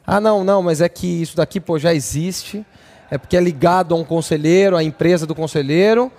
Ah, 0.06 0.20
não, 0.20 0.42
não, 0.44 0.62
mas 0.62 0.80
é 0.80 0.88
que 0.88 1.06
isso 1.06 1.36
daqui, 1.36 1.60
pô, 1.60 1.78
já 1.78 1.92
existe. 1.92 2.64
É 3.10 3.16
porque 3.16 3.36
é 3.36 3.40
ligado 3.40 3.94
a 3.94 3.98
um 3.98 4.04
conselheiro, 4.04 4.76
à 4.76 4.82
empresa 4.82 5.26
do 5.26 5.34
conselheiro. 5.34 6.12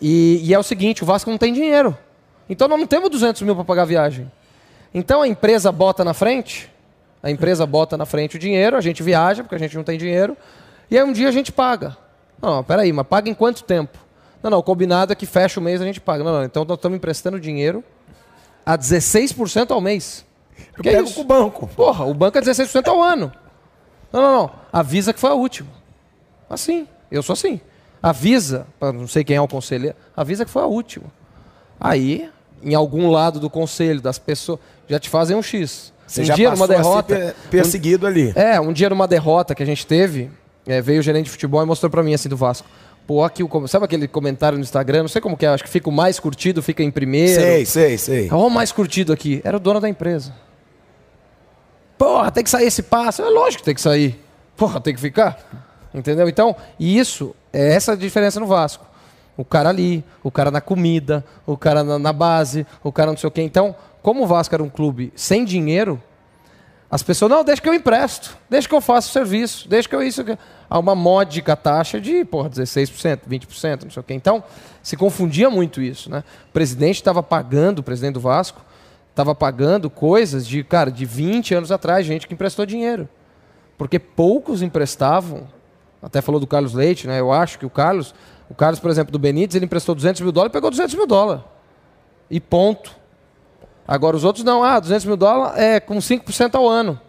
E, 0.00 0.40
e 0.44 0.52
é 0.52 0.58
o 0.58 0.62
seguinte, 0.62 1.02
o 1.02 1.06
Vasco 1.06 1.30
não 1.30 1.38
tem 1.38 1.52
dinheiro. 1.52 1.96
Então 2.48 2.68
nós 2.68 2.78
não 2.78 2.86
temos 2.86 3.10
200 3.10 3.42
mil 3.42 3.54
para 3.54 3.64
pagar 3.64 3.82
a 3.82 3.86
viagem. 3.86 4.30
Então 4.94 5.22
a 5.22 5.28
empresa 5.28 5.72
bota 5.72 6.04
na 6.04 6.14
frente, 6.14 6.70
a 7.22 7.30
empresa 7.30 7.66
bota 7.66 7.96
na 7.96 8.06
frente 8.06 8.36
o 8.36 8.38
dinheiro, 8.38 8.76
a 8.76 8.80
gente 8.80 9.02
viaja, 9.02 9.42
porque 9.42 9.54
a 9.54 9.58
gente 9.58 9.76
não 9.76 9.82
tem 9.82 9.98
dinheiro, 9.98 10.36
e 10.90 10.96
aí 10.96 11.04
um 11.04 11.12
dia 11.12 11.28
a 11.28 11.32
gente 11.32 11.50
paga. 11.50 11.96
Não, 12.40 12.56
não, 12.56 12.64
peraí, 12.64 12.92
mas 12.92 13.06
paga 13.06 13.28
em 13.28 13.34
quanto 13.34 13.64
tempo? 13.64 13.98
Não, 14.42 14.50
não, 14.50 14.58
o 14.58 14.62
combinado 14.62 15.12
é 15.12 15.16
que 15.16 15.26
fecha 15.26 15.58
o 15.58 15.62
mês 15.62 15.80
a 15.80 15.84
gente 15.84 16.00
paga. 16.00 16.22
Não, 16.22 16.32
não, 16.32 16.44
então 16.44 16.64
nós 16.64 16.76
estamos 16.76 16.96
emprestando 16.96 17.40
dinheiro 17.40 17.82
a 18.64 18.76
16% 18.78 19.70
ao 19.70 19.80
mês. 19.80 20.24
Eu 20.76 20.82
Que 20.82 20.88
é 20.88 20.92
pego 20.92 21.06
isso? 21.06 21.14
com 21.14 21.22
o 21.22 21.24
banco. 21.24 21.66
Porra, 21.68 22.04
o 22.04 22.14
banco 22.14 22.38
é 22.38 22.40
16% 22.40 22.86
ao 22.88 23.02
ano. 23.02 23.32
Não, 24.12 24.22
não, 24.22 24.32
não. 24.32 24.50
Avisa 24.72 25.12
que 25.12 25.20
foi 25.20 25.30
a 25.30 25.34
última. 25.34 25.68
Assim. 26.48 26.86
Eu 27.10 27.22
sou 27.22 27.32
assim. 27.34 27.60
Avisa, 28.02 28.66
pra 28.78 28.92
não 28.92 29.06
sei 29.08 29.24
quem 29.24 29.36
é 29.36 29.40
o 29.40 29.48
conselheiro, 29.48 29.96
avisa 30.16 30.44
que 30.44 30.50
foi 30.50 30.62
a 30.62 30.66
última. 30.66 31.06
Aí, 31.80 32.28
em 32.62 32.74
algum 32.74 33.10
lado 33.10 33.40
do 33.40 33.50
conselho, 33.50 34.00
das 34.00 34.18
pessoas, 34.18 34.58
já 34.88 34.98
te 34.98 35.08
fazem 35.08 35.36
um 35.36 35.42
X. 35.42 35.92
Você 36.06 36.22
um 36.22 36.24
já 36.24 36.34
dia 36.34 36.50
numa 36.50 36.66
passou 36.68 36.74
a 36.74 36.76
ser 36.78 36.82
derrota. 36.82 37.14
per- 37.16 37.34
perseguido 37.50 38.06
ali. 38.06 38.32
É, 38.36 38.60
um 38.60 38.72
dia 38.72 38.88
numa 38.88 39.08
derrota 39.08 39.54
que 39.54 39.62
a 39.62 39.66
gente 39.66 39.84
teve, 39.86 40.30
é, 40.66 40.80
veio 40.80 41.00
o 41.00 41.02
gerente 41.02 41.24
de 41.24 41.30
futebol 41.30 41.62
e 41.62 41.66
mostrou 41.66 41.90
pra 41.90 42.02
mim 42.02 42.14
assim 42.14 42.28
do 42.28 42.36
Vasco. 42.36 42.66
Pô, 43.06 43.22
aqui 43.24 43.42
o. 43.42 43.66
Sabe 43.68 43.84
aquele 43.84 44.06
comentário 44.08 44.56
no 44.58 44.62
Instagram? 44.64 45.02
Não 45.02 45.08
sei 45.08 45.20
como 45.20 45.36
que 45.36 45.44
é, 45.46 45.48
acho 45.48 45.64
que 45.64 45.70
fica 45.70 45.88
o 45.88 45.92
mais 45.92 46.18
curtido, 46.20 46.62
fica 46.62 46.82
em 46.82 46.90
primeiro. 46.90 47.40
Sei, 47.40 47.64
sei, 47.64 47.98
sei. 47.98 48.28
Olha 48.30 48.36
o 48.46 48.50
mais 48.50 48.70
curtido 48.72 49.12
aqui. 49.12 49.40
Era 49.44 49.56
o 49.56 49.60
dono 49.60 49.80
da 49.80 49.88
empresa. 49.88 50.32
Porra, 51.98 52.30
tem 52.30 52.44
que 52.44 52.50
sair 52.50 52.66
esse 52.66 52.82
passo. 52.82 53.22
É 53.22 53.28
lógico 53.28 53.62
que 53.62 53.64
tem 53.64 53.74
que 53.74 53.80
sair. 53.80 54.20
Porra, 54.56 54.80
tem 54.80 54.94
que 54.94 55.00
ficar. 55.00 55.65
Entendeu? 55.96 56.28
Então, 56.28 56.54
isso, 56.78 57.34
é 57.50 57.72
essa 57.72 57.92
a 57.92 57.96
diferença 57.96 58.38
no 58.38 58.46
Vasco. 58.46 58.84
O 59.34 59.44
cara 59.44 59.70
ali, 59.70 60.04
o 60.22 60.30
cara 60.30 60.50
na 60.50 60.60
comida, 60.60 61.24
o 61.46 61.56
cara 61.56 61.82
na, 61.82 61.98
na 61.98 62.12
base, 62.12 62.66
o 62.84 62.92
cara 62.92 63.10
não 63.10 63.16
sei 63.16 63.28
o 63.28 63.30
quê. 63.30 63.40
Então, 63.40 63.74
como 64.02 64.22
o 64.22 64.26
Vasco 64.26 64.54
era 64.54 64.62
um 64.62 64.68
clube 64.68 65.10
sem 65.16 65.42
dinheiro, 65.42 66.00
as 66.90 67.02
pessoas, 67.02 67.30
não, 67.30 67.42
deixa 67.42 67.60
que 67.60 67.68
eu 67.68 67.74
empresto, 67.74 68.36
deixa 68.48 68.68
que 68.68 68.74
eu 68.74 68.80
faço 68.80 69.08
o 69.08 69.12
serviço, 69.12 69.68
deixa 69.68 69.88
que 69.88 69.94
eu 69.94 70.02
isso. 70.02 70.22
que-" 70.22 70.38
Há 70.68 70.78
uma 70.78 70.94
módica 70.94 71.56
taxa 71.56 72.00
de, 72.00 72.24
porra, 72.24 72.50
16%, 72.50 73.20
20%, 73.28 73.84
não 73.84 73.90
sei 73.90 74.00
o 74.00 74.04
quê. 74.04 74.14
Então, 74.14 74.44
se 74.82 74.96
confundia 74.96 75.48
muito 75.48 75.80
isso, 75.80 76.10
né? 76.10 76.22
O 76.50 76.52
presidente 76.52 76.96
estava 76.96 77.22
pagando, 77.22 77.78
o 77.78 77.82
presidente 77.82 78.14
do 78.14 78.20
Vasco, 78.20 78.60
estava 79.10 79.34
pagando 79.34 79.88
coisas 79.88 80.46
de, 80.46 80.62
cara, 80.62 80.90
de 80.90 81.06
20 81.06 81.54
anos 81.54 81.72
atrás, 81.72 82.04
gente 82.04 82.26
que 82.26 82.34
emprestou 82.34 82.66
dinheiro. 82.66 83.08
Porque 83.78 83.98
poucos 83.98 84.62
emprestavam. 84.62 85.48
Até 86.06 86.20
falou 86.20 86.40
do 86.40 86.46
Carlos 86.46 86.72
Leite, 86.72 87.04
né? 87.08 87.18
Eu 87.18 87.32
acho 87.32 87.58
que 87.58 87.66
o 87.66 87.70
Carlos, 87.70 88.14
o 88.48 88.54
Carlos, 88.54 88.78
por 88.78 88.88
exemplo, 88.92 89.10
do 89.10 89.18
Benítez, 89.18 89.56
ele 89.56 89.64
emprestou 89.64 89.92
200 89.92 90.20
mil 90.20 90.30
dólares 90.30 90.52
e 90.52 90.54
pegou 90.54 90.70
200 90.70 90.94
mil 90.94 91.04
dólares. 91.04 91.42
E 92.30 92.38
ponto. 92.38 92.94
Agora 93.88 94.16
os 94.16 94.22
outros 94.22 94.44
não, 94.44 94.62
ah, 94.62 94.78
200 94.78 95.04
mil 95.04 95.16
dólares 95.16 95.58
é 95.58 95.80
com 95.80 95.96
5% 95.96 96.54
ao 96.54 96.68
ano. 96.68 97.00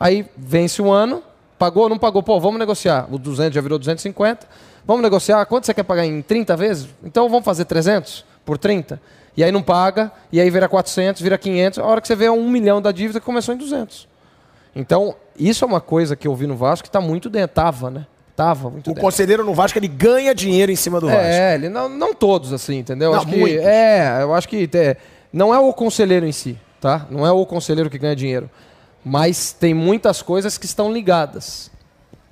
Aí 0.00 0.24
vence 0.34 0.80
um 0.80 0.90
ano, 0.90 1.22
pagou, 1.58 1.90
não 1.90 1.98
pagou, 1.98 2.22
pô, 2.22 2.40
vamos 2.40 2.58
negociar. 2.58 3.06
O 3.10 3.18
200 3.18 3.54
já 3.54 3.60
virou 3.60 3.78
250. 3.78 4.46
Vamos 4.86 5.02
negociar, 5.02 5.44
quanto 5.44 5.66
você 5.66 5.74
quer 5.74 5.82
pagar 5.82 6.06
em 6.06 6.22
30 6.22 6.56
vezes? 6.56 6.88
Então 7.04 7.28
vamos 7.28 7.44
fazer 7.44 7.66
300 7.66 8.24
por 8.46 8.56
30. 8.56 8.98
E 9.36 9.44
aí 9.44 9.52
não 9.52 9.62
paga, 9.62 10.10
e 10.32 10.40
aí 10.40 10.48
vira 10.48 10.66
400, 10.70 11.20
vira 11.20 11.36
500. 11.36 11.80
A 11.80 11.84
hora 11.84 12.00
que 12.00 12.08
você 12.08 12.16
vê 12.16 12.24
é 12.24 12.32
um 12.32 12.48
milhão 12.48 12.80
da 12.80 12.92
dívida 12.92 13.20
que 13.20 13.26
começou 13.26 13.54
em 13.54 13.58
200. 13.58 14.08
Então, 14.74 15.14
isso 15.38 15.66
é 15.66 15.68
uma 15.68 15.82
coisa 15.82 16.16
que 16.16 16.26
eu 16.26 16.34
vi 16.34 16.46
no 16.46 16.56
Vasco 16.56 16.84
que 16.84 16.88
está 16.88 17.00
muito 17.00 17.28
dentro. 17.28 17.90
Né? 17.90 18.06
Muito 18.70 18.86
O 18.86 18.90
dentro. 18.90 19.00
conselheiro 19.02 19.44
no 19.44 19.52
Vasco, 19.54 19.78
ele 19.78 19.88
ganha 19.88 20.34
dinheiro 20.34 20.70
em 20.70 20.76
cima 20.76 21.00
do 21.00 21.06
Vasco. 21.06 21.22
É, 21.22 21.54
ele 21.54 21.68
não, 21.68 21.88
não 21.88 22.14
todos, 22.14 22.52
assim, 22.52 22.78
entendeu? 22.78 23.10
Não, 23.12 23.18
acho 23.18 23.26
que, 23.26 23.58
é, 23.58 24.18
eu 24.22 24.34
acho 24.34 24.48
que 24.48 24.68
é, 24.74 24.96
não 25.32 25.54
é 25.54 25.58
o 25.58 25.72
conselheiro 25.72 26.24
em 26.26 26.32
si, 26.32 26.56
tá? 26.80 27.06
Não 27.10 27.26
é 27.26 27.30
o 27.32 27.44
conselheiro 27.44 27.90
que 27.90 27.98
ganha 27.98 28.14
dinheiro. 28.16 28.48
Mas 29.04 29.52
tem 29.52 29.72
muitas 29.74 30.22
coisas 30.22 30.56
que 30.58 30.66
estão 30.66 30.92
ligadas. 30.92 31.70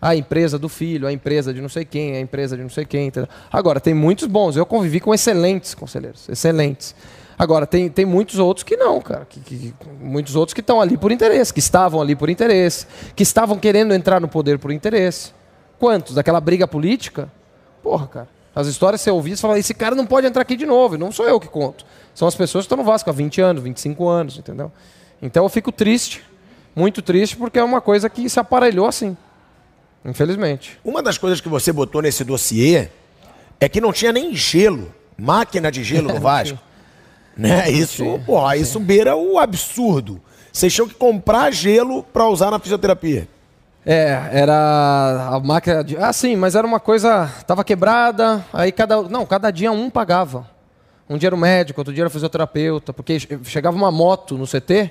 A 0.01 0.15
empresa 0.15 0.59
do 0.59 0.69
filho, 0.69 1.07
a 1.07 1.13
empresa 1.13 1.53
de 1.55 1.61
não 1.61 1.69
sei 1.71 1.85
quem, 1.85 2.17
a 2.17 2.21
empresa 2.21 2.57
de 2.57 2.63
não 2.63 2.69
sei 2.71 2.85
quem. 2.85 3.07
Entendeu? 3.07 3.29
Agora, 3.51 3.81
tem 3.81 3.95
muitos 3.95 4.27
bons. 4.29 4.55
Eu 4.57 4.67
convivi 4.67 5.01
com 5.01 5.13
excelentes 5.15 5.75
conselheiros. 5.75 6.29
Excelentes. 6.29 6.95
Agora, 7.39 7.67
tem, 7.67 7.89
tem 7.89 8.05
muitos 8.05 8.39
outros 8.39 8.63
que 8.63 8.77
não, 8.77 9.01
cara. 9.01 9.27
Que, 9.29 9.41
que- 9.41 9.75
muitos 10.01 10.37
outros 10.37 10.53
que 10.55 10.61
estão 10.61 10.81
ali 10.81 10.97
por 10.97 11.11
interesse, 11.13 11.53
que 11.53 11.61
estavam 11.61 12.01
ali 12.01 12.15
por 12.15 12.29
interesse, 12.31 12.87
que 13.15 13.23
estavam 13.23 13.59
querendo 13.59 13.93
entrar 13.95 14.21
no 14.21 14.29
poder 14.29 14.59
por 14.59 14.71
interesse. 14.71 15.33
Quantos? 15.79 16.15
Daquela 16.15 16.41
briga 16.41 16.67
política? 16.67 17.31
Porra, 17.83 18.07
cara. 18.07 18.29
As 18.55 18.67
histórias 18.67 19.01
você 19.03 19.11
ouvia 19.11 19.37
você 19.37 19.43
fala, 19.43 19.59
esse 19.59 19.75
cara 19.75 19.95
não 19.95 20.07
pode 20.07 20.27
entrar 20.27 20.43
aqui 20.43 20.57
de 20.57 20.65
novo. 20.65 20.95
E 20.95 20.99
não 20.99 21.13
sou 21.13 21.29
eu 21.29 21.39
que 21.39 21.47
conto. 21.49 21.85
São 22.15 22.27
as 22.27 22.35
pessoas 22.35 22.65
que 22.65 22.67
estão 22.67 22.79
no 22.79 22.85
Vasco 22.85 23.11
há 23.11 23.13
20 23.13 23.41
anos, 23.41 23.63
25 23.63 24.09
anos, 24.09 24.39
entendeu? 24.39 24.73
Então 25.21 25.45
eu 25.45 25.49
fico 25.51 25.71
triste, 25.71 26.23
muito 26.75 27.03
triste, 27.03 27.37
porque 27.37 27.59
é 27.59 27.63
uma 27.65 27.81
coisa 27.81 28.09
que 28.09 28.29
se 28.31 28.41
aparelhou 28.41 28.87
assim. 28.87 29.17
Infelizmente. 30.05 30.79
Uma 30.85 31.03
das 31.03 31.19
coisas 31.19 31.41
que 31.41 31.49
você 31.49 31.73
botou 31.73 32.01
nesse 32.01 32.25
dossiê 32.25 32.89
é 33.61 33.69
que 33.69 33.81
não 33.81 33.93
tinha 33.93 34.13
nem 34.13 34.35
gelo, 34.35 34.95
máquina 35.19 35.71
de 35.71 35.83
gelo 35.85 36.13
no 36.15 36.21
Vasco. 36.21 36.59
né? 37.37 37.71
Isso, 37.71 38.05
porra, 38.25 38.57
isso 38.57 38.81
beira 38.81 39.17
o 39.17 39.39
absurdo. 39.39 40.21
Vocês 40.53 40.73
tinham 40.73 40.89
que 40.89 40.95
comprar 40.95 41.53
gelo 41.53 42.03
pra 42.03 42.27
usar 42.29 42.51
na 42.51 42.59
fisioterapia. 42.59 43.29
É, 43.89 44.31
era 44.33 45.29
a 45.31 45.39
máquina 45.39 45.85
de. 45.85 45.97
Ah, 45.97 46.13
sim, 46.13 46.35
mas 46.35 46.57
era 46.57 46.67
uma 46.67 46.81
coisa. 46.81 47.31
Tava 47.47 47.63
quebrada, 47.63 48.45
aí 48.53 48.73
cada. 48.73 49.01
Não, 49.03 49.25
cada 49.25 49.51
dia 49.53 49.71
um 49.71 49.89
pagava. 49.89 50.49
Um 51.09 51.17
dia 51.17 51.29
era 51.29 51.37
o 51.37 51.39
médico, 51.39 51.81
outro 51.81 51.95
dia 51.95 52.03
era 52.03 52.09
o 52.09 52.11
fisioterapeuta, 52.11 52.93
porque 52.93 53.21
che- 53.21 53.39
chegava 53.45 53.77
uma 53.77 53.93
moto 53.93 54.37
no 54.37 54.45
CT 54.45 54.91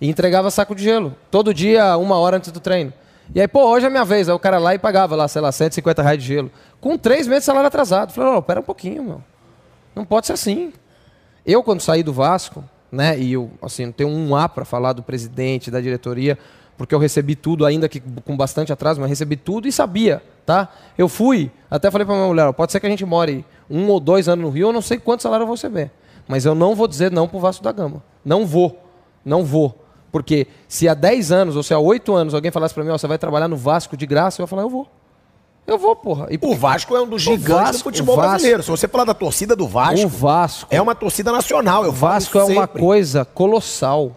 e 0.00 0.08
entregava 0.08 0.48
saco 0.48 0.76
de 0.76 0.84
gelo. 0.84 1.16
Todo 1.28 1.52
dia, 1.52 1.96
uma 1.96 2.16
hora 2.18 2.36
antes 2.36 2.52
do 2.52 2.60
treino. 2.60 2.92
E 3.34 3.40
aí, 3.40 3.48
pô, 3.48 3.64
hoje 3.68 3.84
é 3.86 3.90
minha 3.90 4.04
vez. 4.04 4.28
Aí 4.28 4.34
o 4.34 4.38
cara 4.38 4.58
lá 4.58 4.76
e 4.76 4.78
pagava 4.78 5.16
lá, 5.16 5.26
sei 5.26 5.42
lá, 5.42 5.50
150 5.50 6.00
reais 6.02 6.22
de 6.22 6.28
gelo. 6.28 6.48
Com 6.80 6.96
três 6.96 7.26
meses 7.26 7.42
de 7.42 7.46
salário 7.46 7.66
atrasado. 7.66 8.12
Falei, 8.12 8.32
não, 8.32 8.40
pera 8.40 8.60
um 8.60 8.62
pouquinho, 8.62 9.02
meu. 9.02 9.24
Não 9.92 10.04
pode 10.04 10.28
ser 10.28 10.34
assim. 10.34 10.72
Eu, 11.44 11.64
quando 11.64 11.80
saí 11.80 12.04
do 12.04 12.12
Vasco, 12.12 12.62
né, 12.92 13.18
e 13.18 13.32
eu, 13.32 13.50
assim, 13.60 13.86
não 13.86 13.92
tenho 13.92 14.08
um 14.10 14.36
A 14.36 14.48
para 14.48 14.64
falar 14.64 14.92
do 14.92 15.02
presidente, 15.02 15.68
da 15.68 15.80
diretoria, 15.80 16.38
porque 16.76 16.94
eu 16.94 16.98
recebi 16.98 17.34
tudo, 17.34 17.64
ainda 17.64 17.88
que 17.88 18.00
com 18.00 18.36
bastante 18.36 18.72
atraso, 18.72 19.00
mas 19.00 19.08
recebi 19.10 19.36
tudo 19.36 19.66
e 19.66 19.72
sabia, 19.72 20.22
tá? 20.44 20.68
Eu 20.96 21.08
fui, 21.08 21.50
até 21.70 21.90
falei 21.90 22.04
para 22.06 22.14
minha 22.14 22.26
mulher, 22.28 22.52
pode 22.52 22.72
ser 22.72 22.80
que 22.80 22.86
a 22.86 22.90
gente 22.90 23.04
more 23.04 23.44
um 23.70 23.88
ou 23.88 23.98
dois 24.00 24.28
anos 24.28 24.44
no 24.44 24.50
Rio, 24.50 24.68
eu 24.68 24.72
não 24.72 24.82
sei 24.82 24.98
quanto 24.98 25.22
salário 25.22 25.42
eu 25.44 25.46
vou 25.46 25.56
receber, 25.56 25.90
mas 26.28 26.44
eu 26.44 26.54
não 26.54 26.74
vou 26.74 26.86
dizer 26.86 27.10
não 27.10 27.26
pro 27.28 27.38
Vasco 27.38 27.62
da 27.64 27.72
Gama. 27.72 28.02
Não 28.24 28.44
vou, 28.46 28.78
não 29.24 29.44
vou. 29.44 29.82
Porque 30.12 30.46
se 30.68 30.88
há 30.88 30.94
10 30.94 31.30
anos 31.32 31.56
ou 31.56 31.62
se 31.62 31.74
há 31.74 31.78
8 31.78 32.14
anos 32.14 32.32
alguém 32.34 32.50
falasse 32.50 32.72
para 32.72 32.82
mim, 32.84 32.90
ó, 32.90 32.96
você 32.98 33.06
vai 33.06 33.18
trabalhar 33.18 33.48
no 33.48 33.56
Vasco 33.56 33.96
de 33.96 34.06
graça, 34.06 34.40
eu 34.40 34.44
ia 34.44 34.48
falar, 34.48 34.62
eu 34.62 34.70
vou. 34.70 34.88
Eu 35.66 35.76
vou, 35.78 35.94
porra. 35.96 36.28
E 36.30 36.38
O 36.40 36.54
Vasco 36.54 36.96
é 36.96 37.00
um 37.02 37.08
dos 37.08 37.22
gigantes 37.22 37.48
Vasco- 37.48 37.78
do 37.78 37.82
futebol 37.84 38.16
brasileiro. 38.16 38.62
Se 38.62 38.70
você 38.70 38.86
falar 38.86 39.04
da 39.04 39.12
torcida 39.14 39.56
do 39.56 39.66
Vasco, 39.66 40.06
o 40.06 40.08
Vasco 40.08 40.68
é 40.70 40.80
uma 40.80 40.94
torcida 40.94 41.32
nacional. 41.32 41.82
Eu 41.84 41.90
O 41.90 41.92
Vasco 41.92 42.38
é 42.38 42.42
isso 42.44 42.52
uma 42.52 42.62
sempre. 42.66 42.80
coisa 42.80 43.24
colossal. 43.24 44.12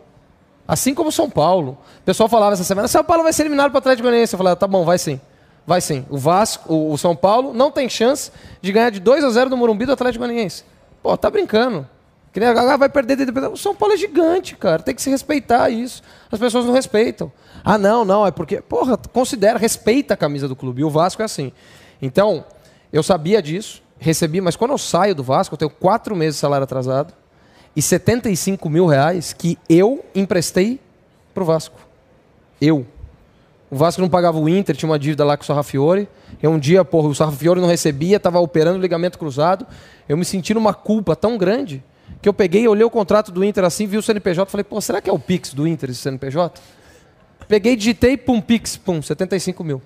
Assim 0.70 0.94
como 0.94 1.12
São 1.12 1.28
Paulo. 1.28 1.80
O 2.02 2.04
pessoal 2.06 2.30
falava 2.30 2.54
essa 2.54 2.64
semana, 2.64 2.88
São 2.88 3.04
Paulo 3.04 3.24
vai 3.24 3.34
ser 3.34 3.42
eliminado 3.42 3.72
para 3.72 3.78
o 3.78 3.80
Atlético 3.80 4.04
Goianiense. 4.04 4.36
Eu 4.36 4.38
falei, 4.38 4.56
tá 4.56 4.68
bom, 4.68 4.86
vai 4.86 5.00
sim. 5.00 5.20
Vai 5.66 5.82
sim. 5.82 6.06
O 6.12 6.18
Vasco, 6.20 6.72
o, 6.72 6.94
o 6.94 6.98
São 6.98 7.16
Paulo 7.16 7.56
não 7.56 7.72
tem 7.72 7.90
chance 7.90 8.32
de 8.62 8.72
ganhar 8.72 8.92
de 8.92 9.00
2 9.00 9.24
a 9.24 9.32
0 9.32 9.50
no 9.50 9.58
Morumbi 9.58 9.88
do 9.88 9.94
Atlético 9.94 10.24
Goianiense. 10.24 10.64
Pô, 11.02 11.18
tá 11.18 11.28
brincando. 11.32 11.90
Que 12.32 12.40
nem 12.40 12.48
agora 12.48 12.78
vai 12.78 12.88
perder. 12.88 13.18
O 13.52 13.58
São 13.58 13.74
Paulo 13.74 13.96
é 13.96 13.98
gigante, 13.98 14.56
cara. 14.56 14.84
Tem 14.84 14.94
que 14.94 15.02
se 15.02 15.10
respeitar 15.10 15.72
isso. 15.72 16.04
As 16.32 16.38
pessoas 16.38 16.66
não 16.66 16.72
respeitam. 16.72 17.32
Ah, 17.66 17.80
não, 17.80 18.06
não, 18.06 18.28
é 18.28 18.30
porque. 18.30 18.62
Porra, 18.62 18.96
considera, 19.12 19.58
respeita 19.58 20.14
a 20.14 20.18
camisa 20.18 20.48
do 20.48 20.56
clube. 20.56 20.82
E 20.82 20.84
o 20.84 20.90
Vasco 20.92 21.24
é 21.24 21.26
assim. 21.26 21.52
Então, 22.00 22.46
eu 22.94 23.02
sabia 23.02 23.42
disso, 23.42 23.82
recebi, 23.98 24.40
mas 24.40 24.56
quando 24.56 24.70
eu 24.70 24.78
saio 24.78 25.16
do 25.16 25.24
Vasco, 25.24 25.56
eu 25.56 25.58
tenho 25.58 25.72
quatro 25.72 26.16
meses 26.16 26.36
de 26.36 26.42
salário 26.42 26.64
atrasado 26.64 27.12
e 27.76 27.82
75 27.82 28.70
mil 28.70 28.86
reais 28.86 29.34
que 29.34 29.58
eu 29.70 30.04
emprestei 30.14 30.80
pro 31.34 31.46
Vasco. 31.46 31.80
Eu. 32.60 32.86
O 33.72 33.76
Vasco 33.76 34.02
não 34.02 34.10
pagava 34.10 34.40
o 34.40 34.50
Inter, 34.50 34.76
tinha 34.76 34.90
uma 34.90 34.98
dívida 34.98 35.24
lá 35.24 35.38
com 35.38 35.44
o 35.44 35.46
Sarrafiore. 35.46 36.08
E 36.42 36.48
um 36.48 36.58
dia, 36.58 36.84
porra, 36.84 37.08
o 37.08 37.16
Sarrafiore 37.16 37.62
não 37.62 37.68
recebia, 37.68 38.18
estava 38.18 38.40
operando 38.40 38.80
ligamento 38.80 39.20
cruzado. 39.20 39.66
Eu 40.08 40.18
me 40.18 40.26
senti 40.26 40.54
numa 40.54 40.74
culpa 40.74 41.16
tão 41.16 41.38
grande 41.38 41.84
que 42.22 42.28
eu 42.28 42.34
peguei, 42.34 42.68
olhei 42.68 42.84
o 42.84 42.90
contrato 42.90 43.32
do 43.32 43.44
Inter 43.44 43.64
assim, 43.64 43.86
vi 43.86 43.98
o 43.98 44.02
CNPJ, 44.02 44.50
falei, 44.50 44.64
pô, 44.64 44.82
será 44.82 45.00
que 45.00 45.10
é 45.10 45.14
o 45.14 45.20
Pix 45.20 45.54
do 45.54 45.68
Inter 45.68 45.92
esse 45.92 46.00
CNPJ? 46.00 46.60
Peguei, 47.48 47.76
digitei, 47.76 48.18
pum, 48.18 48.42
Pix, 48.42 48.76
pum, 48.76 49.02
75 49.02 49.64
mil. 49.64 49.82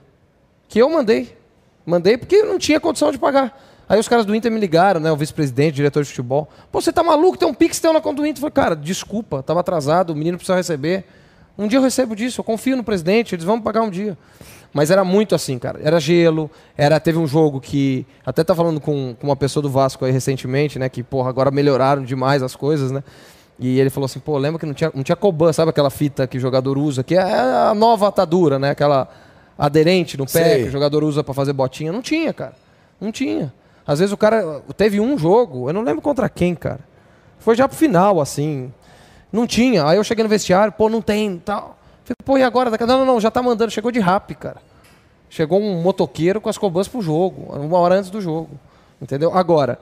Que 0.68 0.80
eu 0.80 0.90
mandei. 0.90 1.38
Mandei 1.86 2.18
porque 2.18 2.36
eu 2.36 2.46
não 2.46 2.58
tinha 2.58 2.80
condição 2.80 3.12
de 3.12 3.18
pagar. 3.18 3.58
Aí 3.88 4.00
os 4.00 4.08
caras 4.08 4.26
do 4.26 4.34
Inter 4.34 4.52
me 4.52 4.60
ligaram, 4.60 5.00
né? 5.00 5.12
O 5.12 5.16
vice-presidente, 5.16 5.76
diretor 5.76 6.04
de 6.04 6.10
futebol. 6.10 6.50
Pô, 6.72 6.82
você 6.82 6.92
tá 6.92 7.04
maluco? 7.04 7.38
Tem 7.38 7.48
um 7.48 7.54
Pix 7.54 7.80
teu 7.80 7.94
na 7.94 8.02
conta 8.02 8.22
do 8.22 8.28
Inter. 8.28 8.38
Eu 8.38 8.50
falei, 8.50 8.52
cara, 8.52 8.76
desculpa, 8.76 9.44
tava 9.44 9.60
atrasado, 9.60 10.12
o 10.12 10.16
menino 10.16 10.38
precisa 10.38 10.56
receber. 10.56 11.06
Um 11.58 11.68
dia 11.68 11.78
eu 11.78 11.84
recebo 11.84 12.16
disso, 12.16 12.42
eu 12.42 12.44
confio 12.44 12.76
no 12.76 12.84
presidente, 12.84 13.36
eles 13.36 13.46
vão 13.46 13.62
pagar 13.62 13.82
um 13.82 13.90
dia. 13.90 14.18
Mas 14.74 14.90
era 14.90 15.04
muito 15.04 15.36
assim, 15.36 15.60
cara. 15.60 15.80
Era 15.84 16.00
gelo, 16.00 16.50
era 16.76 17.00
teve 17.00 17.20
um 17.20 17.28
jogo 17.28 17.62
que 17.62 18.08
até 18.26 18.44
tá 18.44 18.56
falando 18.56 18.82
com, 18.82 19.16
com 19.20 19.28
uma 19.28 19.36
pessoa 19.36 19.62
do 19.62 19.70
Vasco 19.70 20.04
aí 20.04 20.12
recentemente, 20.12 20.80
né, 20.80 20.90
que 20.90 21.04
porra, 21.04 21.30
agora 21.30 21.52
melhoraram 21.52 22.04
demais 22.04 22.42
as 22.42 22.56
coisas, 22.56 22.92
né? 22.92 23.04
E 23.60 23.80
ele 23.80 23.92
falou 23.92 24.06
assim, 24.06 24.20
pô, 24.20 24.36
lembra 24.40 24.60
que 24.60 24.66
não 24.66 24.74
tinha, 24.74 24.92
não 24.96 25.04
tinha 25.04 25.16
Coban, 25.16 25.54
sabe 25.54 25.70
aquela 25.70 25.92
fita 25.92 26.26
que 26.26 26.38
o 26.38 26.40
jogador 26.40 26.76
usa, 26.76 27.04
que 27.04 27.16
é 27.16 27.22
a 27.22 27.74
nova 27.76 28.08
atadura, 28.08 28.58
né? 28.58 28.72
Aquela 28.72 29.08
aderente 29.56 30.18
no 30.18 30.26
pé 30.26 30.44
Sei. 30.44 30.64
que 30.64 30.70
o 30.70 30.72
jogador 30.72 31.04
usa 31.04 31.24
para 31.24 31.36
fazer 31.36 31.54
botinha. 31.54 31.92
Não 31.92 32.02
tinha, 32.02 32.34
cara. 32.34 32.56
Não 33.00 33.12
tinha. 33.12 33.54
Às 33.86 34.00
vezes 34.00 34.14
o 34.14 34.18
cara 34.18 34.62
teve 34.78 35.00
um 35.00 35.18
jogo, 35.18 35.70
eu 35.70 35.74
não 35.74 35.82
lembro 35.82 36.02
contra 36.02 36.30
quem, 36.30 36.56
cara. 36.56 36.80
Foi 37.40 37.56
já 37.56 37.68
pro 37.68 37.78
final, 37.78 38.22
assim. 38.22 38.74
Não 39.32 39.46
tinha. 39.46 39.86
Aí 39.86 39.98
eu 39.98 40.04
cheguei 40.04 40.24
no 40.24 40.30
vestiário, 40.30 40.72
pô, 40.72 40.88
não 40.90 41.02
tem, 41.02 41.42
tal. 41.44 41.78
Falei, 42.04 42.16
pô, 42.24 42.38
e 42.38 42.44
agora? 42.44 42.70
Não, 42.86 43.00
não, 43.00 43.06
não, 43.06 43.20
já 43.20 43.30
tá 43.30 43.42
mandando. 43.42 43.72
Chegou 43.72 43.92
de 43.92 44.00
rap, 44.00 44.34
cara. 44.36 44.62
Chegou 45.30 45.60
um 45.60 45.82
motoqueiro 45.82 46.40
com 46.40 46.50
as 46.50 46.58
cobãs 46.58 46.88
pro 46.88 47.02
jogo, 47.02 47.54
uma 47.58 47.78
hora 47.80 47.96
antes 47.96 48.10
do 48.10 48.22
jogo. 48.22 48.52
Entendeu? 49.02 49.36
Agora, 49.36 49.80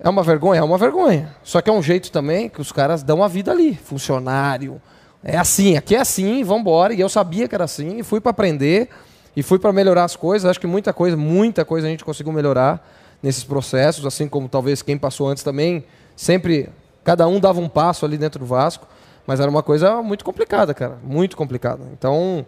é 0.00 0.08
uma 0.08 0.22
vergonha? 0.22 0.60
É 0.60 0.64
uma 0.64 0.78
vergonha. 0.78 1.34
Só 1.42 1.60
que 1.60 1.70
é 1.70 1.72
um 1.72 1.82
jeito 1.82 2.10
também 2.10 2.48
que 2.48 2.60
os 2.60 2.72
caras 2.72 3.02
dão 3.02 3.22
a 3.22 3.28
vida 3.28 3.52
ali. 3.52 3.74
Funcionário. 3.74 4.80
É 5.22 5.36
assim, 5.36 5.76
aqui 5.76 5.94
é 5.94 6.00
assim, 6.00 6.42
vamos 6.42 6.62
embora. 6.62 6.94
E 6.94 7.00
eu 7.00 7.08
sabia 7.08 7.46
que 7.46 7.54
era 7.54 7.64
assim, 7.64 7.98
e 7.98 8.02
fui 8.02 8.20
para 8.20 8.30
aprender, 8.30 8.88
e 9.36 9.42
fui 9.42 9.58
para 9.58 9.72
melhorar 9.72 10.04
as 10.04 10.16
coisas. 10.16 10.50
Acho 10.50 10.58
que 10.58 10.66
muita 10.66 10.92
coisa, 10.92 11.16
muita 11.16 11.64
coisa 11.64 11.86
a 11.86 11.90
gente 11.90 12.04
conseguiu 12.04 12.32
melhorar 12.32 12.84
nesses 13.22 13.44
processos, 13.44 14.06
assim 14.06 14.26
como 14.28 14.48
talvez 14.48 14.80
quem 14.80 14.96
passou 14.96 15.28
antes 15.28 15.42
também. 15.42 15.84
Sempre, 16.16 16.70
cada 17.04 17.28
um 17.28 17.38
dava 17.38 17.60
um 17.60 17.68
passo 17.68 18.06
ali 18.06 18.16
dentro 18.16 18.40
do 18.40 18.46
Vasco. 18.46 18.88
Mas 19.26 19.40
era 19.40 19.50
uma 19.50 19.62
coisa 19.62 20.00
muito 20.02 20.24
complicada, 20.24 20.72
cara. 20.72 20.98
Muito 21.02 21.36
complicada. 21.36 21.82
Então, 21.92 22.46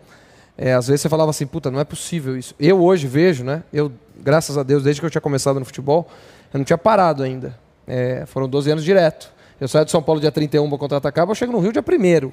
é, 0.56 0.72
às 0.72 0.86
vezes 0.86 1.02
você 1.02 1.08
falava 1.08 1.30
assim, 1.30 1.46
puta, 1.46 1.70
não 1.70 1.80
é 1.80 1.84
possível 1.84 2.36
isso. 2.36 2.54
Eu 2.58 2.80
hoje 2.82 3.06
vejo, 3.06 3.44
né? 3.44 3.64
Eu, 3.72 3.92
graças 4.16 4.56
a 4.56 4.62
Deus, 4.62 4.84
desde 4.84 5.00
que 5.00 5.06
eu 5.06 5.10
tinha 5.10 5.20
começado 5.20 5.58
no 5.58 5.64
futebol, 5.64 6.08
eu 6.54 6.58
não 6.58 6.64
tinha 6.64 6.78
parado 6.78 7.22
ainda. 7.22 7.58
É, 7.86 8.24
foram 8.26 8.48
12 8.48 8.70
anos 8.70 8.84
direto. 8.84 9.30
Eu 9.60 9.66
saio 9.66 9.84
de 9.84 9.90
São 9.90 10.02
Paulo 10.02 10.20
dia 10.20 10.30
31 10.30 10.68
para 10.68 10.78
contratar 10.78 11.12
cabo, 11.12 11.32
eu 11.32 11.34
chego 11.34 11.52
no 11.52 11.58
Rio 11.58 11.72
dia 11.72 11.82
1 11.82 12.32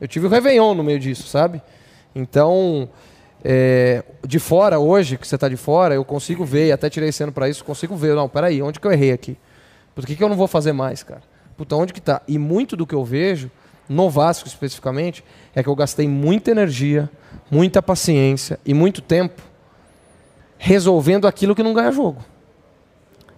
Eu 0.00 0.08
tive 0.08 0.26
o 0.26 0.28
Réveillon 0.28 0.74
no 0.74 0.82
meio 0.82 0.98
disso, 0.98 1.28
sabe? 1.28 1.62
Então, 2.14 2.88
é, 3.44 4.02
de 4.26 4.38
fora, 4.38 4.78
hoje, 4.78 5.18
que 5.18 5.28
você 5.28 5.34
está 5.34 5.48
de 5.48 5.56
fora, 5.56 5.94
eu 5.94 6.04
consigo 6.04 6.44
ver, 6.44 6.72
até 6.72 6.88
tirei 6.88 7.10
esse 7.10 7.22
ano 7.22 7.30
para 7.30 7.48
isso, 7.48 7.62
consigo 7.62 7.94
ver, 7.94 8.14
não, 8.14 8.26
peraí, 8.26 8.62
onde 8.62 8.80
que 8.80 8.86
eu 8.86 8.92
errei 8.92 9.12
aqui? 9.12 9.36
Por 9.94 10.06
que, 10.06 10.16
que 10.16 10.24
eu 10.24 10.28
não 10.30 10.36
vou 10.36 10.48
fazer 10.48 10.72
mais, 10.72 11.02
cara? 11.02 11.22
Puta, 11.54 11.76
onde 11.76 11.92
que 11.92 12.00
tá? 12.00 12.22
E 12.26 12.38
muito 12.38 12.74
do 12.74 12.86
que 12.86 12.94
eu 12.94 13.04
vejo 13.04 13.50
no 13.86 14.08
Vasco 14.08 14.48
especificamente, 14.48 15.22
é 15.54 15.62
que 15.62 15.68
eu 15.68 15.76
gastei 15.76 16.08
muita 16.08 16.50
energia, 16.50 17.10
muita 17.50 17.82
paciência 17.82 18.58
e 18.64 18.72
muito 18.72 19.02
tempo 19.02 19.42
resolvendo 20.56 21.26
aquilo 21.26 21.54
que 21.54 21.62
não 21.62 21.74
ganha 21.74 21.92
jogo. 21.92 22.24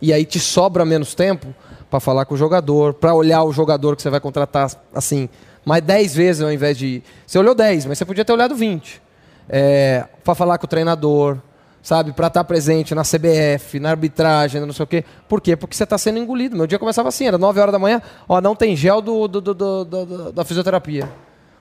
E 0.00 0.12
aí 0.12 0.24
te 0.24 0.38
sobra 0.38 0.84
menos 0.84 1.16
tempo 1.16 1.52
para 1.90 1.98
falar 1.98 2.24
com 2.26 2.34
o 2.34 2.38
jogador, 2.38 2.94
para 2.94 3.12
olhar 3.12 3.42
o 3.42 3.52
jogador 3.52 3.96
que 3.96 4.02
você 4.02 4.10
vai 4.10 4.20
contratar 4.20 4.70
assim, 4.94 5.28
mais 5.64 5.82
10 5.82 6.14
vezes 6.14 6.42
ao 6.42 6.52
invés 6.52 6.78
de. 6.78 7.02
Você 7.26 7.38
olhou 7.38 7.54
10, 7.56 7.86
mas 7.86 7.98
você 7.98 8.04
podia 8.04 8.24
ter 8.24 8.32
olhado 8.32 8.54
20. 8.54 9.02
É, 9.48 10.06
para 10.24 10.34
falar 10.34 10.58
com 10.58 10.66
o 10.66 10.68
treinador, 10.68 11.38
sabe? 11.82 12.12
Para 12.12 12.26
estar 12.26 12.40
tá 12.40 12.44
presente 12.44 12.94
na 12.94 13.02
CBF, 13.02 13.78
na 13.78 13.90
arbitragem, 13.90 14.60
não 14.60 14.72
sei 14.72 14.82
o 14.84 14.86
quê. 14.86 15.04
Por 15.28 15.40
quê? 15.40 15.56
Porque 15.56 15.76
você 15.76 15.84
está 15.84 15.96
sendo 15.96 16.18
engolido. 16.18 16.56
Meu 16.56 16.66
dia 16.66 16.78
começava 16.78 17.08
assim, 17.08 17.26
era 17.26 17.38
9 17.38 17.60
horas 17.60 17.72
da 17.72 17.78
manhã, 17.78 18.02
ó, 18.28 18.40
não 18.40 18.56
tem 18.56 18.74
gel 18.74 19.00
do, 19.00 19.28
do, 19.28 19.40
do, 19.40 19.54
do 19.84 20.32
da 20.32 20.44
fisioterapia. 20.44 21.08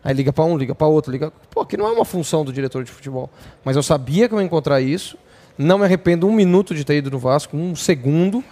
Aí 0.04 0.14
liga 0.14 0.32
para 0.32 0.46
um, 0.46 0.56
liga 0.56 0.76
para 0.76 0.86
outro, 0.86 1.12
liga. 1.12 1.34
Pô, 1.50 1.66
que 1.66 1.76
não 1.76 1.88
é 1.88 1.92
uma 1.92 2.06
função 2.06 2.46
do 2.46 2.54
diretor 2.54 2.84
de 2.84 2.92
futebol. 2.92 3.28
Mas 3.64 3.76
eu 3.76 3.82
sabia 3.82 4.30
que 4.30 4.36
eu 4.36 4.40
ia 4.40 4.46
encontrar 4.46 4.80
isso. 4.80 5.18
Não 5.58 5.80
me 5.80 5.86
arrependo 5.86 6.28
um 6.28 6.32
minuto 6.32 6.76
de 6.76 6.84
ter 6.84 6.98
ido 6.98 7.10
no 7.10 7.18
Vasco, 7.18 7.58
um 7.58 7.76
segundo. 7.76 8.44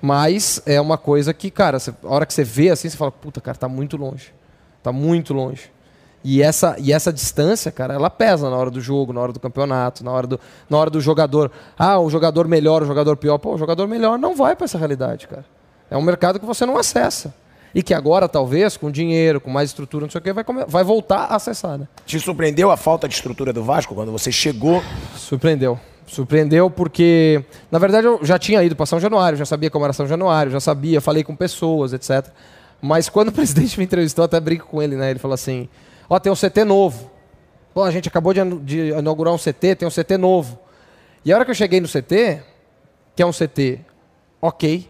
Mas 0.00 0.62
é 0.66 0.80
uma 0.80 0.98
coisa 0.98 1.34
que, 1.34 1.50
cara, 1.50 1.78
a 1.78 2.08
hora 2.08 2.26
que 2.26 2.32
você 2.32 2.42
vê 2.42 2.70
assim, 2.70 2.88
você 2.88 2.96
fala, 2.96 3.12
puta, 3.12 3.40
cara, 3.40 3.56
tá 3.56 3.68
muito 3.68 3.96
longe. 3.96 4.32
Tá 4.82 4.90
muito 4.90 5.34
longe. 5.34 5.70
E 6.24 6.40
essa, 6.40 6.76
e 6.78 6.92
essa 6.92 7.12
distância, 7.12 7.72
cara, 7.72 7.94
ela 7.94 8.08
pesa 8.08 8.48
na 8.48 8.56
hora 8.56 8.70
do 8.70 8.80
jogo, 8.80 9.12
na 9.12 9.20
hora 9.20 9.32
do 9.32 9.40
campeonato, 9.40 10.04
na 10.04 10.12
hora 10.12 10.26
do, 10.26 10.40
na 10.70 10.78
hora 10.78 10.88
do 10.88 11.00
jogador. 11.00 11.50
Ah, 11.76 11.98
o 11.98 12.08
jogador 12.08 12.46
melhor, 12.46 12.82
o 12.82 12.86
jogador 12.86 13.16
pior. 13.16 13.38
Pô, 13.38 13.54
o 13.54 13.58
jogador 13.58 13.88
melhor 13.88 14.18
não 14.18 14.36
vai 14.36 14.54
para 14.54 14.64
essa 14.64 14.78
realidade, 14.78 15.26
cara. 15.26 15.44
É 15.90 15.96
um 15.96 16.02
mercado 16.02 16.38
que 16.38 16.46
você 16.46 16.64
não 16.64 16.78
acessa. 16.78 17.34
E 17.74 17.82
que 17.82 17.94
agora, 17.94 18.28
talvez, 18.28 18.76
com 18.76 18.90
dinheiro, 18.90 19.40
com 19.40 19.50
mais 19.50 19.70
estrutura, 19.70 20.04
não 20.04 20.10
sei 20.10 20.20
o 20.20 20.22
quê, 20.22 20.32
vai, 20.32 20.44
vai 20.68 20.84
voltar 20.84 21.24
a 21.24 21.36
acessar. 21.36 21.78
Né? 21.78 21.88
Te 22.04 22.20
surpreendeu 22.20 22.70
a 22.70 22.76
falta 22.76 23.08
de 23.08 23.14
estrutura 23.14 23.52
do 23.52 23.64
Vasco 23.64 23.94
quando 23.94 24.12
você 24.12 24.30
chegou? 24.30 24.82
Surpreendeu. 25.16 25.80
Surpreendeu 26.06 26.70
porque, 26.70 27.42
na 27.70 27.78
verdade, 27.78 28.06
eu 28.06 28.20
já 28.22 28.38
tinha 28.38 28.62
ido 28.62 28.76
para 28.76 28.84
São 28.84 29.00
Januário, 29.00 29.38
já 29.38 29.46
sabia 29.46 29.70
como 29.70 29.84
era 29.84 29.94
São 29.94 30.06
Januário, 30.06 30.52
já 30.52 30.60
sabia, 30.60 31.00
falei 31.00 31.24
com 31.24 31.34
pessoas, 31.34 31.94
etc. 31.94 32.28
Mas 32.80 33.08
quando 33.08 33.28
o 33.28 33.32
presidente 33.32 33.78
me 33.78 33.84
entrevistou, 33.84 34.24
até 34.24 34.38
brinco 34.38 34.66
com 34.66 34.82
ele, 34.82 34.94
né? 34.94 35.10
Ele 35.10 35.18
falou 35.18 35.34
assim: 35.34 35.68
Ó, 36.08 36.18
tem 36.18 36.32
um 36.32 36.36
CT 36.36 36.64
novo. 36.64 37.10
Pô, 37.74 37.82
a 37.82 37.90
gente 37.90 38.08
acabou 38.08 38.34
de, 38.34 38.40
de 38.60 38.78
inaugurar 38.90 39.32
um 39.32 39.38
CT, 39.38 39.76
tem 39.76 39.88
um 39.88 39.90
CT 39.90 40.16
novo. 40.18 40.58
E 41.24 41.32
a 41.32 41.36
hora 41.36 41.44
que 41.44 41.50
eu 41.50 41.54
cheguei 41.54 41.80
no 41.80 41.88
CT, 41.88 42.42
que 43.14 43.22
é 43.22 43.26
um 43.26 43.32
CT 43.32 43.80
ok, 44.40 44.88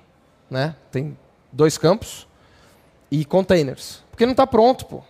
né? 0.50 0.74
Tem 0.90 1.16
dois 1.52 1.76
campos 1.76 2.26
e 3.10 3.24
containers. 3.24 4.02
Porque 4.10 4.24
não 4.24 4.32
está 4.32 4.46
pronto, 4.46 4.86
pô. 4.86 5.02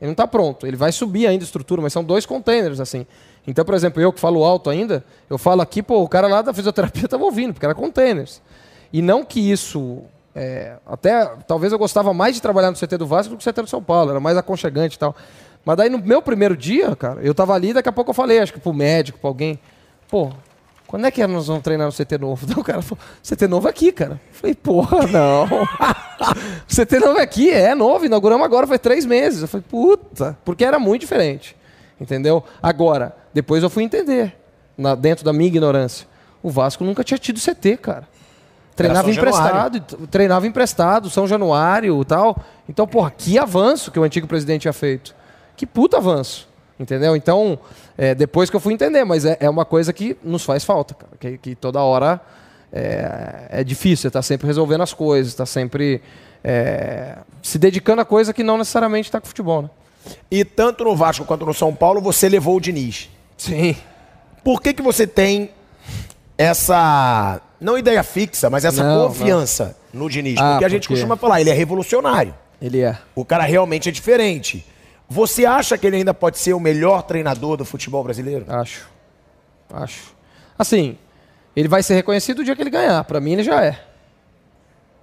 Ele 0.00 0.08
não 0.08 0.12
está 0.12 0.26
pronto. 0.26 0.66
Ele 0.66 0.76
vai 0.76 0.90
subir 0.90 1.26
ainda 1.26 1.44
a 1.44 1.46
estrutura, 1.46 1.80
mas 1.80 1.92
são 1.92 2.02
dois 2.02 2.26
containers, 2.26 2.80
assim. 2.80 3.06
Então, 3.46 3.64
por 3.64 3.74
exemplo, 3.74 4.00
eu 4.02 4.12
que 4.12 4.18
falo 4.18 4.42
alto 4.42 4.70
ainda, 4.70 5.04
eu 5.28 5.38
falo 5.38 5.62
aqui, 5.62 5.82
pô, 5.82 6.02
o 6.02 6.08
cara 6.08 6.26
lá 6.26 6.42
da 6.42 6.52
fisioterapia 6.52 7.04
estava 7.04 7.22
ouvindo, 7.22 7.52
porque 7.52 7.66
era 7.66 7.74
containers. 7.74 8.40
E 8.92 9.00
não 9.00 9.24
que 9.24 9.38
isso. 9.38 10.02
É, 10.34 10.76
até 10.86 11.26
talvez 11.46 11.72
eu 11.72 11.78
gostava 11.78 12.14
mais 12.14 12.34
de 12.34 12.42
trabalhar 12.42 12.70
no 12.70 12.76
CT 12.76 12.96
do 12.96 13.06
Vasco 13.06 13.34
do 13.34 13.38
que 13.38 13.46
no 13.46 13.52
CT 13.52 13.62
do 13.62 13.68
São 13.68 13.82
Paulo, 13.82 14.10
era 14.10 14.20
mais 14.20 14.36
aconchegante 14.36 14.96
e 14.96 14.98
tal. 14.98 15.14
Mas 15.64 15.76
daí 15.76 15.88
no 15.88 15.98
meu 15.98 16.22
primeiro 16.22 16.56
dia, 16.56 16.96
cara, 16.96 17.20
eu 17.22 17.34
tava 17.34 17.54
ali, 17.54 17.72
daqui 17.72 17.88
a 17.88 17.92
pouco 17.92 18.10
eu 18.10 18.14
falei, 18.14 18.38
acho 18.40 18.52
que 18.52 18.60
pro 18.60 18.72
médico, 18.72 19.18
pra 19.18 19.28
alguém, 19.28 19.58
pô, 20.08 20.32
quando 20.92 21.06
é 21.06 21.10
que 21.10 21.26
nós 21.26 21.46
vamos 21.46 21.62
treinar 21.62 21.86
no 21.86 21.92
CT 21.92 22.18
novo? 22.18 22.44
Então 22.48 22.60
o 22.60 22.64
cara 22.64 22.82
falou, 22.82 23.02
CT 23.22 23.46
novo 23.46 23.66
aqui, 23.66 23.92
cara. 23.92 24.20
Eu 24.28 24.34
falei, 24.34 24.54
porra, 24.54 25.06
não. 25.06 25.48
CT 26.68 26.98
novo 26.98 27.18
aqui, 27.18 27.50
é 27.50 27.74
novo, 27.74 28.04
inauguramos 28.04 28.44
agora, 28.44 28.66
faz 28.66 28.80
três 28.80 29.06
meses. 29.06 29.42
Eu 29.42 29.48
falei, 29.48 29.64
puta, 29.68 30.36
porque 30.44 30.64
era 30.64 30.78
muito 30.78 31.00
diferente. 31.00 31.56
Entendeu? 32.00 32.44
Agora, 32.62 33.16
depois 33.32 33.62
eu 33.62 33.70
fui 33.70 33.84
entender, 33.84 34.36
na, 34.76 34.94
dentro 34.94 35.24
da 35.24 35.32
minha 35.32 35.46
ignorância. 35.46 36.06
O 36.42 36.50
Vasco 36.50 36.84
nunca 36.84 37.04
tinha 37.04 37.16
tido 37.16 37.40
CT, 37.40 37.76
cara. 37.78 38.08
Treinava 38.74 39.10
emprestado, 39.10 39.80
treinava 40.10 40.46
emprestado, 40.46 41.10
São 41.10 41.26
Januário 41.26 42.00
e 42.00 42.04
tal. 42.04 42.36
Então, 42.68 42.86
porra, 42.86 43.10
que 43.10 43.38
avanço 43.38 43.90
que 43.90 43.98
o 43.98 44.02
antigo 44.02 44.26
presidente 44.26 44.62
tinha 44.62 44.72
feito. 44.72 45.14
Que 45.56 45.66
puta 45.66 45.98
avanço. 45.98 46.48
Entendeu? 46.80 47.14
Então, 47.14 47.58
é, 47.96 48.14
depois 48.14 48.50
que 48.50 48.56
eu 48.56 48.60
fui 48.60 48.72
entender, 48.72 49.04
mas 49.04 49.24
é, 49.24 49.36
é 49.40 49.48
uma 49.48 49.64
coisa 49.64 49.92
que 49.92 50.16
nos 50.22 50.42
faz 50.44 50.64
falta, 50.64 50.94
cara, 50.94 51.12
que, 51.20 51.38
que 51.38 51.54
toda 51.54 51.80
hora 51.80 52.20
é, 52.72 53.46
é 53.50 53.64
difícil, 53.64 54.08
está 54.08 54.22
sempre 54.22 54.46
resolvendo 54.46 54.80
as 54.80 54.94
coisas, 54.94 55.32
está 55.32 55.46
sempre 55.46 56.00
é, 56.42 57.18
se 57.42 57.58
dedicando 57.58 58.00
a 58.00 58.04
coisa 58.04 58.32
que 58.32 58.42
não 58.42 58.56
necessariamente 58.58 59.08
está 59.08 59.20
com 59.20 59.26
futebol. 59.26 59.62
Né? 59.62 59.70
E 60.30 60.44
tanto 60.44 60.82
no 60.82 60.96
Vasco 60.96 61.24
quanto 61.24 61.44
no 61.44 61.54
São 61.54 61.74
Paulo 61.74 62.00
você 62.00 62.28
levou 62.28 62.56
o 62.56 62.60
Diniz. 62.60 63.10
Sim. 63.36 63.76
Por 64.42 64.60
que, 64.60 64.72
que 64.72 64.82
você 64.82 65.06
tem 65.06 65.50
essa. 66.38 67.40
Não 67.60 67.78
ideia 67.78 68.02
fixa, 68.02 68.50
mas 68.50 68.64
essa 68.64 68.82
Não, 68.82 69.06
confiança 69.08 69.76
no 69.92 70.08
Diniz. 70.10 70.36
Ah, 70.38 70.52
porque 70.52 70.64
a 70.64 70.68
gente 70.68 70.82
porque- 70.88 70.94
costuma 70.94 71.16
falar, 71.16 71.40
ele 71.40 71.50
é 71.50 71.52
revolucionário. 71.52 72.34
Ele 72.60 72.80
é. 72.80 72.98
O 73.14 73.24
cara 73.24 73.44
realmente 73.44 73.88
é 73.88 73.92
diferente. 73.92 74.66
Você 75.08 75.44
acha 75.44 75.76
que 75.76 75.86
ele 75.86 75.96
ainda 75.96 76.14
pode 76.14 76.38
ser 76.38 76.54
o 76.54 76.60
melhor 76.60 77.02
treinador 77.02 77.56
do 77.56 77.64
futebol 77.64 78.02
brasileiro? 78.02 78.44
Acho. 78.48 78.88
Acho. 79.72 80.14
Assim, 80.58 80.96
ele 81.54 81.68
vai 81.68 81.82
ser 81.82 81.94
reconhecido 81.94 82.40
o 82.40 82.44
dia 82.44 82.54
que 82.56 82.62
ele 82.62 82.70
ganhar. 82.70 83.02
Pra 83.04 83.20
mim, 83.20 83.32
ele 83.32 83.42
já 83.42 83.64
é. 83.64 83.78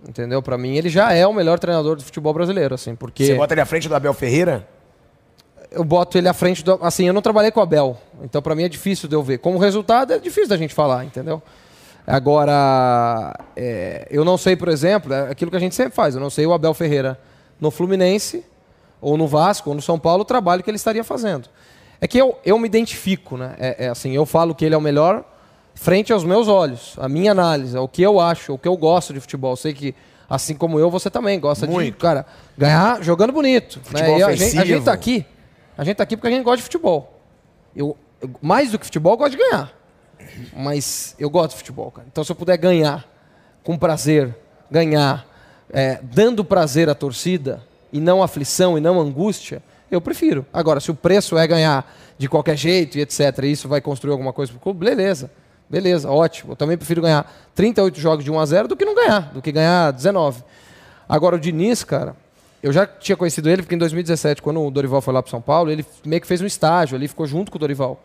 Entendeu? 0.07 0.41
Pra 0.41 0.57
mim, 0.57 0.75
ele 0.77 0.89
já 0.89 1.11
é 1.13 1.27
o 1.27 1.33
melhor 1.33 1.59
treinador 1.59 1.95
do 1.97 2.03
futebol 2.03 2.33
brasileiro, 2.33 2.73
assim, 2.75 2.95
porque 2.95 3.25
Você 3.25 3.35
bota 3.35 3.53
ele 3.53 3.61
à 3.61 3.65
frente 3.65 3.87
do 3.89 3.95
Abel 3.95 4.13
Ferreira? 4.13 4.67
Eu 5.71 5.83
boto 5.83 6.17
ele 6.17 6.27
à 6.27 6.33
frente 6.33 6.63
do. 6.63 6.79
Assim, 6.81 7.05
eu 7.05 7.13
não 7.13 7.21
trabalhei 7.21 7.51
com 7.51 7.59
o 7.59 7.63
Abel, 7.63 7.97
então 8.23 8.41
pra 8.41 8.55
mim 8.55 8.63
é 8.63 8.69
difícil 8.69 9.07
de 9.07 9.15
eu 9.15 9.23
ver. 9.23 9.39
Como 9.39 9.57
resultado, 9.57 10.13
é 10.13 10.19
difícil 10.19 10.49
da 10.49 10.57
gente 10.57 10.73
falar, 10.73 11.05
entendeu? 11.05 11.41
Agora, 12.05 13.35
é, 13.55 14.07
eu 14.09 14.25
não 14.25 14.37
sei, 14.37 14.55
por 14.55 14.67
exemplo, 14.67 15.13
é 15.13 15.29
aquilo 15.29 15.51
que 15.51 15.57
a 15.57 15.59
gente 15.59 15.75
sempre 15.75 15.93
faz, 15.93 16.15
eu 16.15 16.21
não 16.21 16.29
sei 16.29 16.45
o 16.45 16.53
Abel 16.53 16.73
Ferreira 16.73 17.19
no 17.61 17.69
Fluminense, 17.69 18.43
ou 19.01 19.15
no 19.17 19.27
Vasco, 19.27 19.69
ou 19.69 19.75
no 19.75 19.81
São 19.81 19.99
Paulo, 19.99 20.21
o 20.21 20.25
trabalho 20.25 20.63
que 20.63 20.69
ele 20.69 20.77
estaria 20.77 21.03
fazendo. 21.03 21.47
É 22.01 22.07
que 22.07 22.17
eu, 22.17 22.37
eu 22.45 22.57
me 22.57 22.65
identifico, 22.65 23.37
né? 23.37 23.55
É, 23.59 23.85
é 23.85 23.89
assim, 23.89 24.11
eu 24.11 24.25
falo 24.25 24.55
que 24.55 24.65
ele 24.65 24.73
é 24.73 24.77
o 24.77 24.81
melhor 24.81 25.23
frente 25.75 26.11
aos 26.11 26.23
meus 26.23 26.47
olhos, 26.47 26.95
a 26.97 27.07
minha 27.07 27.31
análise, 27.31 27.77
o 27.77 27.87
que 27.87 28.01
eu 28.01 28.19
acho, 28.19 28.53
o 28.53 28.57
que 28.57 28.67
eu 28.67 28.75
gosto 28.75 29.13
de 29.13 29.19
futebol. 29.19 29.51
Eu 29.51 29.57
sei 29.57 29.73
que, 29.73 29.93
assim 30.29 30.55
como 30.55 30.79
eu, 30.79 30.89
você 30.89 31.09
também 31.09 31.39
gosta 31.39 31.67
de, 31.67 31.73
Muito. 31.73 31.97
cara, 31.97 32.25
ganhar 32.57 33.01
jogando 33.03 33.31
bonito. 33.31 33.79
Né? 33.91 34.19
E 34.19 34.23
a, 34.23 34.35
gente, 34.35 34.57
a 34.57 34.65
gente 34.65 34.83
tá 34.83 34.93
aqui, 34.93 35.25
a 35.79 35.83
gente 35.83 35.97
tá 35.97 36.03
aqui 36.03 36.15
porque 36.17 36.27
a 36.27 36.31
gente 36.31 36.43
gosta 36.43 36.57
de 36.57 36.63
futebol. 36.63 37.19
Eu, 37.75 37.95
eu- 38.21 38.29
mais 38.41 38.71
do 38.71 38.77
que 38.79 38.85
futebol, 38.85 39.13
eu 39.13 39.17
gosto 39.17 39.31
de 39.31 39.37
ganhar. 39.37 39.71
Mas 40.55 41.15
eu 41.17 41.29
gosto 41.29 41.51
de 41.51 41.57
futebol, 41.57 41.89
cara. 41.91 42.07
Então, 42.11 42.23
se 42.23 42.31
eu 42.31 42.35
puder 42.35 42.57
ganhar 42.57 43.07
com 43.63 43.77
prazer, 43.77 44.35
ganhar, 44.69 45.25
é, 45.71 45.99
dando 46.03 46.43
prazer 46.43 46.89
à 46.89 46.95
torcida, 46.95 47.61
e 47.91 47.99
não 47.99 48.21
aflição 48.21 48.77
e 48.77 48.81
não 48.81 48.99
angústia, 48.99 49.63
eu 49.89 49.99
prefiro. 49.99 50.45
Agora, 50.53 50.79
se 50.79 50.91
o 50.91 50.95
preço 50.95 51.37
é 51.37 51.47
ganhar 51.47 51.91
de 52.17 52.27
qualquer 52.29 52.55
jeito 52.55 52.97
e 52.97 53.01
etc., 53.01 53.39
e 53.43 53.51
isso 53.51 53.67
vai 53.67 53.81
construir 53.81 54.11
alguma 54.11 54.31
coisa 54.33 54.51
pro 54.51 54.61
clube, 54.61 54.85
beleza. 54.85 55.31
Beleza, 55.69 56.09
ótimo. 56.11 56.51
Eu 56.51 56.55
também 56.55 56.77
prefiro 56.77 57.01
ganhar 57.01 57.31
38 57.55 57.99
jogos 57.99 58.23
de 58.25 58.31
1 58.31 58.39
a 58.39 58.45
0 58.45 58.67
do 58.67 58.75
que 58.75 58.85
não 58.85 58.93
ganhar, 58.95 59.31
do 59.33 59.41
que 59.41 59.51
ganhar 59.51 59.91
19. 59.91 60.43
Agora, 61.07 61.35
o 61.35 61.39
Diniz, 61.39 61.83
cara, 61.83 62.15
eu 62.61 62.71
já 62.73 62.85
tinha 62.85 63.15
conhecido 63.15 63.49
ele, 63.49 63.61
porque 63.61 63.75
em 63.75 63.77
2017, 63.77 64.41
quando 64.41 64.61
o 64.61 64.69
Dorival 64.69 65.01
foi 65.01 65.13
lá 65.13 65.21
para 65.21 65.31
São 65.31 65.41
Paulo, 65.41 65.71
ele 65.71 65.85
meio 66.05 66.21
que 66.21 66.27
fez 66.27 66.41
um 66.41 66.45
estágio 66.45 66.95
ali, 66.95 67.07
ficou 67.07 67.25
junto 67.25 67.51
com 67.51 67.57
o 67.57 67.59
Dorival. 67.59 68.01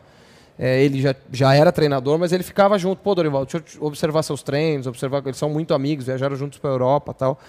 É, 0.57 0.83
ele 0.85 1.01
já, 1.01 1.15
já 1.33 1.55
era 1.55 1.73
treinador, 1.73 2.19
mas 2.19 2.33
ele 2.33 2.45
ficava 2.45 2.79
junto. 2.79 3.03
Pô, 3.03 3.15
Dorival, 3.15 3.45
deixa 3.45 3.59
eu 3.59 3.87
observar 3.87 4.23
seus 4.23 4.43
treinos, 4.43 4.87
observar 4.87 5.21
que 5.21 5.29
eles 5.29 5.39
são 5.39 5.51
muito 5.51 5.75
amigos, 5.75 6.07
viajaram 6.07 6.37
juntos 6.37 6.59
para 6.59 6.71
Europa 6.71 7.13
e 7.13 7.19
tal. 7.19 7.41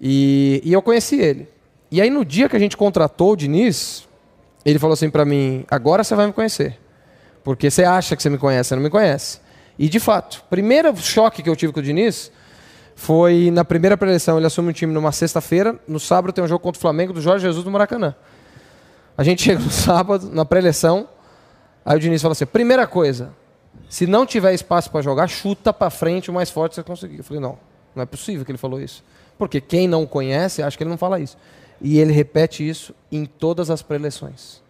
E, 0.00 0.62
e 0.64 0.72
eu 0.72 0.80
conheci 0.80 1.20
ele. 1.20 1.48
E 1.90 2.00
aí, 2.00 2.08
no 2.08 2.24
dia 2.24 2.48
que 2.48 2.56
a 2.56 2.58
gente 2.58 2.76
contratou 2.76 3.32
o 3.32 3.36
Diniz, 3.36 4.08
ele 4.64 4.78
falou 4.78 4.94
assim 4.94 5.10
para 5.10 5.26
mim: 5.26 5.66
agora 5.70 6.02
você 6.02 6.14
vai 6.14 6.26
me 6.26 6.32
conhecer. 6.32 6.78
Porque 7.44 7.70
você 7.70 7.84
acha 7.84 8.16
que 8.16 8.22
você 8.22 8.30
me 8.30 8.38
conhece, 8.38 8.68
você 8.68 8.76
não 8.76 8.82
me 8.82 8.90
conhece. 8.90 9.40
E 9.78 9.88
de 9.88 10.00
fato, 10.00 10.44
primeiro 10.48 10.96
choque 10.96 11.42
que 11.42 11.50
eu 11.50 11.56
tive 11.56 11.72
com 11.72 11.80
o 11.80 11.82
Diniz 11.82 12.30
foi 12.94 13.50
na 13.50 13.64
primeira 13.64 13.96
preleção. 13.96 14.36
Ele 14.36 14.46
assume 14.46 14.70
um 14.70 14.72
time 14.72 14.92
numa 14.92 15.12
sexta-feira, 15.12 15.78
no 15.86 15.98
sábado 15.98 16.32
tem 16.32 16.42
um 16.42 16.48
jogo 16.48 16.62
contra 16.62 16.78
o 16.78 16.80
Flamengo 16.80 17.12
do 17.12 17.20
Jorge 17.20 17.44
Jesus 17.44 17.64
do 17.64 17.70
Maracanã. 17.70 18.14
A 19.16 19.22
gente 19.24 19.42
chega 19.44 19.60
no 19.60 19.70
sábado, 19.70 20.30
na 20.30 20.44
preleção, 20.44 21.08
aí 21.84 21.96
o 21.96 22.00
Diniz 22.00 22.22
fala 22.22 22.32
assim: 22.32 22.46
primeira 22.46 22.86
coisa, 22.86 23.32
se 23.88 24.06
não 24.06 24.24
tiver 24.24 24.54
espaço 24.54 24.90
para 24.90 25.02
jogar, 25.02 25.28
chuta 25.28 25.72
para 25.72 25.90
frente 25.90 26.30
o 26.30 26.34
mais 26.34 26.50
forte 26.50 26.72
que 26.72 26.76
você 26.76 26.82
conseguir. 26.82 27.18
Eu 27.18 27.24
falei: 27.24 27.42
não, 27.42 27.58
não 27.94 28.02
é 28.02 28.06
possível 28.06 28.44
que 28.44 28.50
ele 28.50 28.58
falou 28.58 28.80
isso. 28.80 29.04
Porque 29.38 29.60
quem 29.60 29.88
não 29.88 30.06
conhece, 30.06 30.62
acha 30.62 30.76
que 30.76 30.82
ele 30.82 30.90
não 30.90 30.98
fala 30.98 31.18
isso. 31.18 31.36
E 31.80 31.98
ele 31.98 32.12
repete 32.12 32.66
isso 32.66 32.94
em 33.10 33.24
todas 33.24 33.70
as 33.70 33.82
preleções. 33.82 34.62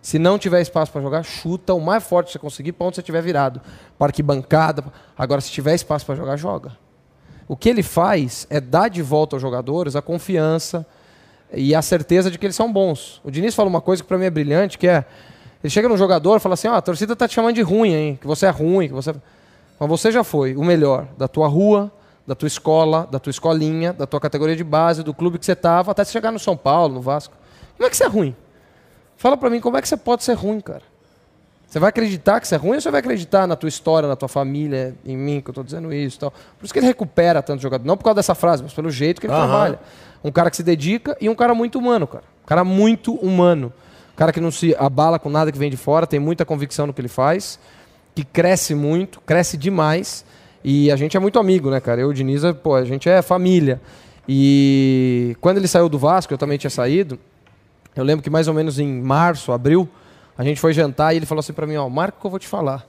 Se 0.00 0.18
não 0.18 0.38
tiver 0.38 0.60
espaço 0.60 0.90
para 0.90 1.00
jogar, 1.00 1.22
chuta 1.22 1.72
o 1.74 1.80
mais 1.80 2.02
forte 2.04 2.26
que 2.26 2.32
você 2.32 2.38
conseguir 2.38 2.72
para 2.72 2.86
onde 2.86 2.96
você 2.96 3.00
estiver 3.00 3.22
virado. 3.22 3.60
Para 3.98 4.08
arquibancada. 4.08 4.84
Agora, 5.16 5.40
se 5.40 5.50
tiver 5.50 5.74
espaço 5.74 6.04
para 6.04 6.16
jogar, 6.16 6.36
joga. 6.36 6.76
O 7.48 7.56
que 7.56 7.68
ele 7.68 7.82
faz 7.82 8.46
é 8.48 8.60
dar 8.60 8.88
de 8.88 9.02
volta 9.02 9.36
aos 9.36 9.42
jogadores 9.42 9.96
a 9.96 10.02
confiança 10.02 10.86
e 11.52 11.74
a 11.74 11.82
certeza 11.82 12.30
de 12.30 12.38
que 12.38 12.46
eles 12.46 12.56
são 12.56 12.72
bons. 12.72 13.20
O 13.24 13.30
Diniz 13.30 13.54
fala 13.54 13.68
uma 13.68 13.80
coisa 13.80 14.02
que 14.02 14.08
para 14.08 14.18
mim 14.18 14.24
é 14.24 14.30
brilhante, 14.30 14.78
que 14.78 14.88
é 14.88 15.04
ele 15.62 15.70
chega 15.70 15.88
no 15.88 15.96
jogador 15.96 16.36
e 16.36 16.40
fala 16.40 16.54
assim: 16.54 16.68
"Ah, 16.68 16.76
a 16.76 16.82
torcida 16.82 17.14
tá 17.14 17.28
te 17.28 17.34
chamando 17.34 17.54
de 17.54 17.62
ruim, 17.62 17.94
hein? 17.94 18.18
Que 18.20 18.26
você 18.26 18.46
é 18.46 18.50
ruim, 18.50 18.88
que 18.88 18.94
você 18.94 19.14
Mas 19.78 19.88
você 19.88 20.10
já 20.10 20.24
foi 20.24 20.56
o 20.56 20.64
melhor 20.64 21.06
da 21.16 21.28
tua 21.28 21.48
rua, 21.48 21.90
da 22.26 22.34
tua 22.34 22.46
escola, 22.46 23.06
da 23.10 23.18
tua 23.18 23.30
escolinha, 23.30 23.92
da 23.92 24.06
tua 24.06 24.20
categoria 24.20 24.56
de 24.56 24.64
base, 24.64 25.02
do 25.02 25.12
clube 25.12 25.38
que 25.38 25.46
você 25.46 25.56
tava, 25.56 25.90
até 25.90 26.04
você 26.04 26.12
chegar 26.12 26.30
no 26.30 26.38
São 26.38 26.56
Paulo, 26.56 26.94
no 26.94 27.00
Vasco. 27.00 27.34
Como 27.76 27.86
é 27.86 27.90
que 27.90 27.96
você 27.96 28.04
é 28.04 28.08
ruim? 28.08 28.34
Fala 29.16 29.36
pra 29.36 29.50
mim, 29.50 29.60
como 29.60 29.76
é 29.76 29.82
que 29.82 29.88
você 29.88 29.96
pode 29.96 30.24
ser 30.24 30.34
ruim, 30.34 30.60
cara? 30.60 30.82
Você 31.72 31.78
vai 31.78 31.88
acreditar 31.88 32.38
que 32.38 32.46
você 32.46 32.54
é 32.54 32.58
ruim 32.58 32.74
ou 32.74 32.80
você 32.82 32.90
vai 32.90 33.00
acreditar 33.00 33.46
na 33.46 33.56
tua 33.56 33.66
história, 33.66 34.06
na 34.06 34.14
tua 34.14 34.28
família, 34.28 34.94
em 35.06 35.16
mim, 35.16 35.40
que 35.40 35.48
eu 35.48 35.54
tô 35.54 35.62
dizendo 35.62 35.90
isso 35.90 36.18
e 36.18 36.20
tal? 36.20 36.30
Por 36.30 36.64
isso 36.64 36.70
que 36.70 36.78
ele 36.78 36.84
recupera 36.84 37.42
tanto 37.42 37.62
jogador. 37.62 37.86
Não 37.86 37.96
por 37.96 38.04
causa 38.04 38.16
dessa 38.16 38.34
frase, 38.34 38.62
mas 38.62 38.74
pelo 38.74 38.90
jeito 38.90 39.18
que 39.18 39.26
ele 39.26 39.32
Aham. 39.32 39.46
trabalha. 39.46 39.80
Um 40.22 40.30
cara 40.30 40.50
que 40.50 40.56
se 40.58 40.62
dedica 40.62 41.16
e 41.18 41.30
um 41.30 41.34
cara 41.34 41.54
muito 41.54 41.78
humano, 41.78 42.06
cara. 42.06 42.24
Um 42.44 42.46
cara 42.46 42.62
muito 42.62 43.14
humano. 43.14 43.72
Um 44.12 44.16
cara 44.16 44.34
que 44.34 44.38
não 44.38 44.50
se 44.50 44.76
abala 44.78 45.18
com 45.18 45.30
nada 45.30 45.50
que 45.50 45.56
vem 45.58 45.70
de 45.70 45.78
fora, 45.78 46.06
tem 46.06 46.20
muita 46.20 46.44
convicção 46.44 46.86
no 46.86 46.92
que 46.92 47.00
ele 47.00 47.08
faz, 47.08 47.58
que 48.14 48.22
cresce 48.22 48.74
muito, 48.74 49.18
cresce 49.22 49.56
demais. 49.56 50.26
E 50.62 50.92
a 50.92 50.96
gente 50.96 51.16
é 51.16 51.20
muito 51.20 51.38
amigo, 51.38 51.70
né, 51.70 51.80
cara? 51.80 52.02
Eu 52.02 52.08
e 52.08 52.10
o 52.10 52.14
Diniz, 52.14 52.42
pô, 52.62 52.74
a 52.74 52.84
gente 52.84 53.08
é 53.08 53.22
família. 53.22 53.80
E 54.28 55.34
quando 55.40 55.56
ele 55.56 55.66
saiu 55.66 55.88
do 55.88 55.98
Vasco, 55.98 56.34
eu 56.34 56.36
também 56.36 56.58
tinha 56.58 56.68
saído. 56.68 57.18
Eu 57.96 58.04
lembro 58.04 58.22
que 58.22 58.28
mais 58.28 58.46
ou 58.46 58.52
menos 58.52 58.78
em 58.78 59.00
março, 59.00 59.52
abril, 59.52 59.88
a 60.36 60.44
gente 60.44 60.60
foi 60.60 60.72
jantar 60.72 61.12
e 61.12 61.16
ele 61.16 61.26
falou 61.26 61.40
assim 61.40 61.52
pra 61.52 61.66
mim, 61.66 61.76
ó, 61.76 61.88
marca 61.88 62.18
o 62.18 62.20
que 62.20 62.26
eu 62.26 62.30
vou 62.30 62.40
te 62.40 62.48
falar. 62.48 62.86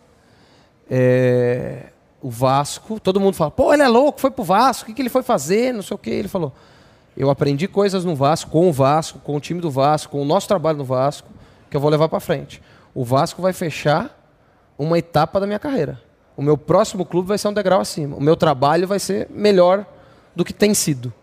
É, 0.89 1.87
o 2.21 2.29
Vasco, 2.29 2.99
todo 2.99 3.19
mundo 3.19 3.35
fala, 3.35 3.51
pô, 3.51 3.73
ele 3.73 3.83
é 3.83 3.87
louco, 3.87 4.19
foi 4.19 4.31
pro 4.31 4.43
Vasco, 4.43 4.83
o 4.83 4.85
que, 4.87 4.93
que 4.93 5.01
ele 5.01 5.09
foi 5.09 5.23
fazer, 5.23 5.73
não 5.73 5.81
sei 5.81 5.95
o 5.95 5.97
que. 5.97 6.09
Ele 6.09 6.27
falou, 6.27 6.53
eu 7.15 7.29
aprendi 7.29 7.67
coisas 7.67 8.05
no 8.05 8.15
Vasco, 8.15 8.49
com 8.49 8.69
o 8.69 8.71
Vasco, 8.71 9.19
com 9.19 9.35
o 9.35 9.39
time 9.39 9.59
do 9.59 9.69
Vasco, 9.69 10.13
com 10.13 10.21
o 10.21 10.25
nosso 10.25 10.47
trabalho 10.47 10.77
no 10.77 10.85
Vasco, 10.85 11.29
que 11.69 11.75
eu 11.75 11.81
vou 11.81 11.89
levar 11.89 12.09
pra 12.09 12.19
frente. 12.19 12.61
O 12.93 13.03
Vasco 13.03 13.41
vai 13.41 13.53
fechar 13.53 14.17
uma 14.77 14.97
etapa 14.97 15.39
da 15.39 15.45
minha 15.45 15.59
carreira. 15.59 16.01
O 16.35 16.41
meu 16.41 16.57
próximo 16.57 17.05
clube 17.05 17.27
vai 17.27 17.37
ser 17.37 17.47
um 17.47 17.53
degrau 17.53 17.81
acima. 17.81 18.15
O 18.15 18.21
meu 18.21 18.35
trabalho 18.35 18.87
vai 18.87 18.99
ser 18.99 19.27
melhor 19.29 19.85
do 20.35 20.43
que 20.43 20.53
tem 20.53 20.73
sido. 20.73 21.13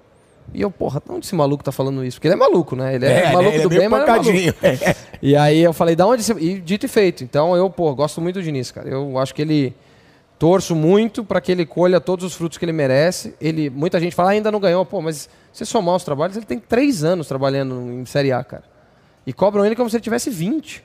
E 0.53 0.61
eu, 0.61 0.71
porra, 0.71 1.01
de 1.05 1.13
onde 1.13 1.27
esse 1.27 1.35
maluco 1.35 1.63
tá 1.63 1.71
falando 1.71 2.05
isso? 2.05 2.17
Porque 2.17 2.29
ele 2.29 2.35
é 2.35 2.39
maluco, 2.39 2.75
né? 2.75 2.95
Ele 2.95 3.07
é, 3.07 3.27
né? 3.27 3.33
maluco 3.33 3.55
ele 3.55 3.63
do 3.63 3.69
meio 3.69 3.81
bem, 3.83 3.89
mas 3.89 4.03
é 4.03 4.07
maluco. 4.07 4.25
pancadinho. 4.25 4.55
E 5.23 5.37
aí 5.37 5.61
eu 5.61 5.75
falei, 5.75 5.95
da 5.95 6.07
onde 6.07 6.23
você... 6.23 6.33
E 6.33 6.59
dito 6.59 6.87
e 6.87 6.89
feito. 6.89 7.23
Então 7.23 7.55
eu, 7.55 7.69
pô, 7.69 7.95
gosto 7.95 8.23
muito 8.23 8.37
do 8.37 8.43
Diniz, 8.43 8.71
cara. 8.71 8.89
Eu 8.89 9.19
acho 9.19 9.35
que 9.35 9.43
ele... 9.43 9.75
Torço 10.39 10.75
muito 10.75 11.23
para 11.23 11.39
que 11.39 11.53
ele 11.53 11.67
colha 11.67 12.01
todos 12.01 12.25
os 12.25 12.33
frutos 12.33 12.57
que 12.57 12.65
ele 12.65 12.73
merece. 12.73 13.35
Ele, 13.39 13.69
muita 13.69 14.01
gente 14.01 14.17
fala, 14.17 14.31
ah, 14.31 14.33
ainda 14.33 14.51
não 14.51 14.59
ganhou. 14.59 14.87
Pô, 14.87 15.03
mas 15.03 15.29
se 15.53 15.67
somar 15.67 15.95
os 15.95 16.03
trabalhos, 16.05 16.35
ele 16.35 16.47
tem 16.47 16.59
três 16.59 17.05
anos 17.05 17.29
trabalhando 17.29 17.75
em 17.75 18.07
Série 18.07 18.33
A, 18.33 18.43
cara. 18.43 18.65
E 19.27 19.35
cobram 19.35 19.67
ele 19.67 19.77
como 19.77 19.91
se 19.91 19.97
ele 19.97 20.03
tivesse 20.03 20.31
20. 20.31 20.83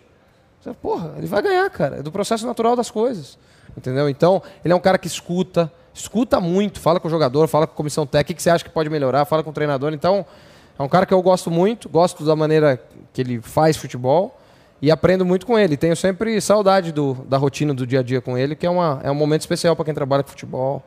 Você, 0.59 0.73
Porra, 0.73 1.13
ele 1.17 1.27
vai 1.27 1.41
ganhar, 1.41 1.69
cara. 1.69 1.97
É 1.99 2.03
do 2.03 2.11
processo 2.11 2.45
natural 2.45 2.75
das 2.75 2.91
coisas. 2.91 3.37
Entendeu? 3.77 4.09
Então, 4.09 4.41
ele 4.63 4.73
é 4.73 4.75
um 4.75 4.79
cara 4.79 4.97
que 4.97 5.07
escuta, 5.07 5.71
escuta 5.95 6.41
muito, 6.41 6.79
fala 6.79 6.99
com 6.99 7.07
o 7.07 7.11
jogador, 7.11 7.47
fala 7.47 7.65
com 7.65 7.73
a 7.73 7.75
comissão 7.75 8.05
técnica, 8.05 8.33
o 8.33 8.35
que 8.35 8.43
você 8.43 8.49
acha 8.49 8.63
que 8.63 8.69
pode 8.69 8.89
melhorar, 8.89 9.23
fala 9.25 9.41
com 9.41 9.49
o 9.49 9.53
treinador. 9.53 9.93
Então, 9.93 10.25
é 10.77 10.83
um 10.83 10.89
cara 10.89 11.05
que 11.05 11.13
eu 11.13 11.21
gosto 11.21 11.49
muito, 11.49 11.87
gosto 11.87 12.25
da 12.25 12.35
maneira 12.35 12.81
que 13.13 13.21
ele 13.21 13.41
faz 13.41 13.77
futebol 13.77 14.37
e 14.81 14.91
aprendo 14.91 15.25
muito 15.25 15.45
com 15.45 15.57
ele. 15.57 15.77
Tenho 15.77 15.95
sempre 15.95 16.39
saudade 16.41 16.91
do, 16.91 17.13
da 17.29 17.37
rotina 17.37 17.73
do 17.73 17.87
dia 17.87 18.01
a 18.01 18.03
dia 18.03 18.19
com 18.19 18.37
ele, 18.37 18.55
que 18.55 18.65
é, 18.65 18.69
uma, 18.69 18.99
é 19.03 19.09
um 19.09 19.15
momento 19.15 19.41
especial 19.41 19.73
para 19.75 19.85
quem 19.85 19.93
trabalha 19.93 20.21
com 20.21 20.29
futebol. 20.29 20.83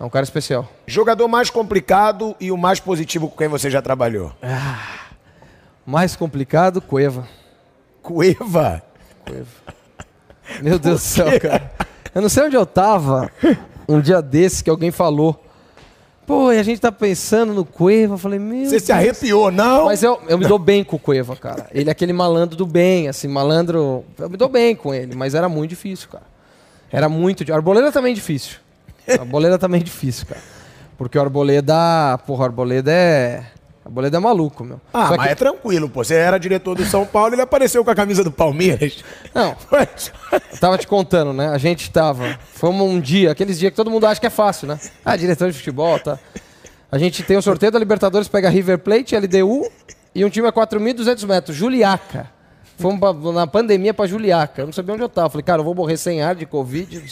É 0.00 0.04
um 0.04 0.10
cara 0.10 0.24
especial. 0.24 0.68
Jogador 0.88 1.28
mais 1.28 1.48
complicado 1.48 2.34
e 2.40 2.50
o 2.50 2.56
mais 2.56 2.80
positivo 2.80 3.28
com 3.28 3.36
quem 3.36 3.46
você 3.46 3.70
já 3.70 3.80
trabalhou? 3.80 4.32
Mais 5.86 6.16
complicado, 6.16 6.80
Cueva. 6.80 7.28
Cueva. 8.02 8.82
Meu 10.60 10.78
Deus 10.80 11.00
do 11.00 11.04
céu, 11.04 11.40
cara. 11.40 11.70
Eu 12.12 12.20
não 12.20 12.28
sei 12.28 12.44
onde 12.44 12.56
eu 12.56 12.66
tava 12.66 13.30
um 13.88 14.00
dia 14.00 14.20
desse 14.22 14.62
que 14.64 14.70
alguém 14.70 14.90
falou. 14.90 15.42
Pô, 16.26 16.52
e 16.52 16.58
a 16.58 16.62
gente 16.62 16.80
tá 16.80 16.92
pensando 16.92 17.52
no 17.52 17.64
Cueva. 17.64 18.14
Eu 18.14 18.18
falei, 18.18 18.38
meu 18.38 18.64
Você 18.68 18.78
se 18.78 18.92
arrepiou, 18.92 19.50
não? 19.50 19.86
Mas 19.86 20.02
eu, 20.02 20.20
eu 20.28 20.38
me 20.38 20.46
dou 20.46 20.58
bem 20.58 20.84
com 20.84 20.96
o 20.96 20.98
Cueva, 20.98 21.34
cara. 21.34 21.66
Ele 21.72 21.88
é 21.88 21.92
aquele 21.92 22.12
malandro 22.12 22.56
do 22.56 22.64
bem, 22.64 23.08
assim, 23.08 23.26
malandro. 23.26 24.04
Eu 24.18 24.30
me 24.30 24.36
dou 24.36 24.48
bem 24.48 24.74
com 24.76 24.94
ele, 24.94 25.16
mas 25.16 25.34
era 25.34 25.48
muito 25.48 25.70
difícil, 25.70 26.08
cara. 26.08 26.24
Era 26.90 27.08
muito. 27.08 27.44
di- 27.44 27.52
Arboleda 27.52 27.90
também 27.90 28.12
é 28.12 28.14
difícil. 28.14 28.58
Arboleda 29.08 29.58
também 29.58 29.80
é 29.80 29.84
difícil, 29.84 30.26
cara. 30.26 30.40
Porque 30.96 31.18
o 31.18 31.20
Arboleda. 31.20 31.74
Porra, 32.26 32.42
o 32.42 32.44
Arboleda 32.44 32.92
é. 32.92 33.44
Arboleda 33.84 34.16
é 34.16 34.20
maluco, 34.20 34.62
meu. 34.64 34.80
Ah, 34.94 35.08
Só 35.08 35.16
mas 35.16 35.26
que- 35.26 35.32
é 35.32 35.34
tranquilo, 35.34 35.88
pô. 35.88 36.04
Você 36.04 36.14
era 36.14 36.38
diretor 36.38 36.76
do 36.76 36.84
São 36.84 37.04
Paulo 37.04 37.32
e 37.32 37.34
ele 37.34 37.42
apareceu 37.42 37.84
com 37.84 37.90
a 37.90 37.94
camisa 37.94 38.22
do 38.22 38.30
Palmeiras. 38.30 39.02
Não, 39.34 39.56
eu 40.52 40.58
tava 40.60 40.78
te 40.78 40.86
contando, 40.86 41.32
né? 41.32 41.48
A 41.48 41.58
gente 41.58 41.90
tava. 41.90 42.38
Fomos 42.52 42.86
um 42.86 43.00
dia, 43.00 43.32
aqueles 43.32 43.58
dias 43.58 43.70
que 43.70 43.76
todo 43.76 43.90
mundo 43.90 44.06
acha 44.06 44.20
que 44.20 44.26
é 44.26 44.30
fácil, 44.30 44.68
né? 44.68 44.78
Ah, 45.04 45.16
diretor 45.16 45.50
de 45.50 45.56
futebol, 45.58 45.98
tá. 45.98 46.18
A 46.90 46.98
gente 46.98 47.22
tem 47.24 47.36
o 47.36 47.42
sorteio 47.42 47.72
da 47.72 47.78
Libertadores, 47.78 48.28
pega 48.28 48.48
River 48.48 48.78
Plate, 48.78 49.16
LDU 49.16 49.68
e 50.14 50.24
um 50.24 50.30
time 50.30 50.46
a 50.46 50.52
4.200 50.52 51.26
metros, 51.26 51.56
Juliaca. 51.56 52.30
Fomos 52.78 53.00
pra- 53.00 53.32
na 53.32 53.46
pandemia 53.46 53.92
pra 53.94 54.06
Juliaca. 54.06 54.62
Eu 54.62 54.66
não 54.66 54.72
sabia 54.72 54.94
onde 54.94 55.02
eu 55.02 55.08
tava. 55.08 55.28
Falei, 55.30 55.42
cara, 55.44 55.60
eu 55.60 55.64
vou 55.64 55.74
morrer 55.74 55.96
sem 55.96 56.22
ar 56.22 56.34
de 56.36 56.46
Covid. 56.46 57.02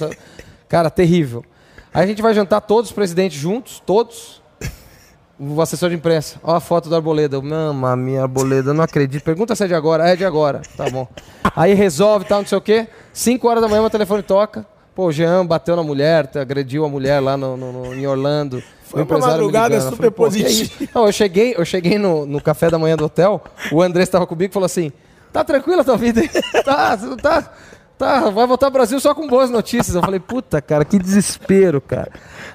Cara, 0.68 0.88
terrível. 0.90 1.44
Aí 1.92 2.04
a 2.04 2.06
gente 2.06 2.22
vai 2.22 2.32
jantar 2.32 2.60
todos 2.60 2.90
os 2.90 2.94
presidentes 2.94 3.38
juntos, 3.40 3.82
todos. 3.84 4.39
O 5.42 5.60
assessor 5.62 5.88
de 5.88 5.94
imprensa. 5.96 6.38
Ó 6.42 6.54
a 6.54 6.60
foto 6.60 6.88
do 6.90 6.94
Arboleda. 6.94 7.40
Mamma 7.40 7.96
minha 7.96 8.22
Arboleda, 8.22 8.74
não 8.74 8.84
acredito. 8.84 9.22
Pergunta 9.24 9.56
se 9.56 9.64
é 9.64 9.66
de 9.66 9.74
agora. 9.74 10.06
É 10.06 10.14
de 10.14 10.24
agora. 10.24 10.60
Tá 10.76 10.90
bom. 10.90 11.08
Aí 11.56 11.72
resolve, 11.72 12.26
tal, 12.26 12.40
não 12.40 12.46
sei 12.46 12.58
o 12.58 12.60
quê. 12.60 12.86
5 13.12 13.48
horas 13.48 13.62
da 13.62 13.68
manhã, 13.68 13.80
meu 13.80 13.88
telefone 13.90 14.22
toca. 14.22 14.66
Pô, 14.94 15.06
o 15.06 15.12
Jean 15.12 15.46
bateu 15.46 15.74
na 15.76 15.82
mulher, 15.82 16.26
tá, 16.26 16.42
agrediu 16.42 16.84
a 16.84 16.88
mulher 16.88 17.20
lá 17.20 17.36
no, 17.36 17.56
no- 17.56 17.72
no- 17.72 17.94
em 17.94 18.06
Orlando. 18.06 18.62
Foi 18.84 19.02
uma 19.02 19.18
madrugada 19.18 19.80
super 19.80 20.10
"Pô, 20.10 20.28
que 20.28 20.42
é 20.42 20.42
positiva." 20.42 20.50
isso?" 20.84 20.88
Não, 20.94 21.06
eu 21.06 21.12
cheguei, 21.12 21.54
eu 21.56 21.64
cheguei 21.64 21.96
no, 21.96 22.26
no 22.26 22.40
café 22.42 22.68
da 22.68 22.78
manhã 22.78 22.96
do 22.96 23.04
hotel, 23.06 23.40
o 23.72 23.80
André 23.80 24.02
estava 24.02 24.26
comigo 24.26 24.50
e 24.50 24.52
falou 24.52 24.66
assim: 24.66 24.92
tá 25.32 25.42
tranquila 25.44 25.80
a 25.82 25.84
tua 25.84 25.96
vida 25.96 26.20
tá, 26.64 26.98
tá. 27.22 27.52
Tá, 28.00 28.30
vai 28.30 28.46
voltar 28.46 28.68
ao 28.68 28.72
Brasil 28.72 28.98
só 28.98 29.14
com 29.14 29.28
boas 29.28 29.50
notícias. 29.50 29.94
Eu 29.94 30.00
falei, 30.00 30.18
puta, 30.18 30.62
cara, 30.62 30.86
que 30.86 30.98
desespero, 30.98 31.82
cara. 31.82 32.10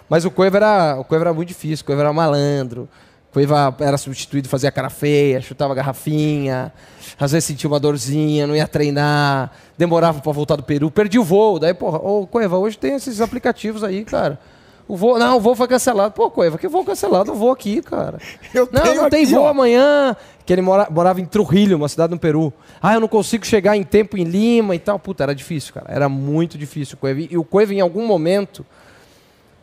Mas 0.09 0.25
o 0.25 0.31
Coiva 0.31 0.57
era, 0.57 0.97
o 0.99 1.03
Coiva 1.03 1.25
era 1.25 1.33
muito 1.35 1.49
difícil, 1.49 1.83
o 1.83 1.85
Coiva 1.85 2.01
era 2.01 2.11
malandro. 2.11 2.89
O 3.29 3.33
Coiva 3.33 3.75
era 3.79 3.95
substituído, 3.95 4.49
fazia 4.49 4.71
cara 4.71 4.89
feia, 4.89 5.39
chutava 5.39 5.75
garrafinha, 5.75 6.73
às 7.19 7.31
vezes 7.31 7.45
sentia 7.45 7.69
uma 7.69 7.79
dorzinha, 7.79 8.47
não 8.47 8.55
ia 8.55 8.67
treinar, 8.67 9.51
demorava 9.77 10.19
pra 10.19 10.31
voltar 10.31 10.55
do 10.55 10.63
Peru, 10.63 10.89
perdi 10.89 11.19
o 11.19 11.23
voo. 11.23 11.59
Daí, 11.59 11.75
porra, 11.75 11.99
ô 11.99 12.25
Coiva, 12.25 12.57
hoje 12.57 12.75
tem 12.75 12.95
esses 12.95 13.21
aplicativos 13.21 13.83
aí, 13.83 14.03
cara. 14.03 14.39
O 14.87 14.95
voo, 14.95 15.17
não, 15.17 15.37
o 15.37 15.39
voo 15.39 15.55
foi 15.55 15.67
cancelado. 15.67 16.11
Pô, 16.13 16.29
Coiva, 16.29 16.57
que 16.59 16.67
voo 16.67 16.85
cancelado? 16.85 17.31
Eu 17.31 17.35
vou 17.35 17.51
aqui, 17.51 17.81
cara. 17.81 18.19
Eu 18.53 18.69
não, 18.71 18.81
tenho 18.83 19.01
não 19.01 19.09
tem 19.09 19.23
aqui, 19.23 19.33
voo 19.33 19.43
ó. 19.43 19.47
amanhã. 19.49 20.15
Que 20.45 20.53
ele 20.53 20.61
mora- 20.61 20.87
morava 20.91 21.19
em 21.19 21.25
Trujillo, 21.25 21.75
uma 21.75 21.89
cidade 21.89 22.11
no 22.13 22.19
Peru. 22.19 22.53
Ah, 22.79 22.93
eu 22.93 22.99
não 22.99 23.07
consigo 23.07 23.43
chegar 23.45 23.75
em 23.75 23.81
tempo 23.83 24.15
em 24.15 24.23
Lima 24.23 24.75
e 24.75 24.79
tal. 24.79 24.99
Puta, 24.99 25.23
era 25.23 25.33
difícil, 25.33 25.73
cara. 25.73 25.87
Era 25.89 26.07
muito 26.07 26.55
difícil 26.55 26.95
o 26.95 26.97
Coiva. 26.97 27.21
E 27.31 27.35
o 27.35 27.43
Coiva, 27.43 27.73
em 27.73 27.81
algum 27.81 28.05
momento, 28.05 28.63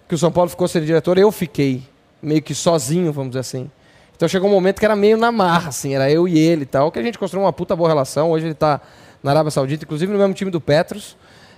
que 0.08 0.14
o 0.16 0.18
São 0.18 0.32
Paulo 0.32 0.50
ficou 0.50 0.66
sem 0.66 0.82
diretor, 0.84 1.16
eu 1.18 1.30
fiquei 1.30 1.84
meio 2.20 2.42
que 2.42 2.52
sozinho, 2.54 3.12
vamos 3.12 3.30
dizer 3.30 3.40
assim. 3.40 3.70
Então 4.16 4.28
chegou 4.28 4.48
um 4.48 4.52
momento 4.52 4.80
que 4.80 4.84
era 4.84 4.96
meio 4.96 5.16
na 5.16 5.30
marra, 5.32 5.68
assim, 5.68 5.94
era 5.94 6.10
eu 6.10 6.26
e 6.28 6.38
ele 6.38 6.62
e 6.62 6.66
tal, 6.66 6.90
que 6.92 6.98
a 6.98 7.02
gente 7.02 7.18
construiu 7.18 7.44
uma 7.44 7.52
puta 7.52 7.74
boa 7.76 7.88
relação. 7.88 8.30
Hoje 8.32 8.46
ele 8.46 8.54
tá 8.54 8.80
na 9.22 9.30
Arábia 9.30 9.50
Saudita, 9.52 9.84
inclusive 9.84 10.12
no 10.12 10.18
mesmo 10.18 10.34
time 10.34 10.50
do 10.50 10.60
Petros. 10.60 11.16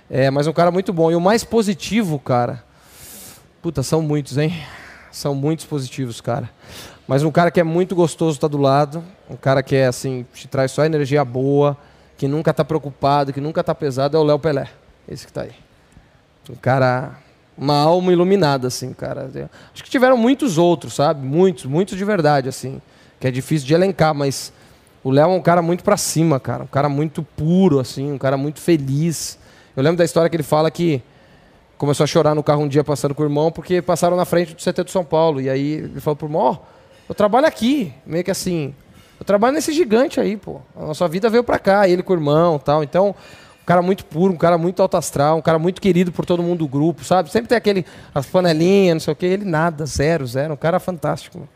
É, 0.09 0.29
mas 0.29 0.45
um 0.45 0.53
cara 0.53 0.69
muito 0.71 0.93
bom. 0.93 1.09
E 1.11 1.15
o 1.15 1.21
mais 1.21 1.43
positivo, 1.43 2.19
cara. 2.19 2.63
Puta, 3.65 3.81
são 3.81 3.99
muitos, 3.99 4.37
hein? 4.37 4.53
São 5.11 5.33
muitos 5.33 5.65
positivos, 5.65 6.21
cara. 6.21 6.51
Mas 7.07 7.23
um 7.23 7.31
cara 7.31 7.49
que 7.49 7.59
é 7.59 7.63
muito 7.63 7.95
gostoso 7.95 8.37
estar 8.37 8.47
do 8.47 8.59
lado, 8.59 9.03
um 9.27 9.35
cara 9.35 9.63
que 9.63 9.75
é 9.75 9.87
assim, 9.87 10.23
te 10.35 10.47
traz 10.47 10.69
só 10.69 10.85
energia 10.85 11.25
boa, 11.25 11.75
que 12.15 12.27
nunca 12.27 12.53
tá 12.53 12.63
preocupado, 12.63 13.33
que 13.33 13.41
nunca 13.41 13.63
tá 13.63 13.73
pesado, 13.73 14.15
é 14.15 14.19
o 14.19 14.23
Léo 14.23 14.37
Pelé. 14.37 14.69
Esse 15.09 15.25
que 15.25 15.33
tá 15.33 15.41
aí. 15.41 15.53
Um 16.47 16.53
cara. 16.53 17.13
Uma 17.57 17.75
alma 17.79 18.11
iluminada, 18.11 18.67
assim, 18.67 18.93
cara. 18.93 19.31
Acho 19.73 19.83
que 19.83 19.89
tiveram 19.89 20.15
muitos 20.15 20.59
outros, 20.59 20.93
sabe? 20.93 21.25
Muitos, 21.25 21.65
muitos 21.65 21.97
de 21.97 22.05
verdade, 22.05 22.47
assim. 22.47 22.79
Que 23.19 23.29
é 23.29 23.31
difícil 23.31 23.65
de 23.65 23.73
elencar, 23.73 24.13
mas 24.13 24.53
o 25.03 25.09
Léo 25.09 25.31
é 25.31 25.35
um 25.35 25.41
cara 25.41 25.63
muito 25.63 25.83
pra 25.83 25.97
cima, 25.97 26.39
cara. 26.39 26.65
Um 26.65 26.67
cara 26.67 26.87
muito 26.87 27.23
puro, 27.35 27.79
assim, 27.79 28.11
um 28.11 28.19
cara 28.19 28.37
muito 28.37 28.59
feliz. 28.61 29.39
Eu 29.75 29.81
lembro 29.81 29.97
da 29.97 30.05
história 30.05 30.29
que 30.29 30.35
ele 30.35 30.43
fala 30.43 30.69
que 30.69 31.01
começou 31.77 32.03
a 32.03 32.07
chorar 32.07 32.33
no 32.35 32.43
carro 32.43 32.63
um 32.63 32.67
dia 32.67 32.83
passando 32.83 33.13
com 33.13 33.23
o 33.23 33.25
irmão, 33.25 33.51
porque 33.51 33.81
passaram 33.81 34.15
na 34.17 34.25
frente 34.25 34.53
do 34.53 34.61
CT 34.61 34.83
do 34.83 34.91
São 34.91 35.03
Paulo. 35.03 35.41
E 35.41 35.49
aí 35.49 35.73
ele 35.73 35.99
falou 35.99 36.15
pro 36.15 36.27
irmão, 36.27 36.41
ó, 36.41 36.57
eu 37.09 37.15
trabalho 37.15 37.45
aqui. 37.47 37.93
Meio 38.05 38.23
que 38.23 38.31
assim, 38.31 38.73
eu 39.19 39.25
trabalho 39.25 39.53
nesse 39.53 39.71
gigante 39.73 40.19
aí, 40.19 40.37
pô. 40.37 40.59
A 40.75 40.85
nossa 40.85 41.07
vida 41.07 41.29
veio 41.29 41.43
pra 41.43 41.59
cá, 41.59 41.87
ele 41.87 42.03
com 42.03 42.13
o 42.13 42.15
irmão 42.15 42.57
tal. 42.59 42.83
Então, 42.83 43.09
um 43.09 43.65
cara 43.65 43.81
muito 43.81 44.05
puro, 44.05 44.33
um 44.33 44.37
cara 44.37 44.57
muito 44.57 44.81
alto 44.81 44.95
astral, 44.97 45.37
um 45.37 45.41
cara 45.41 45.57
muito 45.57 45.81
querido 45.81 46.11
por 46.11 46.25
todo 46.25 46.43
mundo 46.43 46.59
do 46.59 46.67
grupo, 46.67 47.03
sabe? 47.03 47.31
Sempre 47.31 47.49
tem 47.49 47.57
aquele, 47.57 47.85
as 48.13 48.25
panelinhas, 48.25 48.93
não 48.95 48.99
sei 48.99 49.13
o 49.13 49.15
quê. 49.15 49.25
Ele 49.25 49.45
nada, 49.45 49.85
zero, 49.85 50.25
zero. 50.27 50.53
Um 50.53 50.57
cara 50.57 50.79
fantástico. 50.79 51.47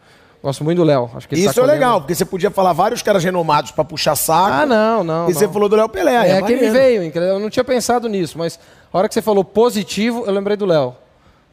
Gosto 0.41 0.63
muito 0.63 0.77
do 0.77 0.85
Léo. 0.85 1.11
Acho 1.13 1.27
que 1.27 1.35
ele 1.35 1.41
Isso 1.43 1.53
tá 1.53 1.61
é 1.61 1.65
legal, 1.65 1.99
porque 1.99 2.15
você 2.15 2.23
podia 2.23 2.49
falar 2.49 2.71
vários 2.71 3.01
caras 3.01 3.21
renomados 3.21 3.71
pra 3.71 3.83
puxar 3.83 4.15
saco. 4.15 4.53
Ah, 4.53 4.65
não, 4.65 5.03
não. 5.03 5.29
E 5.29 5.33
você 5.33 5.45
não. 5.45 5.51
falou 5.53 5.67
do 5.67 5.75
Léo 5.75 5.89
Pelé. 5.89 6.15
É, 6.15 6.31
É, 6.31 6.41
que 6.41 6.47
me 6.47 6.55
maneiro. 6.55 6.71
veio, 6.73 7.03
entendeu? 7.03 7.29
eu 7.29 7.39
não 7.39 7.49
tinha 7.49 7.63
pensado 7.63 8.07
nisso, 8.07 8.37
mas 8.37 8.57
a 8.91 8.97
hora 8.97 9.07
que 9.07 9.13
você 9.13 9.21
falou 9.21 9.43
positivo, 9.43 10.23
eu 10.25 10.31
lembrei 10.33 10.57
do 10.57 10.65
Léo. 10.65 10.95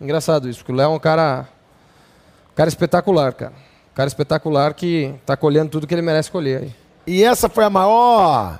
Engraçado 0.00 0.48
isso, 0.48 0.58
porque 0.60 0.72
o 0.72 0.74
Léo 0.74 0.86
é 0.92 0.94
um 0.94 0.98
cara, 0.98 1.48
um 2.52 2.54
cara 2.54 2.68
espetacular, 2.68 3.32
cara. 3.32 3.52
Um 3.92 3.94
cara 3.96 4.08
espetacular 4.08 4.74
que 4.74 5.14
tá 5.24 5.36
colhendo 5.36 5.70
tudo 5.70 5.86
que 5.86 5.94
ele 5.94 6.02
merece 6.02 6.30
colher 6.30 6.62
aí. 6.62 6.74
E 7.06 7.22
essa 7.24 7.48
foi 7.48 7.64
a 7.64 7.70
maior. 7.70 8.58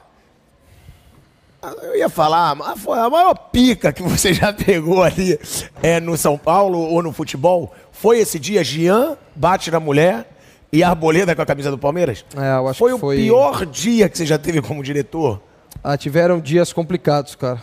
Eu 1.83 1.97
ia 1.97 2.09
falar, 2.09 2.55
mas 2.55 2.79
foi 2.81 2.99
a 2.99 3.11
maior 3.11 3.35
pica 3.35 3.93
que 3.93 4.03
você 4.03 4.33
já 4.33 4.53
pegou 4.53 5.03
ali 5.03 5.39
é, 5.83 5.99
no 5.99 6.17
São 6.17 6.39
Paulo 6.39 6.79
ou 6.79 7.03
no 7.03 7.13
futebol. 7.13 7.75
Foi 7.91 8.19
esse 8.19 8.39
dia, 8.39 8.63
Jean 8.63 9.17
bate 9.35 9.71
na 9.71 9.81
mulher 9.81 10.31
e 10.73 10.85
Arboleda 10.85 11.35
com 11.35 11.43
a 11.43 11.47
camisa 11.47 11.71
do 11.71 11.79
Palmeiras? 11.79 12.25
É, 12.37 12.57
eu 12.57 12.69
acho 12.69 12.79
foi 12.79 12.91
que 12.91 12.97
o 12.97 12.99
foi- 12.99 13.17
pior 13.17 13.67
dia 13.67 14.09
que 14.09 14.17
você 14.17 14.25
já 14.27 14.39
teve 14.39 14.63
como 14.63 14.83
diretor? 14.83 15.41
Ah, 15.83 15.97
tiveram 15.97 16.39
dias 16.39 16.73
complicados, 16.73 17.35
cara. 17.35 17.61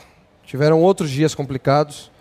Tiveram 0.54 0.84
outros 0.84 1.10
dias 1.10 1.34
complicados, 1.34 2.12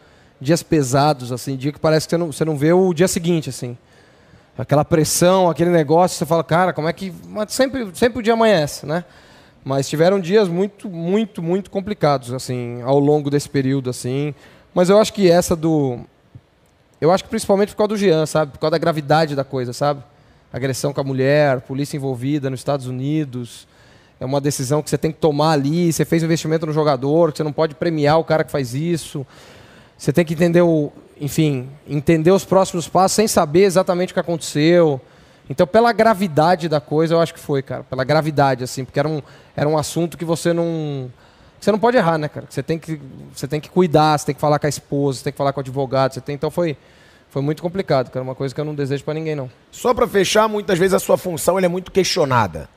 dias 0.41 0.63
pesados, 0.63 1.31
assim, 1.31 1.55
dia 1.55 1.71
que 1.71 1.79
parece 1.79 2.07
que 2.07 2.13
você 2.13 2.17
não, 2.17 2.33
você 2.33 2.47
não 2.47 2.57
vê 2.57 2.73
o 2.73 2.95
dia 2.95 3.07
seguinte, 3.07 3.51
assim. 3.51 3.77
Aquela 4.57 4.87
pressão, 4.87 5.51
aquele 5.51 5.69
negócio, 5.69 6.17
você 6.17 6.25
fala, 6.25 6.43
cara, 6.43 6.73
como 6.73 6.89
é 6.89 6.95
que. 6.95 7.13
Mas 7.29 7.53
sempre, 7.53 7.91
sempre 7.93 8.21
o 8.21 8.23
dia 8.23 8.33
amanhece, 8.33 8.87
né? 8.87 9.05
Mas 9.63 9.87
tiveram 9.87 10.19
dias 10.19 10.49
muito, 10.49 10.89
muito, 10.89 11.43
muito 11.43 11.71
complicados, 11.71 12.33
assim, 12.33 12.81
ao 12.81 12.99
longo 12.99 13.29
desse 13.29 13.51
período, 13.51 13.91
assim. 13.91 14.35
Mas 14.73 14.89
eu 14.89 14.99
acho 14.99 15.13
que 15.13 15.31
essa 15.31 15.55
do. 15.55 16.01
Eu 17.03 17.13
acho 17.13 17.25
que 17.25 17.29
principalmente 17.29 17.73
por 17.73 17.77
causa 17.77 17.89
do 17.89 17.99
Jean, 17.99 18.25
sabe? 18.25 18.53
Por 18.53 18.61
causa 18.61 18.71
da 18.71 18.79
gravidade 18.79 19.37
da 19.37 19.45
coisa, 19.45 19.75
sabe? 19.75 20.03
Agressão 20.51 20.91
com 20.95 21.03
a 21.03 21.05
mulher, 21.05 21.61
polícia 21.61 21.99
envolvida 21.99 22.49
nos 22.49 22.61
Estados 22.61 22.87
Unidos. 22.87 23.69
É 24.23 24.25
uma 24.25 24.41
decisão 24.41 24.81
que 24.81 24.89
você 24.89 24.97
tem 24.97 25.11
que 25.11 25.19
tomar 25.19 25.51
ali. 25.51 25.93
Você 25.93 26.05
fez 26.05 26.23
um 26.23 26.27
investimento 26.27 26.65
no 26.65 26.73
jogador, 26.73 27.33
você 27.35 27.43
não 27.43 27.53
pode 27.53 27.75
premiar 27.75 28.21
o 28.21 28.25
cara 28.25 28.45
que 28.45 28.53
faz 28.53 28.73
isso. 28.73 29.27
Você 29.99 30.13
tem 30.13 30.25
que 30.25 30.33
entender 30.33 30.63
o, 30.63 30.93
enfim, 31.21 31.69
entender 31.89 32.31
os 32.31 32.45
próximos 32.45 32.87
passos 32.87 33.17
sem 33.17 33.27
saber 33.27 33.65
exatamente 33.65 34.13
o 34.13 34.15
que 34.15 34.21
aconteceu. 34.21 35.01
Então, 35.51 35.67
pela 35.67 35.93
gravidade 35.93 36.69
da 36.69 36.81
coisa, 36.81 37.15
eu 37.15 37.21
acho 37.21 37.35
que 37.35 37.41
foi, 37.41 37.63
cara. 37.63 37.83
Pela 37.83 38.05
gravidade, 38.05 38.63
assim, 38.63 38.85
porque 38.85 39.01
era 39.01 39.09
um, 39.09 39.21
era 39.57 39.69
um 39.69 39.77
assunto 39.77 40.17
que 40.17 40.25
você 40.25 40.53
não. 40.53 41.11
Você 41.61 41.73
não 41.73 41.79
pode 41.81 41.97
errar, 41.97 42.17
né, 42.17 42.29
cara? 42.29 42.47
Você 42.49 42.63
tem 42.63 42.79
que, 42.79 43.01
você 43.35 43.49
tem 43.49 43.61
que 43.61 43.71
cuidar, 43.71 44.17
você 44.17 44.27
tem 44.27 44.35
que 44.37 44.41
falar 44.41 44.61
com 44.61 44.67
a 44.67 44.69
esposa, 44.69 45.19
você 45.19 45.25
tem 45.25 45.33
que 45.33 45.37
falar 45.37 45.53
com 45.53 45.59
o 45.59 45.63
advogado. 45.63 46.15
Você 46.15 46.21
tem, 46.21 46.37
então 46.37 46.49
foi, 46.49 46.77
foi 47.29 47.43
muito 47.43 47.61
complicado, 47.61 48.09
cara. 48.09 48.23
Uma 48.23 48.37
coisa 48.37 48.55
que 48.55 48.61
eu 48.61 48.65
não 48.65 48.75
desejo 48.75 49.03
pra 49.03 49.15
ninguém, 49.15 49.35
não. 49.35 49.51
Só 49.73 49.93
pra 49.93 50.07
fechar, 50.07 50.49
muitas 50.49 50.79
vezes 50.79 50.95
a 50.95 51.01
sua 51.01 51.19
função 51.19 51.59
é 51.59 51.67
muito 51.67 51.91
questionada. 51.91 52.69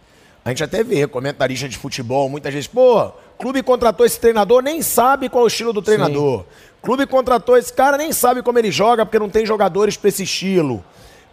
A 0.45 0.49
gente 0.49 0.63
até 0.63 0.83
vê 0.83 1.07
comentarista 1.07 1.67
de 1.67 1.75
futebol, 1.75 2.29
muitas 2.29 2.53
vezes, 2.53 2.67
pô, 2.67 3.11
clube 3.39 3.63
contratou 3.63 4.05
esse 4.05 4.19
treinador, 4.19 4.61
nem 4.61 4.79
sabe 4.79 5.27
qual 5.27 5.41
é 5.41 5.45
o 5.45 5.47
estilo 5.47 5.73
do 5.73 5.81
treinador. 5.81 6.45
Clube 6.83 7.07
contratou 7.07 7.57
esse 7.57 7.73
cara, 7.73 7.97
nem 7.97 8.13
sabe 8.13 8.43
como 8.43 8.59
ele 8.59 8.69
joga, 8.69 9.03
porque 9.07 9.17
não 9.17 9.27
tem 9.27 9.43
jogadores 9.43 9.97
pra 9.97 10.07
esse 10.07 10.21
estilo. 10.21 10.85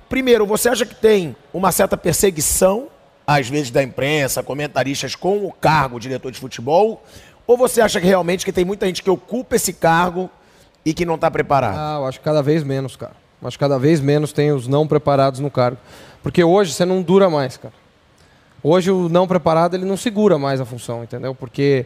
Primeiro, 0.08 0.46
você 0.46 0.70
acha 0.70 0.86
que 0.86 0.94
tem 0.94 1.36
uma 1.52 1.70
certa 1.70 1.94
perseguição, 1.94 2.88
às 3.26 3.50
vezes, 3.50 3.70
da 3.70 3.82
imprensa, 3.82 4.42
comentaristas 4.42 5.14
com 5.14 5.44
o 5.44 5.52
cargo 5.52 6.00
diretor 6.00 6.32
de 6.32 6.40
futebol? 6.40 7.04
Ou 7.46 7.58
você 7.58 7.82
acha 7.82 8.00
que 8.00 8.06
realmente 8.06 8.46
que 8.46 8.52
tem 8.52 8.64
muita 8.64 8.86
gente 8.86 9.02
que 9.02 9.10
ocupa 9.10 9.56
esse 9.56 9.74
cargo 9.74 10.30
e 10.86 10.94
que 10.94 11.04
não 11.04 11.16
está 11.16 11.30
preparado? 11.30 11.76
Ah, 11.76 11.98
eu 12.00 12.06
acho 12.06 12.18
que 12.18 12.24
cada 12.24 12.42
vez 12.42 12.62
menos, 12.62 12.96
cara. 12.96 13.12
Eu 13.42 13.48
Acho 13.48 13.58
que 13.58 13.62
cada 13.62 13.78
vez 13.78 14.00
menos 14.00 14.32
tem 14.32 14.52
os 14.52 14.66
não 14.66 14.88
preparados 14.88 15.38
no 15.38 15.50
cargo. 15.50 15.76
Porque 16.22 16.42
hoje 16.42 16.72
você 16.72 16.86
não 16.86 17.02
dura 17.02 17.28
mais, 17.28 17.58
cara. 17.58 17.81
Hoje 18.62 18.90
o 18.90 19.08
não 19.08 19.26
preparado 19.26 19.74
ele 19.74 19.84
não 19.84 19.96
segura 19.96 20.38
mais 20.38 20.60
a 20.60 20.64
função, 20.64 21.02
entendeu? 21.02 21.34
Porque 21.34 21.84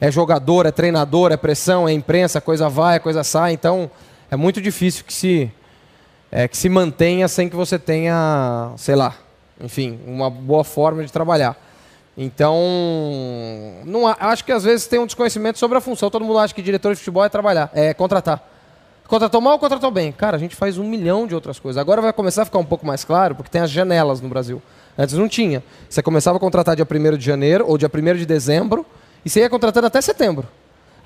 é 0.00 0.10
jogador, 0.10 0.66
é 0.66 0.70
treinador, 0.70 1.32
é 1.32 1.36
pressão, 1.36 1.88
é 1.88 1.92
imprensa, 1.92 2.38
a 2.38 2.42
coisa 2.42 2.68
vai, 2.68 2.96
a 2.96 3.00
coisa 3.00 3.24
sai. 3.24 3.52
Então 3.52 3.90
é 4.30 4.36
muito 4.36 4.60
difícil 4.60 5.04
que 5.04 5.12
se 5.12 5.50
é, 6.30 6.46
que 6.46 6.56
se 6.56 6.68
mantenha 6.68 7.26
sem 7.28 7.48
que 7.48 7.56
você 7.56 7.78
tenha, 7.78 8.72
sei 8.76 8.94
lá, 8.94 9.14
enfim, 9.60 9.98
uma 10.06 10.28
boa 10.28 10.62
forma 10.62 11.02
de 11.02 11.10
trabalhar. 11.10 11.56
Então, 12.16 12.56
não, 13.84 14.06
a- 14.06 14.16
acho 14.20 14.44
que 14.44 14.52
às 14.52 14.64
vezes 14.64 14.86
tem 14.86 14.98
um 14.98 15.06
desconhecimento 15.06 15.58
sobre 15.58 15.78
a 15.78 15.80
função. 15.80 16.10
Todo 16.10 16.24
mundo 16.24 16.38
acha 16.38 16.52
que 16.54 16.60
diretor 16.60 16.92
de 16.92 16.98
futebol 16.98 17.24
é 17.24 17.28
trabalhar, 17.28 17.70
é 17.72 17.94
contratar. 17.94 18.42
Contratou 19.06 19.40
mal 19.40 19.54
ou 19.54 19.58
contratou 19.58 19.90
bem? 19.90 20.12
Cara, 20.12 20.36
a 20.36 20.40
gente 20.40 20.54
faz 20.54 20.76
um 20.76 20.84
milhão 20.84 21.26
de 21.26 21.34
outras 21.34 21.58
coisas. 21.58 21.80
Agora 21.80 22.02
vai 22.02 22.12
começar 22.12 22.42
a 22.42 22.44
ficar 22.44 22.58
um 22.58 22.64
pouco 22.64 22.84
mais 22.84 23.04
claro, 23.04 23.34
porque 23.34 23.50
tem 23.50 23.60
as 23.62 23.70
janelas 23.70 24.20
no 24.20 24.28
Brasil. 24.28 24.60
Antes 24.98 25.14
não 25.14 25.28
tinha. 25.28 25.62
Você 25.88 26.02
começava 26.02 26.36
a 26.36 26.40
contratar 26.40 26.74
dia 26.74 26.84
1 26.90 27.16
de 27.16 27.24
janeiro 27.24 27.64
ou 27.68 27.78
dia 27.78 27.88
1 27.92 28.16
de 28.16 28.26
dezembro 28.26 28.84
e 29.24 29.30
você 29.30 29.40
ia 29.40 29.48
contratando 29.48 29.86
até 29.86 30.00
setembro. 30.00 30.46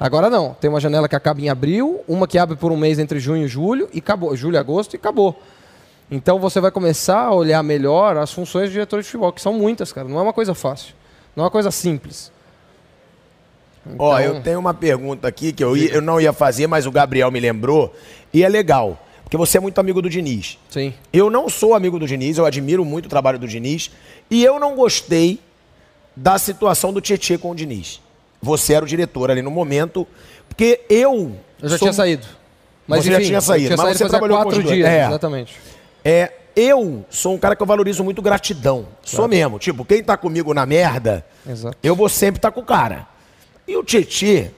Agora 0.01 0.31
não. 0.31 0.55
Tem 0.55 0.71
uma 0.71 0.81
janela 0.81 1.07
que 1.09 1.15
acaba 1.15 1.41
em 1.43 1.51
abril, 1.51 2.01
uma 2.09 2.27
que 2.27 2.39
abre 2.39 2.57
por 2.57 2.73
um 2.73 2.77
mês 2.77 2.99
entre 2.99 3.21
junho 3.21 3.45
e 3.45 3.49
julho, 3.49 3.89
e 3.93 3.99
acabou. 3.99 4.35
Julho 4.35 4.55
e 4.55 4.59
agosto 4.59 4.95
e 4.95 4.97
acabou. 4.97 5.39
Então 6.11 6.39
você 6.41 6.59
vai 6.61 6.71
começar 6.71 7.21
a 7.21 7.33
olhar 7.35 7.63
melhor 7.63 8.17
as 8.17 8.33
funções 8.33 8.67
de 8.69 8.73
diretor 8.73 8.99
de 9.01 9.05
futebol, 9.05 9.33
que 9.33 9.41
são 9.43 9.53
muitas, 9.53 9.93
cara. 9.93 10.09
Não 10.09 10.19
é 10.19 10.23
uma 10.23 10.33
coisa 10.33 10.55
fácil. 10.55 10.95
Não 11.37 11.43
é 11.43 11.45
uma 11.45 11.51
coisa 11.51 11.71
simples. 11.71 12.33
Ó, 13.99 14.19
eu 14.21 14.41
tenho 14.43 14.59
uma 14.59 14.73
pergunta 14.75 15.27
aqui 15.27 15.53
que 15.53 15.63
eu, 15.63 15.77
ia- 15.77 15.93
eu 15.93 16.01
não 16.01 16.21
ia 16.21 16.33
fazer, 16.33 16.67
mas 16.67 16.87
o 16.87 16.91
Gabriel 16.93 17.31
me 17.31 17.41
lembrou. 17.41 17.93
E 18.33 18.43
é 18.45 18.49
legal, 18.49 18.99
porque 19.33 19.39
você 19.39 19.57
é 19.57 19.61
muito 19.63 19.79
amigo 19.79 20.03
do 20.03 20.11
Diniz. 20.11 20.59
Sim. 20.69 20.93
Eu 21.11 21.31
não 21.31 21.49
sou 21.49 21.73
amigo 21.75 21.99
do 21.99 22.07
Diniz, 22.07 22.37
eu 22.37 22.45
admiro 22.45 22.85
muito 22.85 23.07
o 23.07 23.09
trabalho 23.09 23.39
do 23.39 23.49
Diniz. 23.49 23.91
E 24.31 24.45
eu 24.45 24.61
não 24.61 24.77
gostei 24.77 25.41
da 26.15 26.39
situação 26.39 26.93
do 26.93 27.01
Tietchan 27.01 27.39
com 27.39 27.51
o 27.51 27.55
Diniz. 27.55 27.99
Você 28.43 28.75
era 28.75 28.85
o 28.85 28.89
diretor 28.89 29.31
ali 29.31 29.41
no 29.41 29.51
momento, 29.51 30.07
porque 30.47 30.83
eu. 30.91 31.35
Eu 31.63 31.69
já 31.71 31.79
sou- 31.79 31.87
tinha 31.87 31.93
saído. 31.95 32.27
Você 32.87 33.11
já 33.11 33.21
tinha 33.23 33.41
saído, 33.41 33.67
tinha 33.69 33.77
mas 33.79 33.97
você 33.97 34.05
fazia 34.05 34.09
trabalhou 34.11 34.37
com 34.37 34.45
quatro 34.45 34.63
dias, 34.63 34.87
É. 34.87 35.07
exatamente. 35.07 35.55
É, 36.05 36.33
eu 36.55 37.03
sou 37.09 37.35
um 37.35 37.39
cara 37.39 37.57
que 37.57 37.63
eu 37.63 37.67
valorizo 37.67 38.05
muito 38.05 38.21
gratidão. 38.21 38.87
Sou 39.03 39.27
mesmo. 39.27 39.59
Tipo, 39.59 39.83
quem 39.83 40.05
tá 40.05 40.15
comigo 40.15 40.53
na 40.53 40.67
merda, 40.67 41.25
Exato. 41.49 41.79
eu 41.83 41.97
vou 41.97 42.11
sempre 42.11 42.37
estar 42.37 42.51
com 42.51 42.61
o 42.61 42.65
cara. 42.67 43.09
E 43.67 43.75
o 43.79 43.83
Tietê, 43.83 44.51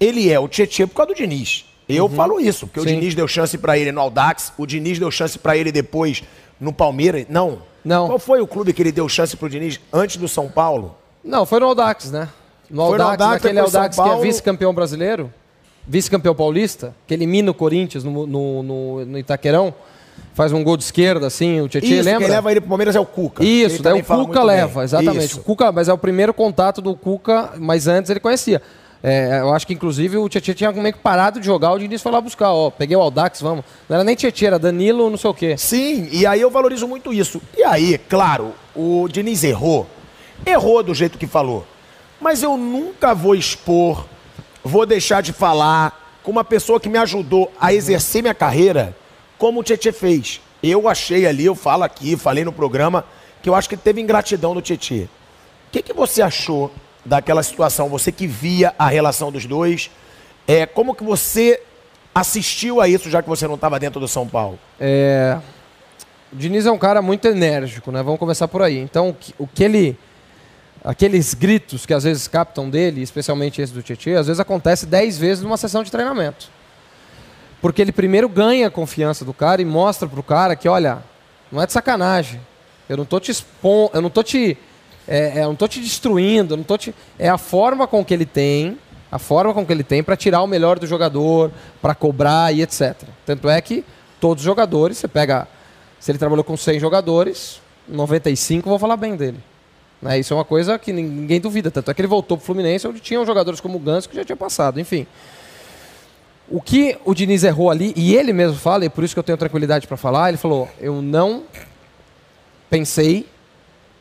ele 0.00 0.32
é 0.32 0.40
o 0.40 0.48
Tietê 0.48 0.84
por 0.84 0.96
causa 0.96 1.12
do 1.12 1.16
Diniz. 1.16 1.64
Eu 1.88 2.08
falo 2.08 2.40
isso, 2.40 2.66
porque 2.66 2.80
o 2.80 2.82
Uhum. 2.82 2.88
Sim. 2.88 2.94
Diniz 2.98 3.14
deu 3.14 3.28
chance 3.28 3.56
pra 3.58 3.78
ele 3.78 3.92
no 3.92 4.00
Aldax, 4.00 4.52
o 4.58 4.66
Diniz 4.66 4.98
deu 4.98 5.10
chance 5.10 5.38
pra 5.38 5.56
ele 5.56 5.70
depois 5.70 6.22
no 6.60 6.72
Palmeiras. 6.72 7.26
Não. 7.28 7.58
Não. 7.84 8.06
Qual 8.08 8.18
foi 8.18 8.40
o 8.40 8.46
clube 8.46 8.72
que 8.72 8.82
ele 8.82 8.90
deu 8.90 9.08
chance 9.08 9.36
pro 9.36 9.48
Diniz 9.48 9.78
antes 9.92 10.16
do 10.16 10.26
São 10.26 10.48
Paulo? 10.48 10.96
Não, 11.22 11.46
foi 11.46 11.60
no 11.60 11.66
Audax, 11.66 12.10
né? 12.10 12.28
No 12.68 12.88
Foi 12.88 12.98
no 12.98 13.04
Audax, 13.04 13.22
Audax, 13.22 13.42
naquele 13.44 13.54
São 13.68 13.80
Audax 13.80 13.94
que 13.96 14.02
é 14.02 14.04
Paulo. 14.04 14.22
vice-campeão 14.22 14.74
brasileiro, 14.74 15.32
vice-campeão 15.86 16.34
paulista, 16.34 16.94
que 17.06 17.14
elimina 17.14 17.50
o 17.50 17.54
Corinthians 17.54 18.02
no, 18.02 18.26
no, 18.26 18.62
no- 18.64 19.04
no 19.04 19.18
Itaquerão, 19.18 19.72
faz 20.34 20.52
um 20.52 20.64
gol 20.64 20.76
de 20.76 20.82
esquerda, 20.82 21.28
assim, 21.28 21.60
o 21.60 21.68
Tietchan, 21.68 22.02
lembra? 22.02 22.18
quem 22.18 22.28
leva 22.28 22.50
ele 22.50 22.60
pro 22.60 22.68
Palmeiras 22.70 22.96
é 22.96 23.00
o 23.00 23.06
Cuca. 23.06 23.44
Isso, 23.44 23.82
daí 23.82 23.92
o 24.00 24.02
Cuca 24.02 24.16
muito 24.16 24.32
bem. 24.34 24.44
leva, 24.44 24.82
exatamente. 24.82 25.24
Isso. 25.26 25.40
O 25.40 25.44
Cuca, 25.44 25.70
mas 25.70 25.88
é 25.88 25.92
o 25.92 25.98
primeiro 25.98 26.34
contato 26.34 26.82
do 26.82 26.96
Cuca, 26.96 27.52
mas 27.58 27.86
antes 27.86 28.10
ele 28.10 28.18
conhecia. 28.18 28.60
É, 29.02 29.40
eu 29.40 29.52
acho 29.52 29.66
que 29.66 29.74
inclusive 29.74 30.16
o 30.16 30.28
Tietchan 30.28 30.54
tinha 30.54 30.72
meio 30.72 30.94
que 30.94 31.00
parado 31.00 31.38
de 31.38 31.46
jogar, 31.46 31.72
o 31.72 31.78
Diniz 31.78 32.02
foi 32.02 32.10
lá 32.10 32.20
buscar, 32.20 32.52
ó, 32.52 32.70
peguei 32.70 32.96
o 32.96 33.00
Audax, 33.00 33.40
vamos. 33.40 33.64
Não 33.88 33.96
era 33.96 34.04
nem 34.04 34.16
Tietchan, 34.16 34.46
era 34.46 34.58
Danilo, 34.58 35.10
não 35.10 35.16
sei 35.16 35.30
o 35.30 35.34
quê. 35.34 35.56
Sim, 35.56 36.08
e 36.10 36.26
aí 36.26 36.40
eu 36.40 36.50
valorizo 36.50 36.88
muito 36.88 37.12
isso. 37.12 37.40
E 37.56 37.62
aí, 37.62 37.98
claro, 37.98 38.52
o 38.74 39.06
Diniz 39.08 39.44
errou. 39.44 39.86
Errou 40.44 40.82
do 40.82 40.94
jeito 40.94 41.18
que 41.18 41.26
falou. 41.26 41.66
Mas 42.20 42.42
eu 42.42 42.56
nunca 42.56 43.14
vou 43.14 43.34
expor, 43.34 44.06
vou 44.64 44.86
deixar 44.86 45.20
de 45.20 45.32
falar 45.32 46.18
com 46.22 46.30
uma 46.30 46.44
pessoa 46.44 46.80
que 46.80 46.88
me 46.88 46.98
ajudou 46.98 47.52
a 47.60 47.72
exercer 47.72 48.22
minha 48.22 48.34
carreira 48.34 48.96
como 49.38 49.60
o 49.60 49.62
Tietchan 49.62 49.92
fez. 49.92 50.40
Eu 50.62 50.88
achei 50.88 51.26
ali, 51.26 51.44
eu 51.44 51.54
falo 51.54 51.84
aqui, 51.84 52.16
falei 52.16 52.44
no 52.44 52.52
programa, 52.52 53.04
que 53.42 53.48
eu 53.48 53.54
acho 53.54 53.68
que 53.68 53.76
teve 53.76 54.00
ingratidão 54.00 54.54
do 54.54 54.62
Tietchan. 54.62 55.04
O 55.04 55.08
que, 55.70 55.82
que 55.82 55.92
você 55.92 56.22
achou 56.22 56.72
daquela 57.06 57.42
situação? 57.42 57.88
Você 57.88 58.12
que 58.12 58.26
via 58.26 58.74
a 58.78 58.88
relação 58.88 59.32
dos 59.32 59.46
dois, 59.46 59.90
é, 60.46 60.66
como 60.66 60.94
que 60.94 61.02
você 61.02 61.60
assistiu 62.14 62.80
a 62.80 62.88
isso, 62.88 63.08
já 63.10 63.22
que 63.22 63.28
você 63.28 63.46
não 63.46 63.54
estava 63.54 63.78
dentro 63.78 64.00
do 64.00 64.08
São 64.08 64.26
Paulo? 64.26 64.58
É, 64.78 65.38
O 66.32 66.36
Diniz 66.36 66.66
é 66.66 66.70
um 66.70 66.78
cara 66.78 67.00
muito 67.00 67.26
enérgico, 67.28 67.92
né? 67.92 68.02
Vamos 68.02 68.18
começar 68.18 68.48
por 68.48 68.62
aí. 68.62 68.78
Então, 68.78 69.16
o 69.38 69.46
que, 69.46 69.64
ele. 69.64 69.98
Aqueles 70.84 71.34
gritos 71.34 71.84
que 71.84 71.92
às 71.92 72.04
vezes 72.04 72.28
captam 72.28 72.70
dele, 72.70 73.02
especialmente 73.02 73.60
esse 73.60 73.72
do 73.72 73.82
Tietchan, 73.82 74.20
às 74.20 74.26
vezes 74.28 74.38
acontece 74.38 74.86
10 74.86 75.18
vezes 75.18 75.42
numa 75.42 75.56
sessão 75.56 75.82
de 75.82 75.90
treinamento. 75.90 76.48
Porque 77.60 77.82
ele 77.82 77.90
primeiro 77.90 78.28
ganha 78.28 78.68
a 78.68 78.70
confiança 78.70 79.24
do 79.24 79.34
cara 79.34 79.60
e 79.60 79.64
mostra 79.64 80.06
pro 80.06 80.22
cara 80.22 80.54
que, 80.54 80.68
olha, 80.68 81.02
não 81.50 81.60
é 81.60 81.66
de 81.66 81.72
sacanagem. 81.72 82.40
Eu 82.88 82.96
não 82.96 83.04
tô 83.04 83.18
te 83.18 83.32
expondo, 83.32 83.90
eu 83.94 84.00
não 84.00 84.10
tô 84.10 84.22
te. 84.22 84.56
É, 85.08 85.38
é, 85.38 85.44
eu 85.44 85.48
não 85.48 85.54
tô 85.54 85.68
te 85.68 85.80
destruindo, 85.80 86.56
não 86.56 86.64
tô 86.64 86.76
te. 86.76 86.94
É 87.18 87.28
a 87.28 87.38
forma 87.38 87.86
com 87.86 88.04
que 88.04 88.12
ele 88.12 88.26
tem, 88.26 88.78
a 89.10 89.18
forma 89.18 89.54
com 89.54 89.64
que 89.64 89.72
ele 89.72 89.84
tem 89.84 90.02
para 90.02 90.16
tirar 90.16 90.42
o 90.42 90.46
melhor 90.46 90.78
do 90.78 90.86
jogador, 90.86 91.50
para 91.80 91.94
cobrar 91.94 92.52
e 92.52 92.62
etc. 92.62 92.94
Tanto 93.24 93.48
é 93.48 93.60
que 93.60 93.84
todos 94.20 94.42
os 94.42 94.46
jogadores, 94.46 94.98
você 94.98 95.08
pega. 95.08 95.46
Se 96.00 96.10
ele 96.10 96.18
trabalhou 96.18 96.44
com 96.44 96.56
100 96.56 96.78
jogadores, 96.78 97.60
95 97.88 98.68
vão 98.68 98.78
falar 98.78 98.96
bem 98.96 99.16
dele. 99.16 99.38
Né? 100.00 100.18
Isso 100.18 100.34
é 100.34 100.36
uma 100.36 100.44
coisa 100.44 100.78
que 100.78 100.92
ninguém 100.92 101.40
duvida. 101.40 101.70
Tanto 101.70 101.90
é 101.90 101.94
que 101.94 102.00
ele 102.00 102.08
voltou 102.08 102.36
pro 102.36 102.46
Fluminense, 102.46 102.86
onde 102.86 103.00
tinham 103.00 103.24
jogadores 103.24 103.60
como 103.60 103.76
o 103.76 103.80
Ganso 103.80 104.08
que 104.08 104.16
já 104.16 104.24
tinha 104.24 104.36
passado. 104.36 104.78
Enfim. 104.78 105.06
O 106.48 106.60
que 106.60 106.96
o 107.04 107.14
Diniz 107.14 107.42
errou 107.42 107.70
ali, 107.70 107.92
e 107.96 108.14
ele 108.14 108.32
mesmo 108.32 108.56
fala, 108.56 108.84
e 108.84 108.88
por 108.88 109.02
isso 109.02 109.14
que 109.14 109.18
eu 109.18 109.24
tenho 109.24 109.38
tranquilidade 109.38 109.86
para 109.86 109.96
falar, 109.96 110.28
ele 110.28 110.36
falou: 110.36 110.68
eu 110.80 111.02
não 111.02 111.42
pensei 112.70 113.26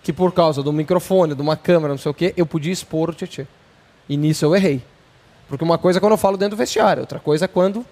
que 0.06 0.14
por 0.14 0.32
causa 0.32 0.61
do 0.61 0.72
microfone, 0.72 1.34
de 1.34 1.41
uma 1.41 1.57
câmera, 1.57 1.91
não 1.91 1.98
sei 1.98 2.11
o 2.11 2.14
quê, 2.14 2.32
eu 2.38 2.45
podia 2.45 2.72
expor 2.72 3.10
o 3.10 3.14
Tietchan. 3.14 3.48
E 4.07 4.15
nisso 4.15 4.45
eu 4.45 4.56
errei. 4.56 4.84
Porque 5.49 5.64
uma 5.64 5.80
coisa 5.80 5.98
é 5.98 5.99
quando 5.99 6.11
eu 6.11 6.18
falo 6.18 6.38
dentro 6.38 6.56
do 6.56 6.60
vestiário, 6.60 7.02
outra 7.02 7.18
coisa 7.18 7.45
é 7.45 7.48
quando 7.48 7.84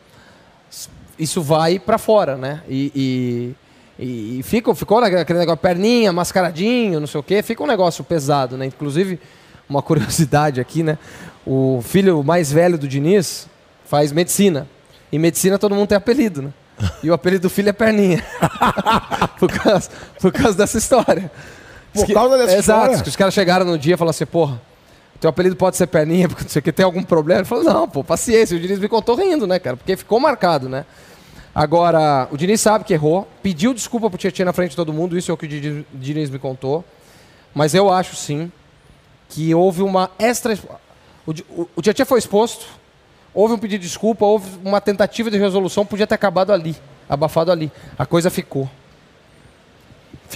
isso 1.18 1.41
vai 1.41 1.80
para 1.80 1.98
fora, 1.98 2.38
né? 2.38 2.61
E, 2.69 3.56
e, 3.98 4.03
e- 4.03 4.40
e 4.40 4.44
fica, 4.44 4.76
ficou 4.76 4.99
aquele 4.99 5.40
negócio, 5.40 5.57
perninha, 5.57 6.14
mascaradinho, 6.14 6.99
não 6.99 7.07
sei 7.07 7.19
o 7.19 7.23
quê, 7.23 7.41
fica 7.41 7.64
um 7.64 7.68
negócio 7.68 8.03
pesado, 8.03 8.57
né? 8.57 8.68
Inclusive, 8.68 9.19
uma 9.68 9.81
curiosidade 9.84 10.61
aqui, 10.61 10.84
né? 10.84 10.99
O 11.44 11.81
filho 11.84 12.23
mais 12.23 12.52
velho 12.52 12.77
do 12.77 12.88
Diniz 12.88 13.48
faz 13.85 14.11
medicina. 14.11 14.68
E 15.11 15.18
medicina 15.18 15.57
todo 15.57 15.73
mundo 15.73 15.88
tem 15.88 15.98
apelido, 15.98 16.44
né? 16.44 16.53
E 17.02 17.10
o 17.10 17.14
apelido 17.15 17.44
do 17.44 17.49
filho 17.49 17.69
é 17.69 17.73
Perninha. 17.73 18.23
por, 19.40 19.52
causa, 19.52 19.90
por 20.22 20.31
causa 20.31 20.56
dessa 20.56 20.77
história. 20.77 21.31
Por 21.94 22.06
que- 22.06 22.14
causa 22.14 22.38
dessa 22.38 22.57
Exato, 22.57 22.82
história? 22.82 23.03
que 23.03 23.10
os 23.10 23.15
caras 23.15 23.34
chegaram 23.34 23.65
no 23.65 23.78
dia 23.78 23.94
e 23.94 23.98
falaram 23.98 24.11
assim, 24.11 24.26
porra, 24.26 24.60
teu 25.20 25.30
apelido 25.30 25.56
pode 25.56 25.78
ser 25.78 25.88
Perninha, 25.88 26.28
porque 26.30 26.44
não 26.44 26.49
sei 26.49 26.60
o 26.60 26.64
que, 26.64 26.72
tem 26.72 26.84
algum 26.86 27.03
problema? 27.03 27.41
Ele 27.41 27.48
falou, 27.48 27.64
não, 27.64 27.88
pô, 27.88 28.03
paciência. 28.03 28.57
O 28.57 28.60
Diniz 28.60 28.80
me 28.80 28.88
contou 28.88 29.15
rindo, 29.15 29.45
né, 29.48 29.60
cara? 29.60 29.78
Porque 29.78 29.95
ficou 29.95 30.20
marcado, 30.20 30.68
né? 30.68 30.86
Agora, 31.56 32.28
o 32.32 32.38
Diniz 32.38 32.60
sabe 32.61 32.84
que 32.84 32.94
errou, 32.94 33.28
pediu 33.44 33.74
desculpa 33.74 34.10
pro 34.10 34.18
Tietchan 34.18 34.45
na 34.45 34.53
frente 34.53 34.72
de 34.72 34.76
todo 34.76 34.91
mundo, 34.91 35.15
isso 35.18 35.30
é 35.30 35.34
o 35.34 35.38
que 35.38 35.45
o 35.45 35.86
Diniz 35.94 36.30
me 36.30 36.40
contou. 36.40 36.84
Mas 37.53 37.76
eu 37.76 37.91
acho 37.94 38.15
sim 38.15 38.52
que 39.30 39.53
houve 39.53 39.84
uma 39.84 40.10
extra. 40.18 40.57
O, 41.28 41.32
o, 41.61 41.70
o 41.76 41.82
Tietchan 41.82 42.06
foi 42.06 42.18
exposto, 42.18 42.65
houve 43.34 43.53
um 43.53 43.57
pedido 43.60 43.82
de 43.82 43.88
desculpa, 43.88 44.26
houve 44.26 44.49
uma 44.65 44.82
tentativa 44.82 45.30
de 45.30 45.38
resolução, 45.38 45.86
podia 45.86 46.07
ter 46.07 46.15
acabado 46.15 46.52
ali, 46.52 46.76
abafado 47.07 47.52
ali. 47.52 47.72
A 47.99 48.06
coisa 48.06 48.32
ficou. 48.32 48.68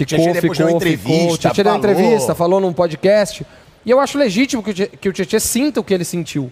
Ficou, 0.05 0.17
Tietchan 0.17 0.33
ficou, 0.41 0.55
ficou. 0.55 0.69
entrevista, 0.69 1.33
O 1.33 1.37
Tietchan 1.37 1.63
deu 1.63 1.73
falou. 1.73 1.77
entrevista, 1.77 2.35
falou 2.35 2.59
num 2.59 2.73
podcast. 2.73 3.45
E 3.85 3.89
eu 3.91 3.99
acho 3.99 4.17
legítimo 4.17 4.61
que 4.63 4.71
o 4.71 4.73
Tie- 4.73 4.87
que 4.87 5.09
o 5.09 5.13
Tietchan 5.13 5.39
sinta 5.39 5.79
o 5.79 5.83
que 5.83 5.93
ele 5.93 6.03
sentiu. 6.05 6.51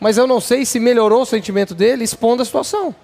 Mas 0.00 0.16
eu 0.16 0.26
não 0.26 0.40
sei 0.40 0.64
se 0.64 0.78
melhorou 0.78 1.22
o 1.22 1.26
sentimento 1.26 1.74
dele 1.74 2.04
expondo 2.04 2.42
a 2.42 2.44
situação. 2.44 2.94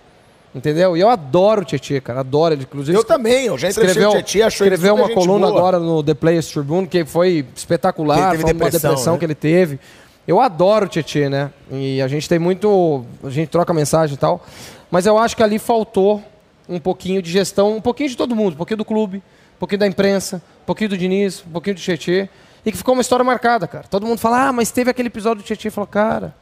Entendeu? 0.55 0.97
E 0.97 1.01
eu 1.01 1.09
adoro 1.09 1.62
o 1.62 1.65
Tietchan, 1.65 2.01
cara. 2.01 2.20
Adoro 2.20 2.55
ele. 2.55 2.62
Inclusive, 2.62 2.97
Eu 2.97 3.03
também, 3.03 3.47
eu 3.47 3.59
já 3.59 3.69
escreveu, 3.69 4.11
o 4.11 4.12
Tietchan, 4.12 4.47
achou 4.47 4.65
escreveu 4.66 4.95
uma 4.95 5.09
coluna 5.09 5.49
boa. 5.49 5.59
agora 5.59 5.78
no 5.81 6.01
The 6.03 6.15
Players 6.15 6.47
Tribune 6.47 6.86
que 6.86 7.05
foi 7.05 7.45
espetacular, 7.57 8.16
ele 8.16 8.24
teve 8.31 8.43
falando 8.43 8.57
uma 8.57 8.65
depressão, 8.66 8.91
depressão 8.91 9.12
né? 9.15 9.19
que 9.19 9.24
ele 9.24 9.35
teve. 9.35 9.81
Eu 10.27 10.41
adoro 10.41 10.86
o 10.86 10.89
Tietchan, 10.89 11.28
né? 11.28 11.51
E 11.73 12.01
a 12.01 12.07
gente 12.07 12.28
tem 12.28 12.39
muito. 12.39 13.05
A 13.24 13.31
gente 13.31 13.49
troca 13.49 13.74
mensagem 13.74 14.15
e 14.15 14.19
tal. 14.19 14.45
Mas 14.91 15.07
eu 15.07 15.19
acho 15.19 15.36
que 15.36 15.43
ali 15.43 15.59
faltou 15.59 16.23
um 16.69 16.78
pouquinho 16.78 17.20
de 17.20 17.31
gestão, 17.32 17.77
um 17.77 17.81
pouquinho 17.81 18.09
de 18.11 18.16
todo 18.16 18.35
mundo, 18.36 18.55
um 18.55 18.57
pouquinho 18.57 18.78
do 18.78 18.85
clube, 18.85 19.20
um 19.56 19.59
pouquinho 19.59 19.81
da 19.81 19.86
imprensa, 19.86 20.43
um 20.62 20.66
pouquinho 20.66 20.90
do 20.90 20.98
Diniz, 20.98 21.43
um 21.47 21.51
pouquinho 21.51 21.76
do 21.76 21.81
Tietchan. 21.81 22.28
E 22.66 22.72
que 22.72 22.78
ficou 22.78 22.94
uma 22.94 23.02
história 23.02 23.24
marcada, 23.24 23.66
cara. 23.66 23.85
Todo 23.89 24.06
mundo 24.06 24.18
fala, 24.18 24.48
ah, 24.48 24.52
mas 24.52 24.70
teve 24.70 24.90
aquele 24.90 25.09
episódio 25.09 25.43
do 25.43 25.47
Tietchan. 25.47 25.70
Fala, 25.70 25.86
cara, 25.86 26.35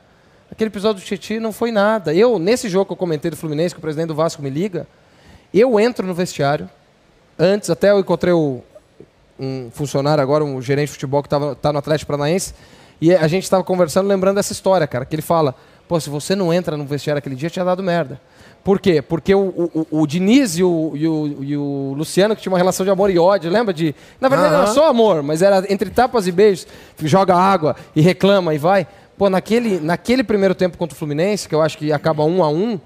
aquele 0.50 0.68
episódio 0.68 1.02
do 1.02 1.04
Tietchan 1.04 1.40
não 1.40 1.52
foi 1.52 1.72
nada. 1.72 2.14
Eu, 2.14 2.38
nesse 2.38 2.68
jogo 2.68 2.86
que 2.86 2.92
eu 2.92 2.96
comentei 2.96 3.30
do 3.30 3.36
Fluminense, 3.36 3.74
que 3.74 3.78
o 3.78 3.82
presidente 3.82 4.08
do 4.08 4.14
Vasco 4.14 4.40
me 4.40 4.50
liga, 4.50 4.86
eu 5.52 5.78
entro 5.80 6.06
no 6.06 6.14
vestiário. 6.14 6.68
Antes, 7.38 7.70
até 7.70 7.90
eu 7.90 7.98
encontrei 7.98 8.32
o, 8.32 8.62
um 9.38 9.70
funcionário 9.72 10.22
agora, 10.22 10.44
um 10.44 10.62
gerente 10.62 10.88
de 10.88 10.92
futebol 10.92 11.22
que 11.22 11.26
estava 11.26 11.54
tá 11.54 11.72
no 11.72 11.78
Atlético 11.78 12.12
Paranaense, 12.12 12.54
e 13.00 13.12
a 13.12 13.26
gente 13.26 13.42
estava 13.42 13.64
conversando, 13.64 14.06
lembrando 14.06 14.36
dessa 14.36 14.52
história, 14.52 14.86
cara, 14.86 15.04
que 15.04 15.14
ele 15.14 15.22
fala, 15.22 15.56
pô, 15.88 15.98
se 16.00 16.08
você 16.10 16.34
não 16.34 16.52
entra 16.52 16.76
no 16.76 16.84
vestiário 16.84 17.18
aquele 17.18 17.34
dia, 17.34 17.50
tinha 17.50 17.64
dado 17.64 17.82
merda. 17.82 18.20
Por 18.64 18.78
quê? 18.78 19.02
Porque 19.02 19.34
o, 19.34 19.40
o, 19.74 19.86
o- 19.90 20.06
Diniz 20.06 20.56
e 20.56 20.62
o, 20.62 20.92
e, 20.94 21.08
o, 21.08 21.36
e 21.42 21.56
o 21.56 21.94
Luciano, 21.96 22.36
que 22.36 22.42
tinha 22.42 22.52
uma 22.52 22.58
relação 22.58 22.84
de 22.84 22.90
amor 22.90 23.10
e 23.10 23.18
ódio, 23.18 23.50
lembra 23.50 23.74
de... 23.74 23.92
Na 24.20 24.28
verdade, 24.28 24.54
Aham. 24.54 24.62
era 24.62 24.72
só 24.72 24.88
amor, 24.88 25.20
mas 25.22 25.42
era 25.42 25.64
entre 25.68 25.90
tapas 25.90 26.28
e 26.28 26.32
beijos, 26.32 26.66
joga 27.02 27.34
água 27.34 27.74
e 27.96 28.00
reclama 28.00 28.54
e 28.54 28.58
vai. 28.58 28.86
Pô, 29.18 29.28
naquele, 29.28 29.80
naquele 29.80 30.22
primeiro 30.22 30.54
tempo 30.54 30.78
contra 30.78 30.94
o 30.94 30.98
Fluminense, 30.98 31.48
que 31.48 31.54
eu 31.54 31.60
acho 31.60 31.76
que 31.76 31.92
acaba 31.92 32.24
um 32.24 32.42
a 32.42 32.48
um, 32.48 32.78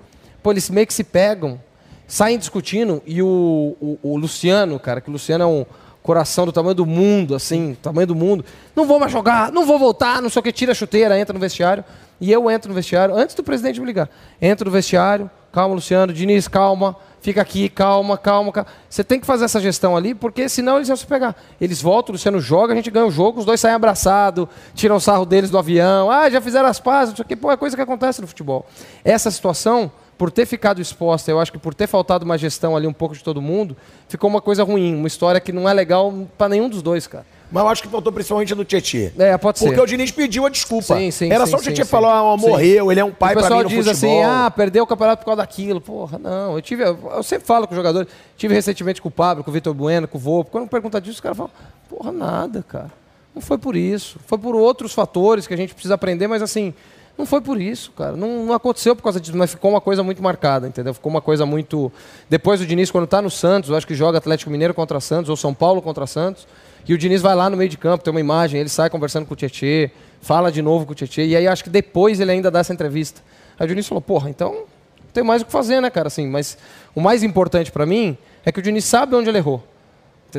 pô, 0.42 0.50
eles 0.50 0.70
meio 0.70 0.86
que 0.86 0.94
se 0.94 1.04
pegam, 1.04 1.60
saem 2.08 2.38
discutindo, 2.38 3.02
e 3.06 3.20
o, 3.20 3.76
o, 3.80 3.98
o 4.02 4.16
Luciano, 4.16 4.78
cara, 4.80 5.00
que 5.02 5.10
o 5.10 5.12
Luciano 5.12 5.44
é 5.44 5.46
um 5.46 5.66
coração 6.06 6.46
do 6.46 6.52
tamanho 6.52 6.74
do 6.74 6.86
mundo, 6.86 7.34
assim, 7.34 7.76
tamanho 7.82 8.06
do 8.06 8.14
mundo. 8.14 8.44
Não 8.74 8.86
vou 8.86 8.98
mais 8.98 9.10
jogar, 9.10 9.50
não 9.50 9.66
vou 9.66 9.78
voltar, 9.78 10.22
não 10.22 10.30
sei 10.30 10.40
o 10.40 10.42
que, 10.42 10.52
tira 10.52 10.72
a 10.72 10.74
chuteira, 10.74 11.18
entra 11.18 11.34
no 11.34 11.40
vestiário. 11.40 11.84
E 12.20 12.32
eu 12.32 12.50
entro 12.50 12.68
no 12.70 12.74
vestiário, 12.74 13.14
antes 13.14 13.34
do 13.34 13.42
presidente 13.42 13.80
me 13.80 13.86
ligar. 13.86 14.08
Entro 14.40 14.66
no 14.66 14.70
vestiário, 14.70 15.28
calma, 15.52 15.74
Luciano, 15.74 16.12
Diniz, 16.12 16.48
calma, 16.48 16.96
fica 17.20 17.42
aqui, 17.42 17.68
calma, 17.68 18.16
calma, 18.16 18.52
calma. 18.52 18.70
Você 18.88 19.02
tem 19.02 19.20
que 19.20 19.26
fazer 19.26 19.44
essa 19.44 19.60
gestão 19.60 19.96
ali, 19.96 20.14
porque 20.14 20.48
senão 20.48 20.76
eles 20.76 20.88
iam 20.88 20.96
se 20.96 21.06
pegar. 21.06 21.36
Eles 21.60 21.82
voltam, 21.82 22.12
o 22.12 22.14
Luciano 22.14 22.40
joga, 22.40 22.72
a 22.72 22.76
gente 22.76 22.90
ganha 22.90 23.06
o 23.06 23.10
jogo, 23.10 23.40
os 23.40 23.44
dois 23.44 23.60
saem 23.60 23.74
abraçados, 23.74 24.46
tiram 24.74 24.96
o 24.96 25.00
sarro 25.00 25.26
deles 25.26 25.50
do 25.50 25.58
avião, 25.58 26.10
ah, 26.10 26.30
já 26.30 26.40
fizeram 26.40 26.68
as 26.68 26.78
pazes, 26.80 27.10
não 27.10 27.16
sei 27.16 27.24
o 27.24 27.28
que, 27.28 27.36
pô, 27.36 27.50
é 27.50 27.56
coisa 27.56 27.76
que 27.76 27.82
acontece 27.82 28.20
no 28.20 28.26
futebol. 28.26 28.64
Essa 29.04 29.30
situação 29.30 29.90
por 30.18 30.30
ter 30.30 30.46
ficado 30.46 30.80
exposta, 30.80 31.30
eu 31.30 31.38
acho 31.38 31.52
que 31.52 31.58
por 31.58 31.74
ter 31.74 31.86
faltado 31.86 32.24
uma 32.24 32.38
gestão 32.38 32.76
ali 32.76 32.86
um 32.86 32.92
pouco 32.92 33.14
de 33.14 33.22
todo 33.22 33.40
mundo, 33.42 33.76
ficou 34.08 34.28
uma 34.28 34.40
coisa 34.40 34.64
ruim, 34.64 34.94
uma 34.94 35.06
história 35.06 35.40
que 35.40 35.52
não 35.52 35.68
é 35.68 35.72
legal 35.74 36.12
para 36.38 36.48
nenhum 36.48 36.68
dos 36.68 36.82
dois, 36.82 37.06
cara. 37.06 37.26
Mas 37.50 37.62
eu 37.62 37.68
acho 37.68 37.82
que 37.82 37.88
faltou 37.88 38.12
principalmente 38.12 38.54
no 38.54 38.64
Tietê. 38.64 39.12
É, 39.16 39.36
pode 39.38 39.60
Porque 39.60 39.76
ser. 39.76 39.80
o 39.80 39.86
Diniz 39.86 40.10
pediu 40.10 40.44
a 40.46 40.48
desculpa. 40.48 40.96
Sim, 40.96 41.10
sim, 41.12 41.30
Era 41.30 41.46
só 41.46 41.56
o 41.56 41.62
sim, 41.62 41.74
sim. 41.74 41.84
falar, 41.84 42.18
ah, 42.18 42.36
morreu, 42.36 42.90
ele 42.90 43.00
é 43.00 43.04
um 43.04 43.12
pai 43.12 43.34
o 43.34 43.36
pessoal 43.36 43.58
mim 43.58 43.62
no 43.64 43.68
diz 43.68 43.86
futebol. 43.86 44.18
assim, 44.20 44.22
ah, 44.24 44.50
perdeu 44.50 44.82
o 44.82 44.86
campeonato 44.86 45.20
por 45.20 45.26
causa 45.26 45.42
daquilo. 45.42 45.80
Porra, 45.80 46.18
não. 46.18 46.54
Eu 46.54 46.62
tive, 46.62 46.82
eu 46.82 47.22
sempre 47.22 47.46
falo 47.46 47.68
com 47.68 47.74
o 47.74 47.76
jogador, 47.76 48.06
tive 48.36 48.52
recentemente 48.52 49.00
com 49.00 49.08
o 49.08 49.12
Pablo, 49.12 49.44
com 49.44 49.50
o 49.50 49.54
Vitor 49.54 49.72
Bueno, 49.72 50.08
com 50.08 50.18
o 50.18 50.20
Volpe. 50.20 50.50
Quando 50.50 50.66
pergunta 50.68 51.00
disso, 51.00 51.14
os 51.14 51.20
caras 51.20 51.36
falam, 51.36 51.52
porra, 51.88 52.10
nada, 52.10 52.64
cara. 52.66 52.90
Não 53.32 53.40
foi 53.40 53.58
por 53.58 53.76
isso. 53.76 54.18
Foi 54.26 54.38
por 54.38 54.56
outros 54.56 54.92
fatores 54.92 55.46
que 55.46 55.54
a 55.54 55.56
gente 55.56 55.72
precisa 55.72 55.94
aprender, 55.94 56.26
mas 56.26 56.42
assim, 56.42 56.74
não 57.16 57.24
foi 57.24 57.40
por 57.40 57.60
isso, 57.60 57.92
cara. 57.92 58.16
Não, 58.16 58.44
não 58.44 58.52
aconteceu 58.52 58.94
por 58.94 59.02
causa 59.02 59.18
disso, 59.18 59.36
mas 59.36 59.50
ficou 59.50 59.70
uma 59.70 59.80
coisa 59.80 60.02
muito 60.02 60.22
marcada, 60.22 60.68
entendeu? 60.68 60.92
Ficou 60.92 61.10
uma 61.10 61.20
coisa 61.20 61.46
muito. 61.46 61.90
Depois 62.28 62.60
o 62.60 62.66
Diniz, 62.66 62.90
quando 62.90 63.06
tá 63.06 63.22
no 63.22 63.30
Santos, 63.30 63.70
eu 63.70 63.76
acho 63.76 63.86
que 63.86 63.94
joga 63.94 64.18
Atlético 64.18 64.50
Mineiro 64.50 64.74
contra 64.74 65.00
Santos, 65.00 65.30
ou 65.30 65.36
São 65.36 65.54
Paulo 65.54 65.80
contra 65.80 66.06
Santos. 66.06 66.46
E 66.86 66.94
o 66.94 66.98
Diniz 66.98 67.20
vai 67.20 67.34
lá 67.34 67.50
no 67.50 67.56
meio 67.56 67.68
de 67.70 67.76
campo, 67.76 68.04
tem 68.04 68.10
uma 68.12 68.20
imagem, 68.20 68.60
ele 68.60 68.68
sai 68.68 68.88
conversando 68.88 69.26
com 69.26 69.34
o 69.34 69.36
Tietê, 69.36 69.90
fala 70.20 70.52
de 70.52 70.62
novo 70.62 70.86
com 70.86 70.92
o 70.92 70.94
Tietê, 70.94 71.26
e 71.26 71.34
aí 71.34 71.48
acho 71.48 71.64
que 71.64 71.70
depois 71.70 72.20
ele 72.20 72.30
ainda 72.30 72.50
dá 72.50 72.60
essa 72.60 72.72
entrevista. 72.72 73.22
Aí 73.58 73.64
o 73.64 73.68
Diniz 73.68 73.88
falou, 73.88 74.00
porra, 74.00 74.30
então 74.30 74.52
não 74.52 75.10
tem 75.12 75.24
mais 75.24 75.42
o 75.42 75.46
que 75.46 75.50
fazer, 75.50 75.80
né, 75.80 75.90
cara? 75.90 76.06
Assim, 76.06 76.28
mas 76.28 76.56
o 76.94 77.00
mais 77.00 77.24
importante 77.24 77.72
para 77.72 77.84
mim 77.84 78.16
é 78.44 78.52
que 78.52 78.60
o 78.60 78.62
Diniz 78.62 78.84
sabe 78.84 79.16
onde 79.16 79.28
ele 79.28 79.38
errou. 79.38 79.64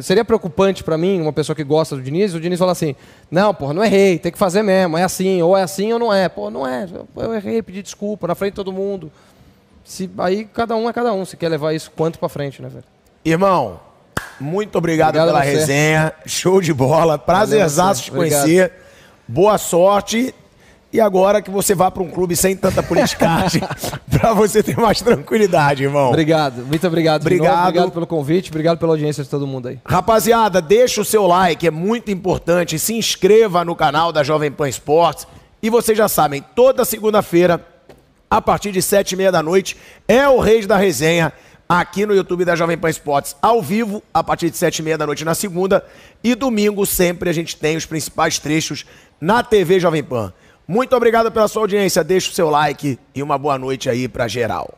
Seria 0.01 0.23
preocupante 0.23 0.83
para 0.83 0.97
mim, 0.97 1.21
uma 1.21 1.33
pessoa 1.33 1.55
que 1.55 1.63
gosta 1.63 1.95
do 1.95 2.01
Diniz, 2.01 2.33
o 2.33 2.39
Diniz 2.39 2.59
falar 2.59 2.73
assim: 2.73 2.95
não, 3.31 3.53
porra, 3.53 3.73
não 3.73 3.83
errei, 3.83 4.19
tem 4.19 4.31
que 4.31 4.37
fazer 4.37 4.61
mesmo, 4.61 4.97
é 4.97 5.03
assim, 5.03 5.41
ou 5.41 5.57
é 5.57 5.63
assim 5.63 5.91
ou 5.93 5.99
não 5.99 6.13
é. 6.13 6.29
Pô, 6.29 6.49
não 6.49 6.67
é, 6.67 6.87
eu 7.15 7.33
errei, 7.33 7.61
pedi 7.61 7.81
desculpa 7.81 8.27
na 8.27 8.35
frente 8.35 8.51
de 8.51 8.55
todo 8.57 8.71
mundo. 8.71 9.11
Se, 9.83 10.09
aí 10.17 10.45
cada 10.45 10.75
um 10.75 10.89
é 10.89 10.93
cada 10.93 11.13
um, 11.13 11.25
se 11.25 11.37
quer 11.37 11.49
levar 11.49 11.73
isso 11.73 11.91
quanto 11.95 12.19
para 12.19 12.29
frente, 12.29 12.61
né, 12.61 12.69
velho? 12.69 12.83
Irmão, 13.23 13.79
muito 14.39 14.77
obrigado, 14.77 15.15
Obrigado 15.15 15.27
pela 15.27 15.41
resenha. 15.41 16.13
Show 16.25 16.61
de 16.61 16.73
bola. 16.73 17.17
Prazerzaço 17.17 18.03
te 18.03 18.11
conhecer. 18.11 18.71
Boa 19.27 19.57
sorte. 19.57 20.33
E 20.91 21.01
agora 21.01 21.41
que 21.41 21.51
você 21.51 21.75
vá 21.75 21.91
para 21.91 22.01
um 22.01 22.09
clube 22.09 22.33
sem 22.35 22.55
tanta 22.55 22.81
politicagem, 22.81 23.61
para 24.09 24.33
você 24.33 24.63
ter 24.63 24.77
mais 24.77 25.01
tranquilidade, 25.01 25.83
irmão. 25.83 26.09
Obrigado, 26.09 26.65
muito 26.65 26.87
obrigado. 26.87 27.21
Obrigado. 27.21 27.67
obrigado 27.67 27.91
pelo 27.91 28.07
convite, 28.07 28.49
obrigado 28.49 28.77
pela 28.77 28.93
audiência 28.93 29.21
de 29.21 29.29
todo 29.29 29.45
mundo 29.45 29.67
aí. 29.67 29.79
Rapaziada, 29.85 30.61
deixa 30.61 31.01
o 31.01 31.05
seu 31.05 31.27
like, 31.27 31.67
é 31.67 31.71
muito 31.71 32.09
importante. 32.09 32.79
Se 32.79 32.93
inscreva 32.93 33.65
no 33.65 33.75
canal 33.75 34.13
da 34.13 34.23
Jovem 34.23 34.51
Pan 34.51 34.69
Esportes. 34.69 35.27
E 35.61 35.69
vocês 35.69 35.97
já 35.97 36.07
sabem, 36.07 36.43
toda 36.55 36.85
segunda-feira, 36.85 37.65
a 38.29 38.41
partir 38.41 38.71
de 38.71 38.81
sete 38.81 39.13
e 39.13 39.15
meia 39.17 39.31
da 39.31 39.43
noite, 39.43 39.75
é 40.07 40.27
o 40.29 40.39
Reis 40.39 40.65
da 40.65 40.77
Resenha, 40.77 41.33
aqui 41.67 42.05
no 42.05 42.15
YouTube 42.15 42.45
da 42.45 42.55
Jovem 42.55 42.77
Pan 42.77 42.89
Esportes, 42.89 43.35
ao 43.41 43.61
vivo, 43.61 44.01
a 44.13 44.23
partir 44.23 44.49
de 44.49 44.55
sete 44.55 44.79
e 44.79 44.83
meia 44.83 44.97
da 44.97 45.05
noite 45.05 45.25
na 45.25 45.35
segunda. 45.35 45.83
E 46.23 46.33
domingo 46.33 46.85
sempre 46.85 47.29
a 47.29 47.33
gente 47.33 47.57
tem 47.57 47.75
os 47.75 47.85
principais 47.85 48.39
trechos 48.39 48.85
na 49.19 49.43
TV 49.43 49.79
Jovem 49.79 50.03
Pan. 50.03 50.31
Muito 50.67 50.93
obrigado 50.97 51.31
pela 51.31 51.47
sua 51.47 51.61
audiência, 51.61 52.03
deixa 52.03 52.29
o 52.29 52.33
seu 52.33 52.49
like 52.49 52.99
e 53.15 53.23
uma 53.23 53.37
boa 53.37 53.57
noite 53.57 53.89
aí 53.89 54.05
pra 54.05 54.27
geral. 54.27 54.77